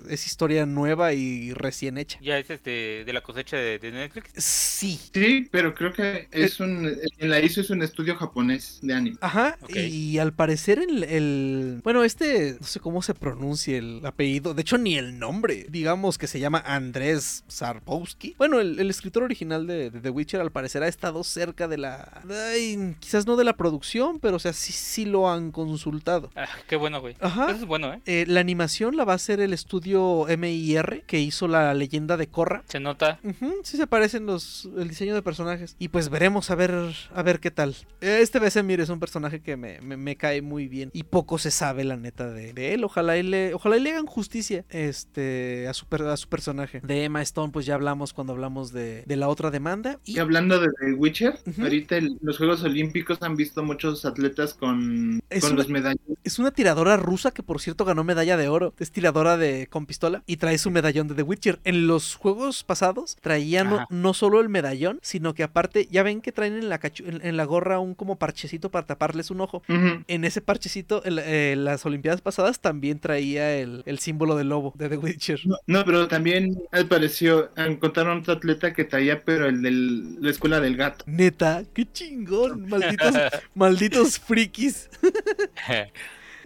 es 0.07 0.25
historia 0.27 0.65
nueva 0.65 1.13
y 1.13 1.53
recién 1.53 1.97
hecha. 1.97 2.19
Ya 2.21 2.37
es 2.37 2.49
este 2.49 3.03
de 3.03 3.13
la 3.13 3.21
cosecha 3.21 3.57
de, 3.57 3.79
de 3.79 3.91
Netflix. 3.91 4.31
Sí. 4.37 4.99
Sí, 5.13 5.47
pero 5.51 5.73
creo 5.73 5.91
que 5.91 6.27
es 6.31 6.59
un. 6.59 6.85
En 7.17 7.29
la 7.29 7.39
hizo 7.41 7.61
es 7.61 7.69
un 7.71 7.81
estudio 7.81 8.15
japonés 8.15 8.79
de 8.81 8.93
anime. 8.93 9.17
Ajá, 9.21 9.57
Ok. 9.61 9.75
y 9.75 10.17
al 10.19 10.33
parecer 10.33 10.79
el, 10.79 11.03
el- 11.03 11.81
Bueno, 11.83 12.03
este... 12.03 12.57
No 12.59 12.67
sé 12.67 12.79
cómo 12.79 13.01
se 13.01 13.13
pronuncia 13.15 13.77
el 13.77 14.05
apellido. 14.05 14.53
De 14.53 14.61
hecho, 14.61 14.77
ni 14.77 14.95
el 14.97 15.17
nombre. 15.19 15.65
Digamos 15.69 16.17
que 16.17 16.27
se 16.27 16.39
llama 16.39 16.63
Andrés 16.65 17.43
Sarpowski. 17.47 18.35
Bueno, 18.37 18.59
el, 18.59 18.79
el 18.79 18.89
escritor 18.89 19.23
original 19.23 19.65
de, 19.67 19.89
de 19.89 19.99
The 19.99 20.09
Witcher 20.09 20.41
al 20.41 20.51
parecer 20.51 20.83
ha 20.83 20.87
estado 20.87 21.23
cerca 21.23 21.67
de 21.67 21.77
la... 21.77 22.21
ay, 22.29 22.95
quizás 22.99 23.25
no 23.25 23.35
de 23.35 23.43
la 23.45 23.55
producción, 23.57 24.19
pero 24.19 24.35
o 24.37 24.39
sea, 24.39 24.53
sí, 24.53 24.73
sí 24.73 25.05
lo 25.05 25.29
han 25.29 25.51
consultado. 25.51 26.18
Ah, 26.35 26.47
qué 26.67 26.75
bueno, 26.75 27.01
güey. 27.01 27.15
Ajá. 27.19 27.45
Eso 27.51 27.55
es 27.61 27.65
bueno, 27.65 27.93
¿eh? 27.93 28.01
Eh, 28.05 28.25
la 28.27 28.39
animación 28.39 28.95
la 28.97 29.05
va 29.05 29.13
a 29.13 29.15
hacer 29.15 29.39
el 29.39 29.53
estudio 29.53 30.25
MIR 30.37 31.03
que 31.07 31.19
hizo 31.19 31.47
la 31.47 31.73
leyenda 31.73 32.17
de 32.17 32.27
Korra. 32.27 32.63
Se 32.67 32.79
nota. 32.79 33.19
Ujú, 33.23 33.53
sí 33.63 33.77
se 33.77 33.87
parecen 33.87 34.25
los 34.25 34.67
el 34.77 34.87
diseño 34.89 35.15
de 35.15 35.21
personajes 35.21 35.75
y 35.79 35.89
pues 35.89 36.09
veremos 36.09 36.49
a 36.51 36.55
ver 36.55 36.73
a 37.13 37.23
ver 37.23 37.39
qué 37.39 37.51
tal. 37.51 37.75
Este 38.01 38.39
Besemir 38.39 38.81
es 38.81 38.89
un 38.89 38.99
personaje 38.99 39.41
que 39.41 39.57
me, 39.57 39.79
me- 39.81 39.97
me 39.97 40.15
cae 40.15 40.41
muy 40.41 40.67
bien 40.67 40.89
y 40.93 41.03
poco 41.03 41.37
se 41.37 41.51
sabe 41.51 41.83
la 41.83 41.97
neta 41.97 42.29
de, 42.29 42.53
de 42.53 42.73
él. 42.73 42.83
Ojalá 42.83 43.17
y 43.17 43.23
le 43.23 43.53
ojalá 43.53 43.77
y 43.77 43.81
le 43.81 43.91
hagan 43.91 44.05
justicia 44.05 44.65
este 44.69 45.67
a 45.67 45.73
su 45.73 45.85
per- 45.85 46.03
a 46.03 46.17
su 46.17 46.27
personaje. 46.29 46.81
De 46.81 47.03
Emma 47.03 47.21
Stone 47.21 47.51
pues 47.51 47.65
ya 47.65 47.75
hablamos 47.75 48.13
cuando 48.13 48.33
hablamos 48.33 48.71
de, 48.71 49.03
de 49.05 49.15
la 49.15 49.27
otra 49.29 49.51
demanda 49.51 49.99
y 50.05 50.15
Y 50.15 50.19
hablando 50.19 50.59
de 50.59 50.67
The 50.79 50.93
Witcher, 50.93 51.39
ahorita 51.61 51.97
los 52.21 52.37
Juegos 52.37 52.63
Olímpicos 52.63 53.17
han 53.21 53.35
visto 53.35 53.63
muchos 53.63 54.05
atletas 54.05 54.53
con, 54.53 55.21
con 55.29 55.43
una- 55.51 55.55
los 55.55 55.69
medallas. 55.69 55.99
Es 56.23 56.39
una 56.39 56.51
tiradora 56.51 56.97
rusa 56.97 57.31
que 57.31 57.43
por 57.43 57.61
cierto 57.61 57.85
ganó 57.85 58.03
medalla 58.03 58.37
de 58.37 58.47
oro. 58.47 58.73
Es 58.79 58.91
tiradora 58.91 59.37
de 59.37 59.67
con 59.67 59.85
pistola 59.85 60.23
y 60.25 60.37
trae 60.37 60.57
su 60.57 60.71
medallón 60.71 61.07
de 61.07 61.15
The 61.15 61.23
Witcher. 61.23 61.59
En 61.63 61.87
los 61.87 62.15
juegos 62.15 62.63
pasados 62.63 63.17
traía 63.21 63.63
no, 63.89 64.13
solo 64.13 64.41
el 64.41 64.49
medallón, 64.49 64.99
sino 65.01 65.33
que 65.33 65.43
aparte 65.43 65.87
ya 65.91 66.03
ven 66.03 66.21
que 66.21 66.31
traen 66.31 66.53
en 66.55 66.69
la 66.69 66.79
cachu- 66.79 67.07
en, 67.07 67.25
en 67.25 67.37
la 67.37 67.45
gorra 67.45 67.79
un 67.79 67.95
como 67.95 68.17
parchecito 68.17 68.69
para 68.71 68.85
taparles 68.85 69.31
un 69.31 69.41
ojo. 69.41 69.61
En 70.07 70.25
ese 70.25 70.41
parchecito, 70.41 71.01
en 71.05 71.19
eh, 71.19 71.55
las 71.57 71.85
Olimpiadas 71.85 72.21
pasadas 72.21 72.59
también 72.59 72.99
traía 72.99 73.55
el, 73.57 73.83
el 73.85 73.99
símbolo 73.99 74.35
del 74.35 74.49
lobo 74.49 74.73
de 74.75 74.89
The 74.89 74.97
Witcher. 74.97 75.39
No, 75.45 75.57
no, 75.67 75.85
pero 75.85 76.07
también 76.07 76.57
apareció, 76.71 77.51
encontraron 77.55 78.19
otro 78.19 78.33
atleta 78.33 78.73
que 78.73 78.83
traía, 78.85 79.21
pero 79.23 79.47
el 79.47 79.61
de 79.61 79.71
la 79.71 80.29
escuela 80.29 80.59
del 80.59 80.75
gato. 80.77 81.05
Neta, 81.07 81.63
qué 81.73 81.85
chingón, 81.91 82.67
malditos, 82.69 83.13
malditos 83.55 84.19
frikis. 84.19 84.89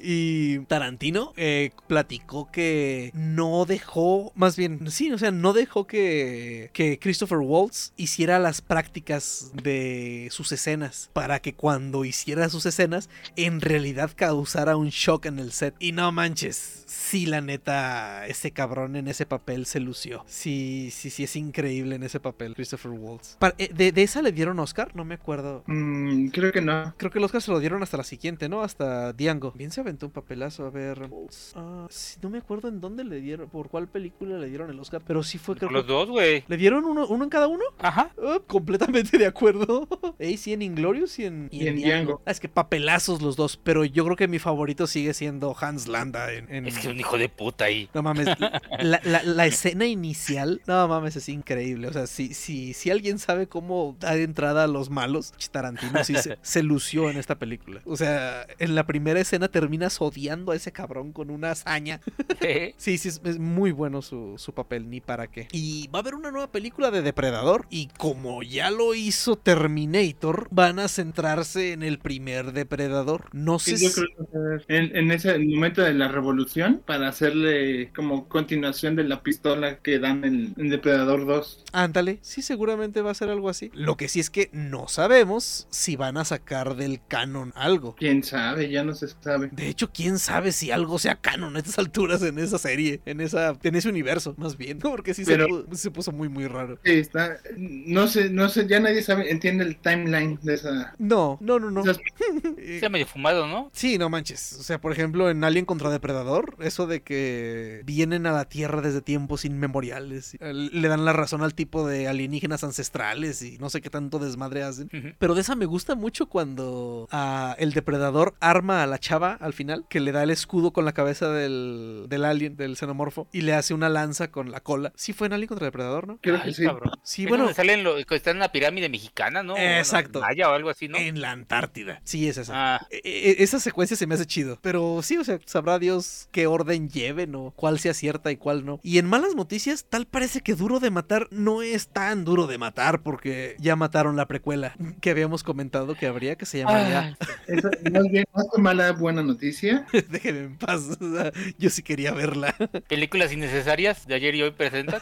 Y 0.05 0.59
Tarantino 0.65 1.33
eh, 1.37 1.71
platicó 1.87 2.51
que 2.51 3.11
no 3.13 3.65
dejó, 3.65 4.33
más 4.35 4.57
bien, 4.57 4.91
sí, 4.91 5.11
o 5.13 5.17
sea, 5.17 5.31
no 5.31 5.53
dejó 5.53 5.87
que, 5.87 6.69
que 6.73 6.99
Christopher 6.99 7.37
Waltz 7.37 7.93
hiciera 7.95 8.37
las 8.37 8.59
prácticas 8.59 9.51
de 9.53 10.27
sus 10.29 10.51
escenas 10.51 11.09
para 11.13 11.39
que 11.41 11.53
cuando 11.53 12.03
hiciera 12.03 12.49
sus 12.49 12.65
escenas 12.65 13.09
en 13.37 13.61
realidad 13.61 14.11
causara 14.13 14.75
un 14.75 14.89
shock 14.89 15.27
en 15.27 15.39
el 15.39 15.53
set. 15.53 15.75
Y 15.79 15.93
no 15.93 16.11
manches, 16.11 16.82
sí, 16.93 17.25
la 17.25 17.41
neta, 17.41 18.27
ese 18.27 18.51
cabrón 18.51 18.95
en 18.95 19.07
ese 19.07 19.25
papel 19.25 19.65
se 19.65 19.79
lució. 19.79 20.23
Sí, 20.27 20.89
sí, 20.91 21.09
sí, 21.09 21.23
es 21.23 21.35
increíble 21.35 21.95
en 21.95 22.03
ese 22.03 22.19
papel, 22.19 22.53
Christopher 22.55 22.91
Waltz. 22.91 23.37
Eh, 23.57 23.69
de, 23.73 23.91
de 23.91 24.03
esa 24.03 24.21
le 24.21 24.31
dieron 24.31 24.59
Oscar? 24.59 24.95
No 24.95 25.03
me 25.05 25.15
acuerdo. 25.15 25.63
Mm, 25.67 26.27
creo 26.27 26.51
que 26.51 26.61
no. 26.61 26.93
Creo 26.97 27.11
que 27.11 27.19
el 27.19 27.25
Oscar 27.25 27.41
se 27.41 27.51
lo 27.51 27.59
dieron 27.59 27.81
hasta 27.83 27.97
la 27.97 28.03
siguiente, 28.03 28.47
¿no? 28.49 28.61
Hasta 28.61 29.13
Diango. 29.13 29.51
Bien 29.53 29.71
se 29.71 29.81
aventó 29.81 30.05
un 30.05 30.11
papelazo, 30.11 30.65
a 30.65 30.69
ver. 30.69 31.09
Ah, 31.55 31.87
sí, 31.89 32.17
no 32.21 32.29
me 32.29 32.37
acuerdo 32.37 32.67
en 32.67 32.79
dónde 32.79 33.03
le 33.03 33.19
dieron, 33.21 33.49
por 33.49 33.69
cuál 33.69 33.87
película 33.87 34.37
le 34.37 34.47
dieron 34.47 34.69
el 34.69 34.79
Oscar, 34.79 35.01
pero 35.05 35.23
sí 35.23 35.37
fue 35.37 35.55
creo 35.55 35.69
Los 35.71 35.83
que... 35.85 35.91
dos, 35.91 36.09
güey. 36.09 36.43
¿Le 36.47 36.57
dieron 36.57 36.85
uno, 36.85 37.07
uno 37.07 37.23
en 37.23 37.29
cada 37.29 37.47
uno? 37.47 37.63
Ajá. 37.79 38.11
Ah, 38.23 38.39
completamente 38.47 39.17
de 39.17 39.25
acuerdo. 39.25 39.87
Ey, 40.19 40.37
sí, 40.37 40.53
en 40.53 40.61
Inglorious 40.61 41.17
y 41.19 41.25
en, 41.25 41.49
Y 41.51 41.67
en 41.67 41.77
Django. 41.81 42.21
Ah, 42.25 42.31
es 42.31 42.39
que 42.39 42.49
papelazos 42.49 43.21
los 43.21 43.35
dos, 43.35 43.57
pero 43.57 43.83
yo 43.85 44.03
creo 44.05 44.15
que 44.15 44.27
mi 44.27 44.39
favorito 44.39 44.87
sigue 44.87 45.13
siendo 45.13 45.55
Hans 45.59 45.87
Landa 45.87 46.31
en... 46.31 46.53
en- 46.53 46.67
Es 46.67 46.77
que 46.79 46.82
es 46.87 46.93
un 46.93 46.99
hijo 46.99 47.17
de 47.17 47.29
puta 47.29 47.65
ahí. 47.65 47.89
No 47.93 48.03
mames, 48.03 48.27
la, 48.79 49.01
la- 49.03 49.23
la 49.23 49.45
escena 49.45 49.85
inicial, 49.85 50.61
no 50.67 50.87
mames, 50.87 51.15
es 51.15 51.29
increíble. 51.29 51.87
O 51.87 51.93
sea, 51.93 52.07
si, 52.07 52.33
si, 52.33 52.73
si 52.73 52.89
alguien 52.91 53.19
sabe 53.19 53.47
cómo 53.47 53.95
dar 53.99 54.17
entrada 54.17 54.63
a 54.63 54.67
los 54.67 54.89
malos, 54.89 55.33
Tarantino 55.51 56.03
sí 56.03 56.15
se, 56.15 56.37
se 56.41 56.63
lució 56.63 57.09
en 57.09 57.17
esta 57.17 57.37
película. 57.39 57.81
O 57.85 57.97
sea, 57.97 58.45
en 58.59 58.75
la 58.75 58.85
primera 58.85 59.19
escena 59.19 59.47
termina 59.47 59.63
terminas 59.63 60.01
odiando 60.01 60.51
a 60.51 60.55
ese 60.57 60.71
cabrón 60.73 61.13
con 61.13 61.29
una 61.31 61.51
hazaña. 61.51 62.01
Sí. 62.41 62.73
Sí, 62.83 62.97
sí, 62.97 63.07
es, 63.07 63.21
es 63.23 63.39
muy 63.39 63.71
bueno 63.71 64.01
su, 64.01 64.35
su 64.37 64.53
papel, 64.53 64.89
ni 64.89 64.99
para 64.99 65.27
qué. 65.27 65.47
Y 65.53 65.87
va 65.87 65.99
a 65.99 66.01
haber 66.01 66.15
una 66.15 66.31
nueva 66.31 66.51
película 66.51 66.91
de 66.91 67.01
Depredador. 67.01 67.65
Y 67.69 67.87
como 67.97 68.43
ya 68.43 68.69
lo 68.71 68.93
hizo 68.93 69.37
Terminator, 69.37 70.47
van 70.51 70.79
a 70.79 70.87
centrarse 70.89 71.71
en 71.71 71.81
el 71.83 71.97
primer 71.99 72.51
Depredador. 72.51 73.29
No 73.31 73.57
sé 73.59 73.77
Sí, 73.77 73.85
yo 73.85 73.89
si- 73.91 74.01
creo 74.01 74.59
que 74.67 74.75
en, 74.77 74.95
en 74.95 75.11
ese 75.11 75.37
momento 75.39 75.81
de 75.81 75.93
la 75.93 76.07
revolución 76.09 76.72
para 76.79 77.07
hacerle 77.07 77.91
como 77.95 78.27
continuación 78.27 78.95
de 78.95 79.03
la 79.03 79.21
pistola 79.23 79.77
que 79.79 79.99
dan 79.99 80.23
en, 80.25 80.53
en 80.57 80.69
Depredador 80.69 81.25
2. 81.25 81.65
Ándale, 81.71 82.19
sí, 82.21 82.41
seguramente 82.41 83.01
va 83.01 83.11
a 83.11 83.15
ser 83.15 83.29
algo 83.29 83.49
así. 83.49 83.71
Lo 83.73 83.97
que 83.97 84.07
sí 84.07 84.19
es 84.19 84.29
que 84.29 84.49
no 84.53 84.87
sabemos 84.87 85.67
si 85.69 85.95
van 85.95 86.17
a 86.17 86.25
sacar 86.25 86.75
del 86.75 86.99
canon 87.07 87.51
algo. 87.55 87.95
Quién 87.95 88.23
sabe, 88.23 88.69
ya 88.69 88.83
no 88.83 88.93
se 88.93 89.07
sabe. 89.07 89.49
De 89.51 89.67
hecho, 89.67 89.91
quién 89.91 90.19
sabe 90.19 90.51
si 90.51 90.71
algo 90.71 90.99
sea 90.99 91.15
canon 91.15 91.55
a 91.55 91.59
estas 91.59 91.79
alturas 91.79 92.21
en 92.23 92.39
esa 92.39 92.57
serie, 92.57 93.01
en 93.05 93.21
esa, 93.21 93.57
en 93.63 93.75
ese 93.75 93.89
universo, 93.89 94.33
más 94.37 94.57
bien, 94.57 94.79
¿no? 94.83 94.91
porque 94.91 95.13
sí 95.13 95.23
Pero- 95.25 95.45
se, 95.45 95.51
pu- 95.51 95.75
se 95.75 95.91
puso 95.91 96.11
muy, 96.11 96.29
muy 96.29 96.47
raro. 96.47 96.77
Sí, 96.83 96.91
está, 96.91 97.37
no 97.57 98.07
sé, 98.07 98.29
no 98.29 98.49
sé, 98.49 98.67
ya 98.67 98.79
nadie 98.79 99.01
sabe, 99.01 99.31
entiende 99.31 99.63
el 99.63 99.77
timeline 99.77 100.39
de 100.41 100.53
esa. 100.55 100.93
No, 100.99 101.37
no, 101.41 101.59
no, 101.59 101.71
no. 101.71 101.81
esas- 101.81 101.99
Está 102.57 102.89
medio 102.89 103.07
fumado, 103.07 103.47
¿no? 103.47 103.69
Sí, 103.73 103.97
no 103.97 104.09
manches. 104.09 104.53
O 104.59 104.63
sea, 104.63 104.79
por 104.79 104.91
ejemplo, 104.91 105.29
en 105.29 105.43
Alien 105.43 105.65
contra 105.65 105.89
Depredador, 105.89 106.52
eso 106.59 106.87
de 106.87 107.01
que 107.01 107.81
vienen 107.85 108.25
a 108.27 108.31
la 108.31 108.45
Tierra 108.45 108.81
desde 108.81 109.01
tiempos 109.01 109.45
inmemoriales, 109.45 110.35
eh, 110.39 110.53
le 110.53 110.87
dan 110.87 111.05
la 111.05 111.13
razón 111.13 111.41
al 111.43 111.53
tipo 111.53 111.87
de 111.87 112.07
alienígenas 112.07 112.63
ancestrales 112.63 113.41
y 113.41 113.57
no 113.57 113.69
sé 113.69 113.81
qué 113.81 113.89
tanto 113.89 114.19
desmadre 114.19 114.63
hacen. 114.63 114.89
Pero 115.19 115.35
de 115.35 115.41
esa 115.41 115.55
me 115.55 115.65
gusta 115.65 115.95
mucho 115.95 116.27
cuando 116.27 117.07
ah, 117.11 117.55
el 117.59 117.73
depredador 117.73 118.35
arma 118.39 118.83
a 118.83 118.87
la 118.87 118.99
chava 118.99 119.33
al 119.39 119.53
final, 119.53 119.85
que 119.89 119.99
le 119.99 120.11
da 120.11 120.23
el 120.23 120.29
escudo 120.29 120.71
con 120.71 120.85
la 120.85 120.93
cabeza 120.93 121.29
del, 121.31 122.05
del 122.09 122.25
alien, 122.25 122.55
del 122.55 122.75
xenomorfo, 122.77 123.27
y 123.31 123.41
le 123.41 123.53
hace 123.53 123.73
una 123.73 123.89
lanza 123.89 124.29
con 124.31 124.51
la 124.51 124.59
cola. 124.61 124.91
Sí 124.95 125.13
fue 125.13 125.27
en 125.27 125.33
Alien 125.33 125.47
contra 125.47 125.65
Depredador, 125.65 126.07
¿no? 126.07 126.19
Creo 126.21 126.41
que 126.41 126.53
sí. 126.53 126.63
cabrón. 126.65 126.91
Sí, 127.03 127.23
Es 127.23 127.29
bueno, 127.29 127.53
salen 127.53 127.83
lo, 127.83 127.95
que 128.05 128.15
está 128.15 128.31
en 128.31 128.37
una 128.37 128.49
pirámide 128.51 128.89
mexicana, 128.89 129.43
¿no? 129.43 129.57
Exacto. 129.57 130.21
Maya 130.21 130.49
o 130.49 130.53
algo 130.53 130.69
así, 130.69 130.87
¿no? 130.87 130.97
en 130.97 131.21
la 131.21 131.31
Antártida. 131.31 132.01
Sí, 132.03 132.27
es 132.27 132.37
esa. 132.37 132.75
Ah, 132.75 132.87
E- 132.91 133.01
e- 133.03 133.43
esa 133.43 133.59
secuencia 133.59 133.97
se 133.97 134.07
me 134.07 134.15
hace 134.15 134.25
chido. 134.25 134.59
Pero 134.61 135.01
sí, 135.01 135.17
o 135.17 135.23
sea, 135.23 135.39
sabrá 135.45 135.79
Dios 135.79 136.27
qué 136.43 136.47
orden 136.47 136.89
lleven 136.89 137.35
o 137.35 137.51
cuál 137.55 137.79
sea 137.79 137.93
cierta 137.93 138.29
y 138.29 138.35
cuál 138.35 138.65
no. 138.65 138.81
Y 138.83 138.97
en 138.97 139.05
malas 139.05 139.33
noticias, 139.33 139.85
tal 139.89 140.05
parece 140.05 140.41
que 140.41 140.55
Duro 140.55 140.81
de 140.81 140.91
Matar 140.91 141.29
no 141.31 141.61
es 141.61 141.87
tan 141.87 142.25
duro 142.25 142.47
de 142.47 142.57
matar 142.57 143.01
porque 143.01 143.55
ya 143.59 143.77
mataron 143.77 144.17
la 144.17 144.27
precuela 144.27 144.75
que 144.99 145.09
habíamos 145.11 145.41
comentado 145.41 145.95
que 145.95 146.05
habría 146.05 146.35
que 146.35 146.45
se 146.45 146.57
llamaría 146.57 147.17
Esa, 147.47 147.69
más 147.93 148.03
bien, 148.11 148.25
más 148.33 148.45
que 148.53 148.61
mala 148.61 148.91
buena 148.91 149.23
noticia. 149.23 149.87
Déjenme 150.09 150.39
en 150.41 150.57
paz. 150.57 150.81
o 150.99 151.15
sea, 151.15 151.31
yo 151.57 151.69
sí 151.69 151.81
quería 151.81 152.11
verla. 152.11 152.53
películas 152.89 153.31
innecesarias 153.31 154.05
de 154.05 154.15
ayer 154.15 154.35
y 154.35 154.41
hoy 154.41 154.51
presentan. 154.51 154.99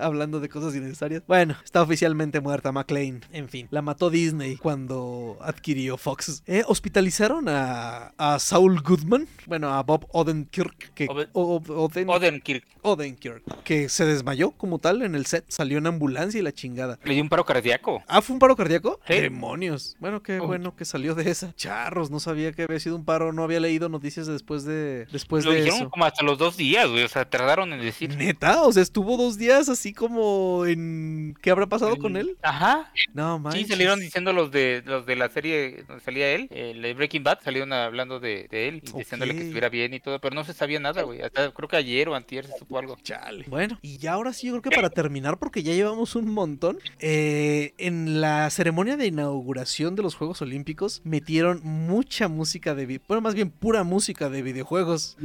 Hablando 0.00 0.40
de 0.40 0.48
cosas 0.48 0.74
innecesarias. 0.74 1.22
Bueno, 1.28 1.54
está 1.64 1.80
oficialmente 1.80 2.40
muerta 2.40 2.72
McLean. 2.72 3.20
En 3.32 3.48
fin, 3.48 3.68
la 3.70 3.82
mató 3.82 4.10
Disney 4.10 4.56
cuando 4.56 5.38
adquirió 5.42 5.96
Fox. 5.96 6.42
Eh, 6.46 6.64
hospitalizaron 6.66 7.48
a, 7.48 8.14
a 8.18 8.40
Saul 8.40 8.80
Goodman. 8.80 9.28
Bueno, 9.46 9.72
a 9.72 9.80
Bob 9.84 10.08
Odenkirk. 10.10 10.71
Que, 10.94 11.06
Oden- 11.06 11.28
o- 11.34 11.56
o- 11.56 11.88
Oden- 11.88 12.08
Odenkirk 12.08 12.64
Odenkirk. 12.82 13.42
Que 13.64 13.88
se 13.88 14.04
desmayó 14.04 14.50
como 14.52 14.78
tal 14.78 15.02
en 15.02 15.14
el 15.14 15.26
set. 15.26 15.44
Salió 15.48 15.78
en 15.78 15.86
ambulancia 15.86 16.38
y 16.38 16.42
la 16.42 16.52
chingada. 16.52 16.98
le 17.04 17.14
dio 17.14 17.22
un 17.22 17.28
paro 17.28 17.44
cardíaco. 17.44 18.02
Ah, 18.08 18.20
¿fue 18.22 18.34
un 18.34 18.40
paro 18.40 18.56
cardíaco? 18.56 19.00
Sí. 19.06 19.14
Demonios. 19.14 19.96
Bueno, 20.00 20.22
qué 20.22 20.40
Oh. 20.40 20.46
bueno 20.46 20.74
que 20.76 20.84
salió 20.84 21.14
de 21.14 21.30
esa. 21.30 21.54
Charros, 21.54 22.10
no 22.10 22.20
sabía 22.20 22.52
que 22.52 22.62
había 22.64 22.80
sido 22.80 22.96
un 22.96 23.04
paro. 23.04 23.32
No 23.32 23.44
había 23.44 23.60
leído 23.60 23.88
noticias 23.88 24.26
después 24.26 24.64
de, 24.64 25.06
después 25.12 25.44
Lo 25.44 25.52
de 25.52 25.58
dijeron 25.58 25.80
eso. 25.80 25.90
como 25.90 26.04
hasta 26.04 26.24
los 26.24 26.38
dos 26.38 26.56
días, 26.56 26.88
güey. 26.88 27.04
O 27.04 27.08
sea, 27.08 27.24
tardaron 27.28 27.72
en 27.72 27.80
decir. 27.80 28.16
Neta, 28.16 28.62
o 28.62 28.72
sea, 28.72 28.82
estuvo 28.82 29.16
dos 29.16 29.38
días 29.38 29.68
así 29.68 29.92
como 29.92 30.66
en... 30.66 31.36
¿Qué 31.40 31.50
habrá 31.50 31.66
pasado 31.66 31.96
con 31.96 32.16
él? 32.16 32.36
Ajá. 32.42 32.92
No, 33.14 33.38
manches. 33.38 33.62
Sí, 33.62 33.68
salieron 33.68 34.00
diciendo 34.00 34.32
los 34.32 34.50
de 34.50 34.82
los 34.84 35.06
de 35.06 35.16
la 35.16 35.28
serie 35.28 35.84
donde 35.86 36.02
salía 36.02 36.30
él, 36.32 36.48
el 36.50 36.82
de 36.82 36.94
Breaking 36.94 37.22
Bad, 37.24 37.38
salieron 37.42 37.72
hablando 37.72 38.20
de, 38.20 38.48
de 38.50 38.68
él 38.68 38.82
y 38.84 38.98
diciéndole 38.98 39.34
que 39.34 39.42
estuviera 39.42 39.68
bien 39.68 39.94
y 39.94 40.00
todo, 40.00 40.18
pero 40.20 40.34
no 40.34 40.44
se 40.44 40.52
sabía 40.52 40.80
nada, 40.80 41.02
güey. 41.02 41.22
Hasta 41.22 41.50
creo 41.52 41.68
que 41.68 41.76
ayer 41.76 42.08
o 42.08 42.14
antier 42.14 42.46
se 42.46 42.58
supo 42.58 42.71
algo. 42.78 42.96
Chale. 43.02 43.44
Bueno, 43.48 43.78
y 43.82 43.98
ya 43.98 44.12
ahora 44.12 44.32
sí, 44.32 44.46
yo 44.46 44.52
creo 44.54 44.62
que 44.62 44.70
para 44.70 44.90
terminar, 44.90 45.38
porque 45.38 45.62
ya 45.62 45.72
llevamos 45.72 46.16
un 46.16 46.30
montón, 46.30 46.78
eh, 46.98 47.74
en 47.78 48.20
la 48.20 48.48
ceremonia 48.50 48.96
de 48.96 49.06
inauguración 49.06 49.96
de 49.96 50.02
los 50.02 50.14
Juegos 50.14 50.42
Olímpicos 50.42 51.00
metieron 51.04 51.60
mucha 51.62 52.28
música 52.28 52.74
de... 52.74 53.00
Bueno, 53.08 53.20
más 53.20 53.34
bien 53.34 53.50
pura 53.50 53.84
música 53.84 54.28
de 54.28 54.42
videojuegos. 54.42 55.16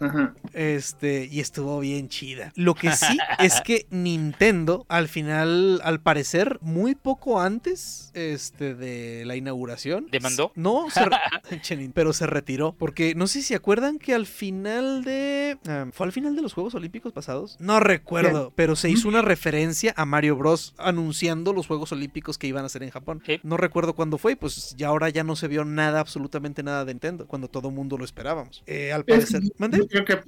Ajá. 0.00 0.34
Este, 0.52 1.28
y 1.30 1.40
estuvo 1.40 1.80
bien 1.80 2.08
chida. 2.08 2.52
Lo 2.56 2.74
que 2.74 2.92
sí 2.92 3.18
es 3.38 3.60
que 3.60 3.86
Nintendo, 3.90 4.86
al 4.88 5.08
final, 5.08 5.80
al 5.84 6.00
parecer, 6.00 6.58
muy 6.60 6.94
poco 6.94 7.40
antes 7.40 8.10
este, 8.14 8.74
de 8.74 9.24
la 9.24 9.36
inauguración. 9.36 10.08
¿Demandó? 10.10 10.52
No, 10.54 10.86
se 10.90 11.00
pero 11.94 12.12
se 12.12 12.26
retiró. 12.26 12.74
Porque 12.78 13.14
no 13.14 13.26
sé 13.26 13.40
si 13.40 13.48
se 13.48 13.54
acuerdan 13.54 13.98
que 13.98 14.14
al 14.14 14.26
final 14.26 15.04
de. 15.04 15.58
ah, 15.66 15.86
¿Fue 15.92 16.06
al 16.06 16.12
final 16.12 16.34
de 16.36 16.42
los 16.42 16.52
Juegos 16.52 16.74
Olímpicos 16.74 16.85
pasados? 16.90 17.56
No 17.60 17.80
recuerdo, 17.80 18.52
pero 18.54 18.76
se 18.76 18.90
hizo 18.90 19.08
una 19.08 19.22
referencia 19.22 19.92
a 19.96 20.04
Mario 20.04 20.36
Bros. 20.36 20.74
anunciando 20.78 21.52
los 21.52 21.66
Juegos 21.66 21.92
Olímpicos 21.92 22.38
que 22.38 22.46
iban 22.46 22.64
a 22.64 22.68
ser 22.68 22.82
en 22.82 22.90
Japón. 22.90 23.22
Sí. 23.26 23.40
No 23.42 23.56
recuerdo 23.56 23.94
cuándo 23.94 24.18
fue, 24.18 24.32
y 24.32 24.34
pues 24.36 24.74
ya 24.76 24.88
ahora 24.88 25.08
ya 25.08 25.24
no 25.24 25.36
se 25.36 25.48
vio 25.48 25.64
nada, 25.64 26.00
absolutamente 26.00 26.62
nada 26.62 26.84
de 26.84 26.94
Nintendo, 26.94 27.26
cuando 27.26 27.48
todo 27.48 27.70
mundo 27.70 27.98
lo 27.98 28.04
esperábamos. 28.04 28.62
Eh, 28.66 28.92
al 28.92 29.02
Es 29.06 29.14
parecer. 29.30 29.42
¿Mande? 29.58 29.78
yo 29.78 29.86
creo 29.88 30.04
que 30.04 30.18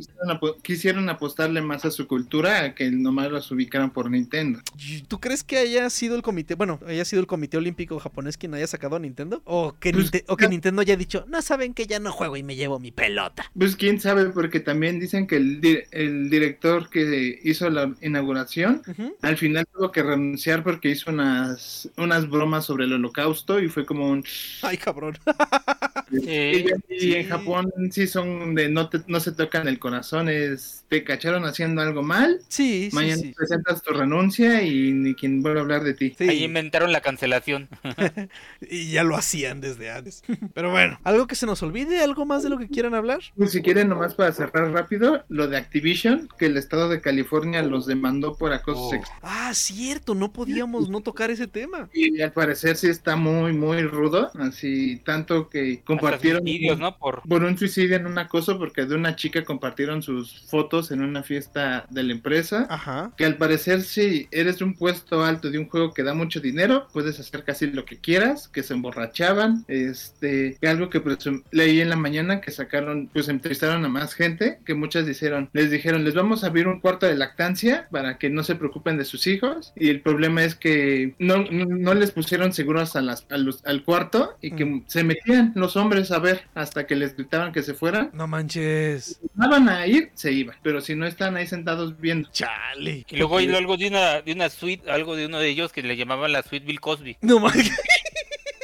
quisieron 0.63 1.09
apostarle 1.09 1.61
más 1.63 1.85
a 1.85 1.91
su 1.91 2.07
cultura 2.07 2.65
a 2.65 2.75
que 2.75 2.91
nomás 2.91 3.31
los 3.31 3.51
ubicaran 3.51 3.91
por 3.91 4.11
Nintendo. 4.11 4.61
¿Tú 5.09 5.21
crees 5.21 5.45
que 5.45 5.59
haya 5.59 5.89
sido 5.91 6.17
el 6.17 6.23
comité, 6.23 6.55
bueno, 6.55 6.81
haya 6.87 7.05
sido 7.05 7.21
el 7.21 7.27
comité 7.27 7.57
olímpico 7.57 7.99
japonés 7.99 8.37
quien 8.37 8.55
haya 8.55 8.67
sacado 8.67 8.97
a 8.97 8.99
Nintendo? 8.99 9.43
¿O 9.45 9.75
que, 9.79 9.93
Pues, 9.93 10.13
Ninte- 10.13 10.25
o 10.29 10.37
que 10.37 10.45
no. 10.45 10.51
Nintendo 10.51 10.83
haya 10.83 10.97
dicho, 10.97 11.25
no 11.29 11.41
saben 11.43 11.75
que 11.75 11.87
ya 11.87 11.99
no 12.01 12.13
juego 12.13 12.37
y 12.37 12.43
me 12.43 12.57
llevo 12.57 12.79
mi 12.79 12.91
pelota? 12.91 13.51
Pues 13.59 13.77
quién 13.77 14.01
sabe, 14.01 14.27
porque 14.31 14.61
también 14.61 15.01
dicen 15.01 15.27
que 15.27 15.37
el, 15.37 15.61
di- 15.61 15.79
el 15.91 16.31
director 16.31 16.48
que 16.91 17.41
hizo 17.43 17.69
la 17.71 17.95
inauguración 18.01 18.83
al 19.23 19.37
final 19.37 19.67
tuvo 19.73 19.93
que 19.93 20.03
renunciar 20.03 20.63
porque 20.63 20.91
hizo 20.91 21.11
unas, 21.11 21.91
unas 21.97 22.29
bromas 22.29 22.65
sobre 22.65 22.85
el 22.85 22.93
holocausto 22.93 23.61
y 23.61 23.69
fue 23.69 23.85
como 23.85 24.09
un... 24.09 24.25
Ay, 24.63 24.77
cabrón. 24.77 25.19
Eh, 26.27 26.65
y, 26.89 27.01
sí. 27.01 27.15
en 27.15 27.29
Japón 27.29 27.71
sí 27.91 28.07
son 28.07 28.55
de 28.55 28.69
no, 28.69 28.89
te- 28.89 29.01
no 29.07 29.21
se 29.21 29.33
tocan 29.33 29.69
el 29.69 29.79
corazón, 29.79 30.29
es 30.29 30.85
te 30.89 31.05
cacharon 31.05 31.45
haciendo 31.45 31.83
algo 31.83 32.03
mal, 32.03 32.41
Sí, 32.49 32.89
mañana 32.93 33.17
sí. 33.21 33.35
presentas 33.37 33.83
tu 33.83 33.93
renuncia 33.93 34.63
y 34.63 34.93
ni 34.93 35.15
quien 35.15 35.43
vuelva 35.43 35.61
a 35.61 35.63
hablar 35.65 35.85
de 35.85 35.93
ti. 35.95 36.15
Sí, 36.17 36.29
Ahí 36.29 36.45
inventaron 36.45 36.93
la 36.93 37.03
cancelación. 37.03 37.69
y 38.71 38.91
ya 38.91 39.05
lo 39.05 39.17
hacían 39.17 39.61
desde 39.61 39.91
antes. 39.91 40.23
Pero 40.55 40.71
bueno, 40.71 40.99
algo 41.05 41.27
que 41.27 41.35
se 41.35 41.47
nos 41.47 41.63
olvide, 41.63 42.01
algo 42.03 42.25
más 42.27 42.43
de 42.43 42.49
lo 42.49 42.59
que 42.59 42.69
quieran 42.69 42.95
hablar. 42.95 43.21
Pues 43.37 43.53
si 43.53 43.61
quieren 43.63 43.89
nomás 43.89 44.15
para 44.15 44.33
cerrar 44.33 44.71
rápido, 44.73 45.25
lo 45.29 45.47
de 45.49 45.57
Activision, 45.59 46.29
que 46.39 46.47
el 46.47 46.57
estado 46.57 46.89
de 46.89 47.01
California 47.01 47.63
los 47.63 47.87
demandó 47.87 48.37
por 48.37 48.53
acoso 48.53 48.79
Oh. 48.79 48.91
sexual. 48.91 49.19
Ah, 49.23 49.51
cierto, 49.55 50.15
no 50.15 50.33
podíamos 50.33 50.89
no 50.89 51.01
tocar 51.01 51.31
ese 51.31 51.47
tema. 51.47 51.89
Y 51.93 52.21
al 52.21 52.33
parecer 52.33 52.77
sí 52.77 52.87
está 52.89 53.17
muy, 53.17 53.53
muy 53.53 53.83
rudo, 53.83 54.31
así 54.39 55.01
tanto 55.05 55.49
que 55.49 55.81
compartieron 56.01 56.43
suicidios, 56.43 56.79
¿no? 56.79 56.97
Por 56.99 57.23
por 57.29 57.43
un 57.45 57.57
suicidio 57.59 57.97
en 57.97 58.07
un 58.07 58.19
acoso 58.19 58.59
porque 58.59 58.85
de 58.87 58.95
una 58.95 59.17
chica 59.17 59.45
compartieron 59.45 60.03
sus 60.03 60.41
fotos 60.49 60.91
en 60.91 61.03
una 61.03 61.23
fiesta 61.23 61.87
de 61.91 62.03
la 62.03 62.13
empresa. 62.13 62.67
Ajá. 62.71 63.13
Que 63.17 63.25
al 63.25 63.37
parecer 63.37 63.83
si 63.83 64.29
eres 64.31 64.61
un 64.63 64.75
puesto 64.75 65.25
alto 65.25 65.51
de 65.51 65.59
un 65.59 65.69
juego 65.69 65.93
que 65.95 66.03
da 66.03 66.15
mucho 66.15 66.41
dinero, 66.41 66.89
puedes 66.93 67.19
hacer 67.21 67.45
casi 67.45 67.67
lo 67.69 67.85
que 67.85 67.99
quieras, 67.99 68.49
que 68.49 68.63
se 68.63 68.75
emborrachaban, 68.75 69.65
este, 69.69 70.57
que 70.61 70.69
algo 70.69 70.91
que 70.91 71.03
presum- 71.03 71.43
leí 71.51 71.81
en 71.81 71.89
la 71.91 71.97
mañana 71.97 72.41
que 72.41 72.51
sacaron, 72.51 73.09
pues 73.13 73.29
entrevistaron 73.29 73.85
a 73.85 73.89
más 73.89 74.15
gente, 74.15 74.59
que 74.65 74.75
muchas 74.75 75.07
dijeron, 75.07 75.49
les 75.53 75.71
dijeron, 75.71 76.05
les 76.05 76.15
vamos 76.15 76.45
a 76.45 76.49
abrir 76.49 76.69
un 76.69 76.81
cuarto 76.81 77.07
de 77.07 77.15
lactancia 77.17 77.89
para 77.91 78.19
que 78.19 78.31
no 78.31 78.43
se 78.43 78.55
preocupen 78.57 78.97
de 78.99 79.05
sus 79.05 79.27
hijos, 79.27 79.73
y 79.77 79.89
el 79.89 80.01
problema 80.01 80.45
es 80.45 80.55
que 80.55 81.15
no, 81.19 81.39
no, 81.51 81.65
no 81.67 81.95
les 81.95 82.11
pusieron 82.11 82.53
seguros 82.53 82.97
a 82.97 83.01
las, 83.03 83.27
a 83.31 83.37
los- 83.39 83.65
al 83.67 83.83
cuarto 83.85 84.37
y 84.41 84.53
que 84.53 84.65
Mm. 84.65 84.85
se 84.87 85.05
metían 85.05 85.53
los 85.55 85.77
hombres 85.77 85.88
a 86.11 86.19
ver 86.19 86.47
hasta 86.55 86.87
que 86.87 86.95
les 86.95 87.17
gritaban 87.17 87.53
que 87.53 87.63
se 87.63 87.75
fueran. 87.75 88.11
No 88.13 88.27
manches. 88.27 89.21
Iban 89.37 89.69
a 89.69 89.87
ir, 89.87 90.11
se 90.15 90.33
iban, 90.33 90.57
pero 90.63 90.81
si 90.81 90.95
no 90.95 91.07
están 91.07 91.37
ahí 91.37 91.47
sentados 91.47 91.99
viendo. 92.01 92.29
Chale. 92.33 93.05
y 93.09 93.17
luego 93.17 93.39
hay 93.39 93.53
algo 93.55 93.77
de 93.77 93.89
una 93.89 94.21
de 94.23 94.33
una 94.33 94.49
suite, 94.51 94.91
algo 94.91 95.17
de 95.17 95.27
uno 95.27 95.39
de 95.39 95.49
ellos 95.49 95.73
que 95.73 95.83
le 95.83 95.97
llamaban 95.97 96.33
la 96.33 96.43
suite 96.43 96.67
Bill 96.67 96.81
Cosby 96.81 97.17
No 97.23 97.41
mames. 97.41 97.71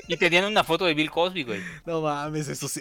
y 0.08 0.16
tenían 0.16 0.44
una 0.44 0.64
foto 0.64 0.84
de 0.84 0.94
Bill 0.94 1.10
Cosby, 1.10 1.44
güey. 1.44 1.60
No 1.86 2.00
mames, 2.02 2.48
eso 2.48 2.68
sí. 2.68 2.80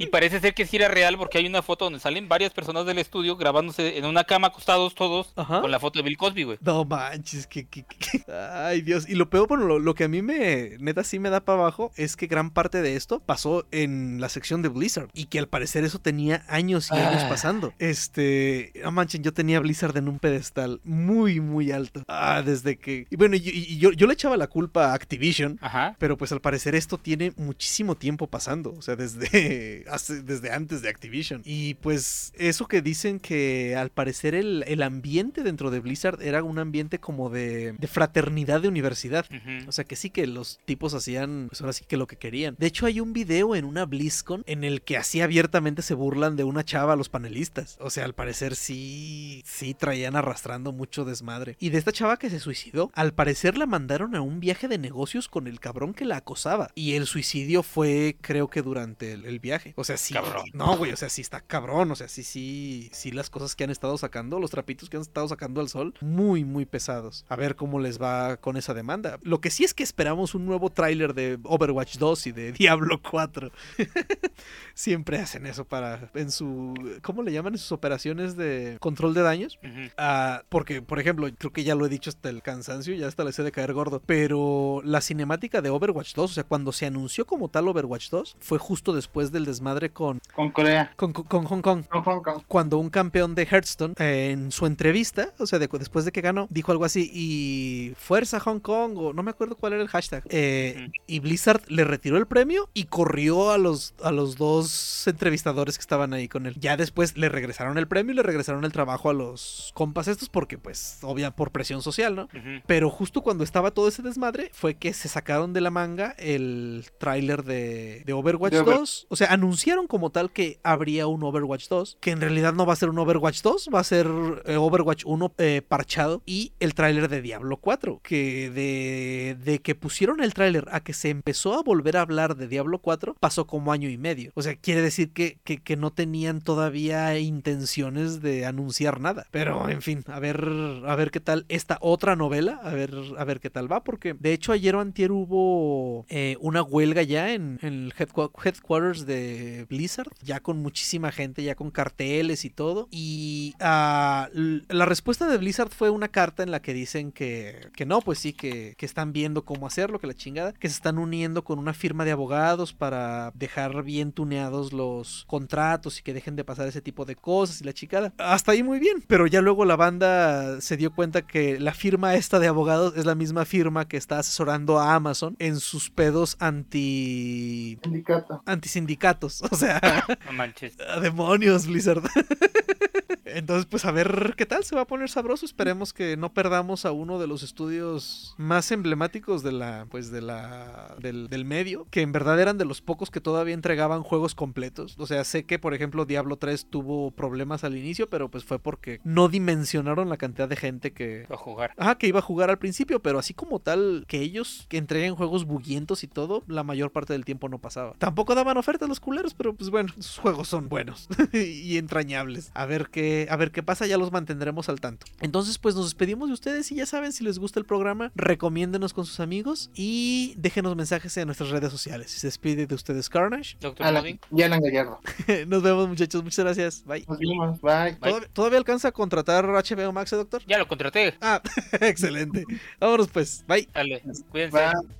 Y 0.00 0.06
parece 0.08 0.40
ser 0.40 0.54
que 0.54 0.66
sí 0.66 0.76
era 0.76 0.88
real 0.88 1.16
porque 1.18 1.38
hay 1.38 1.46
una 1.46 1.62
foto 1.62 1.84
donde 1.84 2.00
salen 2.00 2.28
varias 2.28 2.52
personas 2.52 2.86
del 2.86 2.98
estudio 2.98 3.36
grabándose 3.36 3.98
en 3.98 4.04
una 4.06 4.24
cama 4.24 4.48
acostados 4.48 4.94
todos 4.94 5.32
Ajá. 5.36 5.60
con 5.60 5.70
la 5.70 5.78
foto 5.78 5.98
de 5.98 6.02
Bill 6.04 6.16
Cosby, 6.16 6.42
güey. 6.44 6.58
No 6.60 6.84
manches, 6.84 7.46
que, 7.46 7.66
que- 7.66 7.84
que- 7.84 8.24
Ay, 8.32 8.80
Dios. 8.82 9.08
Y 9.08 9.14
lo 9.14 9.28
peor, 9.30 9.46
bueno, 9.48 9.64
lo, 9.66 9.78
lo 9.78 9.94
que 9.94 10.04
a 10.04 10.08
mí 10.08 10.22
me, 10.22 10.76
neta, 10.80 11.04
sí 11.04 11.18
me 11.18 11.30
da 11.30 11.40
para 11.40 11.58
abajo 11.60 11.92
es 11.96 12.16
que 12.16 12.26
gran 12.26 12.50
parte 12.50 12.82
de 12.82 12.96
esto 12.96 13.20
pasó 13.20 13.66
en 13.70 14.20
la 14.20 14.28
sección 14.28 14.62
de 14.62 14.68
Blizzard. 14.68 15.08
Y 15.14 15.26
que 15.26 15.38
al 15.38 15.48
parecer 15.48 15.84
eso 15.84 15.98
tenía 15.98 16.44
años 16.48 16.88
y 16.90 16.94
años 16.96 17.22
Ah. 17.24 17.28
pasando. 17.28 17.72
Este, 17.78 18.72
no 18.82 18.92
manchen, 18.92 19.22
yo 19.22 19.32
tenía 19.32 19.60
Blizzard 19.60 19.96
en 19.96 20.08
un 20.08 20.18
pedestal 20.18 20.80
muy, 20.84 21.40
muy 21.40 21.70
alto. 21.72 22.02
Ah, 22.08 22.42
desde 22.42 22.78
que... 22.78 23.06
Y 23.10 23.16
bueno, 23.16 23.36
y, 23.36 23.42
y 23.44 23.78
yo, 23.78 23.92
yo 23.92 24.06
le 24.06 24.14
echaba 24.14 24.36
la 24.36 24.46
culpa 24.46 24.86
a 24.90 24.94
Activision. 24.94 25.58
Ajá. 25.60 25.96
Pero 25.98 26.16
pues 26.16 26.32
al 26.32 26.40
parecer 26.40 26.74
esto 26.74 26.96
tiene 26.98 27.32
muchísimo 27.36 27.94
tiempo 27.96 28.26
pasando, 28.26 28.72
o 28.72 28.82
sea, 28.82 28.96
desde, 28.96 29.84
hace- 29.90 30.22
desde 30.22 30.50
antes 30.52 30.82
de 30.82 30.88
Activision. 30.88 31.42
Y 31.44 31.74
pues 31.74 32.32
eso 32.38 32.66
que 32.66 32.82
dicen 32.82 33.20
que 33.20 33.76
al 33.76 33.90
parecer 33.90 34.34
el, 34.34 34.64
el 34.66 34.82
ambiente 34.82 35.42
dentro 35.42 35.70
de 35.70 35.80
Blizzard 35.80 36.22
era 36.22 36.42
un 36.42 36.58
ambiente 36.58 36.98
como 36.98 37.30
de, 37.30 37.72
de 37.72 37.86
fraternidad 37.86 38.60
de 38.60 38.68
universidad. 38.68 39.26
O 39.66 39.72
sea 39.72 39.84
que 39.84 39.96
sí 39.96 40.10
que 40.10 40.26
los 40.26 40.58
tipos 40.64 40.94
hacían, 40.94 41.46
pues 41.48 41.60
ahora 41.60 41.72
sí 41.72 41.84
que 41.86 41.96
lo 41.96 42.06
que 42.06 42.16
querían. 42.16 42.56
De 42.58 42.66
hecho 42.66 42.86
hay 42.86 43.00
un 43.00 43.12
video 43.12 43.54
en 43.56 43.64
una 43.64 43.84
BlizzCon 43.86 44.42
en 44.46 44.64
el 44.64 44.82
que 44.82 44.96
así 44.96 45.20
abiertamente 45.20 45.82
se 45.82 45.94
burlan 45.94 46.36
de 46.36 46.44
una 46.44 46.64
chava 46.64 46.92
a 46.92 46.96
los 46.96 47.08
panelistas. 47.08 47.76
O 47.80 47.90
sea, 47.90 48.04
al 48.04 48.14
parecer 48.14 48.54
sí, 48.56 49.42
sí 49.46 49.74
traían 49.74 50.16
arrastrando 50.16 50.72
mucho 50.72 51.04
desmadre. 51.04 51.56
Y 51.60 51.70
de 51.70 51.78
esta 51.78 51.92
chava 51.92 52.18
que 52.18 52.30
se 52.30 52.40
suicidó, 52.40 52.90
al 52.94 53.12
parecer 53.12 53.58
la 53.58 53.66
mandaron 53.66 54.14
a 54.14 54.20
un 54.20 54.40
viaje 54.40 54.68
de 54.68 54.78
negocios 54.78 55.28
con 55.28 55.46
el 55.46 55.60
cabrón 55.60 55.94
que 55.94 56.04
la 56.04 56.16
acosaba. 56.18 56.70
Y 56.74 56.94
el 56.94 57.06
suicidio 57.06 57.62
fue, 57.62 58.16
creo 58.20 58.48
que 58.48 58.62
durante 58.62 59.12
el, 59.12 59.24
el 59.24 59.38
viaje. 59.40 59.72
O 59.80 59.84
sea, 59.84 59.96
sí. 59.96 60.12
Cabrón. 60.12 60.44
No, 60.52 60.76
güey, 60.76 60.92
o 60.92 60.96
sea, 60.96 61.08
sí 61.08 61.22
está 61.22 61.40
cabrón. 61.40 61.90
O 61.90 61.96
sea, 61.96 62.06
sí, 62.06 62.22
sí, 62.22 62.90
sí 62.92 63.10
las 63.12 63.30
cosas 63.30 63.56
que 63.56 63.64
han 63.64 63.70
estado 63.70 63.96
sacando, 63.96 64.38
los 64.38 64.50
trapitos 64.50 64.90
que 64.90 64.98
han 64.98 65.02
estado 65.02 65.26
sacando 65.26 65.62
al 65.62 65.70
sol, 65.70 65.94
muy, 66.02 66.44
muy 66.44 66.66
pesados. 66.66 67.24
A 67.28 67.36
ver 67.36 67.56
cómo 67.56 67.80
les 67.80 68.00
va 68.00 68.36
con 68.36 68.58
esa 68.58 68.74
demanda. 68.74 69.18
Lo 69.22 69.40
que 69.40 69.50
sí 69.50 69.64
es 69.64 69.72
que 69.72 69.82
esperamos 69.82 70.34
un 70.34 70.44
nuevo 70.44 70.68
tráiler 70.68 71.14
de 71.14 71.38
Overwatch 71.44 71.96
2 71.96 72.26
y 72.26 72.32
de 72.32 72.52
Diablo 72.60 73.00
4. 73.00 73.50
Siempre 74.74 75.18
hacen 75.18 75.46
eso 75.46 75.64
para, 75.64 76.10
en 76.14 76.30
su, 76.30 76.74
¿cómo 77.02 77.22
le 77.22 77.32
llaman? 77.32 77.54
En 77.54 77.58
sus 77.58 77.72
operaciones 77.72 78.36
de 78.36 78.76
control 78.80 79.14
de 79.14 79.22
daños. 79.22 79.58
Ah, 79.96 80.42
porque, 80.50 80.82
por 80.82 81.00
ejemplo, 81.00 81.26
creo 81.38 81.52
que 81.52 81.64
ya 81.64 81.74
lo 81.74 81.86
he 81.86 81.88
dicho 81.88 82.10
hasta 82.10 82.28
el 82.28 82.42
cansancio, 82.42 82.94
ya 82.94 83.06
hasta 83.06 83.24
le 83.24 83.32
sé 83.32 83.42
de 83.42 83.52
caer 83.52 83.72
gordo. 83.72 84.02
Pero 84.04 84.82
la 84.84 85.00
cinemática 85.00 85.62
de 85.62 85.70
Overwatch 85.70 86.14
2, 86.14 86.30
o 86.30 86.34
sea, 86.34 86.44
cuando 86.44 86.72
se 86.72 86.84
anunció 86.84 87.26
como 87.26 87.48
tal 87.48 87.68
Overwatch 87.68 88.10
2, 88.10 88.36
fue 88.40 88.58
justo 88.58 88.92
después 88.92 89.32
del 89.32 89.46
desmadre 89.46 89.69
con, 89.92 90.20
Con 90.34 90.50
Corea. 90.50 90.92
con, 90.96 91.12
con 91.12 91.44
Hong 91.44 91.60
Kong. 91.62 91.84
Con 91.88 92.02
Hong 92.02 92.22
Kong. 92.22 92.42
Cuando 92.48 92.78
un 92.78 92.90
campeón 92.90 93.34
de 93.34 93.44
Hearthstone, 93.44 93.94
eh, 93.98 94.30
en 94.32 94.50
su 94.52 94.66
entrevista, 94.66 95.32
o 95.38 95.46
sea, 95.46 95.58
de- 95.58 95.68
después 95.68 96.04
de 96.04 96.12
que 96.12 96.20
ganó, 96.20 96.46
dijo 96.50 96.72
algo 96.72 96.84
así, 96.84 97.10
y 97.12 97.94
fuerza 97.96 98.40
Hong 98.40 98.58
Kong, 98.60 98.96
o 98.98 99.12
no 99.12 99.22
me 99.22 99.30
acuerdo 99.30 99.56
cuál 99.56 99.74
era 99.74 99.82
el 99.82 99.88
hashtag. 99.88 100.22
eh, 100.28 100.90
y 101.06 101.20
Blizzard 101.20 101.62
le 101.68 101.84
retiró 101.84 102.16
el 102.16 102.26
premio 102.26 102.68
y 102.74 102.84
corrió 102.84 103.50
a 103.52 103.58
los, 103.58 103.94
a 104.02 104.10
los 104.12 104.36
dos 104.36 105.06
entrevistadores 105.06 105.76
que 105.78 105.82
estaban 105.82 106.12
ahí 106.12 106.28
con 106.28 106.46
él. 106.46 106.54
Ya 106.58 106.76
después 106.76 107.16
le 107.16 107.28
regresaron 107.28 107.78
el 107.78 107.86
premio 107.88 108.12
y 108.12 108.16
le 108.16 108.22
regresaron 108.22 108.64
el 108.64 108.72
trabajo 108.72 109.10
a 109.10 109.14
los 109.14 109.70
compas 109.74 110.08
estos, 110.08 110.28
porque 110.28 110.58
pues, 110.58 110.98
obvia, 111.02 111.30
por 111.30 111.50
presión 111.52 111.82
social, 111.82 112.14
¿no? 112.14 112.28
Pero 112.66 112.90
justo 112.90 113.22
cuando 113.22 113.44
estaba 113.44 113.70
todo 113.70 113.88
ese 113.88 114.02
desmadre, 114.02 114.50
fue 114.52 114.74
que 114.74 114.92
se 114.92 115.08
sacaron 115.08 115.52
de 115.52 115.60
la 115.60 115.70
manga 115.70 116.14
el 116.18 116.86
tráiler 116.98 117.44
de, 117.44 118.02
de 118.06 118.12
Overwatch 118.12 118.52
De 118.52 118.60
Over- 118.60 118.78
2. 118.78 119.06
O 119.08 119.16
sea, 119.16 119.28
anunciaron 119.28 119.49
como 119.88 120.10
tal 120.10 120.30
que 120.30 120.58
habría 120.62 121.06
un 121.06 121.22
Overwatch 121.22 121.68
2, 121.68 121.98
que 122.00 122.10
en 122.10 122.20
realidad 122.20 122.52
no 122.54 122.66
va 122.66 122.72
a 122.72 122.76
ser 122.76 122.88
un 122.88 122.98
Overwatch 122.98 123.42
2, 123.42 123.70
va 123.74 123.80
a 123.80 123.84
ser 123.84 124.06
eh, 124.46 124.56
Overwatch 124.56 125.04
1 125.04 125.32
eh, 125.38 125.62
parchado 125.66 126.22
y 126.26 126.52
el 126.60 126.74
tráiler 126.74 127.08
de 127.08 127.22
Diablo 127.22 127.56
4, 127.56 128.00
que 128.02 128.50
de, 128.50 129.36
de 129.42 129.58
que 129.60 129.74
pusieron 129.74 130.20
el 130.22 130.34
tráiler 130.34 130.66
a 130.70 130.80
que 130.80 130.92
se 130.92 131.10
empezó 131.10 131.54
a 131.58 131.62
volver 131.62 131.96
a 131.96 132.02
hablar 132.02 132.36
de 132.36 132.48
Diablo 132.48 132.78
4, 132.78 133.16
pasó 133.18 133.46
como 133.46 133.72
año 133.72 133.88
y 133.88 133.98
medio. 133.98 134.32
O 134.34 134.42
sea, 134.42 134.54
quiere 134.56 134.82
decir 134.82 135.12
que, 135.12 135.38
que, 135.44 135.76
no 135.76 135.92
tenían 135.92 136.40
todavía 136.40 137.18
intenciones 137.18 138.20
de 138.20 138.44
anunciar 138.44 139.00
nada. 139.00 139.26
Pero, 139.30 139.68
en 139.68 139.82
fin, 139.82 140.04
a 140.08 140.18
ver, 140.18 140.46
a 140.86 140.94
ver 140.96 141.10
qué 141.10 141.20
tal 141.20 141.46
esta 141.48 141.78
otra 141.80 142.16
novela, 142.16 142.60
a 142.62 142.70
ver, 142.74 142.94
a 143.16 143.24
ver 143.24 143.40
qué 143.40 143.50
tal 143.50 143.70
va, 143.70 143.82
porque 143.82 144.14
de 144.14 144.32
hecho 144.32 144.52
ayer 144.52 144.74
o 144.76 144.80
antier 144.80 145.12
hubo 145.12 146.04
eh, 146.08 146.36
una 146.40 146.62
huelga 146.62 147.02
ya 147.02 147.32
en, 147.32 147.58
el 147.62 147.94
headqu- 147.98 148.30
headquarters 148.44 149.06
de 149.06 149.39
Blizzard, 149.68 150.10
ya 150.22 150.40
con 150.40 150.58
muchísima 150.62 151.12
gente, 151.12 151.42
ya 151.42 151.54
con 151.54 151.70
carteles 151.70 152.44
y 152.44 152.50
todo. 152.50 152.88
Y 152.90 153.54
ah, 153.60 154.28
la 154.32 154.86
respuesta 154.86 155.28
de 155.28 155.38
Blizzard 155.38 155.70
fue 155.70 155.90
una 155.90 156.08
carta 156.08 156.42
en 156.42 156.50
la 156.50 156.62
que 156.62 156.74
dicen 156.74 157.12
que, 157.12 157.70
que 157.76 157.86
no, 157.86 158.00
pues 158.00 158.18
sí, 158.18 158.32
que, 158.32 158.74
que 158.76 158.86
están 158.86 159.12
viendo 159.12 159.44
cómo 159.44 159.66
hacerlo, 159.66 159.98
que 159.98 160.06
la 160.06 160.14
chingada, 160.14 160.52
que 160.52 160.68
se 160.68 160.74
están 160.74 160.98
uniendo 160.98 161.44
con 161.44 161.58
una 161.58 161.74
firma 161.74 162.04
de 162.04 162.12
abogados 162.12 162.72
para 162.72 163.32
dejar 163.34 163.82
bien 163.82 164.12
tuneados 164.12 164.72
los 164.72 165.24
contratos 165.26 165.98
y 165.98 166.02
que 166.02 166.14
dejen 166.14 166.36
de 166.36 166.44
pasar 166.44 166.66
ese 166.68 166.80
tipo 166.80 167.04
de 167.04 167.16
cosas 167.16 167.60
y 167.60 167.64
la 167.64 167.72
chingada. 167.72 168.12
Hasta 168.18 168.52
ahí 168.52 168.62
muy 168.62 168.78
bien, 168.78 169.02
pero 169.06 169.26
ya 169.26 169.40
luego 169.40 169.64
la 169.64 169.76
banda 169.76 170.60
se 170.60 170.76
dio 170.76 170.92
cuenta 170.92 171.22
que 171.22 171.58
la 171.58 171.74
firma 171.74 172.14
esta 172.14 172.38
de 172.38 172.48
abogados 172.48 172.96
es 172.96 173.06
la 173.06 173.14
misma 173.14 173.44
firma 173.44 173.88
que 173.88 173.96
está 173.96 174.18
asesorando 174.18 174.78
a 174.78 174.94
Amazon 174.94 175.36
en 175.38 175.60
sus 175.60 175.90
pedos 175.90 176.36
anti 176.40 177.78
Sindicato. 177.82 178.42
antisindicatos, 178.46 179.29
o 179.50 179.54
sea, 179.56 180.04
No 180.26 180.32
manches. 180.32 180.76
¡Ah, 180.86 181.00
demonios, 181.00 181.66
Blizzard. 181.66 182.02
Entonces, 183.34 183.66
pues 183.66 183.84
a 183.84 183.92
ver 183.92 184.34
qué 184.36 184.46
tal 184.46 184.64
se 184.64 184.74
va 184.74 184.82
a 184.82 184.86
poner 184.86 185.08
sabroso. 185.08 185.46
Esperemos 185.46 185.92
que 185.92 186.16
no 186.16 186.32
perdamos 186.32 186.84
a 186.84 186.92
uno 186.92 187.18
de 187.18 187.26
los 187.26 187.42
estudios 187.42 188.34
más 188.36 188.70
emblemáticos 188.70 189.42
de 189.42 189.52
la, 189.52 189.86
pues 189.90 190.10
de 190.10 190.20
la, 190.20 190.96
del, 190.98 191.28
del 191.28 191.44
medio, 191.44 191.86
que 191.90 192.02
en 192.02 192.12
verdad 192.12 192.40
eran 192.40 192.58
de 192.58 192.64
los 192.64 192.80
pocos 192.80 193.10
que 193.10 193.20
todavía 193.20 193.54
entregaban 193.54 194.02
juegos 194.02 194.34
completos. 194.34 194.94
O 194.98 195.06
sea, 195.06 195.24
sé 195.24 195.44
que 195.44 195.58
por 195.58 195.74
ejemplo 195.74 196.04
Diablo 196.04 196.36
3 196.36 196.66
tuvo 196.70 197.10
problemas 197.10 197.64
al 197.64 197.76
inicio, 197.76 198.08
pero 198.08 198.30
pues 198.30 198.44
fue 198.44 198.58
porque 198.58 199.00
no 199.04 199.28
dimensionaron 199.28 200.08
la 200.08 200.16
cantidad 200.16 200.48
de 200.48 200.56
gente 200.56 200.92
que, 200.92 201.26
a 201.30 201.36
jugar. 201.36 201.72
Ajá, 201.76 201.96
que 201.96 202.06
iba 202.06 202.18
a 202.18 202.22
jugar 202.22 202.50
al 202.50 202.58
principio, 202.58 203.00
pero 203.00 203.18
así 203.18 203.34
como 203.34 203.60
tal, 203.60 204.04
que 204.08 204.20
ellos 204.20 204.66
que 204.68 204.78
entreguen 204.78 205.14
juegos 205.14 205.44
buguientos 205.44 206.04
y 206.04 206.08
todo, 206.08 206.44
la 206.46 206.62
mayor 206.62 206.92
parte 206.92 207.12
del 207.12 207.24
tiempo 207.24 207.48
no 207.48 207.58
pasaba. 207.58 207.94
Tampoco 207.98 208.34
daban 208.34 208.56
ofertas 208.56 208.88
los 208.88 209.00
culeros, 209.00 209.34
pero 209.34 209.54
pues 209.54 209.70
bueno, 209.70 209.92
sus 209.94 210.18
juegos 210.18 210.48
son 210.48 210.68
buenos 210.68 211.08
y 211.32 211.76
entrañables. 211.76 212.50
A 212.54 212.66
ver 212.66 212.88
qué, 212.90 213.19
a 213.28 213.36
ver 213.36 213.50
qué 213.50 213.62
pasa, 213.62 213.86
ya 213.86 213.98
los 213.98 214.12
mantendremos 214.12 214.68
al 214.68 214.80
tanto. 214.80 215.06
Entonces, 215.20 215.58
pues 215.58 215.74
nos 215.74 215.84
despedimos 215.86 216.28
de 216.28 216.34
ustedes 216.34 216.70
y 216.72 216.76
ya 216.76 216.86
saben, 216.86 217.12
si 217.12 217.24
les 217.24 217.38
gusta 217.38 217.58
el 217.58 217.66
programa, 217.66 218.12
recomiéndenos 218.14 218.94
con 218.94 219.06
sus 219.06 219.20
amigos 219.20 219.70
y 219.74 220.34
déjenos 220.36 220.76
mensajes 220.76 221.16
en 221.16 221.26
nuestras 221.26 221.50
redes 221.50 221.70
sociales. 221.70 222.10
Se 222.10 222.26
despide 222.26 222.66
de 222.66 222.74
ustedes 222.74 223.08
Carnage. 223.08 223.56
Doctor 223.60 223.86
Alan, 223.86 224.20
y 224.30 224.42
Alan 224.42 224.60
Gallardo. 224.60 225.00
nos 225.46 225.62
vemos, 225.62 225.88
muchachos. 225.88 226.22
Muchas 226.22 226.44
gracias. 226.44 226.84
Bye. 226.84 227.04
Nos 227.08 227.18
vemos. 227.18 227.60
Bye. 227.60 227.96
¿Todavía, 227.96 228.28
todavía 228.32 228.58
alcanza 228.58 228.88
a 228.88 228.92
contratar 228.92 229.46
HBO 229.46 229.92
Max, 229.92 230.12
eh, 230.12 230.16
doctor? 230.16 230.42
Ya 230.46 230.58
lo 230.58 230.68
contraté. 230.68 231.14
Ah, 231.20 231.42
excelente. 231.80 232.44
Vámonos 232.78 233.08
pues. 233.08 233.44
Bye. 233.46 233.68
Dale, 233.72 234.02
cuídense. 234.30 234.56
Bye. 234.56 234.99